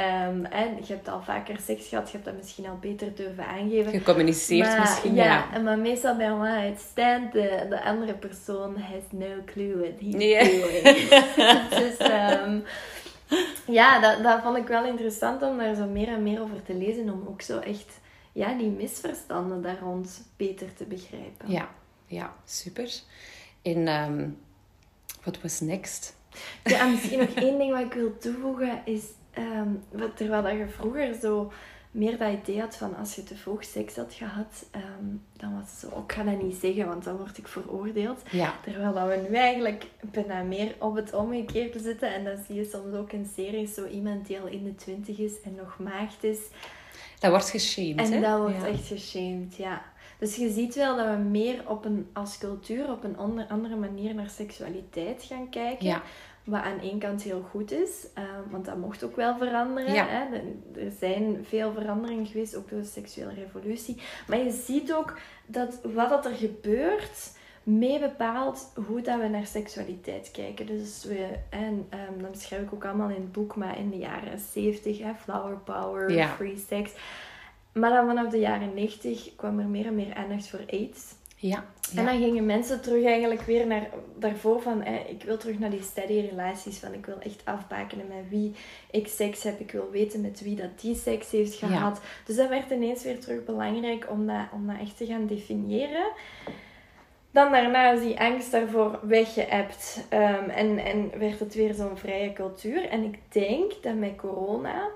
Um, 0.00 0.44
en 0.44 0.76
je 0.76 0.92
hebt 0.92 1.08
al 1.08 1.22
vaker 1.22 1.58
seks 1.60 1.88
gehad, 1.88 2.06
je 2.06 2.12
hebt 2.12 2.24
dat 2.24 2.36
misschien 2.36 2.66
al 2.66 2.78
beter 2.80 3.14
durven 3.14 3.46
aangeven. 3.46 3.92
Gecommuniceerd 3.92 4.78
misschien, 4.78 5.14
ja. 5.14 5.48
ja. 5.52 5.58
Maar 5.58 5.78
meestal 5.78 6.16
bij 6.16 6.30
one 6.30 6.60
night 6.60 6.80
stand, 6.80 7.32
de, 7.32 7.66
de 7.68 7.82
andere 7.82 8.14
persoon 8.14 8.76
has 8.78 9.02
no 9.10 9.26
clue 9.44 9.76
what 9.76 10.00
he's 10.00 10.12
doing. 10.12 10.82
dus 11.80 12.10
um, 12.10 12.64
ja, 13.66 14.00
dat, 14.00 14.22
dat 14.22 14.42
vond 14.42 14.56
ik 14.56 14.66
wel 14.66 14.84
interessant 14.84 15.42
om 15.42 15.58
daar 15.58 15.74
zo 15.74 15.86
meer 15.86 16.08
en 16.08 16.22
meer 16.22 16.40
over 16.40 16.62
te 16.62 16.74
lezen. 16.74 17.10
Om 17.10 17.24
ook 17.28 17.42
zo 17.42 17.58
echt 17.58 18.00
ja, 18.32 18.54
die 18.54 18.70
misverstanden 18.70 19.62
daar 19.62 19.78
rond 19.78 20.22
beter 20.36 20.74
te 20.74 20.84
begrijpen. 20.84 21.50
Ja, 21.50 21.68
ja 22.06 22.34
super. 22.44 23.00
En 23.62 23.88
um, 23.88 24.38
wat 25.24 25.40
was 25.40 25.60
next? 25.60 26.16
Ja, 26.64 26.86
misschien 26.86 27.18
nog 27.18 27.30
één 27.30 27.58
ding 27.58 27.72
wat 27.72 27.80
ik 27.80 27.92
wil 27.92 28.18
toevoegen 28.18 28.82
is 28.84 29.02
Um, 29.38 29.82
terwijl 30.14 30.42
dat 30.42 30.52
je 30.52 30.68
vroeger 30.68 31.14
zo 31.14 31.52
meer 31.96 32.18
dat 32.18 32.32
idee 32.32 32.60
had 32.60 32.76
van 32.76 32.96
als 32.96 33.14
je 33.14 33.22
te 33.22 33.36
vroeg 33.36 33.64
seks 33.64 33.96
had 33.96 34.14
gehad, 34.14 34.66
ehm, 34.70 35.16
dan 35.32 35.54
was 35.54 35.70
het 35.70 35.78
zo, 35.80 36.00
ik 36.00 36.12
ga 36.12 36.22
dat 36.22 36.42
niet 36.42 36.56
zeggen, 36.56 36.86
want 36.86 37.04
dan 37.04 37.16
word 37.16 37.38
ik 37.38 37.48
veroordeeld. 37.48 38.22
Ja. 38.30 38.54
Terwijl 38.62 38.92
dat 38.92 39.08
we 39.08 39.26
nu 39.28 39.36
eigenlijk 39.36 39.86
bijna 40.00 40.42
meer 40.42 40.74
op 40.78 40.94
het 40.94 41.12
omgekeerde 41.12 41.78
zitten. 41.78 42.14
En 42.14 42.24
dan 42.24 42.36
zie 42.46 42.54
je 42.54 42.64
soms 42.64 42.94
ook 42.94 43.12
in 43.12 43.30
series 43.34 43.74
zo 43.74 43.86
iemand 43.86 44.26
die 44.26 44.40
al 44.40 44.46
in 44.46 44.64
de 44.64 44.74
twintig 44.74 45.18
is 45.18 45.40
en 45.44 45.54
nog 45.54 45.78
maagd 45.78 46.24
is. 46.24 46.38
Dat 47.18 47.30
wordt 47.30 47.50
geshamed, 47.50 48.10
En 48.10 48.22
dat 48.22 48.38
wordt 48.38 48.64
echt 48.64 48.86
geshamed, 48.86 49.56
ja. 49.56 49.82
Dus 50.18 50.36
je 50.36 50.50
ziet 50.50 50.74
wel 50.74 50.96
dat 50.96 51.06
we 51.06 51.22
meer 51.22 51.62
op 51.66 51.84
een, 51.84 52.08
als 52.12 52.38
cultuur 52.38 52.90
op 52.90 53.04
een 53.04 53.18
andere 53.48 53.76
manier 53.76 54.14
naar 54.14 54.30
seksualiteit 54.30 55.22
gaan 55.22 55.48
kijken. 55.48 55.86
Ja. 55.86 56.02
Wat 56.46 56.62
aan 56.62 56.80
één 56.80 56.98
kant 56.98 57.22
heel 57.22 57.42
goed 57.50 57.72
is, 57.72 58.06
uh, 58.18 58.24
want 58.50 58.64
dat 58.64 58.76
mocht 58.76 59.04
ook 59.04 59.16
wel 59.16 59.36
veranderen. 59.36 59.94
Hè? 59.94 60.24
Er 60.80 60.92
zijn 60.98 61.44
veel 61.44 61.72
veranderingen 61.72 62.26
geweest, 62.26 62.56
ook 62.56 62.68
door 62.68 62.80
de 62.80 62.86
seksuele 62.86 63.34
revolutie. 63.34 64.00
Maar 64.28 64.38
je 64.38 64.50
ziet 64.50 64.92
ook 64.92 65.18
dat 65.46 65.80
wat 65.82 66.08
dat 66.08 66.24
er 66.24 66.34
gebeurt, 66.34 67.34
mee 67.62 67.98
bepaalt 67.98 68.72
hoe 68.86 69.00
dat 69.00 69.20
we 69.20 69.28
naar 69.28 69.46
seksualiteit 69.46 70.30
kijken. 70.30 70.66
Dus 70.66 71.04
we, 71.04 71.38
en 71.50 71.88
um, 72.08 72.22
dat 72.22 72.30
beschrijf 72.30 72.62
ik 72.62 72.74
ook 72.74 72.84
allemaal 72.84 73.08
in 73.08 73.14
het 73.14 73.32
boek, 73.32 73.56
maar 73.56 73.78
in 73.78 73.90
de 73.90 73.98
jaren 73.98 74.38
70, 74.38 74.98
hè, 74.98 75.14
flower 75.14 75.56
power, 75.56 76.28
free 76.36 76.64
sex. 76.68 76.92
Maar 77.72 77.90
dan 77.90 78.06
vanaf 78.06 78.28
de 78.28 78.38
jaren 78.38 78.74
90 78.74 79.34
kwam 79.36 79.58
er 79.58 79.66
meer 79.66 79.86
en 79.86 79.94
meer 79.94 80.14
aandacht 80.14 80.48
voor 80.48 80.64
AIDS. 80.66 81.14
Ja, 81.38 81.64
En 81.96 82.04
dan 82.04 82.18
gingen 82.18 82.46
mensen 82.46 82.80
terug 82.80 83.04
eigenlijk 83.04 83.40
weer 83.40 83.66
naar 83.66 83.90
daarvoor 84.18 84.62
van 84.62 84.84
ik 84.86 85.22
wil 85.22 85.36
terug 85.36 85.58
naar 85.58 85.70
die 85.70 85.82
steady 85.82 86.26
relaties 86.28 86.78
van 86.78 86.92
ik 86.92 87.06
wil 87.06 87.18
echt 87.18 87.42
afbakenen 87.44 88.06
met 88.08 88.28
wie 88.28 88.54
ik 88.90 89.08
seks 89.08 89.42
heb. 89.42 89.60
Ik 89.60 89.70
wil 89.70 89.90
weten 89.90 90.20
met 90.20 90.40
wie 90.40 90.56
dat 90.56 90.80
die 90.80 90.94
seks 90.94 91.30
heeft 91.30 91.54
gehad. 91.54 92.00
Dus 92.24 92.36
dat 92.36 92.48
werd 92.48 92.70
ineens 92.70 93.02
weer 93.02 93.20
terug 93.20 93.44
belangrijk 93.44 94.06
om 94.10 94.26
dat, 94.26 94.46
om 94.52 94.66
dat 94.66 94.76
echt 94.80 94.96
te 94.96 95.06
gaan 95.06 95.26
definiëren. 95.26 96.06
Dan 97.30 97.52
daarna 97.52 97.90
is 97.90 98.00
die 98.00 98.20
angst 98.20 98.50
daarvoor 98.50 98.98
weggeëpt 99.02 100.06
um, 100.12 100.50
en, 100.50 100.78
en 100.78 101.18
werd 101.18 101.38
het 101.38 101.54
weer 101.54 101.74
zo'n 101.74 101.98
vrije 101.98 102.32
cultuur. 102.32 102.88
En 102.88 103.04
ik 103.04 103.18
denk 103.28 103.72
dat 103.82 103.94
met 103.94 104.16
corona 104.16 104.88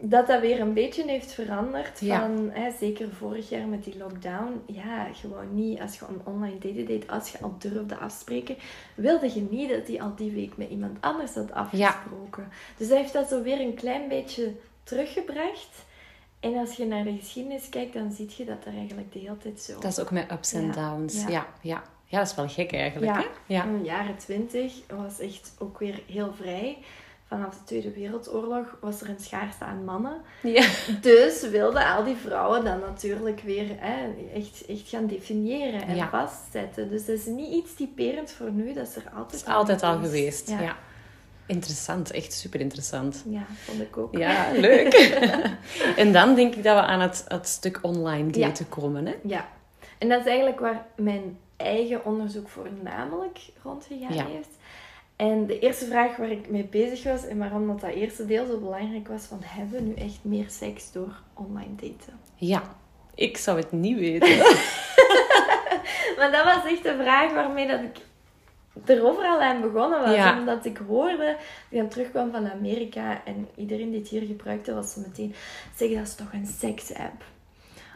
dat 0.00 0.26
dat 0.26 0.40
weer 0.40 0.60
een 0.60 0.72
beetje 0.72 1.04
heeft 1.06 1.32
veranderd. 1.32 1.98
Van, 1.98 2.50
hè, 2.52 2.70
zeker 2.78 3.08
vorig 3.12 3.48
jaar 3.48 3.66
met 3.66 3.84
die 3.84 3.98
lockdown. 3.98 4.62
Ja, 4.66 5.08
gewoon 5.12 5.54
niet 5.54 5.80
als 5.80 5.98
je 5.98 6.04
een 6.08 6.20
online 6.24 6.58
date 6.58 6.84
deed, 6.84 7.08
als 7.08 7.32
je 7.32 7.38
al 7.40 7.54
durfde 7.58 7.96
afspreken, 7.96 8.56
wilde 8.94 9.34
je 9.34 9.46
niet 9.50 9.70
dat 9.70 9.86
die 9.86 10.02
al 10.02 10.14
die 10.16 10.30
week 10.30 10.56
met 10.56 10.70
iemand 10.70 10.96
anders 11.00 11.34
had 11.34 11.52
afgesproken. 11.52 12.48
Dus 12.76 12.88
hij 12.88 12.98
heeft 12.98 13.12
dat 13.12 13.28
zo 13.28 13.42
weer 13.42 13.60
een 13.60 13.74
klein 13.74 14.08
beetje 14.08 14.54
teruggebracht. 14.82 15.84
En 16.40 16.56
als 16.56 16.76
je 16.76 16.86
naar 16.86 17.04
de 17.04 17.16
geschiedenis 17.18 17.68
kijkt, 17.68 17.92
dan 17.92 18.12
zie 18.12 18.30
je 18.36 18.44
dat 18.44 18.64
er 18.64 18.74
eigenlijk 18.74 19.12
de 19.12 19.18
hele 19.18 19.38
tijd 19.38 19.60
zo... 19.60 19.80
Dat 19.80 19.90
is 19.90 20.00
ook 20.00 20.10
met 20.10 20.32
ups 20.32 20.52
en 20.52 20.72
downs. 20.72 21.22
Ja. 21.22 21.28
ja. 21.60 21.82
ja. 22.06 22.18
dat 22.18 22.26
is 22.26 22.34
wel 22.34 22.48
gek 22.48 22.72
eigenlijk. 22.72 23.12
Ja, 23.12 23.20
hè? 23.20 23.54
ja. 23.54 23.64
in 23.64 23.78
de 23.78 23.84
jaren 23.84 24.16
twintig 24.16 24.74
was 24.88 25.20
echt 25.20 25.54
ook 25.58 25.78
weer 25.78 26.02
heel 26.06 26.32
vrij 26.34 26.78
vanaf 27.28 27.54
de 27.54 27.64
Tweede 27.64 27.90
Wereldoorlog 27.90 28.76
was 28.80 29.00
er 29.00 29.08
een 29.08 29.20
schaarste 29.20 29.64
aan 29.64 29.84
mannen. 29.84 30.20
Ja. 30.42 30.66
Dus 31.00 31.48
wilden 31.48 31.86
al 31.86 32.04
die 32.04 32.16
vrouwen 32.16 32.64
dan 32.64 32.80
natuurlijk 32.80 33.40
weer 33.40 33.66
hè, 33.76 34.14
echt, 34.34 34.64
echt 34.68 34.88
gaan 34.88 35.06
definiëren 35.06 35.82
en 35.82 36.08
vastzetten. 36.08 36.90
Dus 36.90 37.06
dat 37.06 37.16
is 37.16 37.26
niet 37.26 37.52
iets 37.52 37.74
typerend 37.74 38.30
voor 38.30 38.50
nu, 38.50 38.72
dat 38.72 38.86
is 38.88 38.96
er 38.96 39.10
altijd, 39.14 39.40
is 39.42 39.46
altijd 39.48 39.82
al 39.82 39.98
geweest. 39.98 40.50
Ja. 40.50 40.76
Interessant, 41.46 42.10
echt 42.10 42.32
super 42.32 42.60
interessant. 42.60 43.24
Ja, 43.28 43.46
vond 43.64 43.80
ik 43.80 43.96
ook. 43.96 44.16
Ja, 44.16 44.50
leuk. 44.68 44.94
en 45.96 46.12
dan 46.12 46.34
denk 46.34 46.54
ik 46.54 46.62
dat 46.62 46.76
we 46.76 46.82
aan 46.82 47.00
het, 47.00 47.24
het 47.28 47.48
stuk 47.48 47.78
online 47.82 48.30
daten 48.30 48.68
komen. 48.68 49.06
Hè? 49.06 49.14
Ja, 49.22 49.48
en 49.98 50.08
dat 50.08 50.20
is 50.20 50.26
eigenlijk 50.26 50.60
waar 50.60 50.86
mijn 50.96 51.38
eigen 51.56 52.04
onderzoek 52.04 52.48
voornamelijk 52.48 53.38
rondgegaan 53.62 54.26
heeft. 54.26 54.55
En 55.16 55.46
de 55.46 55.58
eerste 55.58 55.86
vraag 55.86 56.16
waar 56.16 56.30
ik 56.30 56.48
mee 56.48 56.64
bezig 56.64 57.02
was 57.02 57.26
en 57.26 57.38
waarom 57.38 57.66
dat, 57.66 57.80
dat 57.80 57.90
eerste 57.90 58.26
deel 58.26 58.46
zo 58.46 58.58
belangrijk 58.58 59.08
was, 59.08 59.24
van 59.24 59.40
hebben 59.42 59.78
we 59.78 59.84
nu 59.84 59.94
echt 59.94 60.18
meer 60.22 60.46
seks 60.48 60.92
door 60.92 61.20
online 61.34 61.74
daten? 61.74 62.20
Ja, 62.34 62.62
ik 63.14 63.36
zou 63.36 63.58
het 63.58 63.72
niet 63.72 63.98
weten. 63.98 64.28
maar 66.16 66.30
dat 66.32 66.44
was 66.44 66.64
echt 66.72 66.82
de 66.82 66.96
vraag 67.02 67.32
waarmee 67.32 67.66
dat 67.66 67.80
ik 67.80 67.96
er 68.84 69.04
overal 69.04 69.40
aan 69.40 69.60
begonnen 69.60 70.00
was. 70.00 70.38
Omdat 70.38 70.64
ik 70.64 70.76
hoorde, 70.86 71.36
ik 71.68 71.78
dan 71.78 71.88
terugkwam 71.88 72.30
van 72.30 72.50
Amerika 72.50 73.24
en 73.24 73.48
iedereen 73.54 73.90
die 73.90 74.00
het 74.00 74.08
hier 74.08 74.22
gebruikte, 74.22 74.74
was 74.74 74.92
ze 74.92 75.00
meteen, 75.00 75.34
zeg 75.76 75.90
dat 75.90 76.06
is 76.06 76.14
toch 76.14 76.32
een 76.32 76.46
seks-app. 76.46 77.22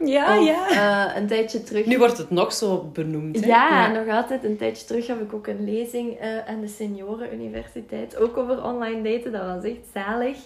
Ja, 0.05 0.33
ja. 0.33 0.69
Uh, 0.71 1.15
een 1.15 1.27
tijdje 1.27 1.63
terug. 1.63 1.85
Nu 1.85 1.97
wordt 1.97 2.17
het 2.17 2.29
nog 2.29 2.53
zo 2.53 2.89
benoemd. 2.93 3.39
Hè? 3.39 3.47
Ja, 3.47 3.91
nog 3.91 4.15
altijd. 4.15 4.43
Een 4.43 4.57
tijdje 4.57 4.85
terug 4.85 5.07
heb 5.07 5.21
ik 5.21 5.33
ook 5.33 5.47
een 5.47 5.63
lezing 5.65 6.21
uh, 6.21 6.47
aan 6.47 6.61
de 6.61 6.67
Seniorenuniversiteit. 6.67 8.17
Ook 8.17 8.37
over 8.37 8.63
online 8.63 9.01
daten. 9.01 9.31
Dat 9.31 9.45
was 9.45 9.63
echt 9.63 9.85
zalig. 9.93 10.37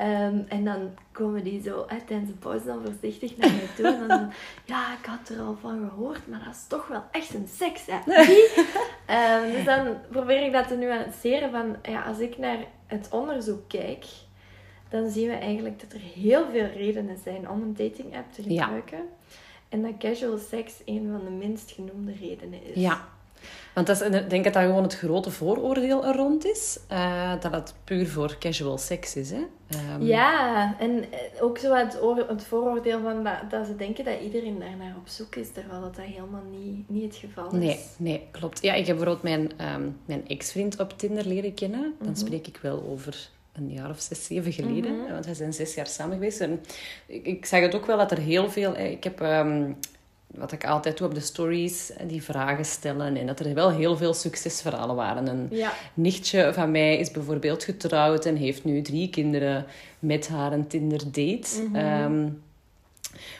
Um, 0.00 0.44
en 0.48 0.64
dan 0.64 0.90
komen 1.12 1.44
die 1.44 1.62
zo 1.62 1.84
hè, 1.86 1.96
tijdens 2.06 2.30
de 2.30 2.36
pauze 2.36 2.64
dan 2.64 2.82
voorzichtig 2.84 3.36
naar 3.36 3.50
mij 3.50 3.68
toe. 3.76 3.86
En 3.86 4.08
dan 4.08 4.32
ja, 4.72 4.92
ik 5.00 5.06
had 5.06 5.28
er 5.28 5.40
al 5.40 5.56
van 5.60 5.90
gehoord, 5.90 6.28
maar 6.28 6.42
dat 6.44 6.54
is 6.54 6.66
toch 6.68 6.88
wel 6.88 7.04
echt 7.10 7.34
een 7.34 7.48
seks-app. 7.56 8.06
um, 8.16 9.52
dus 9.52 9.64
dan 9.64 9.96
probeer 10.10 10.44
ik 10.44 10.52
dat 10.52 10.68
te 10.68 10.76
nuanceren 10.76 11.50
van, 11.50 11.76
ja, 11.82 12.02
als 12.02 12.18
ik 12.18 12.38
naar 12.38 12.58
het 12.86 13.08
onderzoek 13.10 13.68
kijk 13.68 14.04
dan 14.92 15.10
zien 15.10 15.28
we 15.28 15.34
eigenlijk 15.34 15.80
dat 15.80 15.92
er 15.92 16.20
heel 16.22 16.44
veel 16.50 16.66
redenen 16.66 17.18
zijn 17.24 17.50
om 17.50 17.62
een 17.62 17.74
dating 17.76 18.16
app 18.16 18.32
te 18.32 18.42
gebruiken. 18.42 18.98
En 19.68 19.82
dat 19.82 19.92
casual 19.98 20.38
sex 20.38 20.72
een 20.84 21.08
van 21.10 21.24
de 21.24 21.30
minst 21.30 21.70
genoemde 21.70 22.12
redenen 22.20 22.64
is. 22.64 22.74
Ja. 22.74 23.08
Want 23.74 23.86
dat 23.86 24.00
is, 24.00 24.08
ik 24.20 24.30
denk 24.30 24.44
dat 24.44 24.52
dat 24.52 24.62
gewoon 24.62 24.82
het 24.82 24.94
grote 24.94 25.30
vooroordeel 25.30 26.06
er 26.06 26.16
rond 26.16 26.44
is. 26.46 26.78
Uh, 26.92 27.32
dat 27.40 27.52
het 27.52 27.74
puur 27.84 28.08
voor 28.08 28.36
casual 28.38 28.78
seks 28.78 29.16
is. 29.16 29.30
Hè? 29.30 29.44
Um... 29.94 30.02
Ja, 30.02 30.76
en 30.78 31.04
eh, 31.12 31.42
ook 31.42 31.58
zo 31.58 31.74
het, 31.74 31.98
het 32.28 32.44
vooroordeel 32.44 33.00
van 33.00 33.24
dat, 33.24 33.50
dat, 33.50 33.66
ze 33.66 33.76
denken 33.76 34.04
dat 34.04 34.20
iedereen 34.20 34.58
daar 34.58 34.76
naar 34.76 34.94
op 34.96 35.08
zoek 35.08 35.34
is. 35.34 35.52
Terwijl 35.52 35.80
dat, 35.80 35.96
dat 35.96 36.04
helemaal 36.04 36.44
niet, 36.50 36.88
niet 36.88 37.04
het 37.04 37.16
geval 37.16 37.46
is. 37.46 37.52
Nee, 37.52 37.78
nee, 37.96 38.28
klopt. 38.30 38.62
Ja, 38.62 38.72
ik 38.74 38.86
heb 38.86 38.96
bijvoorbeeld 38.96 39.22
mijn, 39.22 39.72
um, 39.74 39.96
mijn 40.04 40.28
ex-vriend 40.28 40.80
op 40.80 40.98
Tinder 40.98 41.26
leren 41.26 41.54
kennen. 41.54 41.94
Dan 41.98 42.08
mhm. 42.08 42.18
spreek 42.18 42.46
ik 42.46 42.58
wel 42.62 42.82
over 42.90 43.30
een 43.52 43.70
jaar 43.70 43.90
of 43.90 44.00
zes, 44.00 44.24
zeven 44.24 44.52
geleden. 44.52 44.96
Mhm. 44.96 45.12
Want 45.12 45.26
we 45.26 45.34
zijn 45.34 45.52
zes 45.52 45.74
jaar 45.74 45.86
samen 45.86 46.14
geweest. 46.14 46.40
En 46.40 46.60
ik, 47.06 47.26
ik 47.26 47.46
zag 47.46 47.60
het 47.60 47.74
ook 47.74 47.86
wel 47.86 47.96
dat 47.96 48.10
er 48.10 48.18
heel 48.18 48.50
veel... 48.50 48.76
Ik 48.76 49.04
heb... 49.04 49.20
Um, 49.20 49.76
wat 50.34 50.52
ik 50.52 50.66
altijd 50.66 50.98
doe 50.98 51.06
op 51.06 51.14
de 51.14 51.20
stories, 51.20 51.92
die 52.06 52.22
vragen 52.22 52.64
stellen. 52.64 53.16
En 53.16 53.26
dat 53.26 53.40
er 53.40 53.54
wel 53.54 53.70
heel 53.70 53.96
veel 53.96 54.14
succesverhalen 54.14 54.96
waren. 54.96 55.26
Een 55.26 55.48
ja. 55.50 55.72
nichtje 55.94 56.50
van 56.54 56.70
mij 56.70 56.98
is 56.98 57.10
bijvoorbeeld 57.10 57.64
getrouwd 57.64 58.24
en 58.26 58.36
heeft 58.36 58.64
nu 58.64 58.82
drie 58.82 59.10
kinderen 59.10 59.66
met 59.98 60.28
haar 60.28 60.52
een 60.52 60.66
Tinder-date. 60.66 61.62
Mm 61.72 62.40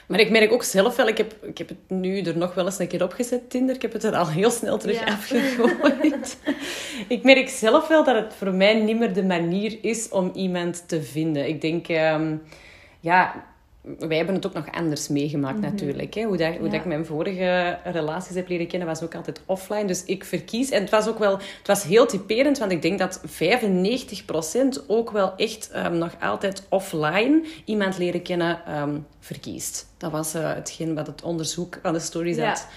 maar 0.07 0.19
ik 0.19 0.29
merk 0.29 0.51
ook 0.51 0.63
zelf 0.63 0.95
wel, 0.95 1.07
ik 1.07 1.17
heb, 1.17 1.35
ik 1.41 1.57
heb 1.57 1.69
het 1.69 1.77
nu 1.87 2.21
er 2.21 2.37
nog 2.37 2.53
wel 2.53 2.65
eens 2.65 2.79
een 2.79 2.87
keer 2.87 3.03
opgezet, 3.03 3.49
Tinder. 3.49 3.75
Ik 3.75 3.81
heb 3.81 3.93
het 3.93 4.03
er 4.03 4.15
al 4.15 4.29
heel 4.29 4.51
snel 4.51 4.77
terug 4.77 4.99
ja. 4.99 5.05
afgegooid. 5.05 6.37
ik 7.07 7.23
merk 7.23 7.49
zelf 7.49 7.87
wel 7.87 8.03
dat 8.03 8.15
het 8.15 8.33
voor 8.33 8.53
mij 8.53 8.73
niet 8.73 8.99
meer 8.99 9.13
de 9.13 9.23
manier 9.23 9.77
is 9.81 10.09
om 10.09 10.31
iemand 10.33 10.87
te 10.87 11.03
vinden. 11.03 11.47
Ik 11.47 11.61
denk, 11.61 11.87
um, 11.89 12.41
ja, 12.99 13.45
wij 13.83 14.17
hebben 14.17 14.35
het 14.35 14.45
ook 14.45 14.53
nog 14.53 14.71
anders 14.71 15.07
meegemaakt 15.07 15.59
mhm. 15.59 15.69
natuurlijk. 15.69 16.13
Hè? 16.13 16.23
Hoe, 16.23 16.37
dat, 16.37 16.55
hoe 16.55 16.69
dat 16.69 16.73
ik 16.73 16.85
mijn 16.85 17.05
vorige 17.05 17.79
relaties 17.83 18.35
heb 18.35 18.47
leren 18.47 18.67
kennen, 18.67 18.87
was 18.87 19.03
ook 19.03 19.15
altijd 19.15 19.41
offline. 19.45 19.85
Dus 19.85 20.03
ik 20.05 20.23
verkies... 20.23 20.69
En 20.69 20.81
het 20.81 20.89
was 20.89 21.07
ook 21.07 21.19
wel... 21.19 21.31
Het 21.31 21.67
was 21.67 21.83
heel 21.83 22.05
typerend, 22.05 22.57
want 22.57 22.71
ik 22.71 22.81
denk 22.81 22.99
dat 22.99 23.21
95% 24.81 24.85
ook 24.87 25.11
wel 25.11 25.35
echt 25.35 25.71
um, 25.75 25.97
nog 25.97 26.11
altijd 26.19 26.65
offline 26.69 27.43
iemand 27.65 27.97
leren 27.97 28.21
kennen 28.21 28.81
um, 28.81 29.05
verkiest. 29.19 29.87
Dat 29.97 30.11
was 30.11 30.35
uh, 30.35 30.53
hetgeen 30.53 30.95
wat 30.95 31.07
het 31.07 31.21
onderzoek 31.21 31.79
aan 31.81 31.93
de 31.93 31.99
stories 31.99 32.39
had 32.39 32.67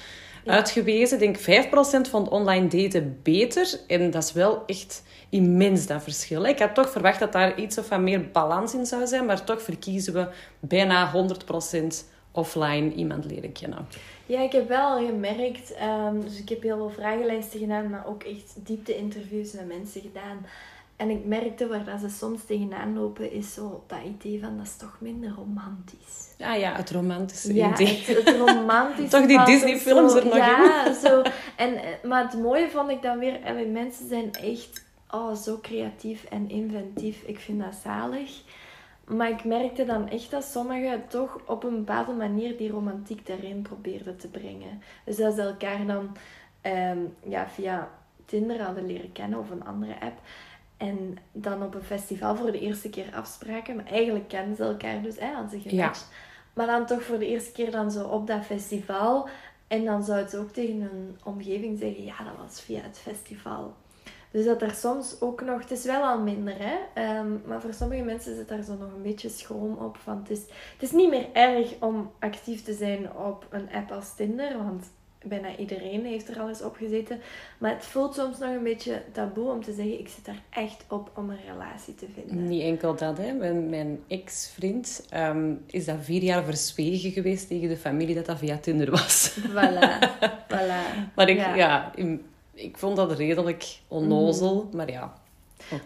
uitgewezen. 0.47 1.23
Ik 1.23 1.45
denk 1.47 1.67
5% 2.07 2.11
vond 2.11 2.29
online 2.29 2.69
daten 2.69 3.19
beter. 3.23 3.81
En 3.87 4.11
dat 4.11 4.25
is 4.25 4.33
wel 4.33 4.63
echt 4.67 5.03
immens, 5.37 5.87
dat 5.87 6.03
verschil. 6.03 6.45
Ik 6.45 6.59
had 6.59 6.75
toch 6.75 6.91
verwacht 6.91 7.19
dat 7.19 7.33
daar 7.33 7.59
iets 7.59 7.79
of 7.79 7.89
wat 7.89 8.01
meer 8.01 8.31
balans 8.31 8.75
in 8.75 8.87
zou 8.87 9.07
zijn. 9.07 9.27
Maar 9.27 9.45
toch 9.45 9.63
verkiezen 9.63 10.13
we 10.13 10.29
bijna 10.61 11.13
100% 11.13 11.87
offline 12.33 12.93
iemand 12.95 13.25
leren 13.25 13.53
kennen. 13.53 13.87
Ja, 14.27 14.41
ik 14.41 14.53
heb 14.53 14.69
wel 14.69 15.07
gemerkt, 15.07 15.75
um, 15.83 16.21
dus 16.21 16.39
ik 16.39 16.49
heb 16.49 16.63
heel 16.63 16.77
veel 16.77 16.91
vragenlijsten 16.91 17.61
gedaan, 17.61 17.91
maar 17.91 18.07
ook 18.07 18.23
echt 18.23 18.55
diepte-interviews 18.57 19.53
met 19.53 19.69
mensen 19.69 20.01
gedaan. 20.01 20.47
En 20.97 21.11
ik 21.11 21.25
merkte 21.25 21.67
waar 21.67 21.85
dat 21.85 22.01
ze 22.01 22.09
soms 22.09 22.41
tegenaan 22.47 22.95
lopen, 22.95 23.33
is 23.33 23.55
zo 23.55 23.85
dat 23.87 23.99
idee 24.05 24.41
van 24.41 24.57
dat 24.57 24.67
is 24.67 24.77
toch 24.77 24.97
minder 25.01 25.31
romantisch. 25.37 26.35
Ah 26.39 26.59
ja, 26.59 26.77
het 26.77 26.91
romantische 26.91 27.55
ja, 27.55 27.73
idee. 27.73 28.03
Het, 28.05 28.25
het 28.25 28.37
romantische. 28.37 29.11
toch 29.19 29.27
die 29.27 29.45
Disney-films 29.45 30.15
er 30.15 30.25
nog 30.25 30.37
ja, 30.37 30.85
in. 30.85 30.93
Ja, 30.93 31.01
zo. 31.01 31.23
En, 31.57 31.77
eh, 31.77 31.89
maar 32.05 32.23
het 32.23 32.41
mooie 32.41 32.69
vond 32.71 32.91
ik 32.91 33.03
dan 33.03 33.19
weer, 33.19 33.43
en 33.43 33.73
mensen 33.73 34.09
zijn 34.09 34.33
echt 34.33 34.86
oh, 35.11 35.35
zo 35.35 35.59
creatief 35.63 36.25
en 36.25 36.51
inventief. 36.51 37.23
Ik 37.23 37.39
vind 37.39 37.61
dat 37.61 37.75
zalig. 37.75 38.43
Maar 39.07 39.31
ik 39.31 39.45
merkte 39.45 39.85
dan 39.85 40.09
echt 40.09 40.31
dat 40.31 40.45
sommigen 40.45 41.09
toch 41.09 41.39
op 41.47 41.65
een 41.65 41.77
bepaalde 41.77 42.13
manier 42.13 42.57
die 42.57 42.71
romantiek 42.71 43.27
daarin 43.27 43.63
probeerden 43.63 44.17
te 44.17 44.29
brengen. 44.29 44.83
Dus 45.05 45.17
dat 45.17 45.35
ze 45.35 45.43
elkaar 45.43 45.87
dan 45.87 46.17
ehm, 46.61 46.99
ja, 47.23 47.49
via 47.49 47.91
Tinder 48.25 48.63
hadden 48.63 48.87
leren 48.87 49.13
kennen 49.13 49.39
of 49.39 49.51
een 49.51 49.65
andere 49.65 50.01
app. 50.01 50.21
En 50.77 51.19
dan 51.33 51.63
op 51.63 51.75
een 51.75 51.83
festival 51.83 52.37
voor 52.37 52.53
de 52.53 52.61
eerste 52.61 52.91
keer 52.91 53.15
afspraken. 53.15 53.77
Maar 53.77 53.87
eigenlijk 53.87 54.29
kennen 54.29 54.57
ze 54.57 54.63
elkaar 54.63 55.03
dus, 55.03 55.19
hè, 55.19 55.33
hadden 55.33 55.61
ze 55.61 55.69
gematcht. 55.69 56.09
Maar 56.53 56.67
dan 56.67 56.87
toch 56.87 57.03
voor 57.03 57.19
de 57.19 57.27
eerste 57.27 57.53
keer 57.53 57.71
dan 57.71 57.91
zo 57.91 58.07
op 58.07 58.27
dat 58.27 58.45
festival. 58.45 59.29
En 59.67 59.85
dan 59.85 60.05
zou 60.05 60.29
ze 60.29 60.39
ook 60.39 60.51
tegen 60.51 60.81
hun 60.81 61.19
omgeving 61.25 61.79
zeggen, 61.79 62.05
ja, 62.05 62.17
dat 62.25 62.47
was 62.47 62.61
via 62.61 62.81
het 62.81 62.99
festival. 62.99 63.75
Dus 64.37 64.45
dat 64.45 64.63
er 64.63 64.75
soms 64.75 65.17
ook 65.21 65.43
nog, 65.43 65.61
het 65.61 65.71
is 65.71 65.85
wel 65.85 66.03
al 66.03 66.21
minder, 66.21 66.55
hè? 66.59 66.77
Ehm, 66.95 67.29
maar 67.47 67.61
voor 67.61 67.75
sommige 67.75 68.03
mensen 68.03 68.37
zit 68.37 68.49
daar 68.49 68.63
zo 68.63 68.77
nog 68.77 68.93
een 68.93 69.03
beetje 69.03 69.29
schroom 69.29 69.77
op. 69.77 69.97
Van 69.97 70.19
het, 70.19 70.31
is, 70.31 70.41
het 70.73 70.83
is 70.83 70.91
niet 70.91 71.11
meer 71.11 71.27
erg 71.33 71.75
om 71.81 72.11
actief 72.19 72.63
te 72.63 72.73
zijn 72.73 73.13
op 73.13 73.47
een 73.51 73.69
app 73.73 73.91
als 73.91 74.15
Tinder, 74.15 74.57
want 74.57 74.85
bijna 75.25 75.57
iedereen 75.57 76.05
heeft 76.05 76.29
er 76.29 76.41
al 76.41 76.49
eens 76.49 76.63
op 76.63 76.77
gezeten. 76.77 77.21
Maar 77.59 77.71
het 77.71 77.85
voelt 77.85 78.15
soms 78.15 78.39
nog 78.39 78.51
een 78.51 78.63
beetje 78.63 79.03
taboe 79.13 79.51
om 79.51 79.63
te 79.65 79.73
zeggen: 79.73 79.99
ik 79.99 80.09
zit 80.09 80.25
daar 80.25 80.43
echt 80.51 80.85
op 80.89 81.11
om 81.15 81.31
een 81.31 81.45
relatie 81.53 81.95
te 81.95 82.07
vinden. 82.15 82.49
Niet 82.49 82.63
enkel 82.63 82.97
dat, 82.97 83.19
hè? 83.19 83.33
Mijn, 83.33 83.69
mijn 83.69 84.01
ex-vriend 84.09 85.07
um, 85.15 85.65
is 85.67 85.85
dat 85.85 85.97
vier 86.01 86.23
jaar 86.23 86.45
verzwegen 86.45 87.11
geweest 87.11 87.49
tegen 87.49 87.69
de 87.69 87.77
familie 87.77 88.15
dat 88.15 88.27
dat 88.27 88.39
via 88.39 88.59
Tinder 88.59 88.91
was. 88.91 89.39
Voilà, 89.41 89.99
voilà. 90.53 91.13
Maar 91.15 91.29
ik, 91.29 91.39
ja, 91.57 91.93
ik 92.57 92.77
vond 92.77 92.97
dat 92.97 93.13
redelijk 93.13 93.79
onnozel, 93.89 94.65
mhm. 94.65 94.77
maar 94.77 94.91
ja. 94.91 95.15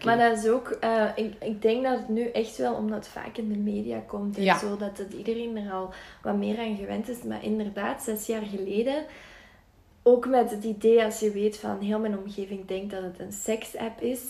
Maar 0.05 0.17
dat 0.17 0.37
is 0.37 0.49
ook, 0.49 0.77
uh, 0.83 1.09
ik, 1.15 1.33
ik 1.39 1.61
denk 1.61 1.83
dat 1.83 1.97
het 1.97 2.09
nu 2.09 2.29
echt 2.29 2.57
wel 2.57 2.73
omdat 2.73 2.97
het 2.97 3.07
vaak 3.07 3.37
in 3.37 3.49
de 3.49 3.57
media 3.57 3.99
komt 4.07 4.37
en 4.37 4.59
zo, 4.59 4.77
dat 4.77 4.97
het 4.97 5.13
iedereen 5.13 5.57
er 5.57 5.71
al 5.71 5.89
wat 6.21 6.35
meer 6.35 6.59
aan 6.59 6.75
gewend 6.75 7.09
is. 7.09 7.23
Maar 7.23 7.43
inderdaad, 7.43 8.03
zes 8.03 8.25
jaar 8.25 8.41
geleden, 8.41 9.05
ook 10.03 10.27
met 10.27 10.51
het 10.51 10.63
idee 10.63 11.03
als 11.03 11.19
je 11.19 11.31
weet 11.31 11.57
van 11.57 11.79
heel 11.79 11.99
mijn 11.99 12.17
omgeving 12.17 12.67
denkt 12.67 12.91
dat 12.91 13.03
het 13.03 13.19
een 13.19 13.31
seks-app 13.31 14.01
is, 14.01 14.21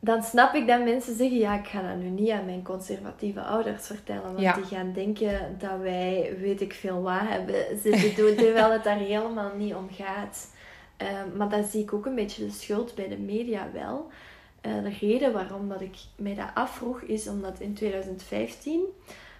dan 0.00 0.22
snap 0.22 0.54
ik 0.54 0.66
dat 0.66 0.84
mensen 0.84 1.16
zeggen, 1.16 1.38
ja, 1.38 1.58
ik 1.58 1.66
ga 1.66 1.82
dat 1.82 1.96
nu 1.96 2.08
niet 2.08 2.30
aan 2.30 2.44
mijn 2.44 2.62
conservatieve 2.62 3.40
ouders 3.40 3.86
vertellen, 3.86 4.34
want 4.34 4.54
die 4.54 4.76
gaan 4.76 4.92
denken 4.92 5.56
dat 5.58 5.78
wij, 5.80 6.36
weet 6.40 6.60
ik 6.60 6.72
veel 6.72 7.02
wat, 7.02 7.20
hebben 7.20 7.64
zitten 7.82 8.14
doen, 8.14 8.34
terwijl 8.34 8.72
het 8.72 8.84
daar 8.84 8.98
helemaal 8.98 9.52
niet 9.56 9.74
om 9.74 9.88
gaat. 9.90 10.54
Ehm, 10.96 11.36
maar 11.36 11.48
dat 11.48 11.66
zie 11.66 11.82
ik 11.82 11.92
ook 11.92 12.06
een 12.06 12.14
beetje 12.14 12.46
de 12.46 12.52
schuld 12.52 12.94
bij 12.94 13.08
de 13.08 13.18
media 13.18 13.70
wel. 13.72 14.10
Uh, 14.66 14.82
de 14.82 14.88
reden 14.88 15.32
waarom 15.32 15.68
dat 15.68 15.80
ik 15.80 15.96
mij 16.16 16.34
dat 16.34 16.50
afvroeg 16.54 17.00
is 17.00 17.28
omdat 17.28 17.60
in 17.60 17.74
2015 17.74 18.84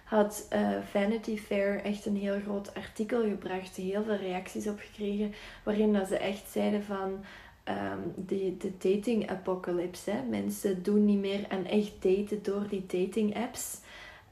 had 0.03 0.47
uh, 0.53 0.69
Vanity 0.91 1.37
Fair 1.37 1.83
echt 1.83 2.05
een 2.05 2.15
heel 2.15 2.39
groot 2.39 2.73
artikel 2.73 3.21
gebracht, 3.21 3.75
heel 3.75 4.03
veel 4.03 4.15
reacties 4.15 4.67
op 4.67 4.79
gekregen, 4.79 5.33
waarin 5.63 5.93
dat 5.93 6.07
ze 6.07 6.17
echt 6.17 6.49
zeiden 6.51 6.83
van 6.83 7.23
um, 7.69 8.13
de, 8.27 8.55
de 8.57 8.71
dating 8.77 9.29
apocalypse. 9.29 10.11
Hè? 10.11 10.21
Mensen 10.29 10.83
doen 10.83 11.05
niet 11.05 11.19
meer 11.19 11.45
aan 11.49 11.65
echt 11.65 11.91
daten 11.99 12.43
door 12.43 12.67
die 12.69 12.85
dating 12.87 13.35
apps. 13.35 13.79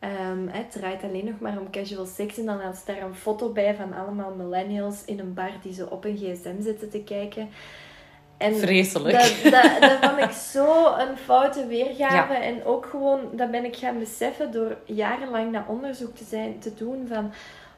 Um, 0.06 0.48
het 0.48 0.72
draait 0.72 1.04
alleen 1.04 1.26
nog 1.26 1.40
maar 1.40 1.60
om 1.60 1.72
casual 1.72 2.06
sex. 2.06 2.38
En 2.38 2.46
dan 2.46 2.60
had 2.60 2.84
daar 2.86 3.02
een 3.02 3.16
foto 3.16 3.50
bij 3.50 3.76
van 3.76 3.94
allemaal 3.94 4.34
millennials 4.36 5.06
in 5.06 5.20
een 5.20 5.34
bar 5.34 5.52
die 5.62 5.74
zo 5.74 5.86
op 5.86 6.06
een 6.06 6.18
gsm 6.18 6.62
zitten 6.62 6.90
te 6.90 7.04
kijken. 7.04 7.50
En 8.38 8.56
Vreselijk. 8.56 9.20
Dat, 9.20 9.52
dat, 9.52 9.82
dat 9.82 10.10
vond 10.10 10.22
ik 10.22 10.32
zo 10.54 10.96
een 10.98 11.18
foute 11.18 11.68
weergave. 11.68 12.34
En 12.34 12.66
ook 12.66 12.86
gewoon, 12.86 13.20
dat 13.32 13.52
ben 13.52 13.66
ik 13.66 13.76
gaan 13.76 14.00
beseffen 14.00 14.52
door 14.52 14.78
jarenlang 14.86 15.52
naar 15.52 15.66
onderzoek 15.68 16.16
te, 16.16 16.24
zijn, 16.24 16.60
te 16.60 16.74
doen 16.74 17.08
van... 17.08 17.32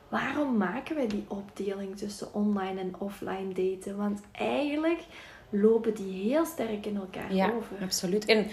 Waarom 0.09 0.57
maken 0.57 0.95
we 0.95 1.07
die 1.07 1.25
opdeling 1.27 1.97
tussen 1.97 2.33
online 2.33 2.79
en 2.79 2.95
offline 2.97 3.53
daten? 3.53 3.97
Want 3.97 4.21
eigenlijk 4.31 4.99
lopen 5.49 5.93
die 5.93 6.31
heel 6.31 6.45
sterk 6.45 6.85
in 6.85 6.95
elkaar 6.95 7.33
ja, 7.33 7.51
over. 7.57 7.75
absoluut. 7.81 8.25
En 8.25 8.47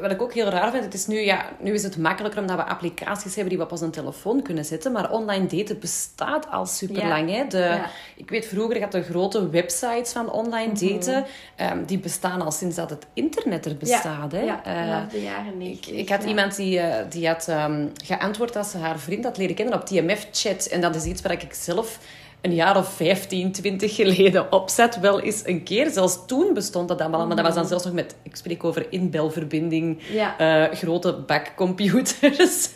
wat 0.00 0.10
ik 0.10 0.22
ook 0.22 0.32
heel 0.32 0.48
raar 0.48 0.70
vind, 0.70 0.84
het 0.84 0.94
is 0.94 1.06
nu, 1.06 1.20
ja, 1.20 1.44
nu 1.60 1.72
is 1.72 1.82
het 1.82 1.96
makkelijker 1.96 2.40
omdat 2.40 2.56
we 2.56 2.64
applicaties 2.64 3.34
hebben 3.34 3.48
die 3.48 3.58
we 3.58 3.64
op 3.64 3.72
onze 3.72 3.90
telefoon 3.90 4.42
kunnen 4.42 4.64
zetten, 4.64 4.92
maar 4.92 5.10
online 5.10 5.46
daten 5.46 5.78
bestaat 5.78 6.50
al 6.50 6.66
super 6.66 7.06
lang. 7.06 7.30
Hè? 7.30 7.46
De, 7.46 7.80
Ik 8.16 8.30
weet, 8.30 8.46
vroeger 8.46 8.80
had 8.80 8.92
de 8.92 9.02
grote 9.02 9.50
websites 9.50 10.12
van 10.12 10.30
online 10.30 10.72
mhm. 10.72 10.88
daten, 10.88 11.24
um, 11.60 11.84
die 11.84 11.98
bestaan 11.98 12.40
al 12.40 12.52
sinds 12.52 12.76
dat 12.76 12.90
het 12.90 13.06
internet 13.12 13.66
er 13.66 13.76
bestaat. 13.76 14.32
Hè? 14.32 14.40
Ja, 14.40 14.66
uh, 14.66 15.10
de 15.10 15.22
jaren 15.22 15.58
90. 15.58 15.92
Ik, 15.92 15.98
ik 15.98 16.08
had 16.08 16.24
iemand 16.24 16.56
die, 16.56 16.78
uh, 16.78 16.94
die 17.08 17.26
had 17.26 17.48
um, 17.48 17.92
geantwoord 18.04 18.56
als 18.56 18.70
ze 18.70 18.78
haar 18.78 18.98
vriend 18.98 19.24
had 19.24 19.36
leren 19.36 19.54
kennen 19.54 19.74
op 19.74 19.84
TMF-chat. 19.84 20.66
En 20.66 20.80
dat 20.80 20.94
is 20.94 21.04
iets 21.04 21.22
waar 21.22 21.32
ik 21.32 21.54
zelf 21.54 21.98
een 22.40 22.54
jaar 22.54 22.76
of 22.76 22.92
15, 22.92 23.52
20 23.52 23.94
geleden 23.94 24.52
opzet. 24.52 25.00
Wel 25.00 25.20
eens 25.20 25.42
een 25.46 25.62
keer. 25.62 25.90
Zelfs 25.90 26.26
toen 26.26 26.54
bestond 26.54 26.88
dat 26.88 27.00
allemaal. 27.00 27.26
Maar 27.26 27.36
dat 27.36 27.44
was 27.44 27.54
dan 27.54 27.66
zelfs 27.66 27.84
nog 27.84 27.94
met, 27.94 28.16
ik 28.22 28.36
spreek 28.36 28.64
over 28.64 28.86
inbelverbinding, 28.92 30.02
ja. 30.12 30.68
uh, 30.68 30.74
grote 30.76 31.12
backcomputers. 31.26 32.70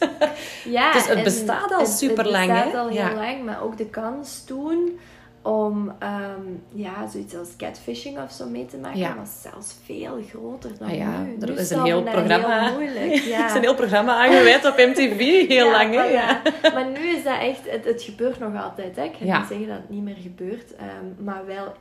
ja, 0.65 0.93
dus 0.93 1.09
het 1.09 1.23
bestaat 1.23 1.73
al 1.73 1.87
super 1.87 2.31
lang. 2.31 2.53
Het 2.53 2.65
bestaat 2.65 2.83
al 2.83 2.89
heel 2.89 3.15
lang, 3.15 3.45
maar 3.45 3.63
ook 3.63 3.77
de 3.77 3.87
kans 3.87 4.45
toen 4.45 4.99
om 5.45 5.89
um, 5.89 6.63
ja, 6.73 7.09
zoiets 7.09 7.37
als 7.37 7.57
catfishing 7.57 8.19
of 8.19 8.33
zo 8.33 8.49
mee 8.49 8.67
te 8.67 8.77
maken, 8.77 8.99
ja. 8.99 9.17
was 9.17 9.43
zelfs 9.43 9.77
veel 9.85 10.23
groter 10.29 10.79
dan 10.79 10.89
ah, 10.89 10.97
ja. 10.97 11.23
nu. 11.23 11.37
Er 11.41 11.59
is 11.59 11.71
een 11.71 11.85
heel 11.85 12.03
programma. 12.03 12.65
Heel 12.65 12.75
moeilijk. 12.75 13.23
Ja. 13.35 13.39
er 13.39 13.47
is 13.47 13.55
een 13.55 13.61
heel 13.61 13.75
programma 13.75 14.17
aangeweid 14.17 14.65
op 14.67 14.77
MTV, 14.77 15.47
heel 15.49 15.71
lang. 15.71 15.95
Hè? 15.95 16.03
Ja. 16.03 16.43
Maar 16.63 16.91
nu 16.91 17.09
is 17.09 17.25
dat 17.25 17.39
echt, 17.41 17.71
het, 17.71 17.85
het 17.85 18.03
gebeurt 18.03 18.39
nog 18.39 18.63
altijd. 18.63 18.97
Hè. 18.97 19.03
Ik 19.03 19.15
ga 19.19 19.39
niet 19.39 19.49
zeggen 19.49 19.67
dat 19.67 19.77
het 19.77 19.91
niet 19.91 20.03
meer 20.03 20.17
gebeurt, 20.23 20.73
um, 20.73 21.25
maar 21.25 21.47
wel, 21.47 21.75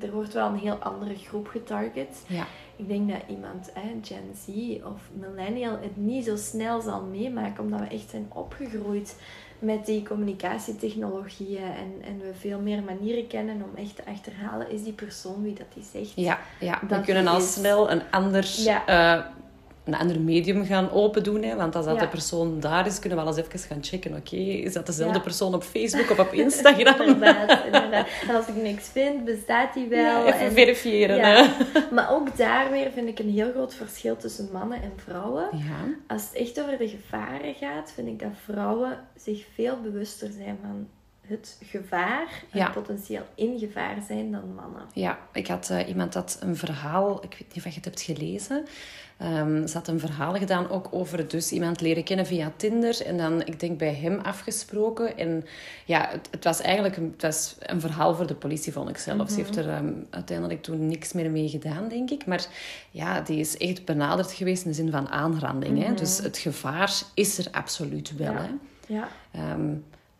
er 0.00 0.12
wordt 0.12 0.32
wel 0.32 0.46
een 0.46 0.58
heel 0.58 0.76
andere 0.76 1.14
groep 1.14 1.48
getarget. 1.48 2.24
Ja. 2.26 2.46
Ik 2.76 2.88
denk 2.88 3.10
dat 3.10 3.20
iemand, 3.28 3.70
hè, 3.74 3.88
Gen 4.02 4.34
Z 4.34 4.48
of 4.84 5.00
millennial, 5.12 5.78
het 5.80 5.96
niet 5.96 6.24
zo 6.24 6.36
snel 6.36 6.80
zal 6.80 7.02
meemaken, 7.02 7.64
omdat 7.64 7.80
we 7.80 7.86
echt 7.86 8.10
zijn 8.10 8.30
opgegroeid 8.34 9.16
met 9.58 9.86
die 9.86 10.02
communicatietechnologieën 10.02 11.62
en, 11.62 11.94
en 12.04 12.18
we 12.18 12.30
veel 12.38 12.60
meer 12.60 12.82
manieren 12.82 13.26
kennen 13.26 13.62
om 13.62 13.70
echt 13.76 13.96
te 13.96 14.02
achterhalen, 14.06 14.70
is 14.70 14.82
die 14.82 14.92
persoon 14.92 15.42
wie 15.42 15.54
dat 15.54 15.66
die 15.74 15.84
zegt. 15.92 16.12
Ja, 16.14 16.38
ja. 16.60 16.80
we 16.88 17.00
kunnen 17.00 17.26
al 17.26 17.40
snel 17.40 17.90
een 17.90 18.02
ander 18.10 18.48
eh, 18.86 19.18
een 19.88 19.94
ander 19.94 20.20
medium 20.20 20.64
gaan 20.64 20.90
open 20.90 21.22
doen. 21.22 21.42
Hè? 21.42 21.56
Want 21.56 21.76
als 21.76 21.84
dat 21.84 22.00
de 22.00 22.08
persoon 22.08 22.60
daar 22.60 22.86
is, 22.86 22.98
kunnen 22.98 23.18
we 23.18 23.24
wel 23.24 23.36
eens 23.36 23.46
even 23.46 23.68
gaan 23.68 23.84
checken. 23.84 24.16
Oké, 24.16 24.36
is 24.36 24.72
dat 24.72 24.86
dezelfde 24.86 25.20
persoon 25.20 25.54
op 25.54 25.62
Facebook 25.62 26.10
of 26.10 26.18
op 26.18 26.32
Instagram? 26.44 27.00
inderdaad, 27.00 27.64
inderdaad. 27.64 28.06
En 28.28 28.34
als 28.34 28.46
ik 28.46 28.54
niks 28.54 28.88
vind, 28.88 29.24
bestaat 29.24 29.74
die 29.74 29.88
wel. 29.88 30.26
even 30.26 30.38
en, 30.38 30.52
verifiëren. 30.52 31.20
Hè? 31.20 31.46
Maar 31.94 32.10
ook 32.10 32.36
daar 32.36 32.70
weer 32.70 32.90
vind 32.90 33.08
ik 33.08 33.18
een 33.18 33.30
heel 33.30 33.50
groot 33.50 33.74
verschil 33.74 34.16
tussen 34.16 34.48
mannen 34.52 34.82
en 34.82 34.92
vrouwen. 34.96 35.48
Als 36.06 36.22
het 36.22 36.32
echt 36.32 36.60
over 36.60 36.78
de 36.78 36.88
gevaren 36.88 37.54
gaat, 37.54 37.92
vind 37.94 38.08
ik 38.08 38.18
dat 38.18 38.32
vrouwen 38.44 38.98
zich 39.16 39.44
veel 39.54 39.80
bewuster 39.80 40.30
zijn 40.32 40.58
van 40.62 40.88
het 41.28 41.58
gevaar 41.64 42.44
en 42.50 42.70
potentieel 42.72 43.26
in 43.34 43.58
gevaar 43.58 43.96
zijn 44.06 44.32
dan 44.32 44.54
mannen. 44.54 44.82
Ja, 44.92 45.18
ik 45.32 45.46
had 45.46 45.68
uh, 45.70 45.88
iemand 45.88 46.12
dat 46.12 46.38
een 46.40 46.56
verhaal, 46.56 47.24
ik 47.24 47.30
weet 47.30 47.48
niet 47.48 47.56
of 47.56 47.64
je 47.64 47.74
het 47.74 47.84
hebt 47.84 48.00
gelezen, 48.00 48.66
um, 49.22 49.66
ze 49.66 49.76
had 49.76 49.88
een 49.88 50.00
verhaal 50.00 50.34
gedaan 50.34 50.70
ook 50.70 50.88
over 50.90 51.28
dus 51.28 51.52
iemand 51.52 51.80
leren 51.80 52.04
kennen 52.04 52.26
via 52.26 52.52
Tinder 52.56 53.06
en 53.06 53.16
dan, 53.16 53.42
ik 53.44 53.60
denk, 53.60 53.78
bij 53.78 53.94
hem 53.94 54.18
afgesproken. 54.22 55.16
En 55.16 55.44
ja, 55.84 56.08
het, 56.10 56.28
het 56.30 56.44
was 56.44 56.60
eigenlijk 56.60 56.96
een, 56.96 57.10
het 57.12 57.22
was 57.22 57.56
een 57.58 57.80
verhaal 57.80 58.14
voor 58.14 58.26
de 58.26 58.34
politie, 58.34 58.72
vond 58.72 58.88
ik 58.88 58.98
zelf. 58.98 59.30
Ze 59.30 59.36
heeft 59.36 59.56
er 59.56 59.68
ehm, 59.68 59.92
uiteindelijk 60.10 60.62
toen 60.62 60.86
niks 60.86 61.12
meer 61.12 61.30
mee 61.30 61.48
gedaan, 61.48 61.88
denk 61.88 62.10
ik. 62.10 62.26
Maar 62.26 62.46
ja, 62.90 63.20
die 63.20 63.38
is 63.38 63.56
echt 63.56 63.84
benaderd 63.84 64.32
geweest 64.32 64.64
in 64.64 64.70
de 64.70 64.76
zin 64.76 64.90
van 64.90 65.08
aanranding. 65.08 65.78
hè? 65.78 65.88
Mhm. 65.88 65.96
Dus 65.96 66.18
het 66.18 66.38
gevaar 66.38 66.92
is 67.14 67.38
er 67.38 67.46
absoluut 67.50 68.16
wel. 68.16 68.32
Ja. 68.32 68.40
Hè? 68.40 68.50
Ja. 68.94 69.08
Ehm, 69.30 69.72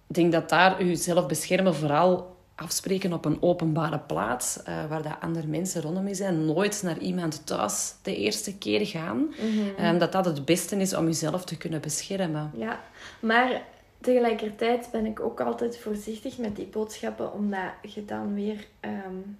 ik 0.09 0.15
denk 0.15 0.33
dat 0.33 0.49
daar 0.49 0.85
jezelf 0.85 1.27
beschermen 1.27 1.75
vooral 1.75 2.37
afspreken 2.59 3.13
op 3.13 3.25
een 3.25 3.43
openbare 3.43 3.99
plaats, 3.99 4.59
uh, 4.69 4.87
waar 4.89 5.03
dat 5.03 5.17
andere 5.21 5.47
mensen 5.47 5.83
rondom 5.83 6.09
je 6.09 6.15
zijn, 6.15 6.45
nooit 6.45 6.83
naar 6.83 6.99
iemand 6.99 7.47
thuis 7.47 7.95
de 8.03 8.17
eerste 8.17 8.59
keer 8.59 8.87
gaan. 8.87 9.17
Mm 9.17 9.99
dat 9.99 10.13
dat 10.13 10.25
het 10.25 10.45
beste 10.45 10.77
is 10.77 10.95
om 10.95 11.05
jezelf 11.05 11.45
te 11.45 11.57
kunnen 11.57 11.81
beschermen. 11.81 12.51
Ja, 12.57 12.81
maar 13.21 13.63
tegelijkertijd 14.01 14.89
ben 14.93 15.07
ik 15.07 15.21
ook 15.21 15.41
altijd 15.41 15.79
voorzichtig 15.79 16.39
met 16.39 16.57
die 16.57 16.67
boodschappen, 16.67 17.33
omdat 17.33 17.73
je 17.81 18.05
dan 18.05 18.35
weer 18.35 18.67
um, 18.81 19.39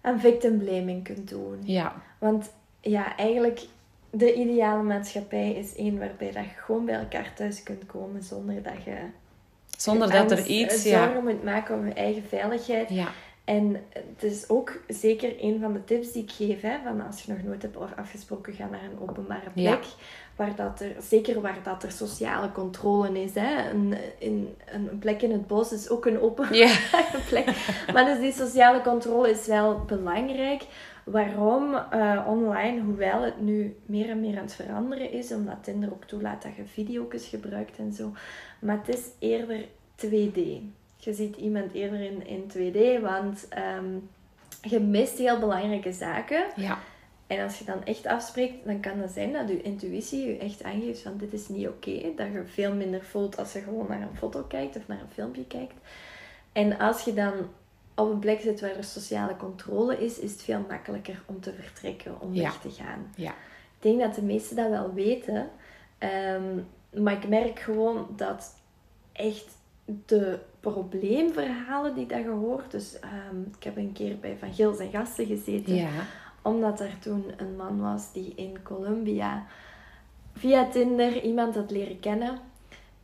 aan 0.00 0.20
victim 0.20 0.58
blaming 0.58 1.04
kunt 1.04 1.28
doen. 1.28 1.58
Ja. 1.62 2.02
Want 2.18 2.50
ja, 2.80 3.16
eigenlijk 3.16 3.66
de 4.10 4.34
ideale 4.34 4.82
maatschappij 4.82 5.52
is 5.52 5.76
één 5.76 5.98
waarbij 5.98 6.32
dat 6.32 6.44
je 6.44 6.60
gewoon 6.64 6.84
bij 6.84 6.94
elkaar 6.94 7.34
thuis 7.34 7.62
kunt 7.62 7.86
komen 7.86 8.22
zonder 8.22 8.62
dat 8.62 8.82
je 8.84 8.96
zonder 9.82 10.10
dat 10.10 10.30
er 10.30 10.46
iets... 10.46 10.82
Ja. 10.82 11.04
zorgen 11.04 11.24
moet 11.24 11.44
maken 11.44 11.74
om 11.74 11.86
je 11.86 11.92
eigen 11.92 12.22
veiligheid. 12.28 12.90
Ja. 12.90 13.08
En 13.44 13.76
het 13.92 14.22
is 14.22 14.48
ook 14.48 14.80
zeker 14.88 15.34
een 15.40 15.60
van 15.60 15.72
de 15.72 15.84
tips 15.84 16.12
die 16.12 16.22
ik 16.22 16.30
geef. 16.30 16.60
Hè, 16.60 16.76
van 16.84 17.06
als 17.06 17.22
je 17.22 17.32
nog 17.32 17.42
nooit 17.42 17.62
hebt 17.62 17.76
afgesproken, 17.96 18.52
ga 18.52 18.68
naar 18.70 18.84
een 18.84 19.08
openbare 19.08 19.50
plek. 19.54 19.84
Waar 20.36 20.54
dat 20.56 20.80
er, 20.80 20.94
zeker 21.02 21.40
waar 21.40 21.58
dat 21.62 21.82
er 21.82 21.92
sociale 21.92 22.52
controle 22.52 23.22
is. 23.22 23.34
Hè. 23.34 23.70
Een, 23.70 23.94
in, 24.18 24.54
een 24.66 24.98
plek 24.98 25.22
in 25.22 25.32
het 25.32 25.46
bos 25.46 25.72
is 25.72 25.88
ook 25.88 26.06
een 26.06 26.20
openbare 26.20 26.78
plek. 27.28 27.46
Maar 27.92 28.04
dus 28.04 28.18
die 28.18 28.32
sociale 28.32 28.80
controle 28.80 29.30
is 29.30 29.46
wel 29.46 29.84
belangrijk. 29.86 30.62
Waarom 31.04 31.74
uh, 31.74 32.24
online, 32.26 32.80
hoewel 32.80 33.22
het 33.22 33.40
nu 33.40 33.76
meer 33.86 34.10
en 34.10 34.20
meer 34.20 34.36
aan 34.36 34.44
het 34.44 34.54
veranderen 34.54 35.12
is, 35.12 35.32
omdat 35.32 35.64
Tinder 35.64 35.92
ook 35.92 36.04
toelaat 36.04 36.42
dat 36.42 36.56
je 36.56 36.64
video's 36.64 37.26
gebruikt 37.26 37.78
en 37.78 37.92
zo. 37.92 38.12
Maar 38.60 38.78
het 38.84 38.96
is 38.96 39.04
eerder 39.18 39.64
2D. 40.06 40.38
Je 40.96 41.12
ziet 41.14 41.36
iemand 41.36 41.72
eerder 41.72 42.00
in, 42.00 42.26
in 42.26 42.42
2D, 42.42 43.02
want 43.02 43.48
um, 43.78 44.08
je 44.62 44.80
mist 44.80 45.18
heel 45.18 45.38
belangrijke 45.38 45.92
zaken. 45.92 46.46
Ja. 46.56 46.78
En 47.26 47.42
als 47.42 47.58
je 47.58 47.64
dan 47.64 47.84
echt 47.84 48.06
afspreekt, 48.06 48.64
dan 48.64 48.80
kan 48.80 48.98
het 48.98 49.10
zijn 49.10 49.32
dat 49.32 49.48
je 49.48 49.62
intuïtie 49.62 50.26
je 50.26 50.36
echt 50.38 50.62
aangeeft 50.62 51.02
van 51.02 51.16
dit 51.16 51.32
is 51.32 51.48
niet 51.48 51.68
oké. 51.68 52.12
Dat 52.16 52.26
je 52.32 52.42
veel 52.46 52.74
minder 52.74 53.04
voelt 53.04 53.38
als 53.38 53.52
je 53.52 53.60
gewoon 53.60 53.86
naar 53.88 54.00
een 54.00 54.16
foto 54.16 54.42
kijkt 54.42 54.76
of 54.76 54.86
naar 54.86 55.00
een 55.00 55.12
filmpje 55.12 55.46
kijkt. 55.46 55.74
En 56.52 56.78
als 56.78 57.04
je 57.04 57.14
dan 57.14 57.32
op 57.94 58.10
een 58.10 58.18
plek 58.18 58.40
zit 58.40 58.60
waar 58.60 58.76
er 58.76 58.84
sociale 58.84 59.36
controle 59.36 60.04
is, 60.04 60.18
is 60.18 60.32
het 60.32 60.42
veel 60.42 60.64
makkelijker 60.68 61.22
om 61.26 61.40
te 61.40 61.52
vertrekken, 61.52 62.20
om 62.20 62.34
weg 62.34 62.60
te 62.60 62.70
gaan. 62.70 63.12
Ja. 63.16 63.30
Ik 63.30 63.82
denk 63.82 64.00
dat 64.00 64.14
de 64.14 64.22
meesten 64.22 64.56
dat 64.56 64.68
wel 64.68 64.94
weten. 64.94 65.50
Ehm, 65.98 66.58
maar 66.90 67.12
ik 67.12 67.28
merk 67.28 67.58
gewoon 67.58 68.06
dat 68.16 68.54
echt 69.12 69.58
de 70.06 70.38
probleemverhalen 70.60 71.94
die 71.94 72.06
dat 72.06 72.18
je 72.18 72.28
hoort. 72.28 72.70
Dus 72.70 72.98
um, 73.30 73.52
ik 73.56 73.64
heb 73.64 73.76
een 73.76 73.92
keer 73.92 74.18
bij 74.18 74.36
Van 74.38 74.54
Gils 74.54 74.78
en 74.78 74.90
Gasten 74.90 75.26
gezeten. 75.26 75.74
Ja. 75.74 75.88
Omdat 76.42 76.80
er 76.80 76.98
toen 76.98 77.24
een 77.36 77.56
man 77.56 77.80
was 77.80 78.12
die 78.12 78.32
in 78.36 78.62
Colombia 78.62 79.46
via 80.34 80.68
Tinder 80.68 81.22
iemand 81.22 81.54
had 81.54 81.70
leren 81.70 82.00
kennen. 82.00 82.38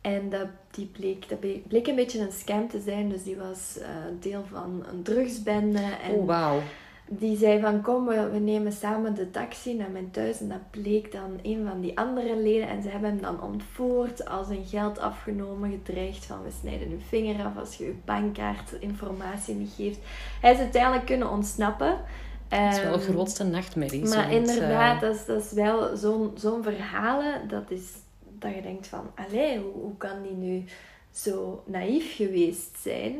En 0.01 0.29
dat, 0.29 0.47
die 0.71 0.85
bleek, 0.85 1.29
dat 1.29 1.39
bleek 1.67 1.87
een 1.87 1.95
beetje 1.95 2.19
een 2.19 2.31
scam 2.31 2.67
te 2.67 2.79
zijn. 2.79 3.09
Dus 3.09 3.23
die 3.23 3.35
was 3.35 3.77
uh, 3.79 3.85
deel 4.19 4.43
van 4.51 4.83
een 4.91 5.03
drugsbende. 5.03 5.83
En 6.03 6.11
oh, 6.11 6.25
wauw 6.25 6.61
die 7.09 7.37
zei 7.37 7.61
van 7.61 7.81
kom, 7.81 8.05
we, 8.05 8.29
we, 8.29 8.39
nemen 8.39 8.71
samen 8.71 9.15
de 9.15 9.31
taxi 9.31 9.75
naar 9.75 9.89
mijn 9.89 10.11
thuis. 10.11 10.39
En 10.39 10.47
dat 10.47 10.71
bleek 10.71 11.11
dan 11.11 11.39
een 11.43 11.67
van 11.69 11.81
die 11.81 11.97
andere 11.97 12.35
leden. 12.35 12.67
En 12.67 12.81
ze 12.81 12.89
hebben 12.89 13.09
hem 13.09 13.21
dan 13.21 13.41
ontvoerd, 13.41 14.25
al 14.25 14.43
zijn 14.43 14.65
geld 14.65 14.99
afgenomen, 14.99 15.71
gedreigd 15.71 16.25
van 16.25 16.43
we 16.43 16.49
snijden 16.59 16.89
uw 16.89 16.99
vinger 17.07 17.45
af 17.45 17.57
als 17.57 17.75
je 17.75 17.85
uw 17.85 17.95
bankkaartinformatie 18.05 19.55
niet 19.55 19.73
geeft. 19.75 19.99
Hij 20.41 20.51
is 20.51 20.59
uiteindelijk 20.59 21.05
kunnen 21.05 21.29
ontsnappen. 21.29 21.97
Dat 22.47 22.73
is 22.73 22.81
wel 22.81 22.97
de 22.97 23.03
ehm, 23.03 23.11
grootste 23.11 23.43
nachtmerrie. 23.43 24.05
Maar 24.05 24.31
inderdaad, 24.31 24.95
uh... 24.95 25.01
dat, 25.01 25.15
is, 25.15 25.25
dat 25.25 25.43
is 25.43 25.51
wel 25.51 25.97
zo'n 25.97 26.31
zo'n 26.35 26.63
verhalen. 26.63 27.47
Dat 27.47 27.71
is 27.71 27.91
dat 28.39 28.55
je 28.55 28.61
denkt 28.61 28.87
van, 28.87 29.11
allee, 29.15 29.59
hoe, 29.59 29.73
hoe 29.73 29.97
kan 29.97 30.21
die 30.23 30.35
nu 30.35 30.63
zo 31.11 31.63
naïef 31.65 32.15
geweest 32.15 32.77
zijn? 32.81 33.15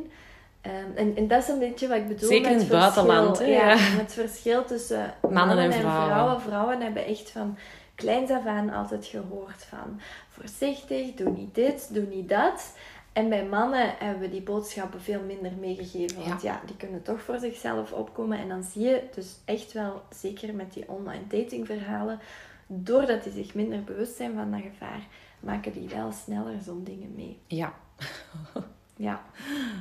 Um, 0.66 0.96
en, 0.96 1.16
en 1.16 1.28
dat 1.28 1.44
is 1.44 1.48
een 1.48 1.60
beetje 1.60 1.88
wat 1.88 1.98
ik 1.98 2.08
bedoel 2.08 2.30
Zeker 2.30 2.52
met 2.52 2.52
in 2.52 2.60
het 2.60 2.70
buitenland. 2.70 3.40
Ja, 3.40 3.76
het 3.78 4.14
verschil 4.14 4.66
tussen 4.66 5.14
mannen, 5.30 5.58
en, 5.58 5.74
vrouwen. 5.74 6.42
vrouwen. 6.42 6.82
hebben 6.82 7.06
echt 7.06 7.30
van 7.30 7.58
kleins 7.96 8.32
af 8.32 8.46
aan 8.46 8.70
altijd 8.70 9.06
gehoord 9.06 9.64
van 9.64 10.00
voorzichtig, 10.30 11.14
doe 11.14 11.30
niet 11.30 11.56
dit, 11.56 11.94
doe 11.94 12.06
niet 12.06 12.30
dat. 12.30 12.74
En 13.14 13.30
bij 13.30 13.46
mannen 13.46 13.94
hebben 13.98 14.20
we 14.22 14.30
die 14.30 14.42
boodschappen 14.42 15.02
veel 15.02 15.22
minder 15.22 15.52
meegegeven. 15.60 16.28
Want 16.28 16.42
ja. 16.42 16.62
die 16.66 16.76
kunnen 16.76 17.02
toch 17.02 17.22
voor 17.22 17.40
zichzelf 17.40 17.92
opkomen. 17.92 18.40
En 18.40 18.50
dan 18.50 18.64
zie 18.64 18.84
je 18.84 19.04
dus 19.16 19.36
echt 19.46 19.74
wel, 19.74 20.02
zeker 20.10 20.54
met 20.54 20.74
die 20.74 20.90
online 20.90 21.28
datingverhalen, 21.28 22.20
doordat 22.68 23.24
die 23.24 23.34
zich 23.34 23.54
minder 23.54 23.84
bewust 23.84 24.16
zijn 24.16 24.34
van 24.34 24.52
dat 24.52 24.62
gevaar, 24.62 25.08
maken 25.40 25.72
die 25.72 25.90
wel 25.90 26.12
sneller 26.12 26.62
zo'n 26.62 26.84
dingen 26.84 27.14
mee. 27.16 27.40
Ja. 27.48 27.74
Ja. 28.98 29.22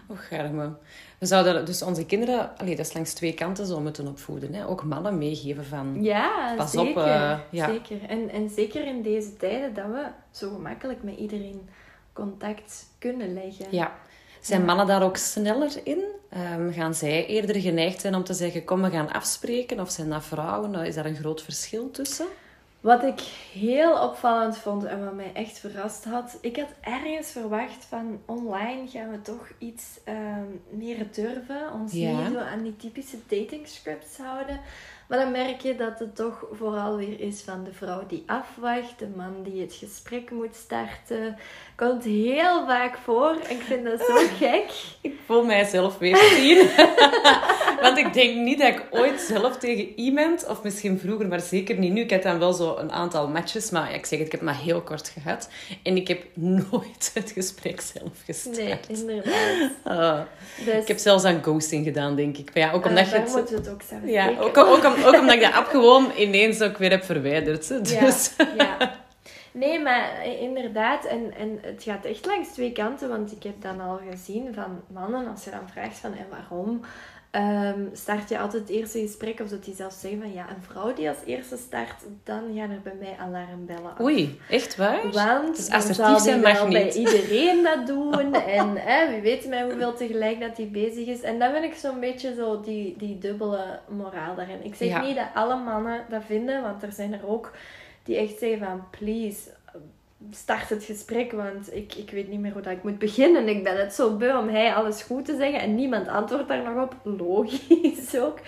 Och, 0.08 0.28
garme. 0.28 0.72
We 1.18 1.26
zouden 1.26 1.64
dus 1.64 1.82
onze 1.82 2.06
kinderen, 2.06 2.50
allee, 2.58 2.76
dat 2.76 2.86
is 2.86 2.92
langs 2.92 3.12
twee 3.12 3.34
kanten 3.34 3.66
zo 3.66 3.80
moeten 3.80 4.06
opvoeden. 4.08 4.54
Hè? 4.54 4.66
Ook 4.66 4.84
mannen 4.84 5.18
meegeven 5.18 5.64
van... 5.64 6.02
Ja, 6.02 6.54
Pas 6.56 6.70
zeker. 6.70 6.90
op, 6.90 6.96
eh, 6.96 7.38
ja. 7.50 7.66
zeker. 7.66 8.02
En, 8.08 8.30
en 8.30 8.50
zeker 8.50 8.86
in 8.86 9.02
deze 9.02 9.36
tijden 9.36 9.74
dat 9.74 9.86
we 9.86 10.06
zo 10.30 10.50
gemakkelijk 10.50 11.02
met 11.02 11.16
iedereen 11.18 11.68
contact 12.12 12.86
kunnen 12.98 13.32
leggen. 13.34 13.66
Ja. 13.70 13.92
Zijn 14.40 14.60
Ja. 14.60 14.66
mannen 14.66 14.86
daar 14.86 15.02
ook 15.02 15.16
sneller 15.16 15.72
in? 15.82 16.04
Ehm, 16.30 16.72
gaan 16.72 16.94
zij 16.94 17.26
eerder 17.26 17.60
geneigd 17.60 18.00
zijn 18.00 18.14
om 18.14 18.24
te 18.24 18.34
zeggen, 18.34 18.64
kom, 18.64 18.82
we 18.82 18.90
gaan 18.90 19.12
afspreken? 19.12 19.80
Of 19.80 19.90
zijn 19.90 20.10
dat 20.10 20.24
vrouwen? 20.24 20.70
Nou, 20.70 20.86
Is 20.86 20.94
daar 20.94 21.06
een 21.06 21.16
groot 21.16 21.42
verschil 21.42 21.90
tussen? 21.90 22.26
Wat 22.80 23.02
ik 23.02 23.20
heel 23.52 24.02
opvallend 24.02 24.58
vond 24.58 24.84
en 24.84 25.04
wat 25.04 25.14
mij 25.14 25.30
echt 25.32 25.58
verrast 25.58 26.04
had, 26.04 26.38
ik 26.40 26.56
had 26.56 26.68
ergens 26.80 27.30
verwacht 27.30 27.84
van 27.84 28.20
online 28.26 28.88
gaan 28.88 29.10
we 29.10 29.20
toch 29.22 29.48
iets 29.58 30.00
ehm, 30.04 30.46
meer 30.68 31.06
durven, 31.12 31.72
ons 31.72 31.92
Ja. 31.92 32.10
niet 32.20 32.32
zo 32.32 32.38
aan 32.38 32.62
die 32.62 32.76
typische 32.76 33.16
dating 33.26 33.66
scripts 33.68 34.16
houden. 34.18 34.60
Maar 35.08 35.18
dan 35.18 35.30
merk 35.30 35.60
je 35.60 35.76
dat 35.76 35.98
het 35.98 36.16
toch 36.16 36.46
vooral 36.52 36.96
weer 36.96 37.20
is 37.20 37.42
van 37.42 37.64
de 37.64 37.72
vrouw 37.72 38.06
die 38.06 38.22
afwacht, 38.26 38.98
de 38.98 39.08
man 39.16 39.42
die 39.42 39.60
het 39.60 39.72
gesprek 39.74 40.30
moet 40.30 40.54
starten. 40.54 41.36
Komt 41.76 42.04
heel 42.04 42.66
vaak 42.66 42.98
voor 43.04 43.36
en 43.48 43.50
ik 43.56 43.62
vind 43.62 43.84
dat 43.84 44.00
zo 44.00 44.14
gek. 44.38 44.64
Ik 45.00 45.14
voel 45.26 45.44
mijzelf 45.44 45.98
weer 45.98 46.16
zien. 46.16 46.68
Want 47.82 47.98
ik 47.98 48.12
denk 48.12 48.36
niet 48.36 48.58
dat 48.58 48.68
ik 48.68 48.86
ooit 48.90 49.20
zelf 49.20 49.56
tegen 49.56 49.98
iemand, 49.98 50.46
of 50.48 50.62
misschien 50.62 50.98
vroeger, 50.98 51.28
maar 51.28 51.40
zeker 51.40 51.78
niet 51.78 51.92
nu. 51.92 52.00
Ik 52.00 52.10
heb 52.10 52.22
dan 52.22 52.38
wel 52.38 52.52
zo 52.52 52.76
een 52.78 52.92
aantal 52.92 53.28
matches, 53.28 53.70
maar 53.70 53.90
ja, 53.90 53.96
ik 53.96 54.06
zeg 54.06 54.18
het, 54.18 54.26
ik 54.26 54.32
heb 54.32 54.40
het 54.40 54.50
maar 54.50 54.60
heel 54.60 54.80
kort 54.80 55.08
gehad. 55.08 55.48
En 55.82 55.96
ik 55.96 56.08
heb 56.08 56.22
nooit 56.34 57.10
het 57.14 57.30
gesprek 57.30 57.80
zelf 57.80 58.12
gestart. 58.24 58.56
Nee, 58.56 58.78
inderdaad. 58.86 59.70
Ah, 59.84 60.20
Dus, 60.64 60.74
ik 60.74 60.88
heb 60.88 60.98
zelfs 60.98 61.24
aan 61.24 61.42
ghosting 61.42 61.84
gedaan, 61.84 62.16
denk 62.16 62.36
ik. 62.36 62.54
Maar 62.54 62.62
ja, 62.62 62.72
ook 62.72 62.84
eh, 62.84 62.88
omdat 62.88 63.10
je 63.10 63.16
het... 63.16 63.32
moeten 63.32 63.54
we 63.54 63.60
het 63.60 63.70
ook 63.70 63.82
zelf 63.88 64.00
Ja, 64.04 64.30
ook, 64.40 64.56
ook, 64.56 64.84
ook 64.84 65.20
omdat 65.20 65.34
ik 65.34 65.40
de 65.40 65.54
app 65.54 65.66
gewoon 65.66 66.12
ineens 66.18 66.60
ook 66.62 66.78
weer 66.78 66.90
heb 66.90 67.04
verwijderd. 67.04 67.68
Ja, 67.68 67.78
Dus, 67.78 68.30
ja. 68.56 69.04
Nee, 69.58 69.80
maar 69.82 70.10
eh, 70.22 70.40
inderdaad, 70.42 71.04
en, 71.04 71.34
en 71.36 71.58
het 71.62 71.82
gaat 71.82 72.04
echt 72.04 72.26
langs 72.26 72.48
twee 72.52 72.72
kanten, 72.72 73.08
want 73.08 73.32
ik 73.32 73.42
heb 73.42 73.62
dan 73.62 73.80
al 73.80 74.00
gezien 74.10 74.54
van 74.54 74.80
mannen, 74.92 75.26
als 75.28 75.44
je 75.44 75.50
dan 75.50 75.68
vraagt 75.72 75.98
van 75.98 76.12
en 76.14 76.26
waarom, 76.30 76.80
ehm, 77.30 77.80
start 77.92 78.28
je 78.28 78.38
altijd 78.38 78.62
het 78.62 78.70
eerste 78.70 78.98
gesprek, 78.98 79.40
of 79.40 79.48
dat 79.48 79.64
die 79.64 79.74
zelfs 79.74 80.00
zeggen 80.00 80.20
van 80.20 80.32
ja, 80.32 80.46
een 80.50 80.62
vrouw 80.62 80.92
die 80.94 81.08
als 81.08 81.18
eerste 81.24 81.56
start, 81.56 82.04
dan 82.24 82.42
gaan 82.54 82.70
er 82.70 82.80
bij 82.82 82.94
mij 83.00 83.16
alarmbellen 83.20 83.90
af. 83.92 84.00
Oei, 84.00 84.40
echt 84.50 84.76
waar? 84.76 85.10
Want 85.12 85.56
Dus 85.56 85.68
dan 85.68 85.78
assertief 85.78 86.06
die 86.06 86.18
zijn 86.20 86.40
mag 86.40 86.52
wel 86.60 86.68
bij 86.68 86.84
niet. 86.84 86.94
iedereen 86.94 87.62
dat 87.62 87.86
doen. 87.96 88.34
En 88.34 88.76
hè, 88.76 89.10
wie 89.10 89.20
weet 89.20 89.48
met 89.48 89.60
hoeveel 89.62 89.94
tegelijk 89.94 90.40
dat 90.40 90.56
hij 90.56 90.68
bezig 90.72 91.06
is. 91.06 91.20
En 91.20 91.38
dat 91.38 91.52
vind 91.52 91.64
ik 91.64 91.74
zo'n 91.74 92.00
beetje 92.00 92.34
zo 92.34 92.60
die, 92.60 92.94
die 92.98 93.18
dubbele 93.18 93.80
moraal 93.88 94.34
daarin. 94.34 94.64
Ik 94.64 94.74
zeg 94.74 94.88
Ja. 94.88 95.00
niet 95.00 95.16
dat 95.16 95.28
alle 95.34 95.56
mannen 95.56 96.00
dat 96.08 96.22
vinden, 96.26 96.62
want 96.62 96.82
er 96.82 96.92
zijn 96.92 97.12
er 97.12 97.26
ook 97.28 97.52
die 98.06 98.16
echt 98.16 98.38
zeggen 98.38 98.58
van 98.58 98.84
please, 98.90 99.50
start 100.30 100.68
het 100.68 100.84
gesprek, 100.84 101.32
want 101.32 101.74
ik, 101.74 101.94
ik 101.94 102.10
weet 102.10 102.28
niet 102.28 102.40
meer 102.40 102.52
hoe 102.52 102.62
dat 102.62 102.72
ik 102.72 102.82
moet 102.82 102.98
beginnen. 102.98 103.48
Ik 103.48 103.64
ben 103.64 103.76
het 103.80 103.92
zo 103.94 104.16
beu 104.16 104.36
om 104.38 104.48
hij 104.48 104.74
alles 104.74 105.02
goed 105.02 105.24
te 105.24 105.36
zeggen 105.36 105.60
en 105.60 105.74
niemand 105.74 106.08
antwoordt 106.08 106.48
daar 106.48 106.74
nog 106.74 106.84
op. 106.84 106.96
Logisch 107.18 108.16
ook. 108.26 108.38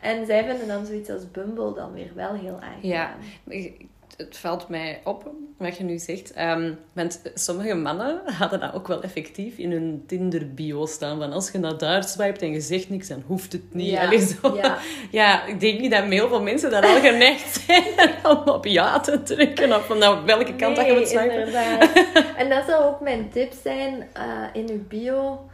En 0.00 0.26
zij 0.26 0.44
vinden 0.44 0.68
dan 0.68 0.86
zoiets 0.86 1.10
als 1.10 1.30
Bumble 1.30 1.74
dan 1.74 1.92
weer 1.92 2.10
wel 2.14 2.34
heel 2.34 2.58
aangenaam. 2.60 2.80
Ja. 2.82 3.14
Ik- 3.48 3.86
Het 4.16 4.36
valt 4.36 4.68
mij 4.68 5.00
op, 5.04 5.30
wat 5.56 5.76
je 5.76 5.84
nu 5.84 5.98
zegt. 5.98 6.32
Ehm, 6.32 6.72
want 6.92 7.20
sommige 7.34 7.74
mannen 7.74 8.20
hadden 8.24 8.60
dat 8.60 8.74
ook 8.74 8.88
wel 8.88 9.02
effectief 9.02 9.56
in 9.58 9.70
hun 9.72 10.04
Tinder-bio 10.06 10.86
staan. 10.86 11.18
Van 11.18 11.32
als 11.32 11.50
je 11.50 11.58
naar 11.58 11.78
daar 11.78 12.04
swipet 12.04 12.42
en 12.42 12.52
je 12.52 12.60
zegt 12.60 12.90
niks, 12.90 13.08
dan 13.08 13.22
hoeft 13.26 13.52
het 13.52 13.74
niet. 13.74 13.90
Ja, 13.90 14.04
Allee, 14.06 14.20
zo. 14.20 14.56
ja. 14.56 14.78
Ja, 15.10 15.44
ik 15.44 15.60
denk 15.60 15.80
niet 15.80 15.90
dat 15.90 16.04
heel 16.04 16.28
veel 16.28 16.42
mensen 16.42 16.70
daar 16.70 16.86
al 16.86 17.00
geneigd 17.00 17.64
zijn 17.66 18.10
om 18.36 18.48
op 18.48 18.64
ja 18.64 19.00
te 19.00 19.22
drukken. 19.22 19.76
Of 19.76 19.86
van 19.86 19.98
nou, 19.98 20.24
welke 20.24 20.54
kant 20.54 20.76
dat 20.76 20.86
je 20.86 20.92
moet 20.92 21.08
swipen. 21.08 21.54
en 22.40 22.48
dat 22.48 22.64
zou 22.66 22.84
ook 22.84 23.00
mijn 23.00 23.30
tip 23.30 23.52
zijn 23.62 24.08
eh, 24.12 24.22
in 24.52 24.70
uw 24.70 24.86
bio. 24.88 25.48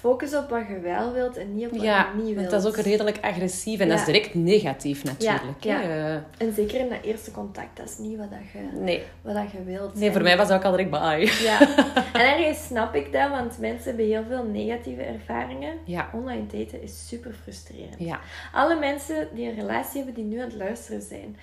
Focus 0.00 0.34
op 0.34 0.48
wat 0.48 0.62
je 0.68 0.78
wel 0.78 1.12
wilt 1.12 1.36
en 1.36 1.54
niet 1.54 1.64
op 1.66 1.70
wat 1.70 1.80
Ja, 1.82 1.98
je 1.98 2.16
niet 2.16 2.24
wilt. 2.24 2.36
want 2.36 2.50
dat 2.50 2.60
is 2.74 2.78
ook 2.78 2.84
redelijk 2.84 3.18
agressief. 3.20 3.80
En 3.80 3.88
dat 3.88 3.98
is 3.98 4.04
direct 4.04 4.34
negatief 4.34 5.04
natuurlijk. 5.04 5.64
Ja. 5.64 5.82
Eh, 5.82 6.14
En 6.14 6.52
zeker 6.54 6.80
in 6.80 6.88
dat 6.88 6.98
eerste 7.02 7.30
contact, 7.30 7.76
dat 7.76 7.88
is 7.88 7.98
niet 7.98 8.18
wat, 8.18 8.30
dat 8.30 8.38
je, 8.52 8.78
nee. 8.78 9.02
wat 9.22 9.34
dat 9.34 9.50
je 9.52 9.64
wilt. 9.64 9.94
nee, 9.94 10.10
voor 10.12 10.22
mij 10.22 10.36
was 10.36 10.48
dat 10.48 10.56
ook 10.58 10.64
al 10.64 10.70
direct 10.70 10.90
bye. 10.90 11.32
Ja, 11.42 11.60
en 12.12 12.20
ergens 12.38 12.64
snap 12.66 12.94
ik 12.94 13.12
dat, 13.12 13.30
want 13.30 13.58
mensen 13.58 13.88
hebben 13.88 14.06
heel 14.06 14.24
veel 14.28 14.44
negatieve 14.44 15.02
ervaringen. 15.02 15.74
Ja. 15.84 16.10
Online 16.14 16.46
daten 16.46 16.82
is 16.82 17.08
super 17.08 17.32
frustrerend. 17.42 17.94
Ja. 17.98 18.20
Alle 18.52 18.78
mensen 18.78 19.28
die 19.34 19.48
een 19.48 19.54
relatie 19.54 19.96
hebben, 19.96 20.14
die 20.14 20.24
nu 20.24 20.38
aan 20.38 20.48
het 20.48 20.56
luisteren 20.56 21.02
zijn, 21.02 21.36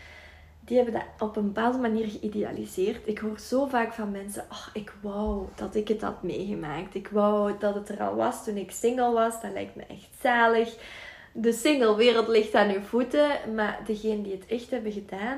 die 0.67 0.75
hebben 0.77 0.93
dat 0.93 1.27
op 1.29 1.35
een 1.35 1.45
bepaalde 1.53 1.77
manier 1.77 2.07
geïdealiseerd. 2.07 3.07
Ik 3.07 3.17
hoor 3.17 3.39
zo 3.39 3.65
vaak 3.65 3.93
van 3.93 4.11
mensen, 4.11 4.45
ach, 4.47 4.69
ik 4.73 4.93
wou 5.01 5.45
dat 5.55 5.75
ik 5.75 5.87
het 5.87 6.01
had 6.01 6.23
meegemaakt. 6.23 6.95
Ik 6.95 7.07
wou 7.07 7.51
dat 7.59 7.75
het 7.75 7.89
er 7.89 8.01
al 8.01 8.15
was 8.15 8.43
toen 8.43 8.57
ik 8.57 8.71
single 8.71 9.11
was. 9.11 9.41
Dat 9.41 9.51
lijkt 9.53 9.75
me 9.75 9.83
echt 9.87 10.07
zalig. 10.21 10.75
De 11.33 11.53
single-wereld 11.53 12.27
ligt 12.27 12.53
aan 12.53 12.69
uw 12.71 12.81
voeten, 12.81 13.29
maar 13.55 13.79
degenen 13.85 14.23
die 14.23 14.31
het 14.33 14.45
echt 14.47 14.69
hebben 14.69 14.91
gedaan, 14.91 15.37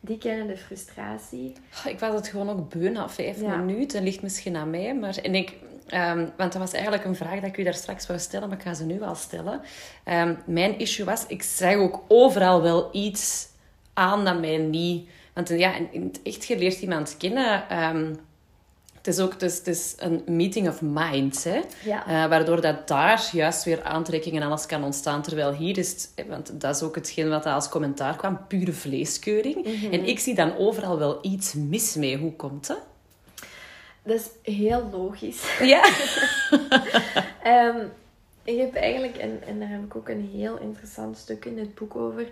die 0.00 0.18
kennen 0.18 0.46
de 0.46 0.56
frustratie. 0.56 1.52
Oh, 1.86 1.90
Ik 1.92 1.98
was 1.98 2.14
het 2.14 2.28
gewoon 2.28 2.50
ook 2.50 2.68
beu 2.68 2.88
na 2.90 3.08
vijf 3.08 3.40
Ja. 3.40 3.56
minuten. 3.56 4.02
ligt 4.02 4.22
misschien 4.22 4.56
aan 4.56 4.70
mij. 4.70 4.94
Maar, 4.94 5.16
en 5.16 5.34
ik, 5.34 5.54
ehm, 5.86 6.18
want 6.36 6.52
dat 6.52 6.60
was 6.62 6.72
eigenlijk 6.72 7.04
een 7.04 7.16
vraag 7.16 7.34
dat 7.40 7.48
ik 7.48 7.56
u 7.56 7.62
daar 7.62 7.74
straks 7.74 8.06
wou 8.06 8.18
stellen, 8.18 8.48
maar 8.48 8.58
ik 8.58 8.64
ga 8.64 8.74
ze 8.74 8.84
nu 8.84 8.98
wel 8.98 9.14
stellen. 9.14 9.60
Ehm, 10.04 10.34
mijn 10.46 10.78
issue 10.78 11.04
was, 11.06 11.26
ik 11.26 11.42
zag 11.42 11.74
ook 11.74 12.00
overal 12.08 12.62
wel 12.62 12.88
iets 12.92 13.48
aan 13.98 14.24
dat 14.24 14.40
mij 14.40 14.56
niet... 14.56 15.08
Want 15.34 15.48
ja, 15.48 15.74
in, 15.90 16.02
het 16.02 16.20
echt, 16.22 16.44
je 16.44 16.58
leert 16.58 16.80
iemand 16.80 17.16
kennen... 17.18 17.68
ehm, 17.68 18.14
het 18.94 19.06
is 19.06 19.18
ook 19.18 19.34
is, 19.34 19.56
het 19.56 19.66
is 19.66 19.94
een 19.98 20.22
meeting 20.26 20.68
of 20.68 20.82
minds, 20.82 21.44
hè? 21.44 21.60
Ja. 21.84 22.06
Eh, 22.06 22.28
waardoor 22.28 22.60
dat 22.60 22.88
daar 22.88 23.28
juist 23.32 23.64
weer 23.64 23.82
aantrekkingen 23.82 24.42
en 24.42 24.48
alles 24.48 24.66
kan 24.66 24.84
ontstaan. 24.84 25.22
Terwijl 25.22 25.52
hier 25.52 25.78
is 25.78 25.90
het, 25.90 26.26
want 26.28 26.60
dat 26.60 26.76
is 26.76 26.82
ook 26.82 26.94
hetgeen 26.94 27.28
wat 27.28 27.46
als 27.46 27.68
commentaar 27.68 28.16
kwam, 28.16 28.46
pure 28.48 28.72
vleeskeuring. 28.72 29.66
En 29.92 30.04
ik 30.04 30.18
zie 30.18 30.34
dan 30.34 30.56
overal 30.56 30.98
wel 30.98 31.18
iets 31.22 31.54
mis 31.54 31.94
mee. 31.94 32.16
Hoe 32.16 32.32
komt 32.32 32.66
dat? 32.66 32.80
Dat 34.02 34.16
is 34.42 34.54
heel 34.54 34.88
logisch. 34.92 35.58
Ja. 35.60 35.90
Ehm, 37.42 37.78
ik 38.44 38.58
heb 38.58 38.74
eigenlijk, 38.74 39.16
en, 39.16 39.42
en 39.46 39.58
daar 39.58 39.68
heb 39.68 39.84
ik 39.84 39.96
ook 39.96 40.08
een 40.08 40.30
heel 40.34 40.58
interessant 40.58 41.16
stuk 41.16 41.44
in 41.44 41.58
het 41.58 41.74
boek 41.74 41.96
over. 41.96 42.26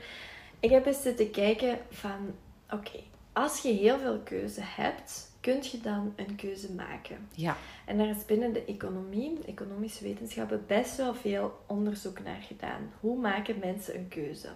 Ik 0.66 0.72
heb 0.72 0.86
eens 0.86 1.02
zitten 1.02 1.30
kijken 1.30 1.78
van, 1.90 2.34
oké, 2.70 3.00
als 3.32 3.62
je 3.62 3.72
heel 3.72 3.98
veel 3.98 4.18
keuze 4.18 4.60
hebt, 4.62 5.30
kun 5.40 5.58
je 5.62 5.80
dan 5.82 6.12
een 6.16 6.36
keuze 6.36 6.72
maken. 6.72 7.28
Ja. 7.34 7.56
En 7.84 7.98
daar 7.98 8.08
is 8.08 8.24
binnen 8.24 8.52
de 8.52 8.64
economie, 8.64 9.38
economische 9.46 10.04
wetenschappen, 10.04 10.64
best 10.66 10.96
wel 10.96 11.14
veel 11.14 11.58
onderzoek 11.66 12.22
naar 12.24 12.40
gedaan. 12.40 12.92
Hoe 13.00 13.18
maken 13.18 13.58
mensen 13.58 13.94
een 13.94 14.08
keuze? 14.08 14.48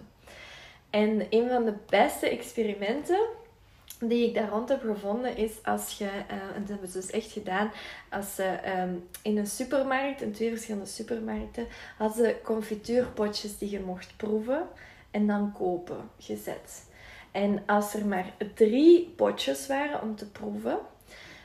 En 0.89 1.27
een 1.29 1.49
van 1.49 1.65
de 1.65 1.75
beste 1.89 2.29
experimenten 2.29 3.27
die 3.99 4.27
ik 4.27 4.33
daar 4.33 4.49
rond 4.49 4.69
heb 4.69 4.81
gevonden 4.81 5.37
is 5.37 5.51
als 5.63 5.97
je, 5.97 6.09
eh, 6.27 6.55
en 6.55 6.59
dat 6.59 6.69
hebben 6.69 6.89
ze 6.89 6.99
dus 6.99 7.09
echt 7.09 7.31
gedaan, 7.31 7.71
als 8.09 8.35
ze 8.35 8.43
ehm, 8.43 8.93
in 9.21 9.37
een 9.37 9.47
supermarkt, 9.47 10.21
in 10.21 10.31
twee 10.31 10.49
verschillende 10.49 10.87
supermarkten, 10.87 11.67
hadden 11.97 12.25
ze 12.25 12.35
confituurpotjes 12.43 13.57
die 13.57 13.69
je 13.69 13.79
mocht 13.79 14.13
proeven 14.17 14.67
en 15.11 15.27
dan 15.27 15.51
kopen 15.57 16.09
gezet. 16.19 16.85
En 17.31 17.63
als 17.65 17.93
er 17.93 18.05
maar 18.05 18.33
drie 18.55 19.13
potjes 19.15 19.67
waren 19.67 20.01
om 20.01 20.15
te 20.15 20.29
proeven, 20.31 20.77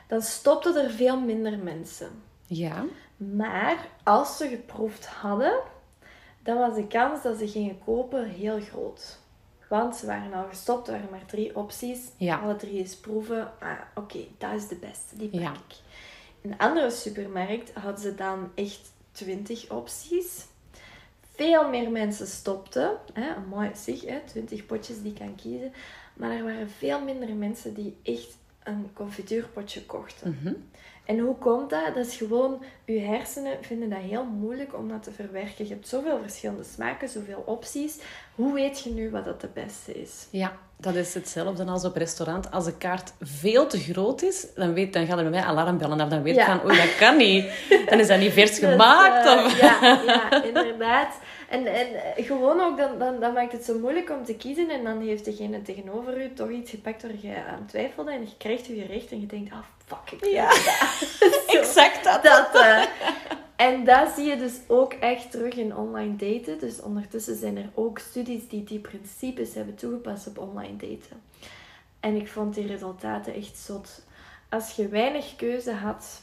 dan 0.09 0.23
stopten 0.23 0.77
er 0.85 0.91
veel 0.91 1.21
minder 1.21 1.59
mensen. 1.59 2.23
Ja. 2.47 2.85
Maar 3.17 3.89
als 4.03 4.37
ze 4.37 4.49
geproefd 4.49 5.07
hadden, 5.07 5.61
dan 6.43 6.59
was 6.59 6.75
de 6.75 6.87
kans 6.87 7.23
dat 7.23 7.39
ze 7.39 7.49
gingen 7.49 7.79
kopen 7.85 8.25
heel 8.29 8.61
groot. 8.61 9.19
Want 9.69 9.97
ze 9.97 10.07
waren 10.07 10.33
al 10.33 10.49
gestopt, 10.49 10.87
er 10.89 10.93
waren 10.95 11.11
maar 11.11 11.27
drie 11.27 11.57
opties. 11.57 12.01
Ja. 12.17 12.39
Alle 12.39 12.57
drie 12.57 12.79
eens 12.79 12.97
proeven. 12.97 13.53
Ah, 13.61 13.81
oké, 13.95 14.19
dat 14.39 14.53
is 14.53 14.69
de 14.69 14.77
beste, 14.77 15.17
die 15.17 15.29
pak 15.29 15.41
Ja. 15.41 15.53
ik. 15.53 15.75
In 16.41 16.53
een 16.53 16.59
andere 16.59 16.91
supermarkt 16.91 17.75
hadden 17.75 18.01
ze 18.01 18.15
dan 18.15 18.51
echt 18.55 18.93
20 19.13 19.71
opties. 19.71 20.45
Veel 21.37 21.69
meer 21.69 21.91
mensen 21.91 22.27
stopten. 22.27 22.99
Hè, 23.13 23.41
mooi 23.49 23.71
zeg, 23.75 24.01
hè, 24.01 24.21
20 24.27 24.67
potjes 24.67 25.03
die 25.03 25.13
kan 25.13 25.35
kiezen. 25.35 25.73
Maar 26.15 26.31
er 26.31 26.45
waren 26.45 26.71
veel 26.71 27.01
minder 27.01 27.35
mensen 27.35 27.75
die 27.75 27.97
echt 28.03 28.37
een 28.63 28.91
confituurpotje 28.93 29.85
kochten. 29.85 30.39
Mhm. 30.43 30.55
En 31.07 31.19
hoe 31.19 31.35
komt 31.35 31.71
dat? 31.71 31.95
Dat 31.95 32.07
is 32.07 32.17
gewoon, 32.17 32.63
je 32.85 33.01
hersenen 33.01 33.57
vinden 33.61 33.91
dat 33.91 33.99
heel 33.99 34.25
moeilijk 34.25 34.75
om 34.75 34.89
dat 34.89 35.03
te 35.03 35.11
verwerken. 35.11 35.67
Je 35.67 35.73
hebt 35.73 35.89
zoveel 35.89 36.19
verschillende 36.23 36.65
smaken, 36.65 37.09
zoveel 37.09 37.43
opties. 37.47 37.99
Hoe 38.35 38.55
weet 38.55 38.81
je 38.81 38.91
nu 38.91 39.11
wat 39.11 39.25
dat 39.25 39.41
de 39.41 39.49
beste 39.55 40.01
is? 40.01 40.27
Ja, 40.31 40.53
dat 40.77 40.95
is 40.95 41.15
hetzelfde 41.15 41.65
als 41.65 41.85
op 41.85 41.97
restaurant. 41.97 42.51
Als 42.51 42.65
de 42.65 42.77
kaart 42.77 43.13
veel 43.21 43.67
te 43.67 43.79
groot 43.79 44.23
is, 44.23 44.47
dan, 44.55 44.73
weet, 44.73 44.93
dan 44.93 45.07
gaat 45.07 45.17
er 45.17 45.23
bij 45.23 45.33
mij 45.33 45.43
alarmbellen 45.43 46.01
af. 46.01 46.09
Dan 46.09 46.23
weet 46.23 46.37
ik 46.37 46.43
van, 46.43 46.65
oei, 46.65 46.77
dat 46.77 46.97
kan 46.97 47.17
niet. 47.17 47.47
Dan 47.89 47.99
is 47.99 48.07
dat 48.07 48.19
niet 48.19 48.33
vers 48.33 48.51
dus, 48.61 48.71
gemaakt. 48.71 49.27
Uh, 49.27 49.45
of... 49.45 49.61
ja, 49.61 49.79
ja, 50.07 50.45
inderdaad. 50.45 51.19
En, 51.49 51.67
en 51.67 51.89
gewoon 52.25 52.61
ook, 52.61 52.77
dan, 52.77 52.99
dan, 52.99 53.21
dan 53.21 53.33
maakt 53.33 53.53
het 53.53 53.65
zo 53.65 53.79
moeilijk 53.79 54.11
om 54.11 54.25
te 54.25 54.35
kiezen. 54.35 54.71
En 54.71 54.85
dan 54.85 55.01
heeft 55.01 55.25
degene 55.25 55.63
tegenover 55.63 56.23
u 56.23 56.33
toch 56.33 56.51
iets 56.51 56.71
gepakt 56.71 57.03
waar 57.03 57.13
je 57.21 57.45
aan 57.45 57.67
twijfelde. 57.67 58.13
En 58.13 58.21
je 58.21 58.37
krijgt 58.39 58.67
je 58.67 58.75
gerecht 58.75 59.11
en 59.11 59.21
je 59.21 59.27
denkt, 59.27 59.53
ah, 59.53 59.59
oh, 59.59 59.65
fuck, 59.87 60.21
ik 60.21 60.31
ja. 60.31 60.51
exact 61.61 62.05
dat. 62.05 62.23
dat 62.23 62.55
uh, 62.55 62.85
en 63.57 63.85
dat 63.85 64.09
zie 64.15 64.25
je 64.25 64.37
dus 64.37 64.55
ook 64.67 64.93
echt 64.93 65.31
terug 65.31 65.55
in 65.55 65.77
online 65.77 66.17
daten. 66.17 66.59
Dus 66.59 66.81
ondertussen 66.81 67.37
zijn 67.37 67.57
er 67.57 67.71
ook 67.75 67.99
studies 67.99 68.49
die 68.49 68.65
die 68.65 68.79
principes 68.79 69.55
hebben 69.55 69.75
toegepast 69.75 70.27
op 70.27 70.39
online 70.39 70.77
daten. 70.77 71.23
En 72.01 72.15
ik 72.15 72.29
vond 72.29 72.55
die 72.55 72.67
resultaten 72.67 73.35
echt 73.35 73.59
zot. 73.59 74.05
Als 74.49 74.73
je 74.73 74.89
weinig 74.89 75.37
keuze 75.37 75.73
had 75.73 76.23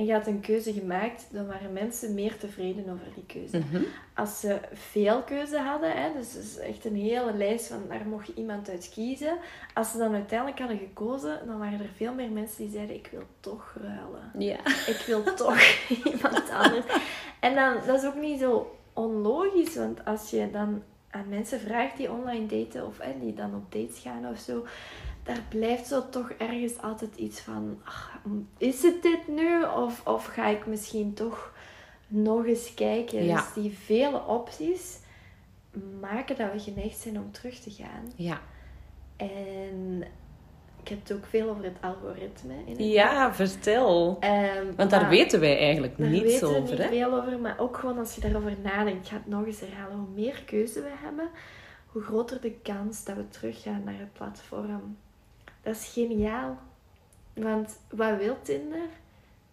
en 0.00 0.06
je 0.06 0.12
had 0.12 0.26
een 0.26 0.40
keuze 0.40 0.72
gemaakt, 0.72 1.26
dan 1.30 1.46
waren 1.46 1.72
mensen 1.72 2.14
meer 2.14 2.36
tevreden 2.36 2.84
over 2.84 3.06
die 3.14 3.26
keuze. 3.26 3.58
Mhm. 3.58 3.82
Als 4.14 4.40
ze 4.40 4.58
veel 4.72 5.22
keuze 5.22 5.58
hadden, 5.58 5.92
hè, 5.92 6.12
dus, 6.16 6.32
dus 6.32 6.58
echt 6.58 6.84
een 6.84 6.96
hele 6.96 7.34
lijst 7.34 7.66
van 7.66 7.82
daar 7.88 8.06
mocht 8.06 8.28
iemand 8.28 8.68
uit 8.68 8.90
kiezen. 8.94 9.38
Als 9.74 9.90
ze 9.90 9.98
dan 9.98 10.14
uiteindelijk 10.14 10.58
hadden 10.58 10.78
gekozen, 10.78 11.46
dan 11.46 11.58
waren 11.58 11.80
er 11.80 11.90
veel 11.96 12.14
meer 12.14 12.30
mensen 12.30 12.64
die 12.64 12.72
zeiden: 12.72 12.96
Ik 12.96 13.08
wil 13.12 13.26
toch 13.40 13.76
ruilen. 13.80 14.30
Ja. 14.38 14.58
Ik 14.66 15.04
wil 15.06 15.22
toch 15.34 15.60
iemand 16.12 16.50
anders. 16.50 16.84
En 17.40 17.54
dan, 17.54 17.76
dat 17.86 18.02
is 18.02 18.08
ook 18.08 18.20
niet 18.20 18.40
zo 18.40 18.76
onlogisch, 18.92 19.76
want 19.76 20.04
als 20.04 20.30
je 20.30 20.50
dan 20.50 20.82
aan 21.10 21.28
mensen 21.28 21.60
vraagt 21.60 21.96
die 21.96 22.10
online 22.10 22.46
daten 22.46 22.86
of 22.86 22.98
hè, 22.98 23.12
die 23.20 23.34
dan 23.34 23.54
op 23.54 23.72
dates 23.72 23.98
gaan 23.98 24.28
of 24.28 24.38
zo 24.38 24.64
daar 25.22 25.42
blijft 25.48 25.86
zo 25.86 26.08
toch 26.08 26.30
ergens 26.30 26.78
altijd 26.82 27.16
iets 27.16 27.40
van: 27.40 27.80
ach, 27.84 28.18
is 28.58 28.82
het 28.82 29.02
dit 29.02 29.28
nu? 29.28 29.62
Of, 29.64 30.06
of 30.06 30.24
ga 30.24 30.46
ik 30.46 30.66
misschien 30.66 31.14
toch 31.14 31.52
nog 32.06 32.46
eens 32.46 32.74
kijken? 32.74 33.24
Ja. 33.24 33.36
Dus 33.36 33.62
die 33.62 33.78
vele 33.78 34.26
opties 34.26 34.98
maken 36.00 36.36
dat 36.36 36.52
we 36.52 36.58
geneigd 36.58 36.98
zijn 36.98 37.18
om 37.18 37.32
terug 37.32 37.58
te 37.58 37.70
gaan. 37.70 38.12
Ja. 38.16 38.40
En 39.16 40.04
ik 40.82 40.88
heb 40.88 40.98
het 41.02 41.12
ook 41.12 41.26
veel 41.26 41.48
over 41.48 41.64
het 41.64 41.76
algoritme. 41.80 42.54
In 42.64 42.76
het 42.76 42.92
ja, 42.92 43.34
vertel. 43.34 44.18
Um, 44.24 44.76
Want 44.76 44.90
daar 44.90 45.08
weten 45.08 45.40
wij 45.40 45.58
eigenlijk 45.58 45.98
daar 45.98 46.08
niets 46.08 46.24
weten 46.24 46.48
over. 46.48 46.62
we 46.62 46.70
niet 46.70 46.78
hè? 46.78 46.88
veel 46.88 47.14
over, 47.14 47.38
maar 47.38 47.58
ook 47.58 47.76
gewoon 47.76 47.98
als 47.98 48.14
je 48.14 48.20
daarover 48.20 48.56
nadenkt. 48.62 49.04
Ik 49.04 49.10
ga 49.10 49.16
het 49.16 49.26
nog 49.26 49.46
eens 49.46 49.60
herhalen. 49.60 49.96
Hoe 49.96 50.14
meer 50.14 50.42
keuze 50.46 50.80
we 50.80 50.90
hebben, 51.02 51.28
hoe 51.86 52.02
groter 52.02 52.40
de 52.40 52.52
kans 52.62 53.04
dat 53.04 53.16
we 53.16 53.28
teruggaan 53.28 53.82
naar 53.84 53.98
het 53.98 54.12
platform. 54.12 54.96
Dat 55.62 55.74
is 55.74 55.90
geniaal. 55.92 56.58
Want 57.34 57.76
wat 57.90 58.16
wil 58.18 58.36
Tinder? 58.42 58.88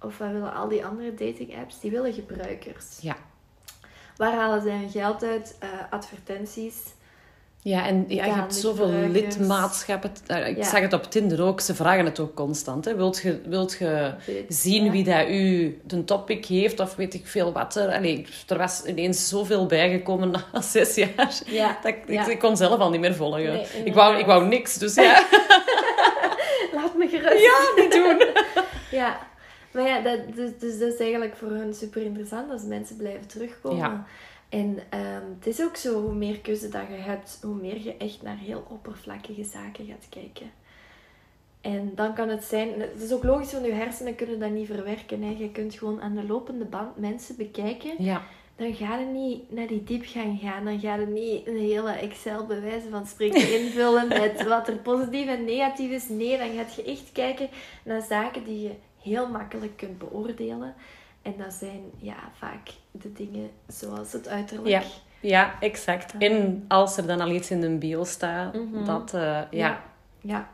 Of 0.01 0.17
wat 0.17 0.31
willen 0.31 0.53
al 0.53 0.67
die 0.67 0.85
andere 0.85 1.09
dating 1.13 1.57
apps? 1.57 1.79
Die 1.79 1.91
willen 1.91 2.13
gebruikers. 2.13 2.85
Ja. 3.01 3.15
Waar 4.17 4.33
halen 4.33 4.61
zij 4.61 4.71
hun 4.77 4.89
geld 4.89 5.23
uit? 5.23 5.57
Uh, 5.63 5.69
advertenties. 5.89 6.75
Ja, 7.61 7.85
en 7.87 8.05
ja, 8.07 8.25
je 8.25 8.31
hebt 8.31 8.55
zoveel 8.55 8.87
lidmaatschappen. 8.87 10.11
Uh, 10.27 10.47
ik 10.47 10.57
Ja. 10.57 10.63
zag 10.63 10.79
het 10.79 10.93
op 10.93 11.03
Tinder 11.03 11.43
ook. 11.43 11.59
Ze 11.61 11.75
vragen 11.75 12.05
het 12.05 12.19
ook 12.19 12.35
constant. 12.35 12.85
Hè. 12.85 12.95
Wilt 12.95 13.17
je, 13.21 13.41
wilt 13.45 13.77
je 13.79 14.13
zien 14.49 14.83
Ja. 14.83 14.91
wie 14.91 15.03
dat 15.03 15.27
u 15.29 15.79
de 15.83 16.03
topic 16.03 16.45
heeft? 16.45 16.79
Of 16.79 16.95
weet 16.95 17.13
ik 17.13 17.27
veel 17.27 17.51
wat 17.51 17.75
er... 17.75 17.93
Allee, 17.95 18.27
er 18.47 18.57
was 18.57 18.83
ineens 18.85 19.27
zoveel 19.29 19.65
bijgekomen 19.65 20.31
na 20.31 20.61
zes 20.61 20.95
jaar. 20.95 21.39
Ja. 21.45 21.77
Dat, 21.83 21.93
ik, 22.27 22.39
kon 22.39 22.57
zelf 22.57 22.79
al 22.79 22.89
niet 22.89 23.01
meer 23.01 23.15
volgen. 23.15 23.43
Nee, 23.43 23.65
ik, 23.83 23.93
wou, 23.93 24.17
ik 24.17 24.25
wou 24.25 24.47
niks, 24.47 24.77
dus 24.77 24.95
ja. 24.95 25.25
Gerust. 27.19 27.43
ja, 27.43 27.83
niet 27.83 27.91
doen. 27.91 28.27
Ja. 28.99 29.27
Maar 29.71 29.87
ja, 29.87 30.01
dat, 30.01 30.19
dus, 30.35 30.57
dus 30.59 30.79
dat 30.79 30.93
is 30.93 30.99
eigenlijk 30.99 31.35
voor 31.35 31.49
hun 31.49 31.73
super 31.73 32.01
interessant 32.01 32.51
als 32.51 32.63
mensen 32.63 32.97
blijven 32.97 33.27
terugkomen. 33.27 33.77
Ja. 33.77 34.05
En 34.49 34.77
ehm, 34.89 35.23
het 35.37 35.47
is 35.47 35.61
ook 35.61 35.75
zo, 35.75 36.01
hoe 36.01 36.13
meer 36.13 36.39
keuze 36.39 36.69
dat 36.69 36.87
je 36.89 36.95
hebt, 36.95 37.39
hoe 37.41 37.55
meer 37.55 37.81
je 37.81 37.97
echt 37.97 38.21
naar 38.21 38.37
heel 38.37 38.65
oppervlakkige 38.69 39.43
zaken 39.43 39.85
gaat 39.85 40.07
kijken. 40.09 40.51
En 41.61 41.91
dan 41.95 42.13
kan 42.13 42.29
het 42.29 42.43
zijn, 42.43 42.79
het 42.79 43.01
is 43.01 43.13
ook 43.13 43.23
logisch, 43.23 43.51
want 43.51 43.65
je 43.65 43.71
hersenen 43.71 44.15
kunnen 44.15 44.39
dat 44.39 44.51
niet 44.51 44.67
verwerken. 44.67 45.21
Hè. 45.21 45.35
Je 45.37 45.51
kunt 45.51 45.73
gewoon 45.73 46.01
aan 46.01 46.15
de 46.15 46.25
lopende 46.25 46.65
band 46.65 46.97
mensen 46.97 47.35
bekijken. 47.35 48.03
Ja. 48.03 48.21
Dan 48.57 48.73
ga 48.73 48.97
je 48.97 49.05
niet 49.05 49.51
naar 49.51 49.67
die 49.67 49.83
diepgang 49.83 50.39
gaan. 50.39 50.65
Dan 50.65 50.79
ga 50.79 50.95
je 50.95 51.05
niet 51.05 51.47
een 51.47 51.57
hele 51.57 51.91
Excel 51.91 52.45
bewijzen 52.45 52.89
van 52.91 53.05
spreken 53.07 53.53
invullen 53.61 54.07
met 54.07 54.43
wat 54.47 54.67
er 54.67 54.75
positief 54.77 55.27
en 55.27 55.45
negatief 55.45 55.91
is. 55.91 56.09
Nee, 56.09 56.37
dan 56.37 56.47
ga 56.47 56.65
je 56.75 56.83
echt 56.83 57.11
kijken 57.11 57.49
naar 57.83 58.01
zaken 58.01 58.43
die 58.43 58.61
je 58.61 58.71
heel 59.01 59.29
makkelijk 59.29 59.77
kunt 59.77 59.97
beoordelen. 59.97 60.73
En 61.21 61.33
dat 61.37 61.53
zijn 61.53 61.81
ja, 61.97 62.31
vaak 62.37 62.69
de 62.91 63.13
dingen 63.13 63.49
zoals 63.67 64.11
het 64.13 64.27
uiterlijk. 64.27 64.67
Ja. 64.69 64.81
Ja, 65.21 65.55
exact. 65.59 66.13
En 66.19 66.65
als 66.67 66.97
er 66.97 67.07
dan 67.07 67.21
al 67.21 67.29
iets 67.31 67.51
in 67.51 67.61
de 67.61 67.69
bio 67.69 68.03
staat, 68.03 68.53
Mhm. 68.53 68.85
dat... 68.85 69.13
eh, 69.13 69.21
ja. 69.21 69.45
Ja. 69.51 69.83
ja. 70.21 70.49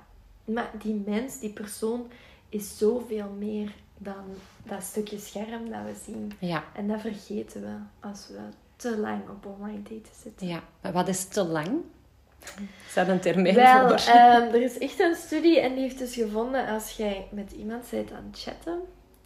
Maar 0.46 0.70
die 0.82 1.04
mens, 1.06 1.40
die 1.40 1.50
persoon, 1.50 2.08
is 2.50 2.78
zoveel 2.78 3.30
meer 3.40 3.72
dan 3.98 4.24
dat 4.64 4.84
stukje 4.84 5.18
scherm 5.20 5.70
dat 5.70 5.80
we 5.86 5.94
zien. 6.06 6.32
Ja. 6.40 6.64
En 6.76 6.88
dat 6.88 7.02
vergeten 7.02 7.62
we 7.62 7.76
als 8.08 8.28
we 8.28 8.40
te 8.76 8.98
lang 8.98 9.30
op 9.30 9.46
online 9.46 9.82
daten 9.82 10.14
zitten. 10.24 10.48
ja. 10.48 10.64
Wat 10.92 11.08
is 11.08 11.28
te 11.28 11.44
lang? 11.44 11.82
Is 12.88 12.94
dat 12.94 13.08
een 13.08 13.20
termijn 13.20 13.56
Wel, 13.56 13.88
voor? 13.88 14.14
ehm, 14.14 14.42
er 14.54 14.62
is 14.62 14.78
echt 14.78 15.00
een 15.00 15.16
studie 15.16 15.60
en 15.60 15.74
die 15.74 15.82
heeft 15.82 15.98
dus 15.98 16.14
gevonden 16.14 16.68
als 16.68 16.92
jij 16.92 17.28
met 17.32 17.52
iemand 17.52 17.90
bent 17.90 18.12
aan 18.12 18.28
het 18.32 18.42
chatten 18.42 18.80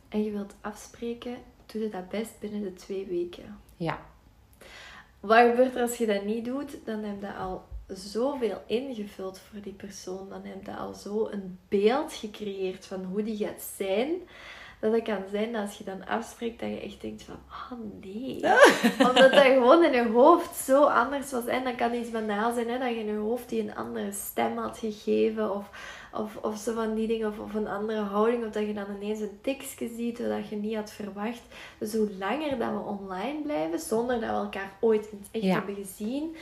en 0.09 0.23
je 0.23 0.31
wilt 0.31 0.53
afspreken, 0.61 1.35
doe 1.65 1.81
je 1.81 1.89
dat 1.89 2.09
best 2.09 2.39
binnen 2.39 2.61
de 2.61 2.73
twee 2.73 3.05
weken. 3.05 3.59
Ja. 3.77 3.99
Wat 5.19 5.37
gebeurt 5.49 5.75
er 5.75 5.81
als 5.81 5.97
je 5.97 6.05
dat 6.05 6.23
niet 6.25 6.45
doet? 6.45 6.77
Dan 6.85 7.03
heb 7.03 7.21
je 7.21 7.33
al 7.33 7.63
zoveel 7.87 8.61
ingevuld 8.67 9.39
voor 9.39 9.61
die 9.61 9.73
persoon. 9.73 10.29
Dan 10.29 10.41
heb 10.45 10.65
je 10.65 10.75
al 10.75 10.93
zo 10.93 11.27
een 11.31 11.59
beeld 11.69 12.13
gecreëerd 12.13 12.85
van 12.85 13.03
hoe 13.03 13.23
die 13.23 13.37
gaat 13.37 13.61
zijn. 13.77 14.09
Dat 14.79 14.91
het 14.93 15.03
kan 15.03 15.23
zijn 15.31 15.51
dat 15.51 15.61
als 15.61 15.77
je 15.77 15.83
dan 15.83 16.05
afspreekt, 16.07 16.59
dat 16.59 16.69
je 16.69 16.79
echt 16.79 17.01
denkt 17.01 17.23
van, 17.23 17.35
oh 17.49 17.79
nee. 18.01 18.35
Omdat 19.09 19.31
dat 19.31 19.43
gewoon 19.43 19.83
in 19.83 19.91
je 19.91 20.09
hoofd 20.11 20.55
zo 20.55 20.83
anders 20.83 21.31
was. 21.31 21.45
En 21.45 21.63
dan 21.63 21.75
kan 21.75 21.93
iets 21.93 22.11
banaal 22.11 22.53
zijn, 22.53 22.69
hè, 22.69 22.77
dat 22.79 22.89
je 22.89 22.99
in 22.99 23.05
je 23.05 23.17
hoofd 23.17 23.49
die 23.49 23.61
een 23.61 23.75
andere 23.75 24.11
stem 24.11 24.57
had 24.57 24.77
gegeven. 24.77 25.55
Of, 25.55 25.69
of, 26.13 26.35
of 26.41 26.57
zo 26.57 26.73
van 26.73 26.95
die 26.95 27.07
dingen, 27.07 27.27
of, 27.27 27.39
of 27.39 27.53
een 27.53 27.67
andere 27.67 27.99
houding. 28.01 28.45
Of 28.45 28.51
dat 28.51 28.67
je 28.67 28.73
dan 28.73 28.85
ineens 29.01 29.19
een 29.19 29.39
tekstje 29.41 29.87
ziet 29.95 30.17
dat 30.17 30.49
je 30.49 30.55
niet 30.55 30.75
had 30.75 30.91
verwacht. 30.91 31.41
Dus 31.77 31.93
hoe 31.93 32.09
langer 32.19 32.57
dat 32.57 32.71
we 32.71 32.79
online 32.85 33.41
blijven, 33.41 33.79
zonder 33.79 34.19
dat 34.19 34.29
we 34.29 34.35
elkaar 34.35 34.71
ooit 34.79 35.07
in 35.11 35.17
het 35.21 35.27
echt 35.31 35.43
Ja. 35.43 35.53
hebben 35.53 35.75
gezien, 35.75 36.35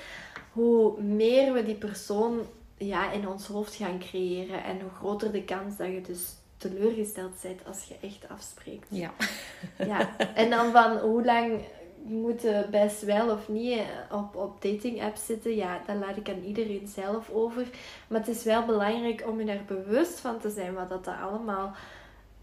hoe 0.52 1.02
meer 1.02 1.54
we 1.54 1.64
die 1.66 1.76
persoon 1.76 2.40
ja, 2.78 3.12
in 3.12 3.28
ons 3.28 3.48
hoofd 3.48 3.76
gaan 3.76 4.00
creëren. 4.00 4.64
En 4.64 4.82
hoe 4.82 4.92
groter 5.00 5.32
de 5.32 5.44
kans 5.44 5.78
dat 5.78 5.88
je 5.88 6.02
dus 6.02 6.34
teleurgesteld 6.58 7.42
bent 7.42 7.66
als 7.68 7.84
je 7.84 7.96
echt 8.02 8.30
afspreekt. 8.30 8.88
Ja. 8.90 9.12
Ja, 9.78 10.18
en 10.18 10.50
dan 10.50 10.72
van 10.72 10.98
hoe 10.98 11.26
lang 11.26 11.62
moeten 12.08 12.68
best 12.72 13.02
wel 13.02 13.30
of 13.30 13.48
niet 13.48 13.80
eh, 13.80 14.18
op, 14.18 14.36
op 14.36 14.62
dating 14.62 15.04
apps 15.04 15.26
zitten, 15.26 15.56
ja, 15.56 15.82
dat 15.86 15.96
laat 15.96 16.18
ik 16.18 16.30
aan 16.30 16.44
iedereen 16.44 16.88
zelf 16.88 17.30
over. 17.30 17.66
Maar 18.08 18.20
het 18.20 18.30
is 18.30 18.44
wel 18.44 18.66
belangrijk 18.66 19.24
om 19.28 19.40
je 19.40 19.46
daar 19.46 19.64
bewust 19.68 20.20
van 20.20 20.40
te 20.40 20.50
zijn 20.50 20.74
wat 20.74 20.90
dat 20.90 21.08
allemaal 21.08 21.76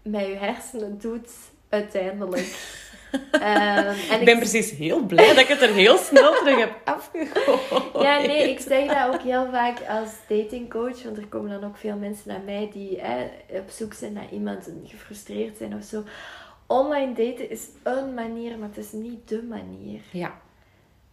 met 0.01 0.25
je 0.25 0.35
hersenen 0.35 0.99
doet 0.99 1.29
uiteindelijk. 1.69 2.47
Ehm, 3.31 3.93
en 4.11 4.19
Ik 4.19 4.25
ben 4.25 4.37
precies 4.37 4.71
heel 4.71 5.05
blij 5.05 5.27
dat 5.27 5.37
ik 5.37 5.47
het 5.47 5.61
er 5.61 5.73
heel 5.73 5.97
snel 5.97 6.33
terug 6.33 6.57
heb 6.59 6.75
afgegooid. 6.97 8.03
Ja, 8.05 8.19
nee, 8.19 8.49
ik 8.49 8.59
zeg 8.59 8.87
dat 8.87 9.13
ook 9.13 9.21
heel 9.21 9.47
vaak 9.51 9.77
als 9.87 10.09
datingcoach. 10.27 11.03
Want 11.03 11.17
er 11.17 11.27
komen 11.27 11.49
dan 11.49 11.69
ook 11.69 11.77
veel 11.77 11.95
mensen 11.95 12.27
naar 12.27 12.41
mij 12.45 12.69
die 12.73 12.99
hè, 13.01 13.29
op 13.59 13.69
zoek 13.69 13.93
zijn 13.93 14.13
naar 14.13 14.31
iemand 14.31 14.67
en 14.67 14.81
gefrustreerd 14.85 15.57
zijn 15.57 15.75
of 15.75 15.83
zo. 15.83 16.03
Online 16.67 17.13
daten 17.13 17.49
is 17.49 17.67
een 17.83 18.13
manier, 18.13 18.57
maar 18.57 18.67
het 18.67 18.77
is 18.77 18.91
niet 18.91 19.29
de 19.29 19.43
manier. 19.43 20.01
Ja. 20.11 20.41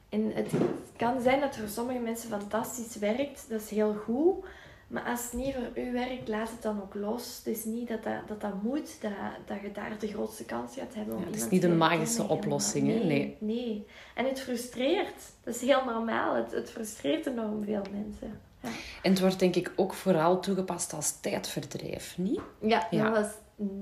En 0.09 0.33
het 0.35 0.53
kan 0.97 1.21
zijn 1.23 1.41
dat 1.41 1.49
het 1.49 1.59
voor 1.59 1.69
sommige 1.69 1.99
mensen 1.99 2.29
fantastisch 2.29 2.97
werkt. 2.97 3.45
Dat 3.49 3.61
is 3.61 3.71
heel 3.71 3.95
goed. 4.05 4.45
Maar 4.91 5.03
als 5.03 5.23
het 5.25 5.33
niet 5.33 5.55
voor 5.55 5.83
u 5.83 5.93
werkt, 5.93 6.29
laat 6.29 6.49
het 6.51 6.63
dan 6.63 6.83
ook 6.83 6.95
los. 6.95 7.37
Het 7.45 7.57
is 7.57 7.65
niet 7.65 7.89
dat 7.89 8.03
dat, 8.03 8.13
dat, 8.29 8.41
dat 8.41 8.63
moet, 8.63 9.01
dat, 9.01 9.11
dat 9.47 9.57
je 9.63 9.73
daar 9.73 9.93
de 9.99 10.09
grootste 10.09 10.45
kans 10.45 10.75
gaat 10.77 10.95
hebben 10.95 11.15
om 11.15 11.21
Ja, 11.21 11.27
het 11.27 11.37
is 11.37 11.49
niet 11.49 11.65
een 11.65 11.77
magische 11.77 12.29
oplossing, 12.29 12.87
hè? 12.89 12.95
Nee, 12.95 13.05
Nee. 13.05 13.37
nee. 13.39 13.87
En 14.15 14.25
het 14.25 14.41
frustreert. 14.41 15.23
Dat 15.45 15.55
is 15.55 15.61
heel 15.61 15.85
normaal. 15.85 16.35
Het, 16.35 16.53
het 16.53 16.71
frustreert 16.71 17.27
enorm 17.27 17.65
veel 17.65 17.83
mensen. 17.93 18.41
Ja, 18.63 18.69
En 19.03 19.11
het 19.11 19.21
wordt 19.21 19.39
denk 19.39 19.57
ik 19.57 19.73
ook 19.77 19.95
vooral 19.95 20.41
toegepast 20.41 20.93
als 20.93 21.21
tijdverdrijf, 21.21 22.15
niet? 22.19 22.41
ja, 22.61 22.87
Ja. 22.91 23.05
dat 23.11 23.13
was 23.23 23.31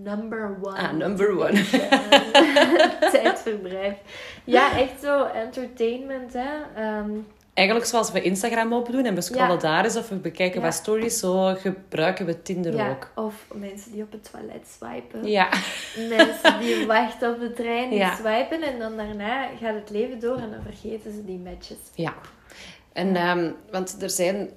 number 0.02 0.56
one. 0.62 0.76
Ah, 0.78 0.92
number 0.92 1.30
one. 1.38 1.64
tijdverdrijf. 3.10 3.96
Ja, 4.44 4.78
echt 4.78 5.00
zo 5.02 5.24
entertainment, 5.24 6.32
hè. 6.32 6.48
Ehm, 6.74 7.10
Eigenlijk 7.58 7.88
zoals 7.88 8.12
we 8.12 8.22
Instagram 8.22 8.72
opdoen 8.72 9.04
en 9.04 9.14
we 9.14 9.20
scrollen 9.20 9.58
daar 9.58 9.84
eens 9.84 9.96
of 9.96 10.08
we 10.08 10.14
bekijken 10.14 10.62
wat 10.62 10.74
stories, 10.74 11.18
zo 11.18 11.54
gebruiken 11.54 12.26
we 12.26 12.42
Tinder 12.42 12.74
ja. 12.74 12.90
ook. 12.90 13.10
Of 13.14 13.34
mensen 13.54 13.92
die 13.92 14.02
op 14.02 14.12
het 14.12 14.30
toilet 14.30 14.66
swipen. 14.76 15.28
Ja. 15.28 15.48
Mensen 16.08 16.60
die 16.60 16.86
wachten 16.96 17.30
op 17.30 17.40
de 17.40 17.52
trein, 17.52 17.90
die 17.90 18.06
swipen 18.16 18.62
en 18.62 18.78
dan 18.78 18.96
daarna 18.96 19.48
gaat 19.60 19.74
het 19.74 19.90
leven 19.90 20.20
door 20.20 20.36
en 20.36 20.50
dan 20.50 20.62
vergeten 20.62 21.12
ze 21.12 21.24
die 21.24 21.38
matches. 21.38 21.76
Ja. 21.94 22.14
En, 22.92 23.28
um, 23.28 23.56
want 23.70 24.02
er 24.02 24.10
zijn... 24.10 24.50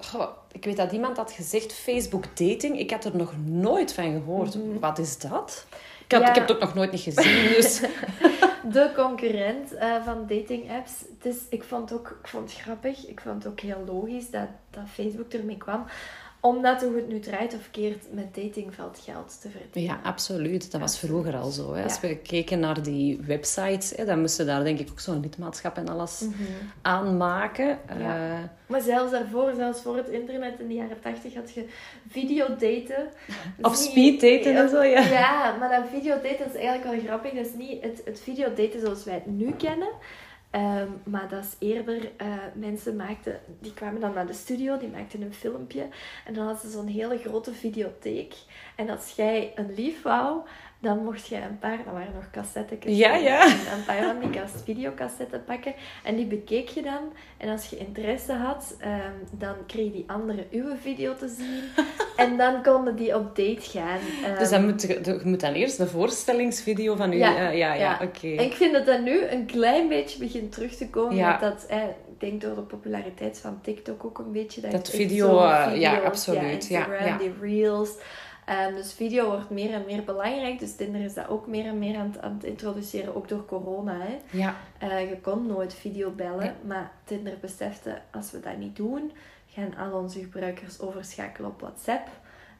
ik 0.52 0.64
weet 0.64 0.76
dat 0.76 0.92
iemand 0.92 1.16
had 1.16 1.32
gezegd, 1.32 1.72
Facebook 1.72 2.24
dating. 2.24 2.78
Ik 2.78 2.90
had 2.90 3.04
er 3.04 3.16
nog 3.16 3.32
nooit 3.44 3.92
van 3.92 4.12
gehoord. 4.12 4.54
Mhm. 4.54 4.78
Wat 4.78 4.98
is 4.98 5.18
dat? 5.18 5.66
Ik, 6.04 6.12
had, 6.12 6.28
ik 6.28 6.34
heb 6.34 6.48
het 6.48 6.56
ook 6.56 6.60
nog 6.60 6.74
nooit 6.74 6.92
niet 6.92 7.00
gezien, 7.00 7.48
dus... 7.48 7.80
de 8.70 8.92
concurrent 8.94 9.72
uh, 9.72 10.04
van 10.04 10.26
dating 10.26 10.70
apps. 10.70 11.04
Dus 11.18 11.36
ik 11.48 11.62
vond 11.62 11.90
het 11.90 11.98
ook 11.98 12.18
ik 12.22 12.28
vond 12.28 12.50
het 12.52 12.60
grappig. 12.60 13.06
Ik 13.06 13.20
vond 13.20 13.42
het 13.42 13.52
ook 13.52 13.60
heel 13.60 13.84
logisch 13.86 14.30
dat, 14.30 14.48
dat 14.70 14.88
Facebook 14.88 15.32
ermee 15.32 15.56
kwam 15.56 15.84
omdat 16.44 16.82
hoe 16.82 16.96
het 16.96 17.08
nu 17.08 17.18
draait 17.18 17.54
of 17.54 17.70
keert 17.70 18.12
met 18.12 18.34
dating 18.34 18.74
valt 18.74 18.98
geld 19.04 19.40
te 19.40 19.48
verdienen. 19.48 19.94
Ja, 19.94 20.08
absoluut. 20.08 20.72
Dat 20.72 20.80
was 20.80 20.98
vroeger 20.98 21.36
al 21.36 21.50
zo. 21.50 21.74
Hè. 21.74 21.82
Als 21.82 22.00
we 22.00 22.16
keken 22.16 22.60
naar 22.60 22.82
die 22.82 23.20
websites, 23.26 23.92
hè, 23.96 24.04
dan 24.04 24.20
moesten 24.20 24.46
daar 24.46 24.64
denk 24.64 24.78
ik 24.78 24.90
ook 24.90 25.00
zo'n 25.00 25.20
lidmaatschap 25.20 25.76
en 25.76 25.88
alles 25.88 26.20
mm 26.20 26.30
aanmaken. 26.82 27.78
Ja. 27.98 28.32
Uh, 28.32 28.38
maar 28.66 28.80
zelfs 28.80 29.10
daarvoor, 29.10 29.52
zelfs 29.56 29.80
voor 29.80 29.96
het 29.96 30.08
internet 30.08 30.60
in 30.60 30.68
de 30.68 30.74
jaren 30.74 31.00
tachtig, 31.00 31.34
had 31.34 31.52
je 31.52 31.66
videodaten. 32.08 33.08
Of 33.62 33.76
speeddaten 33.76 34.56
en 34.56 34.68
zo, 34.68 34.82
ja. 34.82 35.00
Ja, 35.00 35.56
maar 35.58 35.70
dat 35.70 35.88
videodaten 35.92 36.46
is 36.46 36.54
eigenlijk 36.54 36.84
wel 36.84 37.00
grappig. 37.04 37.32
Dat 37.32 37.46
is 37.46 37.54
niet 37.54 37.82
het, 37.82 38.02
het 38.04 38.20
videodaten 38.20 38.80
zoals 38.80 39.04
wij 39.04 39.14
het 39.14 39.26
nu 39.26 39.52
kennen. 39.52 39.88
Ehm, 40.52 40.88
maar 41.04 41.28
dat 41.28 41.44
is 41.44 41.68
eerder, 41.68 42.02
uh, 42.22 42.36
mensen 42.54 42.96
maakten, 42.96 43.40
die 43.60 43.74
kwamen 43.74 44.00
dan 44.00 44.14
naar 44.14 44.26
de 44.26 44.32
studio, 44.32 44.78
die 44.78 44.88
maakten 44.88 45.22
een 45.22 45.34
filmpje. 45.34 45.88
En 46.24 46.34
dan 46.34 46.44
hadden 46.44 46.62
ze 46.62 46.70
zo'n 46.70 46.86
hele 46.86 47.18
grote 47.18 47.52
videotheek. 47.52 48.34
En 48.76 48.90
als 48.90 49.12
jij 49.16 49.52
een 49.54 49.74
lief 49.74 50.02
wou, 50.02 50.40
dan 50.82 51.04
mocht 51.04 51.26
je 51.26 51.36
een 51.36 51.58
paar, 51.58 51.76
dat 51.84 51.92
waren 51.92 52.14
nog 52.14 52.30
cassettes. 52.30 52.96
Ja, 52.96 53.14
ja. 53.16 53.46
Een 53.46 53.84
paar 53.86 54.02
van 54.02 54.30
die 54.30 54.40
videocassetten 54.64 55.44
pakken. 55.44 55.74
En 56.04 56.16
die 56.16 56.26
bekeek 56.26 56.68
je 56.68 56.82
dan. 56.82 57.12
En 57.36 57.48
als 57.48 57.66
je 57.66 57.76
interesse 57.76 58.32
had, 58.32 58.76
um, 58.84 59.38
dan 59.38 59.54
kreeg 59.66 59.92
die 59.92 60.04
andere 60.06 60.46
uw 60.50 60.76
video 60.80 61.14
te 61.14 61.28
zien. 61.28 61.84
en 62.26 62.36
dan 62.36 62.62
konden 62.62 62.96
die 62.96 63.16
op 63.16 63.36
date 63.36 63.60
gaan. 63.60 63.98
dus 64.38 64.50
dan 64.50 64.58
ehm, 64.58 64.68
moet 64.70 64.82
je, 64.82 65.00
je, 65.02 65.20
moet 65.24 65.40
dan 65.40 65.52
eerst 65.52 65.76
de 65.76 65.86
voorstellingsvideo 65.86 66.96
van 66.96 67.12
u... 67.12 67.16
Ja, 67.16 67.50
uh, 67.50 67.58
ja, 67.58 67.74
ja, 67.74 67.98
oké. 68.02 68.26
En 68.26 68.44
ik 68.44 68.52
vind 68.52 68.72
dat 68.72 68.86
dat 68.86 69.00
nu 69.00 69.26
een 69.26 69.46
klein 69.46 69.88
beetje 69.88 70.18
begint 70.18 70.52
terug 70.52 70.74
te 70.74 70.88
komen. 70.88 71.16
Ja. 71.16 71.38
Dat, 71.38 71.66
eh, 71.68 71.82
ik 71.82 72.20
denk 72.20 72.40
door 72.40 72.54
de 72.54 72.60
populariteit 72.60 73.38
van 73.38 73.60
TikTok 73.60 74.04
ook 74.04 74.18
een 74.18 74.32
beetje. 74.32 74.60
Dat, 74.60 74.70
dat 74.70 74.90
video, 74.90 75.38
uh, 75.38 75.70
ja, 75.74 75.98
absoluut. 75.98 76.68
Ja, 76.68 76.78
Instagram, 76.78 77.18
die 77.18 77.32
reels... 77.40 77.90
Um, 78.52 78.74
dus 78.74 78.92
video 78.92 79.26
wordt 79.26 79.50
meer 79.50 79.72
en 79.72 79.84
meer 79.86 80.04
belangrijk. 80.04 80.58
Dus 80.58 80.76
Tinder 80.76 81.00
is 81.00 81.14
dat 81.14 81.28
ook 81.28 81.46
meer 81.46 81.66
en 81.66 81.78
meer 81.78 81.96
aan 81.96 82.10
het, 82.12 82.20
aan 82.20 82.34
het 82.34 82.44
introduceren, 82.44 83.16
ook 83.16 83.28
door 83.28 83.44
corona. 83.44 83.98
Hè. 84.00 84.18
Ja. 84.38 84.56
Uh, 84.82 85.08
je 85.08 85.20
kon 85.20 85.46
nooit 85.46 85.74
video 85.74 86.10
bellen, 86.10 86.56
maar 86.66 86.90
Tinder 87.04 87.38
besefte, 87.40 88.00
als 88.12 88.30
we 88.30 88.40
dat 88.40 88.56
niet 88.56 88.76
doen, 88.76 89.12
gaan 89.46 89.76
al 89.76 89.98
onze 89.98 90.18
gebruikers 90.18 90.80
overschakelen 90.80 91.50
op 91.50 91.60
WhatsApp. 91.60 92.08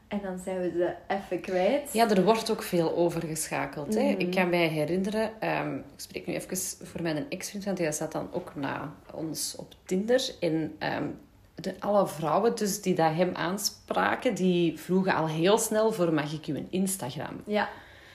En 0.08 0.20
dan 0.22 0.38
zijn 0.38 0.60
we 0.60 0.70
ze 0.70 0.94
even 1.08 1.40
kwijt. 1.40 1.92
Ja, 1.92 2.10
er 2.10 2.24
wordt 2.24 2.50
ook 2.50 2.62
veel 2.62 2.96
overgeschakeld. 2.96 3.94
Hè? 3.94 4.14
Ik 4.18 4.30
kan 4.30 4.48
mij 4.48 4.66
herinneren, 4.66 5.30
um, 5.60 5.76
ik 5.78 5.84
spreek 5.96 6.26
nu 6.26 6.34
even 6.34 6.86
voor 6.86 7.02
mijn 7.02 7.26
ex-vriend, 7.28 7.64
want 7.64 7.78
hij 7.78 7.92
zat 7.92 8.12
dan 8.12 8.28
ook 8.32 8.54
na 8.54 8.92
ons 9.14 9.56
op 9.56 9.74
Tinder. 9.84 10.34
En 10.40 10.76
um, 10.96 11.18
de, 11.62 11.74
alle 11.78 12.06
vrouwen 12.06 12.56
dus 12.56 12.80
die 12.80 12.94
dat 12.94 13.14
hem 13.14 13.34
aanspraken, 13.34 14.34
die 14.34 14.78
vroegen 14.78 15.14
al 15.14 15.28
heel 15.28 15.58
snel 15.58 15.92
voor 15.92 16.12
mag 16.12 16.32
ik 16.32 16.46
een 16.46 16.66
Instagram? 16.70 17.42
Ja. 17.46 17.68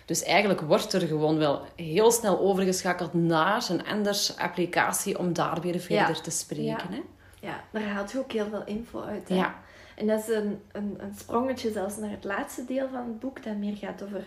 Dus 0.06 0.24
eigenlijk 0.24 0.62
wordt 0.62 0.94
er 0.94 1.08
gewoon 1.08 1.38
wel 1.38 1.62
heel 1.76 2.12
snel 2.12 2.40
overgeschakeld 2.40 3.14
naar 3.14 3.68
een 3.70 3.86
andere 3.86 4.18
applicatie 4.38 5.20
om 5.20 5.34
daar 5.34 5.62
weer 5.62 5.80
verder 5.80 6.22
te 6.22 6.32
spreken. 6.32 6.90
Ja. 6.90 6.90
Hè? 6.90 7.02
ja, 7.40 7.64
daar 7.72 7.84
haalt 7.84 8.12
je 8.12 8.20
ook 8.20 8.32
heel 8.32 8.48
veel 8.50 8.64
info 8.66 9.02
uit. 9.02 9.30
Hè? 9.30 9.36
Ja. 9.36 9.56
En 9.96 10.08
dat 10.08 10.20
is 10.20 10.36
een, 10.36 10.62
een, 10.72 10.96
een 10.98 11.16
sprongetje 11.16 11.72
zelfs 11.72 11.98
naar 11.98 12.10
het 12.10 12.24
laatste 12.24 12.66
deel 12.66 12.88
van 12.92 13.00
het 13.00 13.20
boek, 13.20 13.44
dat 13.44 13.56
meer 13.56 13.76
gaat 13.76 14.04
over 14.04 14.26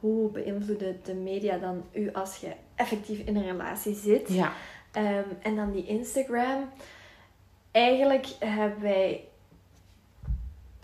hoe 0.00 0.30
beïnvloeden 0.30 1.00
de 1.04 1.14
media 1.14 1.58
dan 1.58 1.84
u 1.92 2.12
als 2.12 2.36
je 2.36 2.52
effectief 2.74 3.18
in 3.18 3.36
een 3.36 3.44
relatie 3.44 3.94
zit. 3.94 4.28
Ja. 4.28 4.52
Um, 4.96 5.24
en 5.42 5.56
dan 5.56 5.72
die 5.72 5.86
Instagram 5.86 6.68
eigenlijk 7.76 8.26
hebben 8.38 8.82
wij 8.82 9.24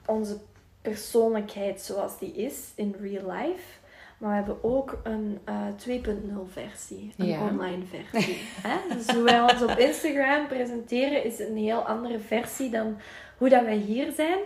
onze 0.07 0.37
persoonlijkheid 0.83 1.81
zoals 1.81 2.19
die 2.19 2.33
is 2.33 2.73
in 2.75 2.95
real 3.01 3.31
life. 3.31 3.81
Maar 4.19 4.31
we 4.31 4.37
hebben 4.37 4.65
ook 4.65 5.01
een 5.03 5.39
uh, 5.49 5.97
eh, 5.97 6.03
2.0 6.05 6.53
versie, 6.53 7.13
een 7.17 7.41
online 7.41 7.85
versie. 7.85 8.39
hè? 8.69 8.95
Dus 8.97 9.07
hoe 9.07 9.23
wij 9.23 9.41
ons 9.43 9.63
op 9.63 9.79
Instagram 9.79 10.47
presenteren 10.47 11.25
is 11.25 11.39
een 11.39 11.57
heel 11.57 11.81
andere 11.87 12.19
versie 12.19 12.71
dan 12.71 12.97
hoe 13.39 13.49
dat 13.49 13.65
wij 13.65 13.77
hier 13.77 14.13
zijn. 14.13 14.39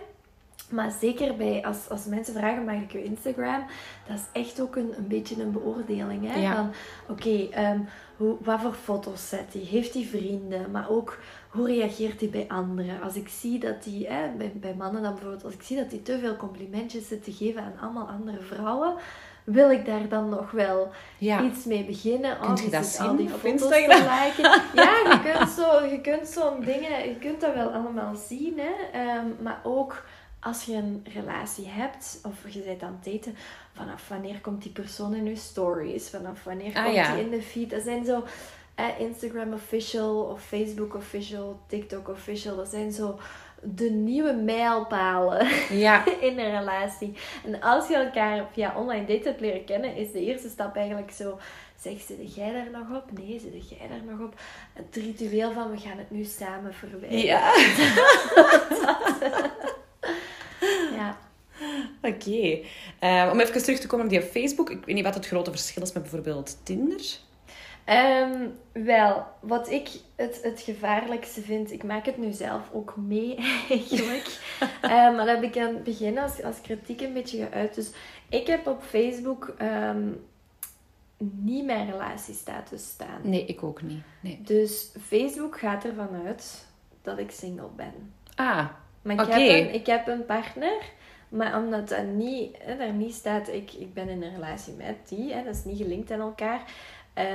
Maar 0.69 0.91
zeker 0.99 1.35
bij, 1.35 1.65
als, 1.65 1.89
als 1.89 2.05
mensen 2.05 2.33
vragen, 2.33 2.65
mag 2.65 2.75
ik 2.75 2.91
je 2.91 3.03
Instagram? 3.03 3.65
Dat 4.07 4.17
is 4.17 4.41
echt 4.41 4.61
ook 4.61 4.75
een, 4.75 4.93
een 4.97 5.07
beetje 5.07 5.41
een 5.41 5.51
beoordeling. 5.51 6.33
Hè? 6.33 6.53
Van, 6.53 6.71
oké, 7.09 7.27
okay, 7.27 7.75
ehm, 8.19 8.29
wat 8.39 8.59
voor 8.61 8.73
foto's 8.73 9.29
zet 9.29 9.53
hij? 9.53 9.61
Heeft 9.61 9.93
hij 9.93 10.03
vrienden? 10.03 10.71
Maar 10.71 10.89
ook, 10.89 11.17
hoe 11.49 11.67
reageert 11.67 12.19
hij 12.19 12.29
bij 12.29 12.45
anderen? 12.47 13.01
Als 13.01 13.15
ik 13.15 13.27
zie 13.27 13.59
dat 13.59 13.85
hij, 13.85 14.33
bij, 14.37 14.51
bij 14.55 14.75
mannen 14.75 15.01
dan 15.01 15.11
bijvoorbeeld, 15.11 15.43
als 15.43 15.53
ik 15.53 15.61
zie 15.61 15.77
dat 15.77 15.91
hij 15.91 15.99
te 16.03 16.19
veel 16.19 16.35
complimentjes 16.35 17.07
zit 17.07 17.23
te 17.23 17.33
geven 17.33 17.61
aan 17.61 17.79
allemaal 17.81 18.07
andere 18.07 18.41
vrouwen, 18.41 18.93
wil 19.43 19.71
ik 19.71 19.85
daar 19.85 20.07
dan 20.09 20.29
nog 20.29 20.51
wel 20.51 20.91
iets 21.19 21.65
mee 21.65 21.85
beginnen? 21.85 22.37
Kun 22.39 22.55
je 22.55 22.69
dat 22.69 22.85
zien 22.85 23.07
al 23.07 23.15
die 23.15 23.33
op 23.33 23.43
Instagram? 23.43 23.89
Ja, 24.07 24.25
je 24.25 25.19
kunt, 25.23 25.49
zo, 25.49 25.85
je 25.85 26.01
kunt 26.01 26.27
zo'n 26.27 26.59
dingen, 26.59 27.07
je 27.07 27.15
kunt 27.19 27.41
dat 27.41 27.53
wel 27.53 27.69
allemaal 27.69 28.15
zien. 28.15 28.59
Hè? 28.59 28.99
Ehm, 28.99 29.25
maar 29.41 29.59
ook 29.63 30.03
als 30.39 30.63
je 30.63 30.73
een 30.73 31.05
relatie 31.13 31.67
hebt, 31.67 32.19
of 32.23 32.53
je 32.53 32.59
bent 32.59 32.81
aan 32.81 32.99
het 33.01 33.13
daten, 33.13 33.35
vanaf 33.73 34.07
wanneer 34.07 34.41
komt 34.41 34.61
die 34.61 34.71
persoon 34.71 35.13
in 35.13 35.25
je 35.25 35.35
stories? 35.35 36.09
Vanaf 36.09 36.43
wanneer 36.43 36.75
ah, 36.75 36.83
komt 36.83 37.15
die 37.15 37.23
in 37.23 37.29
de 37.29 37.41
feed? 37.41 37.69
Dat 37.69 37.83
zijn 37.83 38.05
zo 38.05 38.23
eh, 38.75 38.99
Instagram 38.99 39.53
official, 39.53 40.21
of 40.21 40.43
Facebook 40.43 40.95
official, 40.95 41.59
TikTok 41.67 42.09
official. 42.09 42.55
Dat 42.55 42.67
zijn 42.67 42.91
zo 42.91 43.19
de 43.61 43.89
nieuwe 43.89 44.33
mijlpalen 44.33 45.47
ja. 45.69 46.05
in 46.27 46.39
een 46.39 46.59
relatie. 46.59 47.13
En 47.45 47.61
als 47.61 47.87
je 47.87 47.95
elkaar 47.95 48.45
via 48.51 48.73
online 48.75 49.05
daten 49.05 49.25
hebt 49.25 49.41
leren 49.41 49.65
kennen, 49.65 49.95
is 49.95 50.11
de 50.11 50.25
eerste 50.25 50.49
stap 50.49 50.75
eigenlijk 50.75 51.11
zo... 51.11 51.39
Zeg, 51.79 52.01
zit 52.01 52.35
jij 52.35 52.53
daar 52.53 52.71
nog 52.71 52.97
op? 52.97 53.19
Nee, 53.19 53.39
zit 53.39 53.69
jij 53.69 53.87
daar 53.87 54.15
nog 54.15 54.27
op? 54.27 54.39
Het 54.73 54.95
ritueel 54.95 55.51
van, 55.51 55.71
we 55.71 55.77
gaan 55.77 55.97
het 55.97 56.11
nu 56.11 56.23
samen 56.23 56.73
verwijderen. 56.73 57.25
Ja. 57.25 57.53
Oké. 62.01 62.59
Eh, 62.99 63.29
om 63.31 63.39
even 63.39 63.63
terug 63.63 63.79
te 63.79 63.87
komen 63.87 64.05
op 64.05 64.11
die 64.11 64.21
Facebook. 64.21 64.69
Ik 64.69 64.85
weet 64.85 64.95
niet 64.95 65.03
wat 65.03 65.15
het 65.15 65.27
grote 65.27 65.51
verschil 65.51 65.83
is 65.83 65.93
met 65.93 66.01
bijvoorbeeld 66.01 66.57
Tinder. 66.63 67.01
Um, 67.89 68.53
wel, 68.71 69.25
wat 69.39 69.69
ik 69.69 69.89
het, 70.15 70.39
het 70.41 70.61
gevaarlijkste 70.61 71.41
vind, 71.41 71.71
ik 71.71 71.83
maak 71.83 72.05
het 72.05 72.17
nu 72.17 72.31
zelf 72.31 72.69
ook 72.71 72.95
mee 72.95 73.35
eigenlijk. 73.69 74.39
um, 74.81 74.89
maar 75.15 75.25
dat 75.25 75.27
heb 75.27 75.43
ik 75.43 75.57
aan 75.57 75.73
het 75.73 75.83
begin 75.83 76.17
als, 76.17 76.43
als 76.43 76.61
kritiek 76.61 77.01
een 77.01 77.13
beetje 77.13 77.47
geuit. 77.51 77.75
Dus 77.75 77.91
ik 78.29 78.47
heb 78.47 78.67
op 78.67 78.83
Facebook 78.83 79.55
um, 79.61 80.25
niet 81.17 81.65
mijn 81.65 81.91
relatiestatus 81.91 82.87
staan. 82.87 83.19
Nee, 83.23 83.45
ik 83.45 83.63
ook 83.63 83.81
niet. 83.81 84.03
Nee. 84.21 84.41
Dus 84.43 84.91
Facebook 85.01 85.59
gaat 85.59 85.83
ervan 85.83 86.09
uit 86.25 86.65
dat 87.01 87.17
ik 87.17 87.31
single 87.31 87.69
ben. 87.75 88.13
Ah, 88.35 88.65
maar 89.01 89.13
ik, 89.13 89.33
heb 89.33 89.39
een, 89.39 89.73
ik 89.73 89.85
heb 89.85 90.07
een 90.07 90.25
partner, 90.25 90.81
maar 91.29 91.57
omdat 91.57 91.89
dat 91.89 92.05
niet, 92.05 92.55
hè, 92.59 92.77
daar 92.77 92.93
niet 92.93 93.13
staat, 93.13 93.47
ik, 93.47 93.71
ik 93.73 93.93
ben 93.93 94.09
in 94.09 94.23
een 94.23 94.33
relatie 94.33 94.73
met 94.73 94.95
die, 95.07 95.33
hè, 95.33 95.43
dat 95.43 95.55
is 95.55 95.63
niet 95.63 95.77
gelinkt 95.77 96.11
aan 96.11 96.19
elkaar, 96.19 96.61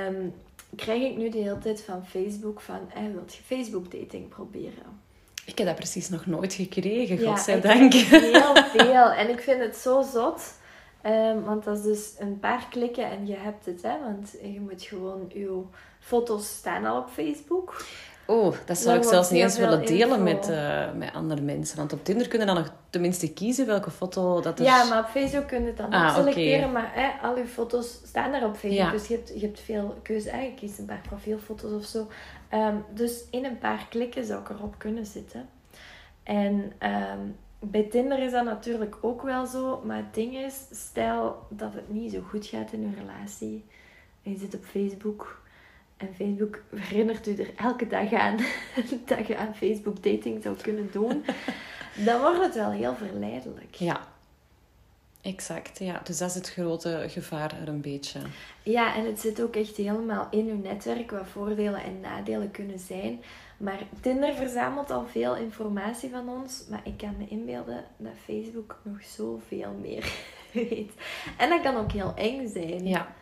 um, 0.09 0.35
krijg 0.77 1.03
ik 1.03 1.17
nu 1.17 1.29
de 1.29 1.39
hele 1.39 1.59
tijd 1.59 1.83
van 1.83 2.07
Facebook 2.07 2.61
van, 2.61 2.81
hey, 2.89 3.13
wilt 3.13 3.35
je 3.35 3.43
Facebook 3.43 3.91
dating 3.91 4.29
proberen? 4.29 5.01
Ik 5.45 5.59
heb 5.59 5.67
dat 5.67 5.77
precies 5.77 6.09
nog 6.09 6.27
nooit 6.27 6.55
gekregen, 6.55 7.21
ja, 7.21 7.31
godzijdank. 7.31 7.93
heel 7.93 8.55
veel. 8.55 9.11
En 9.11 9.29
ik 9.29 9.41
vind 9.41 9.61
het 9.61 9.77
zo 9.77 10.03
zot. 10.03 10.61
Um, 11.07 11.45
want 11.45 11.65
dat 11.65 11.77
is 11.79 11.83
dus 11.83 12.15
een 12.19 12.39
paar 12.41 12.67
klikken 12.71 13.11
en 13.11 13.27
je 13.27 13.37
hebt 13.37 13.67
het. 13.67 13.83
Hè? 13.83 14.01
Want 14.01 14.35
je 14.43 14.61
moet 14.61 14.83
gewoon 14.83 15.31
je 15.35 15.63
foto's 16.01 16.49
staan 16.49 16.85
al 16.85 16.99
op 16.99 17.09
Facebook. 17.09 17.85
Oh, 18.33 18.55
dat 18.65 18.79
zou 18.79 18.97
ik 18.97 19.05
zelfs 19.05 19.31
niet 19.31 19.43
eens 19.43 19.59
willen 19.59 19.87
delen 19.87 20.23
met, 20.23 20.49
uh, 20.49 20.93
met 20.93 21.13
andere 21.15 21.41
mensen. 21.41 21.77
Want 21.77 21.93
op 21.93 22.05
Tinder 22.05 22.29
kunnen 22.29 22.47
dan 22.47 22.57
nog 22.57 22.73
tenminste 22.91 23.33
kiezen 23.33 23.67
welke 23.67 23.91
foto 23.91 24.41
dat 24.41 24.59
er... 24.59 24.65
Ja, 24.65 24.85
maar 24.85 24.99
op 24.99 25.09
Facebook 25.09 25.47
kun 25.47 25.61
je 25.61 25.67
het 25.67 25.77
dan 25.77 25.91
ah, 25.91 26.15
selecteren. 26.15 26.73
Maar 26.73 26.91
hè, 26.95 27.29
al 27.29 27.37
je 27.37 27.47
foto's 27.47 28.01
staan 28.05 28.33
daar 28.33 28.45
op 28.45 28.57
Facebook. 28.57 28.91
Dus 28.91 29.07
je 29.07 29.15
hebt, 29.15 29.33
je 29.35 29.41
hebt 29.41 29.61
veel 29.61 29.97
keuze. 30.03 30.31
Eigenlijk 30.31 30.61
kies 30.61 30.79
een 30.79 30.85
paar 30.85 31.03
profielfoto's 31.09 31.73
of 31.73 31.85
zo. 31.85 32.09
Ehm, 32.49 32.77
dus 32.95 33.25
in 33.31 33.45
een 33.45 33.59
paar 33.59 33.87
klikken 33.91 34.25
zou 34.25 34.41
ik 34.41 34.49
erop 34.49 34.75
kunnen 34.79 35.07
zitten. 35.07 35.49
En 36.23 36.73
ehm, 36.79 37.21
bij 37.59 37.83
Tinder 37.83 38.19
is 38.19 38.33
dat 38.33 38.45
natuurlijk 38.45 38.97
ook 39.01 39.23
wel 39.23 39.47
zo. 39.47 39.83
Maar 39.85 39.97
het 39.97 40.15
ding 40.15 40.37
is, 40.37 40.55
stel 40.71 41.47
dat 41.49 41.75
het 41.75 41.93
niet 41.93 42.13
zo 42.13 42.21
goed 42.29 42.47
gaat 42.47 42.73
in 42.73 42.81
je 42.81 42.97
relatie. 43.01 43.65
En 44.23 44.33
je 44.33 44.39
zit 44.39 44.55
op 44.55 44.65
Facebook 44.65 45.42
en 46.03 46.15
Facebook 46.15 46.63
herinnert 46.75 47.27
u 47.27 47.35
er 47.35 47.51
elke 47.57 47.87
dag 47.87 48.13
aan 48.13 48.37
dat 49.07 49.27
je 49.27 49.37
aan 49.37 49.55
Facebook 49.55 50.03
dating 50.03 50.43
zou 50.43 50.57
kunnen 50.57 50.89
doen. 50.93 51.25
dan 52.07 52.21
wordt 52.21 52.43
het 52.45 52.55
wel 52.55 52.71
heel 52.71 52.95
verleidelijk. 52.95 53.75
Ja, 53.75 54.01
exact. 55.21 55.79
Ja. 55.79 56.01
Dus 56.05 56.19
dat 56.19 56.29
is 56.29 56.35
het 56.35 56.51
grote 56.51 57.05
gevaar 57.09 57.61
er 57.61 57.69
een 57.69 57.81
beetje. 57.81 58.21
Ja, 58.63 58.97
en 58.97 59.07
het 59.07 59.21
zit 59.21 59.43
ook 59.43 59.57
echt 59.57 59.77
helemaal 59.77 60.29
in 60.31 60.47
uw 60.47 60.61
netwerk 60.61 61.11
wat 61.11 61.27
voordelen 61.27 61.83
en 61.83 62.01
nadelen 62.01 62.51
kunnen 62.51 62.79
zijn. 62.79 63.23
Maar 63.57 63.83
Tinder 64.01 64.35
verzamelt 64.35 64.91
al 64.91 65.07
veel 65.07 65.37
informatie 65.37 66.11
van 66.11 66.29
ons. 66.29 66.65
Maar 66.71 66.81
ik 66.85 66.97
kan 66.97 67.15
me 67.19 67.29
inbeelden 67.29 67.85
dat 67.97 68.13
Facebook 68.25 68.81
nog 68.83 69.05
zoveel 69.05 69.73
meer 69.81 70.13
weet. 70.53 70.93
En 71.39 71.49
dat 71.49 71.61
kan 71.61 71.77
ook 71.77 71.93
heel 71.93 72.13
eng 72.15 72.49
zijn. 72.49 72.87
Ja, 72.87 73.15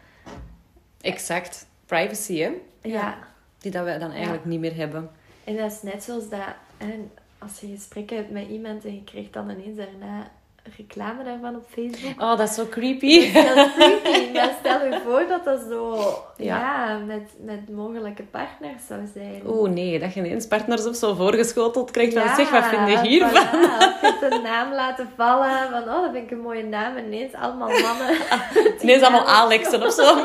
exact 1.00 1.68
privacy, 1.90 2.38
hè? 2.38 2.50
Ja. 2.82 3.18
Die 3.58 3.70
dat 3.70 3.84
we 3.84 3.98
dan 3.98 4.10
eigenlijk 4.10 4.44
niet 4.44 4.60
meer 4.60 4.76
hebben. 4.76 5.10
En 5.44 5.56
dat 5.56 5.72
is 5.72 5.82
net 5.82 6.02
zoals 6.02 6.28
dat... 6.28 6.40
En 6.78 7.10
als 7.38 7.60
je 7.60 7.66
gesprekken 7.66 8.16
hebt 8.16 8.30
met 8.30 8.48
iemand 8.48 8.84
en 8.84 8.94
je 8.94 9.04
krijgt 9.04 9.32
dan 9.32 9.50
ineens 9.50 9.76
daarna 9.76 10.30
reclame 10.76 11.24
daarvan 11.24 11.56
op 11.56 11.64
Facebook. 11.68 12.22
Oh, 12.22 12.38
dat 12.38 12.48
is 12.48 12.54
zo 12.54 12.66
creepy. 12.66 13.32
Dat 13.32 13.44
is 13.44 13.54
heel 13.54 14.00
creepy. 14.02 14.32
maar 14.32 14.52
stel 14.58 14.84
je 14.84 15.00
voor 15.04 15.26
dat 15.28 15.44
dat 15.44 15.60
zo 15.68 15.98
ja. 16.36 16.98
met, 17.06 17.30
met 17.44 17.70
mogelijke 17.70 18.22
partners 18.22 18.86
zou 18.86 19.00
zijn. 19.14 19.46
Oh 19.46 19.68
nee, 19.68 19.98
dat 19.98 20.14
je 20.14 20.20
ineens 20.20 20.46
partners 20.46 20.86
of 20.86 20.96
zo 20.96 21.14
voorgeschoteld 21.14 21.90
krijgt 21.90 22.12
van 22.12 22.34
zeg, 22.36 22.50
wat 22.50 22.64
vind 22.64 22.88
je 22.88 23.08
hiervan? 23.08 23.46
Voilà. 23.46 24.00
Je 24.00 24.16
hebt 24.20 24.32
een 24.32 24.42
naam 24.42 24.72
laten 24.72 25.08
vallen 25.16 25.70
van 25.70 25.82
oh, 25.82 26.02
dat 26.02 26.12
vind 26.12 26.24
ik 26.24 26.30
een 26.30 26.40
mooie 26.40 26.64
naam. 26.64 26.96
En 26.96 27.04
ineens 27.04 27.32
allemaal 27.32 27.68
mannen. 27.68 28.16
ineens 28.82 29.02
allemaal 29.02 29.26
Alexen 29.26 29.82
of 29.86 29.92
zo. 29.92 30.14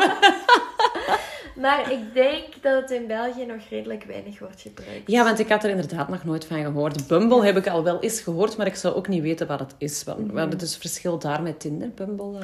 Maar 1.55 1.91
ik 1.91 2.13
denk 2.13 2.61
dat 2.61 2.81
het 2.81 2.91
in 2.91 3.07
België 3.07 3.45
nog 3.45 3.61
redelijk 3.69 4.03
weinig 4.03 4.39
wordt 4.39 4.61
gebruikt. 4.61 5.11
Ja, 5.11 5.23
want 5.23 5.39
ik 5.39 5.49
had 5.49 5.63
er 5.63 5.69
inderdaad 5.69 6.09
nog 6.09 6.23
nooit 6.23 6.45
van 6.45 6.57
gehoord. 6.57 7.07
Bumble 7.07 7.45
heb 7.45 7.57
ik 7.57 7.67
al 7.67 7.83
wel 7.83 7.99
eens 7.99 8.21
gehoord, 8.21 8.57
maar 8.57 8.67
ik 8.67 8.75
zou 8.75 8.95
ook 8.95 9.07
niet 9.07 9.21
weten 9.21 9.47
wat 9.47 9.59
het 9.59 9.75
is. 9.77 10.03
Want, 10.03 10.19
mm 10.19 10.37
-hmm. 10.37 10.57
dus 10.57 10.77
verschil 10.77 11.19
daar 11.19 11.41
met 11.41 11.59
Tinder, 11.59 11.89
Bumble? 11.89 12.39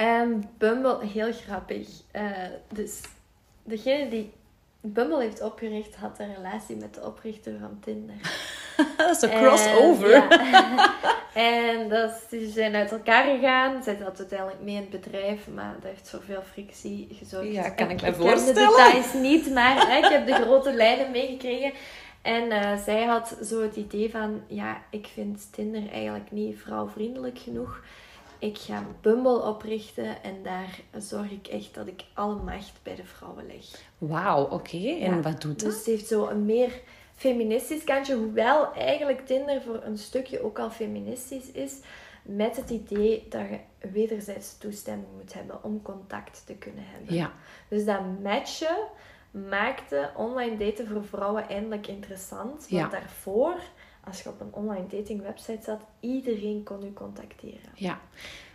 Uh... 0.00 0.22
Bumble, 0.58 1.06
heel 1.06 1.32
grappig. 1.32 1.88
Uh, 2.16 2.22
dus 2.72 3.00
degene 3.64 4.08
die 4.10 4.32
Bumble 4.80 5.20
heeft 5.20 5.42
opgericht, 5.42 5.94
had 5.94 6.18
een 6.18 6.34
relatie 6.34 6.76
met 6.76 6.94
de 6.94 7.00
oprichter 7.00 7.58
van 7.60 7.78
Tinder. 7.80 8.16
dat 8.96 9.16
is 9.16 9.22
een 9.22 9.30
crossover. 9.30 10.26
En, 11.34 11.88
dat, 11.88 12.10
ze 12.30 12.50
zijn 12.54 12.74
uit 12.74 12.92
elkaar 12.92 13.24
gegaan. 13.24 13.82
Zij 13.82 13.96
zat 14.00 14.18
uiteindelijk 14.18 14.60
mee 14.60 14.74
in 14.74 14.80
het 14.90 15.00
bedrijf, 15.00 15.48
maar 15.54 15.74
dat 15.80 15.90
heeft 15.90 16.10
voor 16.10 16.22
veel 16.22 16.42
frictie 16.52 17.08
gezorgd. 17.12 17.52
Ja, 17.52 17.70
kan 17.70 17.90
ik 17.90 18.02
me 18.02 18.14
voorstellen. 18.14 18.48
Ik 18.48 18.54
ken 18.54 18.54
de 18.54 18.76
details 18.76 19.12
niet, 19.12 19.54
maar 19.54 19.86
hè, 19.86 19.96
ik 19.96 20.04
heb 20.04 20.26
de 20.26 20.34
grote 20.34 20.72
lijnen 20.72 21.10
meegekregen. 21.10 21.72
En 22.22 22.44
uh, 22.44 22.76
zij 22.84 23.04
had 23.04 23.36
zo 23.44 23.62
het 23.62 23.76
idee 23.76 24.10
van, 24.10 24.42
ja, 24.46 24.82
ik 24.90 25.08
vind 25.12 25.48
Tinder 25.52 25.90
eigenlijk 25.92 26.30
niet 26.30 26.58
vrouwvriendelijk 26.58 27.38
genoeg 27.38 27.80
ik 28.38 28.58
ga 28.58 28.86
Bumble 29.00 29.42
oprichten 29.42 30.22
en 30.22 30.42
daar 30.42 30.80
zorg 30.98 31.30
ik 31.30 31.46
echt 31.46 31.74
dat 31.74 31.86
ik 31.86 32.04
alle 32.14 32.34
macht 32.34 32.72
bij 32.82 32.94
de 32.94 33.04
vrouwen 33.04 33.46
leg. 33.46 33.64
Wauw, 33.98 34.44
oké. 34.44 34.98
En 35.00 35.22
wat 35.22 35.40
doet 35.40 35.60
dat? 35.60 35.70
Dus 35.70 35.76
het 35.76 35.86
heeft 35.86 36.06
zo 36.06 36.26
een 36.26 36.44
meer 36.44 36.80
feministisch 37.18 37.84
kantje, 37.84 38.14
hoewel 38.14 38.72
eigenlijk 38.72 39.26
Tinder 39.26 39.62
voor 39.62 39.82
een 39.82 39.98
stukje 39.98 40.42
ook 40.42 40.58
al 40.58 40.70
feministisch 40.70 41.50
is, 41.52 41.72
met 42.22 42.56
het 42.56 42.70
idee 42.70 43.26
dat 43.28 43.42
je 43.50 43.88
wederzijds 43.88 44.58
toestemming 44.58 45.08
moet 45.20 45.34
hebben 45.34 45.64
om 45.64 45.82
contact 45.82 46.42
te 46.46 46.54
kunnen 46.54 46.84
hebben. 46.86 47.14
Ja. 47.14 47.32
Dus 47.68 47.84
dat 47.84 48.00
matchen 48.22 48.76
maakte 49.30 50.10
online 50.16 50.56
daten 50.56 50.86
voor 50.86 51.04
vrouwen 51.04 51.48
eindelijk 51.48 51.86
interessant. 51.86 52.68
Want 52.68 52.90
daarvoor 52.90 53.60
als 54.04 54.22
je 54.22 54.28
op 54.28 54.40
een 54.40 54.52
online 54.52 54.86
dating 54.86 55.22
website 55.22 55.62
zat, 55.62 55.80
iedereen 56.00 56.62
kon 56.64 56.84
u 56.84 56.92
contacteren. 56.92 57.70
Ja. 57.74 58.00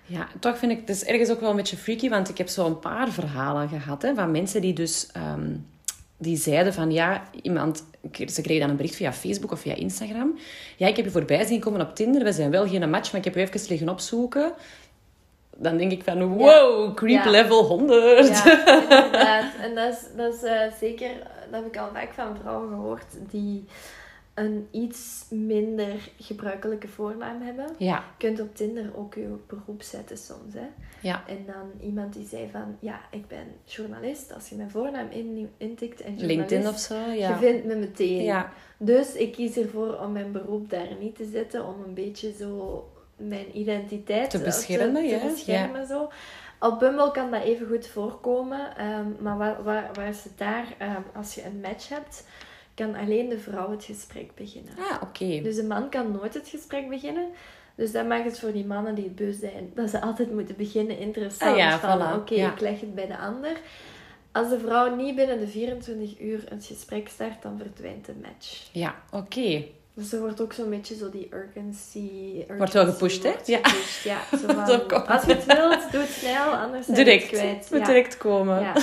Ja, 0.05 0.28
toch 0.39 0.57
vind 0.57 0.72
ik 0.72 0.80
het 0.80 0.89
is 0.89 1.03
ergens 1.03 1.30
ook 1.30 1.39
wel 1.39 1.49
een 1.49 1.55
beetje 1.55 1.78
freaky, 1.78 2.09
want 2.09 2.30
ik 2.30 2.38
heb 2.38 2.47
zo 2.47 2.66
een 2.66 2.80
paar 2.80 3.09
verhalen 3.09 3.70
gehad 3.70 4.01
hè, 4.01 4.14
van 4.16 4.32
mensen 4.32 4.61
die 4.61 4.74
dus 4.74 5.11
ehm, 5.11 5.55
die 6.24 6.38
zeiden 6.38 6.74
van 6.74 6.91
ja, 6.91 7.24
iemand, 7.41 7.84
ze 8.11 8.41
kregen 8.41 8.59
dan 8.59 8.69
een 8.69 8.76
bericht 8.76 8.95
via 8.95 9.13
Facebook 9.13 9.51
of 9.51 9.59
via 9.59 9.76
Instagram. 9.76 10.39
Ja, 10.78 10.88
ik 10.88 10.95
heb 10.95 11.05
je 11.05 11.11
voorbij 11.11 11.45
zien 11.45 11.59
komen 11.59 11.82
op 11.82 11.95
Tinder, 11.95 12.24
we 12.24 12.32
zijn 12.32 12.51
wel 12.51 12.67
geen 12.67 12.89
match, 12.89 13.11
maar 13.11 13.26
ik 13.26 13.34
heb 13.34 13.36
je 13.36 13.41
even 13.41 13.69
liggen 13.69 13.89
opzoeken. 13.89 14.53
Dan 15.57 15.78
denk 15.78 15.91
ik 15.91 16.03
van 16.03 16.28
wow, 16.28 16.95
creep 16.95 17.26
level 17.26 17.63
100. 17.63 18.28
Ja, 18.28 18.74
inderdaad. 18.84 19.51
En 19.61 19.76
dat 19.76 19.93
is, 19.93 19.99
dat 20.15 20.34
is 20.34 20.43
uh, 20.43 20.61
zeker, 20.80 21.09
dat 21.51 21.63
heb 21.63 21.65
ik 21.65 21.78
al 21.78 21.89
vaak 21.93 22.13
van 22.13 22.38
vrouwen 22.41 22.69
gehoord 22.69 23.05
die 23.30 23.65
een 24.34 24.67
iets 24.71 25.25
minder 25.29 26.09
gebruikelijke 26.19 26.88
voornaam 26.88 27.41
hebben. 27.41 27.65
Ja. 27.77 27.95
Je 27.95 28.27
kunt 28.27 28.39
op 28.39 28.55
Tinder 28.55 28.97
ook 28.97 29.13
je 29.13 29.36
beroep 29.47 29.81
zetten 29.81 30.17
soms. 30.17 30.53
Hè? 30.53 30.67
Ja. 31.01 31.23
En 31.27 31.45
dan 31.45 31.88
iemand 31.88 32.13
die 32.13 32.27
zei 32.27 32.49
van, 32.51 32.77
ja, 32.79 32.99
ik 33.11 33.27
ben 33.27 33.45
journalist. 33.65 34.34
Als 34.34 34.49
je 34.49 34.55
mijn 34.55 34.69
voornaam 34.69 35.09
in, 35.09 35.49
intikt 35.57 36.01
en 36.01 36.25
LinkedIn 36.25 36.67
of 36.67 36.79
zo, 36.79 36.95
ja. 36.95 37.29
Je 37.29 37.36
vindt 37.36 37.65
me 37.65 37.75
meteen. 37.75 38.23
Ja. 38.23 38.51
Dus 38.77 39.13
ik 39.13 39.31
kies 39.31 39.57
ervoor 39.57 39.99
om 39.99 40.11
mijn 40.11 40.31
beroep 40.31 40.69
daar 40.69 40.95
niet 40.99 41.15
te 41.15 41.29
zetten. 41.31 41.65
Om 41.65 41.84
een 41.84 41.93
beetje 41.93 42.34
zo 42.39 42.84
mijn 43.15 43.57
identiteit 43.57 44.29
te 44.29 44.39
beschermen. 44.39 45.03
Te, 45.07 45.19
te 45.19 45.25
beschermen 45.27 45.79
ja. 45.79 45.86
zo. 45.86 46.09
Op 46.59 46.79
Bumble 46.79 47.11
kan 47.11 47.31
dat 47.31 47.43
even 47.43 47.67
goed 47.67 47.88
voorkomen. 47.88 48.77
Ehm, 48.77 49.07
maar 49.19 49.38
waar, 49.38 49.63
waar, 49.63 49.89
waar 49.93 50.07
is 50.07 50.23
het 50.23 50.38
daar? 50.38 50.65
Um, 50.81 51.03
als 51.13 51.36
je 51.36 51.45
een 51.45 51.59
match 51.61 51.89
hebt 51.89 52.25
kan 52.76 52.95
alleen 52.95 53.30
de 53.30 53.39
vrouw 53.39 53.71
het 53.71 53.84
gesprek 53.84 54.36
beginnen. 54.36 54.74
Ah, 54.78 55.01
oké. 55.01 55.41
Dus 55.41 55.55
de 55.55 55.63
man 55.63 55.89
kan 55.89 56.11
nooit 56.11 56.34
het 56.34 56.47
gesprek 56.47 56.89
beginnen. 56.89 57.28
Dus 57.76 57.91
dat 57.91 58.07
maakt 58.07 58.26
het 58.26 58.39
voor 58.39 58.51
die 58.51 58.65
mannen 58.65 58.95
die 58.95 59.03
het 59.03 59.15
beu 59.15 59.32
zijn, 59.32 59.71
dat 59.76 59.89
ze 59.89 60.01
altijd 60.01 60.32
moeten 60.32 60.55
beginnen 60.55 60.97
interessant. 60.97 61.51
Ah, 61.51 61.57
ja, 61.57 61.80
van, 61.80 62.13
oké, 62.13 62.34
ik 62.34 62.59
leg 62.59 62.80
het 62.80 62.95
bij 62.95 63.07
de 63.07 63.17
ander. 63.17 63.57
Als 64.32 64.49
de 64.49 64.59
vrouw 64.59 64.95
niet 64.95 65.15
binnen 65.15 65.39
de 65.39 65.47
24 65.47 66.19
uur 66.19 66.43
het 66.49 66.65
gesprek 66.65 67.09
start, 67.09 67.41
dan 67.41 67.57
verdwijnt 67.57 68.05
de 68.05 68.13
match. 68.21 68.69
Ja, 68.71 68.95
oké. 69.11 69.65
Dus 69.95 70.13
er 70.13 70.19
wordt 70.19 70.41
ook 70.41 70.53
zo'n 70.53 70.69
beetje 70.69 70.95
zo 70.95 71.09
die 71.09 71.30
urgency... 71.34 72.09
wordt 72.57 72.74
wel 72.74 72.86
gepusht, 72.86 73.24
hè? 73.24 73.34
Ja. 73.45 73.59
ja 74.03 74.21
zo 74.41 74.53
van, 74.53 75.07
als 75.07 75.26
je 75.26 75.34
het 75.34 75.45
wilt, 75.45 75.91
doe 75.91 76.01
het 76.01 76.09
snel, 76.09 76.51
anders 76.51 76.86
zijn 76.86 76.97
direct, 76.97 77.32
het 77.32 77.39
kwijt. 77.39 77.67
Ja. 77.71 77.86
direct 77.86 78.17
komen. 78.17 78.59
Ja. 78.61 78.74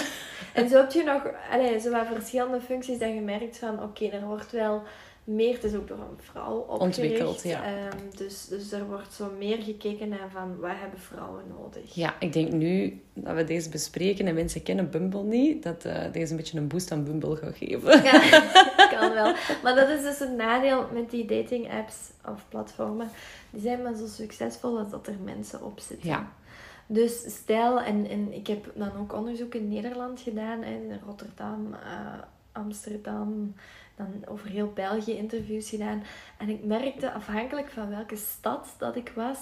En 0.54 0.68
zo 0.68 0.76
heb 0.76 0.92
je 0.92 1.04
nog 1.04 1.22
allez, 1.52 1.82
zo 1.82 1.90
wat 1.90 2.06
verschillende 2.06 2.60
functies 2.60 2.98
dat 2.98 3.14
je 3.14 3.20
merkt 3.20 3.58
van 3.58 3.82
oké, 3.82 4.06
er 4.06 4.24
wordt 4.24 4.50
wel 4.50 4.82
meer, 5.24 5.54
het 5.54 5.64
is 5.64 5.74
ook 5.74 5.88
door 5.88 5.98
een 5.98 6.18
vrouw 6.20 6.56
opgericht. 6.56 6.82
Ontwikkeld, 6.82 7.42
ja. 7.42 7.62
Um, 7.66 8.16
dus, 8.16 8.46
dus 8.46 8.72
er 8.72 8.86
wordt 8.86 9.12
zo 9.12 9.32
meer 9.38 9.62
gekeken 9.62 10.08
naar 10.08 10.28
van 10.32 10.58
wat 10.58 10.70
hebben 10.74 11.00
vrouwen 11.00 11.44
nodig. 11.58 11.94
Ja, 11.94 12.14
ik 12.18 12.32
denk 12.32 12.52
nu 12.52 13.00
dat 13.14 13.34
we 13.34 13.44
deze 13.44 13.68
bespreken 13.68 14.26
en 14.26 14.34
mensen 14.34 14.62
kennen 14.62 14.90
Bumble 14.90 15.22
niet, 15.22 15.62
dat 15.62 15.84
uh, 15.84 16.12
deze 16.12 16.30
een 16.30 16.36
beetje 16.36 16.58
een 16.58 16.68
boost 16.68 16.92
aan 16.92 17.04
Bumble 17.04 17.36
gaat 17.36 17.56
geven. 17.56 18.02
Ja, 18.02 18.20
kan 18.98 19.12
wel. 19.12 19.34
Maar 19.62 19.74
dat 19.74 19.88
is 19.88 20.02
dus 20.02 20.20
een 20.20 20.36
nadeel 20.36 20.86
met 20.92 21.10
die 21.10 21.24
dating 21.24 21.72
apps 21.72 21.96
of 22.26 22.44
platformen. 22.48 23.10
Die 23.50 23.60
zijn 23.60 23.82
maar 23.82 23.94
zo 23.94 24.06
succesvol 24.06 24.78
als 24.78 24.90
dat 24.90 25.06
er 25.06 25.16
mensen 25.24 25.64
op 25.64 25.80
zitten. 25.80 26.08
Ja. 26.08 26.32
Dus 26.92 27.34
stel, 27.34 27.80
en, 27.80 28.08
en 28.08 28.32
ik 28.32 28.46
heb 28.46 28.72
dan 28.74 28.96
ook 28.98 29.12
onderzoek 29.12 29.54
in 29.54 29.68
Nederland 29.68 30.20
gedaan, 30.20 30.62
in 30.62 31.00
Rotterdam, 31.04 31.72
uh, 31.72 32.22
Amsterdam, 32.52 33.54
dan 33.96 34.06
over 34.26 34.48
heel 34.48 34.72
België 34.72 35.16
interviews 35.16 35.68
gedaan. 35.68 36.02
En 36.38 36.48
ik 36.48 36.64
merkte, 36.64 37.12
afhankelijk 37.12 37.70
van 37.70 37.88
welke 37.88 38.16
stad 38.16 38.74
dat 38.78 38.96
ik 38.96 39.12
was, 39.14 39.38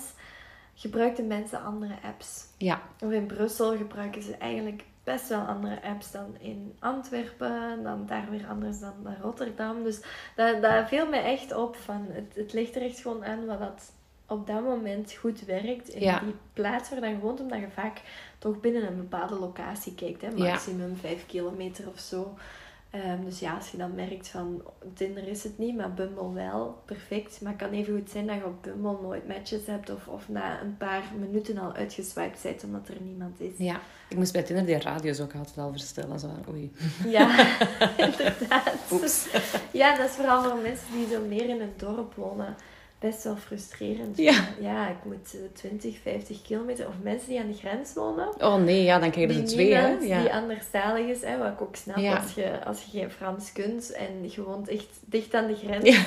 gebruikten 0.74 1.26
mensen 1.26 1.62
andere 1.62 1.94
apps. 2.02 2.44
Ja. 2.58 2.82
Of 3.04 3.10
in 3.10 3.26
Brussel 3.26 3.76
gebruiken 3.76 4.22
ze 4.22 4.36
eigenlijk 4.36 4.84
best 5.04 5.28
wel 5.28 5.40
andere 5.40 5.82
apps 5.82 6.10
dan 6.10 6.36
in 6.38 6.76
Antwerpen, 6.78 7.82
dan 7.82 8.06
daar 8.06 8.30
weer 8.30 8.46
anders 8.46 8.80
dan 8.80 9.16
Rotterdam. 9.20 9.82
Dus 9.82 10.00
dat, 10.34 10.62
dat 10.62 10.88
viel 10.88 11.08
me 11.08 11.16
echt 11.16 11.54
op 11.54 11.76
van, 11.76 12.06
het, 12.08 12.34
het 12.34 12.52
ligt 12.52 12.76
er 12.76 12.82
echt 12.82 13.00
gewoon 13.00 13.24
aan 13.24 13.46
wat 13.46 13.58
dat 13.58 13.92
op 14.28 14.46
dat 14.46 14.62
moment 14.62 15.12
goed 15.12 15.44
werkt 15.44 15.88
in 15.88 16.18
die 16.24 16.34
plaats 16.52 16.90
waar 16.90 17.08
je 17.08 17.18
woont, 17.18 17.40
omdat 17.40 17.58
je 17.58 17.68
vaak 17.74 18.02
toch 18.38 18.60
binnen 18.60 18.86
een 18.86 18.96
bepaalde 18.96 19.34
locatie 19.34 19.94
kijkt, 19.94 20.22
hè, 20.22 20.30
maximum 20.30 20.90
ja. 20.90 20.96
5 20.96 21.26
kilometer 21.26 21.88
of 21.88 21.98
zo. 21.98 22.34
Ehm, 22.90 23.24
dus 23.24 23.38
ja, 23.38 23.54
als 23.54 23.70
je 23.70 23.76
dan 23.76 23.94
merkt 23.94 24.28
van 24.28 24.62
Tinder 24.94 25.28
is 25.28 25.42
het 25.42 25.58
niet, 25.58 25.76
maar 25.76 25.94
Bumble 25.94 26.32
wel, 26.32 26.82
perfect. 26.84 27.40
Maar 27.40 27.52
het 27.52 27.60
kan 27.60 27.70
even 27.70 27.94
goed 27.94 28.10
zijn 28.10 28.26
dat 28.26 28.36
je 28.36 28.44
op 28.44 28.62
Bumble 28.62 28.96
nooit 29.02 29.28
matches 29.28 29.66
hebt 29.66 29.90
of, 29.90 30.06
of 30.06 30.28
na 30.28 30.60
een 30.60 30.76
paar 30.76 31.02
minuten 31.18 31.58
al 31.58 31.72
uitgeswiped 31.72 32.40
bent 32.42 32.64
omdat 32.64 32.88
er 32.88 32.96
niemand 33.00 33.40
is. 33.40 33.52
Ja, 33.58 33.80
ik 34.08 34.16
moest 34.16 34.32
bij 34.32 34.42
Tinder 34.42 34.66
die 34.66 34.78
radio's 34.78 35.20
ook 35.20 35.34
altijd 35.34 35.56
wel 35.56 35.70
verstellen. 35.70 36.18
Zo, 36.18 36.28
oei. 36.50 36.72
Ja, 37.06 37.56
inderdaad. 38.06 38.74
Oeps. 38.92 39.26
Ja, 39.72 39.96
dat 39.96 40.08
is 40.08 40.14
vooral 40.14 40.42
voor 40.42 40.58
mensen 40.62 40.92
die 40.92 41.08
zo 41.08 41.20
meer 41.20 41.48
in 41.48 41.60
een 41.60 41.74
dorp 41.76 42.14
wonen 42.14 42.56
best 42.98 43.24
wel 43.24 43.36
frustrerend. 43.36 44.16
Ja. 44.16 44.44
Ja, 44.60 44.88
ik 44.88 45.04
moet 45.04 45.36
20, 45.52 45.94
eh, 45.94 46.00
50 46.02 46.42
kilometer. 46.42 46.86
Of 46.86 46.94
mensen 47.02 47.28
die 47.28 47.40
aan 47.40 47.50
de 47.50 47.58
grens 47.58 47.94
wonen. 47.94 48.28
Oh 48.38 48.54
nee, 48.54 48.82
ja, 48.82 48.98
dan 48.98 49.10
krijg 49.10 49.32
je 49.32 49.40
er 49.40 49.46
twee. 49.46 49.74
Hè? 49.74 49.88
Ja. 49.88 50.20
Die 50.20 50.32
anderstalig 50.32 51.06
is, 51.06 51.20
hè, 51.20 51.38
wat 51.38 51.52
ik 51.52 51.60
ook 51.60 51.76
snap 51.76 51.96
als, 51.96 52.34
je, 52.34 52.64
als 52.64 52.82
je 52.82 52.98
geen 52.98 53.10
Frans 53.10 53.52
kunt 53.52 53.92
en 53.92 54.30
je 54.30 54.42
woont 54.42 54.68
echt 54.68 55.00
dicht 55.04 55.34
aan 55.34 55.46
de 55.46 55.54
grens. 55.54 55.88
Ja. 55.88 56.04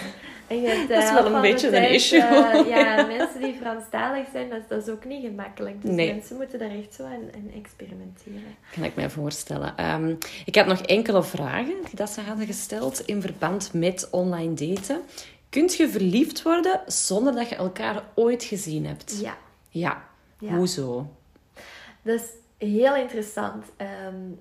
En 0.47 0.61
je 0.61 0.67
hebt, 0.67 0.89
dat 0.89 1.03
is 1.03 1.09
eh, 1.09 1.13
wel 1.13 1.25
een 1.25 1.41
beetje 1.41 1.77
een 1.77 1.89
issue. 1.89 2.19
Uh, 2.19 2.67
ja, 2.67 3.05
mensen 3.05 3.41
die 3.41 3.55
Franstalig 3.61 4.25
zijn, 4.31 4.49
dat, 4.49 4.69
dat, 4.69 4.87
is 4.87 4.93
ook 4.93 5.05
niet 5.05 5.25
gemakkelijk. 5.25 5.81
Dus 5.81 5.91
nee. 5.91 6.13
mensen 6.13 6.35
moeten 6.35 6.59
daar 6.59 6.71
echt 6.71 6.93
zo 6.93 7.03
aan, 7.03 7.51
experimenteren. 7.55 8.55
Kan 8.73 8.83
ik 8.83 8.95
mij 8.95 9.09
voorstellen. 9.09 9.93
Um, 9.93 10.17
ik 10.45 10.55
had 10.55 10.65
nog 10.65 10.81
enkele 10.81 11.23
vragen 11.23 11.75
die 11.85 11.95
dat 11.95 12.09
ze 12.09 12.21
hadden 12.21 12.45
gesteld 12.45 12.99
in 12.99 13.21
verband 13.21 13.73
met 13.73 14.07
online 14.11 14.53
daten. 14.53 15.01
Kunt 15.51 15.75
je 15.75 15.89
verliefd 15.89 16.41
worden 16.41 16.81
zonder 16.85 17.33
dat 17.33 17.49
je 17.49 17.55
elkaar 17.55 18.03
ooit 18.15 18.43
gezien 18.43 18.85
hebt? 18.85 19.19
Ja. 19.21 19.37
Ja. 19.69 20.09
Hoezo? 20.39 21.15
Dat 22.01 22.19
is 22.19 22.29
heel 22.67 22.95
interessant. 22.95 23.65
Ehm, 23.77 24.31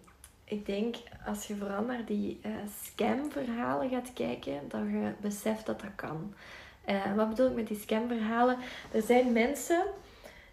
ik 0.45 0.67
denk, 0.67 0.97
als 1.27 1.47
je 1.47 1.57
vooral 1.57 1.85
naar 1.85 2.05
die 2.05 2.41
uh, 2.47 2.53
scam-verhalen 2.83 3.89
gaat 3.89 4.13
kijken, 4.13 4.61
dat 4.69 4.81
je 4.81 5.13
beseft 5.21 5.67
dat 5.67 5.81
dat 5.81 5.95
kan. 5.95 6.35
Uh, 6.89 7.15
wat 7.15 7.29
bedoel 7.29 7.47
ik 7.49 7.55
met 7.55 7.69
die 7.69 7.81
scam-verhalen? 7.81 8.57
Er 8.93 9.03
zijn 9.03 9.33
mensen 9.33 9.85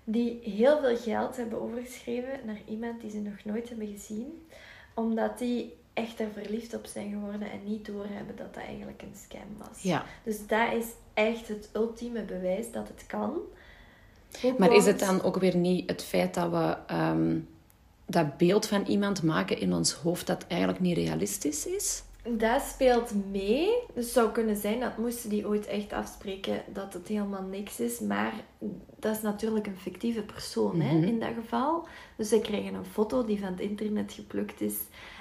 die 0.04 0.40
heel 0.44 0.80
veel 0.80 0.98
geld 0.98 1.38
hebben 1.38 1.62
overgeschreven 1.62 2.40
naar 2.46 2.62
iemand 2.68 3.02
die 3.02 3.12
ze 3.12 3.20
nog 3.20 3.44
nooit 3.44 3.70
hebben 3.70 3.88
gezien, 3.88 4.48
omdat 4.94 5.38
die 5.38 5.78
echt 5.98 6.20
er 6.20 6.32
verliefd 6.34 6.74
op 6.74 6.86
zijn 6.86 7.10
geworden 7.12 7.52
en 7.52 7.60
niet 7.64 7.86
doorhebben 7.86 8.36
dat 8.36 8.54
dat 8.54 8.64
eigenlijk 8.64 9.02
een 9.02 9.16
scam 9.26 9.58
was. 9.58 9.82
Ja. 9.82 10.06
Dus 10.24 10.48
dat 10.48 10.74
is 10.74 10.86
echt 11.14 11.48
het 11.48 11.70
ultieme 11.74 12.22
bewijs 12.22 12.72
dat 12.72 12.88
het 12.88 13.06
kan. 13.08 13.38
maar 14.58 14.74
is 14.74 14.86
het 14.86 15.00
dan 15.00 15.22
ook 15.22 15.38
weer 15.38 15.56
niet 15.56 15.90
het 15.90 16.04
feit 16.04 16.34
dat 16.34 16.50
we 16.50 16.78
ehm, 16.88 17.40
dat 18.06 18.38
beeld 18.38 18.66
van 18.66 18.86
iemand 18.86 19.24
maken 19.24 19.60
in 19.60 19.74
ons 19.74 19.94
hoofd 19.94 20.28
dat 20.28 20.46
eigenlijk 20.48 20.80
niet 20.80 20.98
realistisch 20.98 21.66
is? 21.66 22.04
Dat 22.30 22.62
speelt 22.62 23.12
mee. 23.32 23.70
Dus 23.94 24.04
het 24.04 24.14
zou 24.14 24.32
kunnen 24.32 24.56
zijn 24.56 24.80
dat 24.80 24.98
moesten 24.98 25.30
die 25.30 25.48
ooit 25.48 25.66
echt 25.66 25.94
afspreken 25.94 26.64
dat 26.74 26.94
het 26.94 27.08
helemaal 27.08 27.44
niks 27.44 27.80
is. 27.80 28.00
Maar 28.00 28.34
dat 29.00 29.16
is 29.16 29.22
natuurlijk 29.22 29.68
een 29.68 29.78
fictieve 29.78 30.22
persoon 30.22 30.82
hè, 30.82 30.94
mhm. 30.94 31.08
in 31.08 31.20
dat 31.20 31.30
geval. 31.42 31.88
Dus 32.16 32.30
ze 32.30 32.42
krijgen 32.42 32.74
een 32.74 32.86
foto 32.86 33.26
die 33.26 33.40
van 33.40 33.50
het 33.50 33.60
internet 33.60 34.14
geplukt 34.14 34.62
is. 34.62 34.76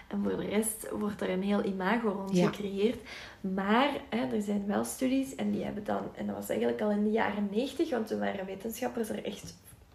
En 0.06 0.22
voor 0.22 0.36
de 0.36 0.46
rest 0.46 0.90
wordt 0.90 1.20
er 1.20 1.30
een 1.30 1.42
heel 1.42 1.64
imago 1.64 2.08
rond 2.08 2.38
gecreëerd. 2.38 3.00
Maar 3.40 3.90
hè, 4.08 4.34
er 4.34 4.42
zijn 4.42 4.66
wel 4.66 4.84
studies 4.84 5.34
en 5.34 5.50
die 5.50 5.64
hebben 5.64 5.84
dan, 5.84 6.02
en 6.14 6.26
dat 6.26 6.36
was 6.36 6.48
eigenlijk 6.48 6.80
al 6.80 6.90
in 6.90 7.04
de 7.04 7.10
jaren 7.10 7.48
90, 7.50 7.90
want 7.90 8.06
toen 8.06 8.18
waren 8.18 8.46
wetenschappers 8.46 9.08
er 9.08 9.24
echt 9.24 9.54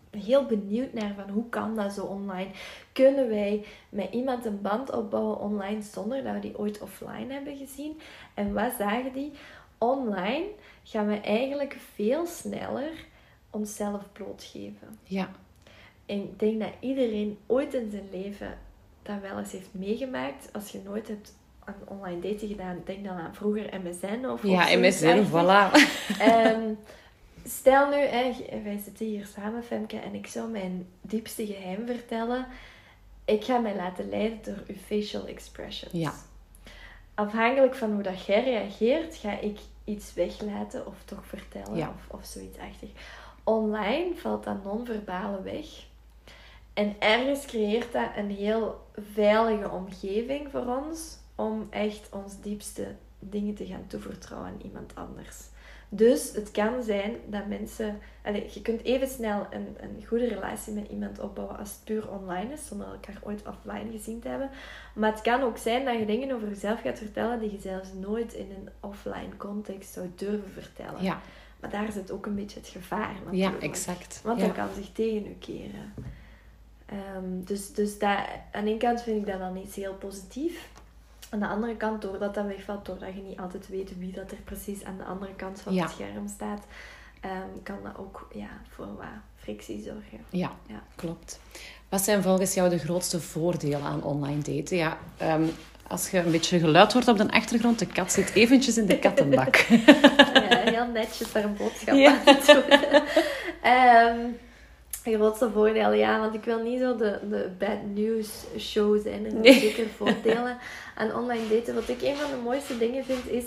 heel 0.09 0.45
benieuwd 0.45 0.93
naar 0.93 1.14
van 1.16 1.30
hoe 1.30 1.49
kan 1.49 1.76
dat 1.76 1.93
zo 1.93 2.05
online? 2.05 2.49
Kunnen 2.93 3.30
wij 3.30 3.66
met 3.89 4.14
iemand 4.14 4.45
een 4.45 4.62
band 4.62 4.91
opbouwen 4.91 5.39
online 5.39 5.82
zonder 5.82 6.24
dat 6.24 6.34
we 6.34 6.39
die 6.39 6.57
ooit 6.57 6.82
offline 6.82 7.34
hebben 7.34 7.57
gezien? 7.57 7.99
En 8.34 8.53
wat 8.53 8.74
zagen 8.78 9.14
die? 9.14 9.32
Online 9.78 10.45
gaan 10.84 11.07
we 11.07 11.20
eigenlijk 11.20 11.78
veel 11.93 12.26
sneller 12.26 12.91
onszelf 13.49 14.01
blootgeven. 14.12 14.99
Ja. 15.03 15.32
En 16.05 16.24
ik 16.24 16.39
denk 16.39 16.59
dat 16.59 16.74
iedereen 16.80 17.38
ooit 17.47 17.74
in 17.74 17.91
zijn 17.91 18.07
leven 18.12 18.57
dat 19.04 19.22
wel 19.22 19.39
eens 19.39 19.52
heeft 19.52 19.70
meegemaakt. 19.72 20.54
Als 20.54 20.72
je 20.72 20.82
nooit 20.84 21.08
hebt 21.08 21.34
aan 21.64 21.76
online 21.86 22.20
dating 22.20 22.52
gedaan, 22.52 22.82
denk 22.86 23.04
dan 23.04 23.18
aan 23.18 23.36
vroeger 23.36 23.82
MSN 23.84 24.26
of 24.26 24.43
Ja, 24.43 24.78
MSN, 24.78 25.24
voilà. 25.32 25.72
Um, 26.22 26.78
stel 27.60 27.89
nu, 27.89 27.95
hè, 27.95 28.34
wij 28.64 28.80
zitten 28.84 29.06
hier 29.06 29.26
samen, 29.26 29.64
Femke, 29.64 29.97
en 29.97 30.14
ik 30.14 30.28
zou 30.28 30.49
mijn 30.49 30.88
diepste 31.02 31.45
geheim 31.45 31.86
vertellen. 31.86 32.47
Ik 33.26 33.43
ga 33.43 33.58
mij 33.58 33.76
laten 33.76 34.10
leiden 34.10 34.39
door 34.43 34.64
uw 34.68 34.76
facial 34.86 35.26
expressions. 35.26 35.93
Ja. 35.93 36.14
Afhankelijk 37.14 37.76
van 37.76 37.93
hoe 37.93 38.04
dat 38.04 38.26
jij 38.26 38.43
reageert, 38.43 39.16
ga 39.16 39.39
ik 39.39 39.60
iets 39.84 40.14
weglaten 40.14 40.88
of 40.88 40.95
toch 41.06 41.26
vertellen 41.26 41.78
ja. 41.78 41.93
of, 41.95 42.20
of 42.20 42.26
zoiets 42.26 42.58
achtig. 42.58 42.89
Online 43.43 44.16
valt 44.16 44.43
dat 44.43 44.64
non-verbale 44.64 45.41
weg. 45.41 45.66
En 46.74 46.95
ergens 46.99 47.45
creëert 47.45 47.91
dat 47.91 48.09
een 48.15 48.30
heel 48.30 48.88
veilige 49.13 49.69
omgeving 49.69 50.51
voor 50.51 50.65
ons 50.65 51.17
om 51.36 51.67
echt 51.69 52.09
ons 52.11 52.41
diepste 52.41 52.95
dingen 53.19 53.55
te 53.55 53.65
gaan 53.65 53.88
toevertrouwen 53.88 54.49
aan 54.49 54.61
iemand 54.63 54.95
anders. 54.95 55.38
Dus 55.93 56.32
het 56.34 56.51
kan 56.51 56.84
zijn 56.84 57.15
dat 57.26 57.47
mensen. 57.47 57.99
Allez, 58.24 58.53
je 58.53 58.61
kunt 58.61 58.84
even 58.84 59.07
snel 59.07 59.47
een, 59.49 59.78
een 59.80 60.05
goede 60.07 60.28
relatie 60.28 60.74
met 60.74 60.88
iemand 60.89 61.19
opbouwen 61.19 61.57
als 61.57 61.69
het 61.69 61.84
puur 61.84 62.09
online 62.09 62.53
is, 62.53 62.67
zonder 62.67 62.88
elkaar 62.88 63.22
ooit 63.24 63.43
offline 63.47 63.91
gezien 63.91 64.19
te 64.19 64.28
hebben. 64.28 64.49
Maar 64.95 65.11
het 65.11 65.22
kan 65.22 65.41
ook 65.41 65.57
zijn 65.57 65.86
dat 65.86 65.99
je 65.99 66.05
dingen 66.05 66.36
over 66.36 66.47
jezelf 66.47 66.82
gaat 66.82 66.97
vertellen 66.97 67.39
die 67.39 67.51
je 67.51 67.59
zelfs 67.59 67.89
nooit 67.93 68.34
in 68.34 68.51
een 68.51 68.69
offline 68.80 69.38
context 69.38 69.93
zou 69.93 70.11
durven 70.15 70.51
vertellen. 70.51 71.03
Ja. 71.03 71.22
Maar 71.59 71.69
daar 71.69 71.91
zit 71.91 72.11
ook 72.11 72.26
een 72.26 72.36
beetje 72.36 72.59
het 72.59 72.67
gevaar 72.67 73.13
natuurlijk. 73.26 73.61
Ja, 73.61 73.67
exact. 73.67 74.22
Want 74.24 74.39
dat 74.39 74.51
kan 74.51 74.67
zich 74.76 74.91
tegen 74.91 75.28
u 75.28 75.36
keren. 75.39 75.93
Um, 76.91 77.43
dus 77.45 77.73
dus 77.73 77.99
dat, 77.99 78.17
aan 78.51 78.63
de 78.63 78.69
ene 78.69 78.77
kant 78.77 79.01
vind 79.01 79.17
ik 79.17 79.31
dat 79.31 79.39
dan 79.39 79.57
iets 79.57 79.75
heel 79.75 79.93
positief. 79.93 80.69
Aan 81.29 81.39
de 81.39 81.47
andere 81.47 81.75
kant, 81.75 82.01
doordat 82.01 82.33
dat 82.33 82.45
wegvalt, 82.45 82.85
doordat 82.85 83.13
je 83.13 83.21
niet 83.21 83.39
altijd 83.39 83.67
weet 83.67 83.97
wie 83.97 84.11
dat 84.11 84.31
er 84.31 84.37
precies 84.43 84.83
aan 84.83 84.97
de 84.97 85.03
andere 85.03 85.35
kant 85.35 85.61
van 85.61 85.77
het 85.77 85.89
scherm 85.89 86.27
staat, 86.27 86.65
um, 87.25 87.63
kan 87.63 87.77
dat 87.83 87.97
ook 87.97 88.27
ja, 88.33 88.49
voor 88.69 88.85
wat 88.85 89.05
frictie 89.35 89.83
zorgen. 89.83 90.25
Ja, 90.29 90.51
ja, 90.67 90.83
klopt. 90.95 91.39
Wat 91.89 92.01
zijn 92.01 92.21
volgens 92.21 92.53
jou 92.53 92.69
de 92.69 92.77
grootste 92.77 93.21
voordelen 93.21 93.81
aan 93.81 94.03
online 94.03 94.41
daten? 94.41 94.77
Ja, 94.77 94.97
um, 95.21 95.49
als 95.87 96.09
je 96.09 96.17
een 96.17 96.31
beetje 96.31 96.59
geluid 96.59 96.93
hoort 96.93 97.07
op 97.07 97.17
de 97.17 97.31
achtergrond, 97.31 97.79
de 97.79 97.85
kat 97.85 98.11
zit 98.11 98.33
eventjes 98.33 98.77
in 98.77 98.85
de 98.85 98.99
kattenbak. 98.99 99.55
ja, 100.49 100.61
heel 100.63 100.87
netjes 100.87 101.31
daar 101.31 101.43
een 101.43 101.55
boodschap 101.55 101.95
ja. 101.95 102.21
aan 103.61 104.35
grootste 105.04 105.49
voordeel, 105.52 105.91
ja, 105.91 106.20
want 106.20 106.34
ik 106.34 106.43
wil 106.43 106.62
niet 106.62 106.80
zo 106.80 106.95
de, 106.95 107.20
de 107.30 107.49
bad 107.58 107.78
news 107.93 108.45
show 108.58 109.02
zijn. 109.02 109.26
En 109.26 109.39
nee. 109.39 109.60
zeker 109.60 109.88
voordelen 109.97 110.58
aan 110.95 111.16
online 111.16 111.47
daten. 111.47 111.76
Wat 111.76 111.89
ik 111.89 112.02
een 112.02 112.16
van 112.16 112.30
de 112.30 112.41
mooiste 112.43 112.78
dingen 112.78 113.04
vind 113.04 113.28
is. 113.30 113.45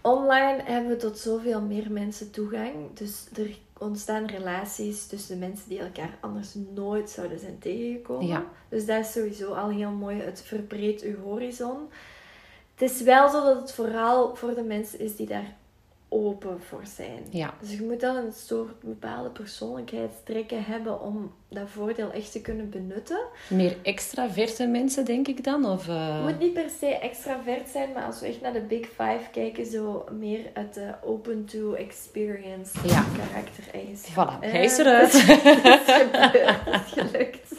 Online 0.00 0.62
hebben 0.64 0.90
we 0.90 0.96
tot 0.96 1.18
zoveel 1.18 1.60
meer 1.60 1.90
mensen 1.90 2.30
toegang. 2.30 2.74
Dus 2.94 3.26
er 3.34 3.58
ontstaan 3.78 4.26
relaties 4.26 5.06
tussen 5.06 5.38
mensen 5.38 5.68
die 5.68 5.78
elkaar 5.78 6.18
anders 6.20 6.54
nooit 6.74 7.10
zouden 7.10 7.38
zijn 7.38 7.58
tegengekomen. 7.58 8.26
Ja. 8.26 8.44
Dus 8.68 8.86
dat 8.86 9.04
is 9.04 9.12
sowieso 9.12 9.52
al 9.52 9.68
heel 9.68 9.90
mooi. 9.90 10.20
Het 10.20 10.42
verbreedt 10.42 11.02
uw 11.02 11.22
horizon. 11.22 11.76
Het 12.74 12.90
is 12.90 13.02
wel 13.02 13.28
zo 13.28 13.44
dat 13.44 13.60
het 13.60 13.72
vooral 13.72 14.34
voor 14.34 14.54
de 14.54 14.62
mensen 14.62 14.98
is 14.98 15.16
die 15.16 15.26
daar 15.26 15.56
open 16.08 16.60
voor 16.60 16.82
zijn. 16.96 17.24
Ja. 17.30 17.54
Dus 17.60 17.72
je 17.72 17.82
moet 17.82 18.00
dan 18.00 18.16
een 18.16 18.32
soort 18.32 18.82
bepaalde 18.82 19.30
persoonlijkheidstrekken 19.30 20.64
hebben 20.64 21.00
om 21.00 21.32
dat 21.48 21.68
voordeel 21.68 22.12
echt 22.12 22.32
te 22.32 22.40
kunnen 22.40 22.70
benutten. 22.70 23.18
Meer 23.48 23.76
extraverte 23.82 24.66
mensen, 24.66 25.04
denk 25.04 25.28
ik 25.28 25.44
dan? 25.44 25.64
Of, 25.64 25.88
uh... 25.88 26.14
Het 26.14 26.22
moet 26.22 26.38
niet 26.38 26.52
per 26.52 26.70
se 26.78 26.86
extravert 26.86 27.68
zijn, 27.68 27.92
maar 27.92 28.04
als 28.04 28.20
we 28.20 28.26
echt 28.26 28.40
naar 28.40 28.52
de 28.52 28.60
Big 28.60 28.86
Five 28.86 29.30
kijken, 29.32 29.66
zo 29.66 30.04
meer 30.18 30.50
de 30.72 30.94
open 31.04 31.44
to 31.44 31.72
experience 31.72 32.88
ja. 32.88 33.04
karaktereigenschap. 33.16 34.34
Voilà, 34.34 34.38
hij 34.40 34.64
is 34.70 34.78
eruit. 34.78 35.12
Het 35.12 36.86
is 36.86 36.92
gelukt. 36.92 37.52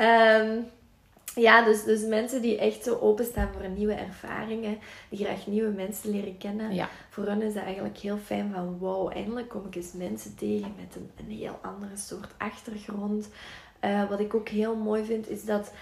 um, 0.00 0.66
ja, 1.40 1.64
dus, 1.64 1.84
dus 1.84 2.02
mensen 2.02 2.42
die 2.42 2.58
echt 2.58 2.84
zo 2.84 2.98
openstaan 2.98 3.48
voor 3.52 3.68
nieuwe 3.68 3.94
ervaringen, 3.94 4.78
die 5.08 5.24
graag 5.24 5.46
nieuwe 5.46 5.70
mensen 5.70 6.10
leren 6.10 6.38
kennen. 6.38 6.74
Ja. 6.74 6.88
Voor 7.10 7.26
hen 7.26 7.42
is 7.42 7.54
dat 7.54 7.62
eigenlijk 7.62 7.96
heel 7.98 8.18
fijn 8.18 8.52
van 8.54 8.78
wow, 8.78 9.12
eindelijk 9.12 9.48
kom 9.48 9.66
ik 9.66 9.74
eens 9.74 9.92
mensen 9.92 10.34
tegen 10.34 10.74
met 10.76 10.96
een, 10.96 11.10
een 11.16 11.36
heel 11.36 11.58
andere 11.62 11.96
soort 11.96 12.30
achtergrond. 12.38 13.28
Uh, 13.84 14.08
wat 14.08 14.20
ik 14.20 14.34
ook 14.34 14.48
heel 14.48 14.76
mooi 14.76 15.04
vind, 15.04 15.28
is 15.28 15.44
dat 15.44 15.72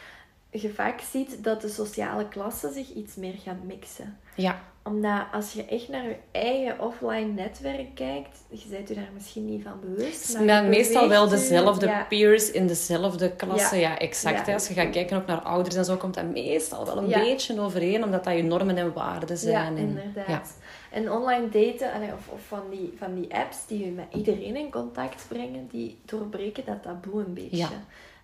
je 0.61 0.71
vaak 0.71 1.01
ziet 1.01 1.45
dat 1.45 1.61
de 1.61 1.69
sociale 1.69 2.29
klassen 2.29 2.73
zich 2.73 2.95
iets 2.95 3.15
meer 3.15 3.35
gaan 3.45 3.61
mixen. 3.67 4.19
Ja. 4.35 4.61
Omdat 4.83 5.23
als 5.33 5.53
je 5.53 5.65
echt 5.65 5.89
naar 5.89 6.05
je 6.05 6.17
eigen 6.31 6.81
offline 6.81 7.33
netwerk 7.33 7.95
kijkt, 7.95 8.39
je 8.49 8.69
bent 8.71 8.89
je 8.89 8.95
daar 8.95 9.11
misschien 9.15 9.45
niet 9.45 9.63
van 9.63 9.81
bewust. 9.81 10.35
Maar, 10.35 10.45
maar 10.45 10.65
meestal 10.65 11.09
wel 11.09 11.29
dezelfde 11.29 12.05
peers 12.09 12.51
in 12.51 12.67
dezelfde 12.67 13.33
klasse. 13.33 13.77
Ja, 13.77 13.99
exact. 13.99 14.49
Als 14.49 14.69
je 14.69 14.75
gaat 14.75 14.91
kijken 14.91 15.17
ook 15.17 15.27
naar 15.27 15.41
ouders 15.41 15.75
en 15.75 15.85
zo, 15.85 15.97
komt 15.97 16.15
dat 16.15 16.33
meestal 16.33 16.87
wel 16.87 16.99
een 16.99 17.09
beetje 17.09 17.61
overeen, 17.61 18.05
omdat 18.05 18.25
dat 18.25 18.37
je 18.37 18.43
normen 18.43 18.77
en 18.77 18.93
waarden 18.93 19.39
zijn. 19.39 19.77
Ja, 19.77 19.81
inderdaad. 19.83 20.57
En 20.91 21.13
online 21.13 21.49
daten, 21.49 21.89
of, 22.03 22.29
of 22.29 22.41
van, 22.47 22.63
die, 22.71 22.93
van 22.99 23.15
die 23.15 23.35
apps 23.35 23.67
die 23.67 23.85
je 23.85 23.91
met 23.91 24.07
iedereen 24.15 24.57
in 24.57 24.71
contact 24.71 25.25
brengen, 25.29 25.69
die 25.71 25.99
doorbreken 26.05 26.65
dat 26.65 26.83
taboe 26.83 27.25
een 27.25 27.35
beetje. 27.35 27.69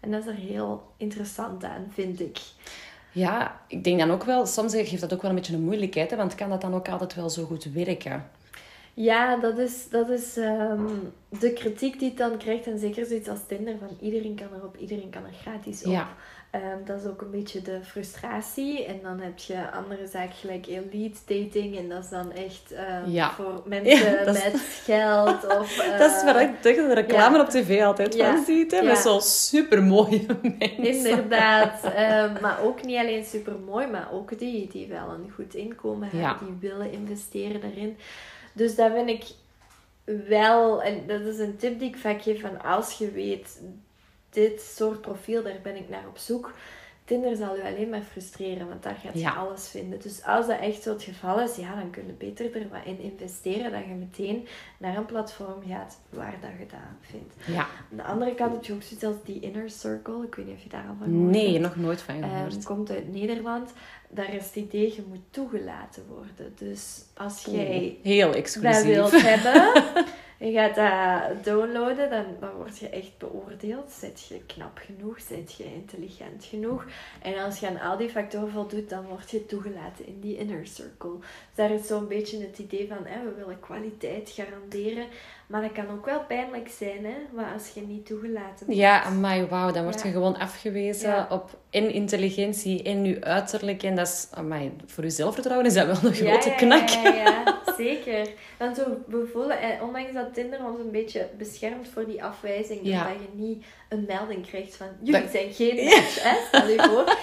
En 0.01 0.11
dat 0.11 0.21
is 0.21 0.27
er 0.27 0.35
heel 0.35 0.83
interessant 0.97 1.65
aan, 1.65 1.87
vind 1.93 2.21
ik. 2.21 2.39
Ja, 3.13 3.61
ik 3.67 3.85
denk 3.85 3.99
dan 3.99 4.11
ook 4.11 4.25
wel, 4.25 4.47
soms 4.47 4.75
geeft 4.75 5.01
dat 5.01 5.13
ook 5.13 5.23
wel 5.23 5.31
een 5.31 5.37
beetje 5.37 5.55
een 5.55 5.65
moeilijkheid, 5.65 6.11
hè, 6.11 6.17
want 6.17 6.35
kan 6.35 6.49
dat 6.49 6.61
dan 6.61 6.75
ook 6.75 6.89
altijd 6.89 7.15
wel 7.15 7.31
zo 7.31 7.45
goed 7.45 7.65
werken? 7.65 8.31
Ja, 8.95 9.37
dat 9.37 9.59
is, 9.59 9.89
dat 9.89 10.09
is 10.09 10.37
ehm, 10.37 10.87
de 11.29 11.53
kritiek 11.53 11.99
die 11.99 12.09
het 12.09 12.19
dan 12.19 12.37
krijgt. 12.37 12.67
En 12.67 12.79
zeker 12.79 13.07
zoiets 13.07 13.29
als 13.29 13.39
Tinder, 13.47 13.75
van 13.79 13.97
iedereen 14.01 14.35
kan 14.35 14.49
erop, 14.55 14.77
iedereen 14.77 15.11
kan 15.11 15.25
er 15.25 15.33
gratis 15.33 15.85
op. 15.85 15.93
Ja. 15.93 16.09
Ehm, 16.51 16.85
dat 16.85 17.01
is 17.01 17.07
ook 17.07 17.21
een 17.21 17.31
beetje 17.31 17.63
de 17.63 17.79
frustratie. 17.83 18.85
En 18.85 19.01
dan 19.03 19.21
heb 19.21 19.39
je 19.39 19.71
andere 19.71 20.07
zaken 20.07 20.35
gelijk 20.35 20.67
elite 20.67 21.21
dating. 21.27 21.79
En 21.79 21.89
dat 21.89 22.05
is 22.05 22.11
dan 22.11 22.33
echt 22.33 22.73
um, 23.07 23.31
voor 23.31 23.63
mensen 23.85 24.25
met 24.25 24.81
geld. 24.85 25.47
Of, 25.47 25.77
dat 25.99 26.17
is 26.17 26.25
waar 26.25 26.43
ik 26.43 26.63
de 26.63 26.95
reclame 26.95 27.41
op 27.41 27.49
tv 27.49 27.83
altijd 27.83 28.17
van 28.17 28.45
ziet. 28.45 28.71
Hè? 28.71 28.83
Met 28.83 28.99
zo'n 28.99 29.21
super 29.21 29.83
mooie 29.83 30.27
mensen. 30.59 31.11
Inderdaad. 31.11 31.83
maar 32.41 32.61
ook 32.63 32.85
niet 32.85 32.99
alleen 32.99 33.25
super 33.25 33.59
mooi, 33.59 33.87
maar 33.87 34.09
ook 34.13 34.39
die 34.39 34.69
die 34.69 34.87
wel 34.87 35.09
een 35.09 35.33
goed 35.35 35.55
inkomen 35.55 36.09
hebben. 36.13 36.47
Die 36.47 36.71
willen 36.71 36.93
investeren 36.93 37.61
daarin. 37.61 37.97
Dus 38.53 38.75
dat 38.75 38.93
vind 38.93 39.09
ik 39.09 39.25
wel, 40.29 40.83
en 40.83 41.07
dat 41.07 41.21
is 41.21 41.39
een 41.39 41.57
tip 41.57 41.79
die 41.79 41.89
ik 41.89 41.97
vaak 41.97 42.23
geef 42.23 42.41
van 42.41 42.63
als 42.63 42.99
je 42.99 43.11
weet, 43.11 43.61
dit 44.31 44.61
soort 44.61 45.01
profiel, 45.01 45.43
daar 45.43 45.59
ben 45.63 45.77
ik 45.77 45.89
naar 45.89 46.07
op 46.09 46.19
zoek. 46.19 46.53
Tinder 47.05 47.37
zal 47.37 47.57
je 47.57 47.63
alleen 47.63 47.89
maar 47.89 48.03
frustreren, 48.03 48.69
want 48.69 48.83
daar 48.83 48.97
gaat 49.05 49.21
je 49.21 49.31
alles 49.31 49.69
vinden. 49.69 50.01
Dus 50.01 50.25
als 50.25 50.47
dat 50.47 50.61
echt 50.61 50.83
zo 50.83 50.93
het 50.93 51.03
geval 51.03 51.41
is, 51.41 51.57
ja, 51.57 51.75
dan 51.75 51.91
kun 51.91 52.07
je 52.07 52.13
beter 52.13 52.57
er 52.57 52.69
wat 52.69 52.85
in 52.85 53.01
investeren, 53.01 53.73
dat 53.73 53.85
je 53.85 53.95
meteen 53.95 54.47
naar 54.79 54.97
een 54.97 55.07
platform 55.07 55.63
gaat 55.69 56.01
waar 56.09 56.35
dat 56.41 56.51
je 56.59 56.67
dat 56.67 56.81
vindt. 57.01 57.35
Ja. 57.47 57.67
Aan 57.91 57.97
de 57.97 58.03
andere 58.03 58.35
kant 58.35 58.53
heb 58.53 58.65
je 58.65 58.73
ook 58.73 58.83
zoiets 58.83 59.05
als 59.05 59.17
die 59.25 59.41
Inner 59.41 59.71
Circle. 59.71 60.25
Ik 60.25 60.35
weet 60.35 60.47
niet 60.47 60.57
of 60.57 60.63
je 60.63 60.69
daar 60.69 60.89
al 60.89 60.95
van 60.99 61.07
gehoord 61.09 61.31
Nee, 61.31 61.59
nog 61.59 61.77
nooit 61.77 62.03
van 62.03 62.23
gehoord. 62.23 62.53
Het 62.53 62.65
komt 62.65 62.91
uit 62.91 63.13
Nederland 63.13 63.73
daar 64.11 64.35
is 64.35 64.45
het 64.45 64.57
idee, 64.57 64.93
je 64.97 65.03
moet 65.09 65.23
toegelaten 65.31 66.03
worden. 66.09 66.55
Dus 66.59 67.03
als 67.15 67.45
jij 67.45 67.99
heel 68.03 68.35
exclusief. 68.35 68.75
dat 68.75 68.85
wilt 68.85 69.23
hebben, 69.33 69.83
je 70.41 70.53
gaat 70.53 70.75
dat 70.75 71.45
downloaden, 71.45 72.11
dan, 72.11 72.25
dan 72.41 72.51
word 72.51 72.79
je 72.79 72.89
echt 72.89 73.19
beoordeeld. 73.19 73.91
Zit 73.91 74.27
je 74.27 74.45
knap 74.47 74.81
genoeg? 74.87 75.21
Zit 75.21 75.53
je 75.53 75.65
intelligent 75.65 76.45
genoeg? 76.45 76.85
En 77.23 77.39
als 77.39 77.61
je 77.61 77.69
aan 77.69 77.81
al 77.81 77.97
die 77.97 78.09
factoren 78.09 78.51
voldoet, 78.51 78.89
dan 78.89 79.05
word 79.05 79.31
je 79.31 79.47
toegelaten 79.47 80.07
in 80.07 80.21
die 80.21 80.37
inner 80.37 80.67
circle. 80.67 81.19
Dus 81.19 81.55
daar 81.55 81.71
is 81.71 81.87
zo'n 81.87 82.09
beetje 82.09 82.41
het 82.41 82.59
idee 82.59 82.89
van, 82.89 83.05
hè, 83.05 83.25
we 83.25 83.35
willen 83.35 83.61
kwaliteit 83.61 84.31
garanderen. 84.31 85.07
Maar 85.51 85.63
dat 85.63 85.73
kan 85.73 85.91
ook 85.91 86.05
wel 86.05 86.21
pijnlijk 86.21 86.69
zijn, 86.69 87.05
hè? 87.05 87.17
Maar 87.33 87.53
als 87.53 87.71
je 87.75 87.81
niet 87.81 88.07
toegelaten 88.07 88.67
wordt. 88.67 88.81
Ja, 88.81 89.11
maar 89.11 89.49
wauw, 89.49 89.73
dan 89.73 89.83
word 89.83 90.03
je 90.03 90.11
gewoon 90.11 90.39
afgewezen 90.39 91.31
op 91.31 91.59
in 91.71 91.91
intelligentie, 91.91 92.83
in 92.83 93.05
je 93.05 93.25
uiterlijk. 93.25 93.83
En 93.83 93.97
dat 93.97 94.07
is, 94.07 94.29
amai, 94.31 94.73
voor 94.87 95.05
je 95.05 95.11
zelfvertrouwen 95.11 95.67
is 95.67 95.75
dat 95.75 95.87
wel 95.87 96.11
een 96.11 96.17
grote 96.17 96.49
ja, 96.49 96.55
knak. 96.55 96.89
Ja, 96.89 97.61
zeker. 97.77 98.29
Want 98.59 98.77
zo, 98.77 98.85
we 99.07 99.29
voelen, 99.33 99.61
eh, 99.61 99.83
ondanks 99.83 100.13
dat 100.13 100.35
Tinder 100.35 100.65
ons 100.65 100.79
een 100.79 100.91
beetje 100.91 101.29
beschermt 101.39 101.89
voor 101.89 102.07
die 102.07 102.25
afwijzing, 102.25 102.81
dat 102.83 102.93
je 102.93 103.29
niet 103.33 103.65
een 103.89 104.05
melding 104.07 104.47
krijgt 104.47 104.77
van, 104.77 104.89
jullie 105.03 105.29
zijn 105.29 105.53
geen 105.53 105.85
match, 105.85 106.23
hè? 106.23 106.37
Stel 106.47 106.69
je 106.69 106.83
voor. 106.83 107.17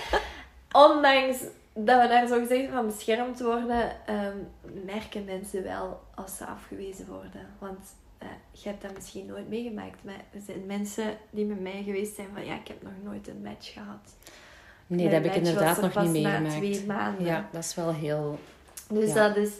Ondanks 0.81 1.37
dat 1.73 2.01
we 2.01 2.07
daar 2.07 2.27
zo 2.27 2.39
gezegd 2.39 2.71
van 2.71 2.85
beschermd 2.85 3.39
worden, 3.41 3.91
um, 4.09 4.47
merken 4.85 5.25
mensen 5.25 5.63
wel 5.63 5.99
als 6.15 6.37
ze 6.37 6.45
afgewezen 6.45 7.07
worden. 7.07 7.47
Want 7.59 7.79
uh, 8.23 8.27
je 8.51 8.69
hebt 8.69 8.81
dat 8.81 8.93
misschien 8.93 9.25
nooit 9.25 9.49
meegemaakt, 9.49 10.03
maar 10.03 10.21
er 10.33 10.41
zijn 10.45 10.65
mensen 10.65 11.17
die 11.29 11.45
met 11.45 11.61
mij 11.61 11.81
geweest 11.85 12.15
zijn 12.15 12.27
van 12.33 12.45
ja, 12.45 12.55
ik 12.55 12.67
heb 12.67 12.81
nog 12.81 12.93
nooit 13.03 13.27
een 13.27 13.41
match 13.41 13.73
gehad. 13.73 14.15
Nee, 14.87 15.03
dat 15.03 15.13
heb 15.13 15.25
ik 15.25 15.35
inderdaad 15.35 15.81
nog 15.81 16.03
niet 16.03 16.11
meegemaakt. 16.11 16.55
twee 16.55 16.85
maanden. 16.85 17.25
Ja, 17.25 17.49
dat 17.51 17.63
is 17.63 17.75
wel 17.75 17.93
heel. 17.93 18.39
Dus 18.89 19.13
dat 19.13 19.35
is 19.35 19.51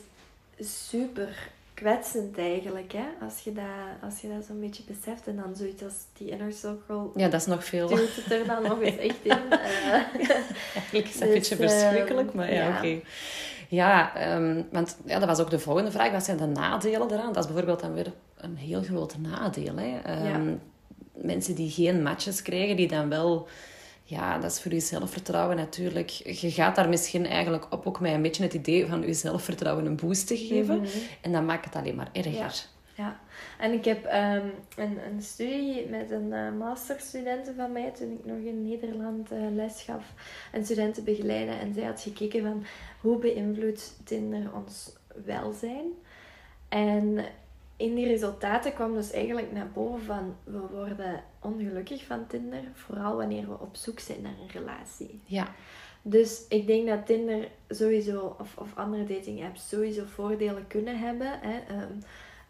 super 0.90 1.50
kwetsend 1.74 2.38
eigenlijk, 2.38 2.94
hè? 2.94 3.26
Als 3.26 3.40
je 3.40 3.54
dat, 3.54 3.64
als 4.04 4.22
je 4.22 4.28
dat 4.28 4.46
zo'n 4.46 4.60
beetje 4.60 4.84
beseft 4.84 5.28
en 5.28 5.36
dan 5.36 5.56
zoiets 5.56 5.84
als 5.84 5.94
die 6.14 6.30
inner 6.30 6.52
circle. 6.52 7.10
Ja, 7.16 7.30
dat 7.30 7.42
is 7.42 7.48
nog 7.48 7.64
veel. 7.64 7.88
Duwt 7.88 8.16
het 8.16 8.32
er 8.32 8.46
dan 8.46 8.64
nog 8.64 8.82
eens 8.82 8.98
echt 8.98 9.24
in. 9.24 9.38
Uh, 9.50 9.92
eigenlijk 10.76 11.08
is 11.08 11.14
dat 11.14 11.22
een 11.22 11.34
beetje 11.34 11.56
dus, 11.56 11.72
verschrikkelijk, 11.72 12.34
maar 12.34 12.54
ja, 12.54 12.68
ja. 12.68 12.78
oké. 12.78 13.00
Ja, 13.70 14.12
um, 14.36 14.68
want 14.72 14.98
ja, 15.06 15.20
dat 15.20 15.28
was 15.28 15.40
ook 15.40 15.50
de 15.50 15.60
volgende 15.60 15.92
vraag. 15.92 16.12
Wat 16.12 16.24
zijn 16.24 16.38
de 16.38 16.46
nadelen 16.46 17.12
eraan? 17.12 17.34
Dat 17.34 17.44
is 17.44 17.46
bijvoorbeeld 17.46 17.80
dan 17.80 17.94
weer 17.94 18.12
een 18.38 18.58
heel 18.58 18.84
groot 18.84 19.18
nadeel. 19.18 19.76
Hè? 19.76 20.34
Um, 20.36 20.62
Mensen 21.14 21.56
die 21.56 21.70
geen 21.70 22.04
matches 22.04 22.42
krijgen, 22.42 22.76
die 22.76 22.88
dan 22.88 23.10
wel... 23.10 23.48
Ja, 24.04 24.38
dat 24.38 24.52
is 24.52 24.62
voor 24.62 24.74
je 24.74 24.80
zelfvertrouwen 24.80 25.56
natuurlijk. 25.56 26.10
Je 26.10 26.52
gaat 26.52 26.76
daar 26.76 26.90
misschien 26.90 27.26
eigenlijk 27.26 27.74
op 27.74 27.88
ook 27.88 28.00
met 28.00 28.14
een 28.14 28.22
beetje 28.22 28.44
het 28.44 28.54
idee 28.54 28.86
van 28.86 29.02
je 29.02 29.14
zelfvertrouwen 29.14 29.86
een 29.86 29.96
boost 29.96 30.28
te 30.28 30.38
geven. 30.38 30.78
Mhm. 30.78 30.88
En 31.22 31.32
dan 31.32 31.46
maakt 31.46 31.66
het 31.66 31.76
alleen 31.76 31.96
maar 31.96 32.10
erger. 32.14 32.34
Ja. 32.34 32.50
Ja, 32.98 33.20
en 33.60 33.72
ik 33.74 33.86
heb 33.86 34.06
um, 34.06 34.52
een, 34.76 34.98
een 35.12 35.22
studie 35.22 35.90
met 35.90 36.12
een 36.12 36.32
uh, 36.32 36.52
masterstudenten 36.58 37.56
van 37.56 37.72
mij 37.72 37.92
toen 37.92 38.12
ik 38.12 38.26
nog 38.26 38.38
in 38.38 38.68
Nederland 38.68 39.32
uh, 39.32 39.38
les 39.56 39.82
gaf 39.82 40.14
en 40.52 40.66
studenten 40.66 41.04
begeleiden. 41.04 41.60
En 41.60 41.74
zij 41.74 41.84
had 41.84 42.02
gekeken 42.02 42.42
van 42.42 42.64
hoe 43.02 43.20
beïnvloedt 43.20 44.00
Tinder 44.04 44.54
ons 44.54 44.94
welzijn. 45.26 45.86
En 46.70 47.26
in 47.78 47.96
die 47.96 48.08
resultaten 48.08 48.74
kwam 48.74 48.94
dus 48.94 49.12
eigenlijk 49.12 49.52
naar 49.52 49.72
boven 49.74 50.06
van 50.06 50.36
we 50.44 50.60
worden 50.60 51.24
ongelukkig 51.42 52.06
van 52.06 52.28
Tinder, 52.28 52.64
vooral 52.74 53.16
wanneer 53.16 53.48
we 53.48 53.60
op 53.60 53.76
zoek 53.76 54.00
zijn 54.00 54.22
naar 54.22 54.36
een 54.42 54.62
relatie. 54.62 55.22
Ja. 55.26 55.48
Dus 56.02 56.46
ik 56.50 56.68
denk 56.68 56.88
dat 56.88 57.06
Tinder 57.06 57.48
sowieso, 57.70 58.36
of, 58.40 58.58
of 58.58 58.76
andere 58.76 59.04
dating 59.04 59.44
apps, 59.44 59.70
sowieso 59.70 60.04
voordelen 60.06 60.68
kunnen 60.68 61.00
hebben. 61.00 61.40
Hè. 61.42 61.60
Ehm, 61.68 61.94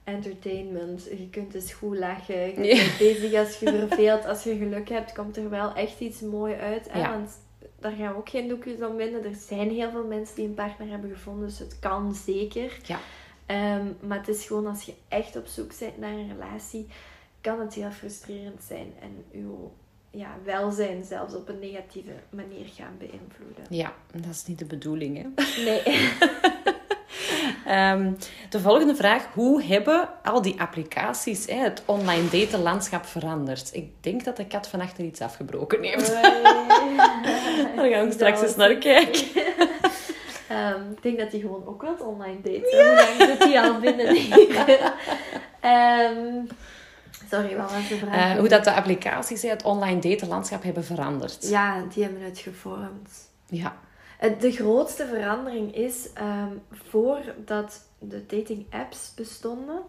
entertainment, 0.03 1.03
je 1.03 1.29
kunt 1.29 1.51
dus 1.51 1.73
goed 1.73 1.97
lachen, 1.97 2.63
je 2.63 2.75
bent 2.75 2.97
bezig 2.97 3.33
als 3.33 3.59
je 3.59 3.87
verveelt. 3.87 4.25
Als 4.25 4.43
je 4.43 4.57
geluk 4.57 4.89
hebt, 4.89 5.13
komt 5.13 5.37
er 5.37 5.49
wel 5.49 5.73
echt 5.73 5.99
iets 5.99 6.21
mooi 6.21 6.55
uit. 6.55 6.91
Hè? 6.91 7.09
Want 7.09 7.29
daar 7.79 7.91
gaan 7.91 8.11
we 8.11 8.17
ook 8.17 8.29
geen 8.29 8.47
doekjes 8.47 8.81
om 8.81 8.95
winnen. 8.95 9.23
Er 9.23 9.35
zijn 9.35 9.71
heel 9.71 9.91
veel 9.91 10.05
mensen 10.05 10.35
die 10.35 10.45
een 10.45 10.53
partner 10.53 10.89
hebben 10.89 11.09
gevonden, 11.09 11.47
dus 11.47 11.59
het 11.59 11.79
kan 11.79 12.15
zeker. 12.15 12.79
Ja. 12.83 12.99
Ehm, 13.47 13.85
maar 13.99 14.17
het 14.17 14.27
is 14.27 14.45
gewoon 14.45 14.67
als 14.67 14.83
je 14.83 14.93
echt 15.07 15.35
op 15.35 15.47
zoek 15.47 15.79
bent 15.79 15.97
naar 15.97 16.11
een 16.11 16.31
relatie, 16.31 16.87
kan 17.41 17.59
het 17.59 17.73
heel 17.73 17.91
frustrerend 17.91 18.63
zijn 18.67 18.93
en 19.01 19.25
uw 19.31 19.71
ja, 20.09 20.37
welzijn 20.43 21.03
zelfs 21.05 21.33
op 21.33 21.49
een 21.49 21.59
negatieve 21.59 22.13
manier 22.29 22.65
gaan 22.75 22.95
beïnvloeden. 22.97 23.65
Ja, 23.69 23.93
dat 24.11 24.31
is 24.31 24.45
niet 24.45 24.59
de 24.59 24.65
bedoeling, 24.65 25.17
hè? 25.17 25.43
Nee. 25.63 25.83
Ehm, 27.65 28.13
de 28.49 28.59
volgende 28.59 28.95
vraag. 28.95 29.25
Hoe 29.33 29.63
hebben 29.63 30.09
al 30.23 30.41
die 30.41 30.61
applicaties 30.61 31.45
hè, 31.45 31.55
het 31.55 31.83
online 31.85 32.29
daten 32.29 32.61
landschap 32.61 33.05
veranderd? 33.05 33.69
Ik 33.73 33.91
denk 33.99 34.23
dat 34.23 34.37
de 34.37 34.47
kat 34.47 34.67
van 34.67 34.81
achter 34.81 35.03
iets 35.03 35.21
afgebroken 35.21 35.83
heeft. 35.83 36.11
Daar 37.75 37.89
gaan 37.89 38.05
we 38.05 38.11
straks 38.11 38.41
eens 38.41 38.55
naar 38.55 38.75
kijken. 38.75 39.27
Um, 40.51 40.91
ik 40.91 41.01
denk 41.01 41.19
dat 41.19 41.31
hij 41.31 41.39
gewoon 41.39 41.65
ook 41.65 41.81
wel 41.81 41.95
online 41.95 42.41
date. 42.41 42.75
Ja. 42.75 42.85
Hoe 42.85 42.95
lang 42.95 43.29
zit 43.29 43.43
hij 43.43 43.61
al 43.61 43.79
binnen 43.79 44.15
hier? 44.15 44.93
um, 46.15 46.47
sorry, 47.29 47.55
wat 47.55 47.71
was 47.71 47.87
de 47.87 47.97
vraag? 47.97 48.33
Uh, 48.33 48.39
hoe 48.39 48.47
dat 48.47 48.63
de 48.63 48.73
applicaties 48.73 49.41
het 49.41 49.63
online 49.63 50.01
daten 50.01 50.27
landschap 50.27 50.63
hebben 50.63 50.83
veranderd. 50.83 51.49
Ja, 51.49 51.83
die 51.93 52.03
hebben 52.03 52.21
het 52.21 52.39
gevormd. 52.39 53.29
Ja. 53.47 53.77
De 54.39 54.51
grootste 54.51 55.05
verandering 55.05 55.75
is, 55.75 56.09
um, 56.21 56.61
voordat 56.89 57.81
de 57.99 58.25
dating 58.25 58.65
apps 58.69 59.13
bestonden, 59.15 59.81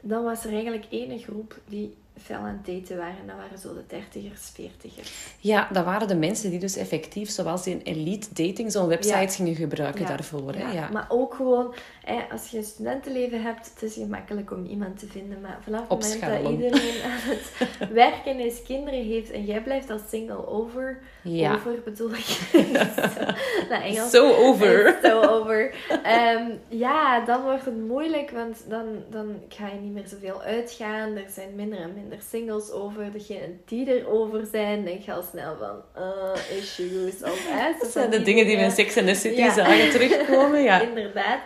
dan 0.00 0.24
was 0.24 0.44
er 0.44 0.52
eigenlijk 0.52 0.86
één 0.90 1.18
groep 1.18 1.58
die 1.68 1.96
fel 2.22 2.36
aan 2.36 2.60
het 2.62 2.66
daten 2.66 2.96
waren, 2.96 3.26
dat 3.26 3.36
waren 3.36 3.58
zo 3.58 3.74
de 3.74 3.84
dertigers, 3.86 4.50
veertigers. 4.54 5.12
Ja, 5.38 5.68
dat 5.72 5.84
waren 5.84 6.08
de 6.08 6.16
mensen 6.16 6.50
die 6.50 6.58
dus 6.58 6.76
effectief, 6.76 7.30
zoals 7.30 7.66
in 7.66 7.80
Elite 7.84 8.28
Dating, 8.32 8.72
zo'n 8.72 8.86
website 8.86 9.34
gingen 9.34 9.54
gebruiken 9.54 10.06
daarvoor. 10.06 10.54
Hè? 10.54 10.72
Ja. 10.72 10.88
Maar 10.92 11.06
ook 11.08 11.34
gewoon, 11.34 11.74
hè, 12.04 12.20
als 12.32 12.48
je 12.48 12.58
een 12.58 12.64
studentenleven 12.64 13.42
hebt, 13.42 13.70
het 13.74 13.82
is 13.82 13.94
gemakkelijk 13.94 14.50
om 14.50 14.64
iemand 14.64 14.98
te 14.98 15.06
vinden. 15.06 15.40
Maar 15.40 15.58
vanaf 15.62 15.80
het 15.80 16.20
moment 16.20 16.20
dat 16.20 16.52
iedereen 16.52 17.02
aan 17.10 17.20
het 17.20 17.90
werken 17.92 18.38
is, 18.38 18.62
kinderen 18.62 19.04
heeft 19.04 19.30
en 19.30 19.44
jij 19.44 19.62
blijft 19.62 19.90
als 19.90 20.02
single 20.08 20.46
over, 20.46 20.98
over 21.24 21.80
bedoel 21.84 22.10
ik. 22.10 22.38
nou, 23.70 23.82
Engels. 23.82 24.10
So 24.10 24.34
over. 24.34 24.98
So 25.02 25.20
over. 25.22 25.74
Um, 26.06 26.60
ja, 26.68 27.24
dan 27.24 27.42
wordt 27.42 27.64
het 27.64 27.86
moeilijk, 27.86 28.30
want 28.30 28.64
dan, 28.68 28.84
dan 29.10 29.40
ga 29.48 29.66
je 29.66 29.80
niet 29.80 29.92
meer 29.92 30.06
zoveel 30.06 30.42
uitgaan. 30.42 31.16
Er 31.16 31.30
zijn 31.30 31.54
minder 31.54 31.78
en 31.78 31.94
minder 31.94 32.09
singles 32.18 32.70
over. 32.70 33.12
Degenen 33.12 33.60
die 33.64 33.86
erover 33.86 34.46
zijn, 34.46 34.84
denk 34.84 35.02
je 35.02 35.12
al 35.12 35.22
snel 35.22 35.56
van 35.56 36.02
uh, 36.02 36.58
issues. 36.58 37.22
Of, 37.22 37.46
hè, 37.48 37.72
dat 37.80 37.90
zijn 37.90 38.10
de 38.10 38.22
dingen 38.22 38.46
die 38.46 38.56
we 38.56 38.62
in 38.62 38.70
Sex 38.70 38.96
and 38.96 39.06
the 39.06 39.14
City 39.14 39.40
ja. 39.40 39.52
zagen 39.52 39.90
terugkomen. 39.90 40.62
Ja. 40.62 40.80
Inderdaad. 40.88 41.40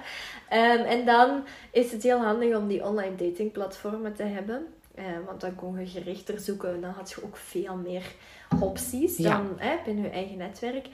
Um, 0.53 0.85
en 0.85 1.05
dan 1.05 1.45
is 1.71 1.93
het 1.93 2.03
heel 2.03 2.19
handig 2.19 2.57
om 2.57 2.69
die 2.69 2.85
online 2.85 3.15
datingplatformen 3.15 4.15
te 4.15 4.23
hebben. 4.23 4.67
Uh, 4.99 5.05
want 5.27 5.41
dan 5.41 5.55
kon 5.55 5.79
je 5.79 5.87
gerichter 5.87 6.41
zoeken. 6.41 6.81
Dan 6.81 6.91
had 6.91 7.11
je 7.11 7.25
ook 7.25 7.37
veel 7.37 7.77
meer 7.77 8.03
opties 8.61 9.17
dan 9.17 9.53
hè, 9.57 9.77
binnen 9.85 10.05
je 10.05 10.11
eigen 10.11 10.37
netwerk. 10.37 10.87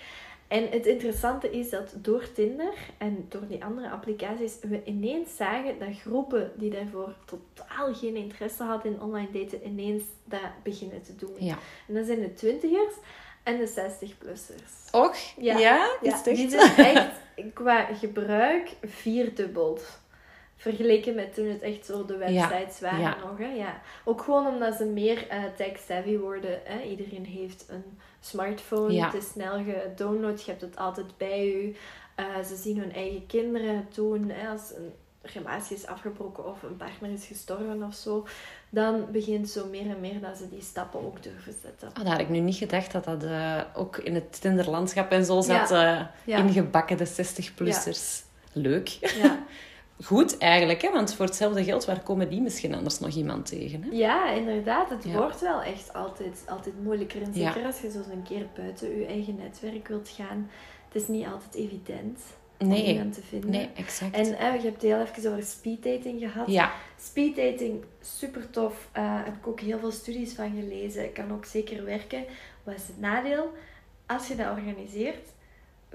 En 0.50 0.68
het 0.70 0.86
interessante 0.86 1.50
is 1.50 1.70
dat 1.70 1.92
door 1.96 2.32
Tinder 2.32 2.74
en 2.98 3.26
door 3.28 3.46
die 3.48 3.64
andere 3.64 3.90
applicaties 3.90 4.58
we 4.60 4.82
ineens 4.84 5.36
zagen 5.36 5.78
dat 5.78 5.98
groepen 5.98 6.52
die 6.56 6.70
daarvoor 6.70 7.14
totaal 7.24 7.94
geen 7.94 8.16
interesse 8.16 8.62
hadden 8.62 8.92
in 8.92 9.00
online 9.00 9.30
daten, 9.32 9.66
ineens 9.66 10.02
dat 10.24 10.62
beginnen 10.62 11.02
te 11.02 11.16
doen. 11.16 11.34
Ja. 11.38 11.58
En 11.88 11.94
dat 11.94 12.06
zijn 12.06 12.20
de 12.20 12.32
twintigers 12.32 12.94
en 13.42 13.58
de 13.58 13.68
60-plussers. 13.68 14.90
Och? 14.92 15.16
Ja, 15.36 15.58
ja, 15.58 15.88
ja 16.02 16.22
die 16.22 16.50
zijn 16.50 16.96
echt 16.96 17.14
qua 17.54 17.84
gebruik 17.84 18.70
vierdubbeld. 18.82 19.99
Vergeleken 20.60 21.14
met 21.14 21.34
toen 21.34 21.46
het 21.46 21.62
echt 21.62 21.86
zo 21.86 22.04
de 22.04 22.16
websites 22.16 22.80
waren 22.80 23.16
nog. 23.20 23.38
Hè? 23.38 23.52
Ja. 23.52 23.80
Ook 24.04 24.22
gewoon 24.22 24.46
omdat 24.46 24.74
ze 24.74 24.84
meer 24.84 25.26
uh, 25.32 25.44
tech-savvy 25.56 26.16
worden. 26.16 26.60
Hè? 26.64 26.82
Iedereen 26.82 27.24
heeft 27.24 27.64
een 27.68 27.84
smartphone. 28.20 29.04
Het 29.04 29.14
is 29.14 29.28
snel 29.28 29.64
gedownload. 29.64 30.40
Je 30.40 30.50
hebt 30.50 30.60
het 30.60 30.76
altijd 30.76 31.06
bij 31.16 31.46
je. 31.46 31.74
Uh, 32.16 32.44
ze 32.44 32.56
zien 32.56 32.78
hun 32.78 32.92
eigen 32.92 33.26
kinderen 33.26 33.86
doen. 33.94 34.30
Hè? 34.30 34.48
Als 34.48 34.72
een 34.76 34.92
relatie 35.22 35.76
is 35.76 35.86
afgebroken 35.86 36.46
of 36.46 36.62
een 36.62 36.76
partner 36.76 37.10
is 37.10 37.26
gestorven 37.26 37.82
of 37.82 37.94
zo. 37.94 38.26
Dan 38.70 39.06
begint 39.12 39.50
zo 39.50 39.66
meer 39.66 39.90
en 39.90 40.00
meer 40.00 40.20
dat 40.20 40.36
ze 40.36 40.48
die 40.48 40.62
stappen 40.62 41.00
ook 41.00 41.22
durven 41.22 41.54
zetten. 41.62 41.88
Oh, 41.88 42.04
daar 42.04 42.12
had 42.12 42.20
ik 42.20 42.28
nu 42.28 42.38
niet 42.38 42.56
gedacht 42.56 42.92
dat 42.92 43.04
dat 43.04 43.24
uh, 43.24 43.60
ook 43.74 43.96
in 43.96 44.14
het 44.14 44.40
Tinderlandschap 44.40 45.10
en 45.10 45.24
zo 45.24 45.40
zat. 45.40 45.70
Ingebakken, 46.24 46.96
de 46.96 47.08
60-plussers. 47.08 48.28
Leuk. 48.52 48.98
Goed 50.04 50.38
eigenlijk, 50.38 50.82
hè? 50.82 50.92
want 50.92 51.14
voor 51.14 51.26
hetzelfde 51.26 51.64
geld, 51.64 51.84
waar 51.84 52.00
komen 52.00 52.28
die 52.28 52.40
misschien 52.40 52.74
anders 52.74 52.98
nog 52.98 53.14
iemand 53.14 53.46
tegen? 53.46 53.82
Hè? 53.82 53.88
Ja, 53.92 54.30
inderdaad. 54.30 54.90
Het 54.90 55.12
wordt 55.12 55.40
wel 55.40 55.62
echt 55.62 55.92
altijd, 55.92 56.44
altijd 56.48 56.82
moeilijker. 56.82 57.22
En 57.22 57.34
zeker 57.34 57.64
als 57.64 57.80
je 57.80 57.90
zo 57.90 57.98
een 57.98 58.22
keer 58.22 58.46
buiten 58.56 58.98
je 58.98 59.06
eigen 59.06 59.36
netwerk 59.36 59.88
wilt 59.88 60.08
gaan. 60.08 60.50
Het 60.88 61.02
is 61.02 61.08
niet 61.08 61.26
altijd 61.26 61.54
evident 61.54 62.20
nee. 62.58 62.82
om 62.82 62.88
iemand 62.88 63.14
te 63.14 63.22
vinden. 63.22 63.50
Nee, 63.50 63.68
exact. 63.74 64.14
En 64.14 64.38
eh, 64.38 64.54
je 64.54 64.68
hebt 64.68 64.82
heel 64.82 65.00
even 65.00 65.30
over 65.30 65.44
speeddating 65.44 66.20
gehad. 66.20 66.48
Ja. 66.48 66.72
Speeddating, 67.00 67.84
super 68.00 68.50
tof. 68.50 68.88
Uh, 68.96 69.24
heb 69.24 69.36
ik 69.36 69.46
ook 69.46 69.60
heel 69.60 69.78
veel 69.78 69.92
studies 69.92 70.32
van 70.32 70.52
gelezen. 70.60 71.12
Kan 71.12 71.32
ook 71.32 71.44
zeker 71.44 71.84
werken. 71.84 72.24
Wat 72.64 72.74
is 72.74 72.86
het 72.86 73.00
nadeel? 73.00 73.52
Als 74.06 74.28
je 74.28 74.36
dat 74.36 74.50
organiseert, 74.50 75.28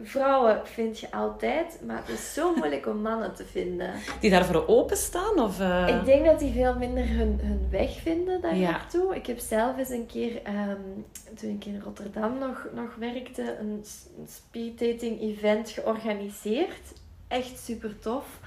vrouwen 0.01 0.67
vind 0.67 0.99
je 0.99 1.11
altijd, 1.11 1.79
maar 1.85 1.97
het 1.97 2.09
is 2.09 2.33
zo 2.33 2.53
moeilijk 2.55 2.87
om 2.87 3.01
mannen 3.01 3.35
te 3.35 3.45
vinden. 3.45 3.91
Die 4.19 4.29
daarvoor 4.29 4.67
openstaan? 4.67 5.39
Of, 5.39 5.59
uh... 5.59 5.87
Ik 5.87 6.05
denk 6.05 6.25
dat 6.25 6.39
die 6.39 6.53
veel 6.53 6.75
minder 6.75 7.07
hun, 7.07 7.39
hun 7.43 7.67
weg 7.69 7.99
vinden 7.99 8.41
daar 8.41 8.55
naartoe. 8.55 9.15
Ik 9.15 9.25
heb 9.25 9.39
zelf 9.39 9.77
eens 9.77 9.89
een 9.89 10.05
keer, 10.05 10.41
um, 10.47 11.05
toen 11.35 11.49
ik 11.49 11.65
in 11.65 11.81
Rotterdam 11.83 12.37
nog, 12.37 12.67
nog 12.73 12.95
werkte, 12.95 13.57
een, 13.59 13.83
een 14.17 14.27
speed 14.27 14.79
dating 14.79 15.21
event 15.21 15.69
georganiseerd. 15.69 16.93
Echt 17.27 17.59
super 17.59 17.99
tof. 17.99 18.39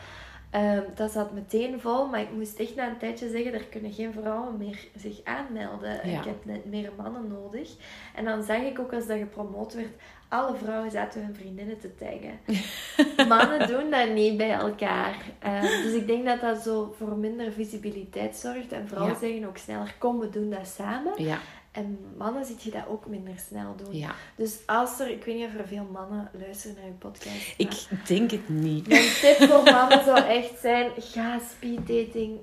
Um, 0.54 0.84
dat 0.94 1.10
zat 1.10 1.32
meteen 1.32 1.80
vol, 1.80 2.06
maar 2.06 2.20
ik 2.20 2.32
moest 2.32 2.58
echt 2.58 2.74
na 2.74 2.88
een 2.88 2.98
tijdje 2.98 3.30
zeggen, 3.30 3.52
er 3.52 3.64
kunnen 3.64 3.92
geen 3.92 4.12
vrouwen 4.12 4.56
meer 4.56 4.86
zich 4.96 5.20
aanmelden. 5.24 6.04
Ik 6.04 6.24
heb 6.24 6.44
net 6.44 6.64
meer 6.64 6.90
mannen 6.96 7.28
nodig. 7.28 7.70
En 8.14 8.24
dan 8.24 8.42
zag 8.42 8.60
ik 8.60 8.78
ook 8.78 8.92
als 8.92 9.06
dat 9.06 9.18
gepromoot 9.18 9.74
werd, 9.74 9.88
alle 10.28 10.56
vrouwen 10.56 10.90
zaten 10.90 11.22
hun 11.24 11.34
vriendinnen 11.34 11.78
te 11.78 11.94
taggen. 11.94 12.38
Mannen 13.28 13.68
doen 13.68 13.90
dat 13.90 14.10
niet 14.10 14.36
bij 14.36 14.52
elkaar. 14.52 15.16
Uh, 15.46 15.62
dus 15.62 15.92
ik 15.92 16.06
denk 16.06 16.24
dat 16.24 16.40
dat 16.40 16.62
zo 16.62 16.94
voor 16.98 17.16
minder 17.16 17.52
visibiliteit 17.52 18.36
zorgt. 18.36 18.72
En 18.72 18.88
vrouwen 18.88 19.16
zeggen 19.20 19.44
ook 19.44 19.56
sneller, 19.56 19.94
kom 19.98 20.18
we 20.18 20.30
doen 20.30 20.50
dat 20.50 20.66
samen. 20.66 21.12
Ja. 21.16 21.38
En 21.78 21.98
mannen 22.16 22.44
ziet 22.44 22.62
je 22.62 22.70
dat 22.70 22.86
ook 22.88 23.06
minder 23.06 23.34
snel 23.48 23.76
doen. 23.76 23.96
Ja. 23.96 24.14
Dus 24.36 24.56
als 24.66 25.00
er, 25.00 25.10
ik 25.10 25.24
weet 25.24 25.36
niet 25.36 25.46
of 25.46 25.54
er 25.54 25.68
veel 25.68 25.88
mannen 25.92 26.30
luisteren 26.38 26.76
naar 26.76 26.86
je 26.86 26.92
podcast. 26.92 27.54
Ik 27.56 28.06
denk 28.06 28.30
het 28.30 28.48
niet. 28.48 28.88
Mijn 28.88 29.10
tip 29.20 29.36
voor 29.36 29.62
mannen 29.62 30.04
zou 30.04 30.18
echt 30.18 30.58
zijn: 30.60 30.90
ga 30.98 31.38
speeddating 31.56 32.38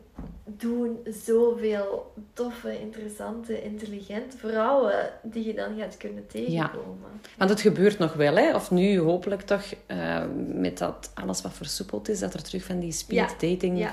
doen. 0.45 0.97
Zoveel 1.25 2.13
toffe, 2.33 2.79
interessante, 2.81 3.63
intelligente 3.63 4.37
vrouwen 4.37 5.11
die 5.23 5.45
je 5.45 5.53
dan 5.53 5.77
gaat 5.77 5.97
kunnen 5.97 6.27
tegenkomen. 6.27 7.09
Ja. 7.21 7.29
Want 7.37 7.49
het 7.49 7.61
gebeurt 7.61 7.97
nog 7.97 8.13
wel, 8.13 8.35
hè? 8.35 8.55
Of 8.55 8.71
nu 8.71 8.99
hopelijk 8.99 9.41
toch 9.41 9.73
uh, 9.87 10.23
met 10.47 10.77
dat 10.77 11.11
alles 11.13 11.41
wat 11.41 11.53
versoepeld 11.53 12.09
is, 12.09 12.19
dat 12.19 12.33
er 12.33 12.43
terug 12.43 12.63
van 12.63 12.79
die 12.79 12.91
speeddating. 12.91 13.77
Ja. 13.77 13.91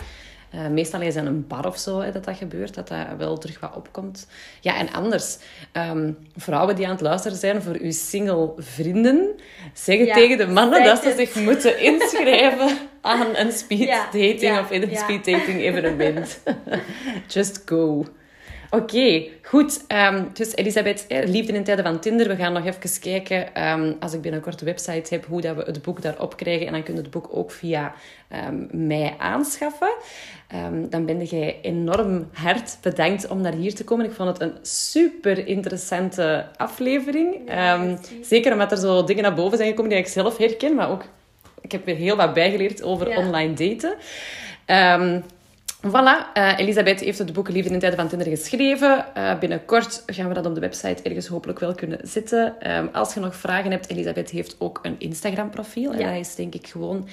Uh, 0.54 0.66
meestal 0.66 1.00
is 1.00 1.14
het 1.14 1.26
een 1.26 1.46
bar 1.46 1.66
of 1.66 1.78
zo 1.78 2.00
hè, 2.00 2.12
dat 2.12 2.24
dat 2.24 2.36
gebeurt, 2.36 2.74
dat 2.74 2.88
dat 2.88 3.06
wel 3.18 3.38
terug 3.38 3.60
wat 3.60 3.76
opkomt. 3.76 4.26
Ja, 4.60 4.76
en 4.76 4.92
anders, 4.92 5.38
um, 5.72 6.18
vrouwen 6.36 6.76
die 6.76 6.84
aan 6.86 6.92
het 6.92 7.00
luisteren 7.00 7.36
zijn 7.36 7.62
voor 7.62 7.76
uw 7.80 7.92
single 7.92 8.52
vrienden, 8.56 9.30
zeggen 9.74 10.12
tegen 10.12 10.38
de 10.38 10.46
mannen 10.46 10.84
dat 10.84 11.02
ze 11.02 11.14
zich 11.16 11.34
moeten 11.34 11.80
inschrijven 11.92 12.78
aan 13.00 13.36
een 13.36 13.52
speed 13.52 13.88
dating 13.88 14.58
of 14.58 14.70
in 14.70 14.82
een 14.82 14.96
speed 14.96 15.24
dating 15.24 15.60
evenement. 15.60 16.40
Just 17.34 17.62
go. 17.64 18.06
Oké, 18.74 19.28
goed. 19.42 19.84
Um, 19.88 20.30
dus 20.32 20.56
Elisabeth, 20.56 21.06
Liefde 21.08 21.52
in 21.52 21.64
tijden 21.64 21.84
van 21.84 22.00
Tinder. 22.00 22.28
We 22.28 22.36
gaan 22.36 22.52
nog 22.52 22.66
even 22.66 23.00
kijken, 23.00 23.68
um, 23.68 23.96
als 24.00 24.12
ik 24.12 24.20
binnenkort 24.20 24.58
de 24.58 24.64
website 24.64 25.14
heb, 25.14 25.26
hoe 25.26 25.40
dat 25.40 25.56
we 25.56 25.62
het 25.62 25.82
boek 25.82 26.02
daarop 26.02 26.36
krijgen. 26.36 26.66
En 26.66 26.72
dan 26.72 26.82
kun 26.82 26.94
je 26.94 27.00
het 27.00 27.10
boek 27.10 27.28
ook 27.30 27.50
via 27.50 27.94
um, 28.48 28.68
mij 28.70 29.14
aanschaffen. 29.18 29.94
dan 30.88 31.06
ben 31.06 31.24
jij 31.24 31.58
enorm 31.62 32.28
hard 32.32 32.78
bedankt 32.82 33.28
om 33.28 33.40
naar 33.40 33.54
hier 33.54 33.74
te 33.74 33.84
komen. 33.84 34.06
Ik 34.06 34.12
vond 34.12 34.28
het 34.28 34.40
een 34.40 34.56
super 34.62 35.46
interessante 35.46 36.46
aflevering. 36.56 37.50
zeker 38.22 38.52
omdat 38.52 38.72
er 38.72 38.78
zo 38.78 39.04
dingen 39.04 39.22
naar 39.22 39.34
boven 39.34 39.56
zijn 39.56 39.68
gekomen 39.68 39.90
die 39.90 40.00
ik 40.00 40.06
zelf 40.06 40.36
herken, 40.36 40.74
maar 40.74 40.90
ook... 40.90 41.04
Ik 41.60 41.72
heb 41.72 41.84
weer 41.84 41.96
heel 41.96 42.16
wat 42.16 42.34
bijgeleerd 42.34 42.82
over 42.82 43.16
online 43.16 43.54
daten. 43.54 43.94
Voilà, 45.86 46.30
uh, 46.36 46.58
Elisabeth 46.58 47.00
heeft 47.00 47.18
het 47.18 47.32
boek 47.32 47.48
Liefde 47.48 47.72
in 47.72 47.78
tijden 47.78 47.98
van 47.98 48.08
Tinder 48.08 48.26
geschreven. 48.26 49.06
Uh, 49.16 49.38
binnenkort 49.38 50.02
gaan 50.06 50.28
we 50.28 50.34
dat 50.34 50.46
op 50.46 50.54
de 50.54 50.60
website 50.60 51.02
ergens 51.02 51.26
hopelijk 51.26 51.58
wel 51.58 51.74
kunnen 51.74 51.98
zetten. 52.02 52.70
Um, 52.76 52.88
als 52.92 53.14
je 53.14 53.20
nog 53.20 53.36
vragen 53.36 53.70
hebt, 53.70 53.90
Elisabeth 53.90 54.30
heeft 54.30 54.56
ook 54.58 54.78
een 54.82 54.94
Instagram-profiel. 54.98 55.92
Ja. 55.92 55.98
En 55.98 56.06
dat 56.06 56.26
is 56.26 56.34
denk 56.34 56.54
ik 56.54 56.66
gewoon 56.66 57.08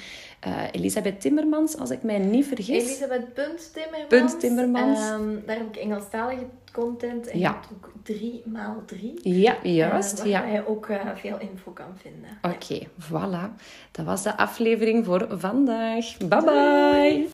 uh, 0.48 0.54
Elisabeth 0.72 1.22
Timmermans, 1.22 1.78
als 1.78 1.90
ik 1.90 2.04
mij 2.04 2.18
niet 2.18 2.46
vergis. 2.46 2.84
Elisabeth.timmermans. 2.84 4.40
Timmermans. 4.40 5.10
Um, 5.10 5.44
daar 5.46 5.58
heb 5.58 5.68
ik 5.68 5.76
Engelstalige 5.76 6.46
content 6.74 7.28
en 7.28 7.40
ja. 7.40 7.60
ook 7.74 7.92
3 8.04 8.42
maal 8.46 8.84
3 8.86 9.20
Ja, 9.22 9.56
juist. 9.64 10.18
waar 10.18 10.28
ja. 10.28 10.46
je 10.46 10.68
ook 10.68 10.88
veel 11.16 11.40
info 11.40 11.72
kan 11.72 11.98
vinden. 12.02 12.30
Oké, 12.42 12.56
okay, 12.56 12.88
voilà. 13.02 13.62
Dat 13.92 14.06
was 14.06 14.24
de 14.24 14.38
aflevering 14.38 15.06
voor 15.06 15.28
vandaag. 15.30 16.18
Bye 16.18 16.44
bye. 16.44 17.28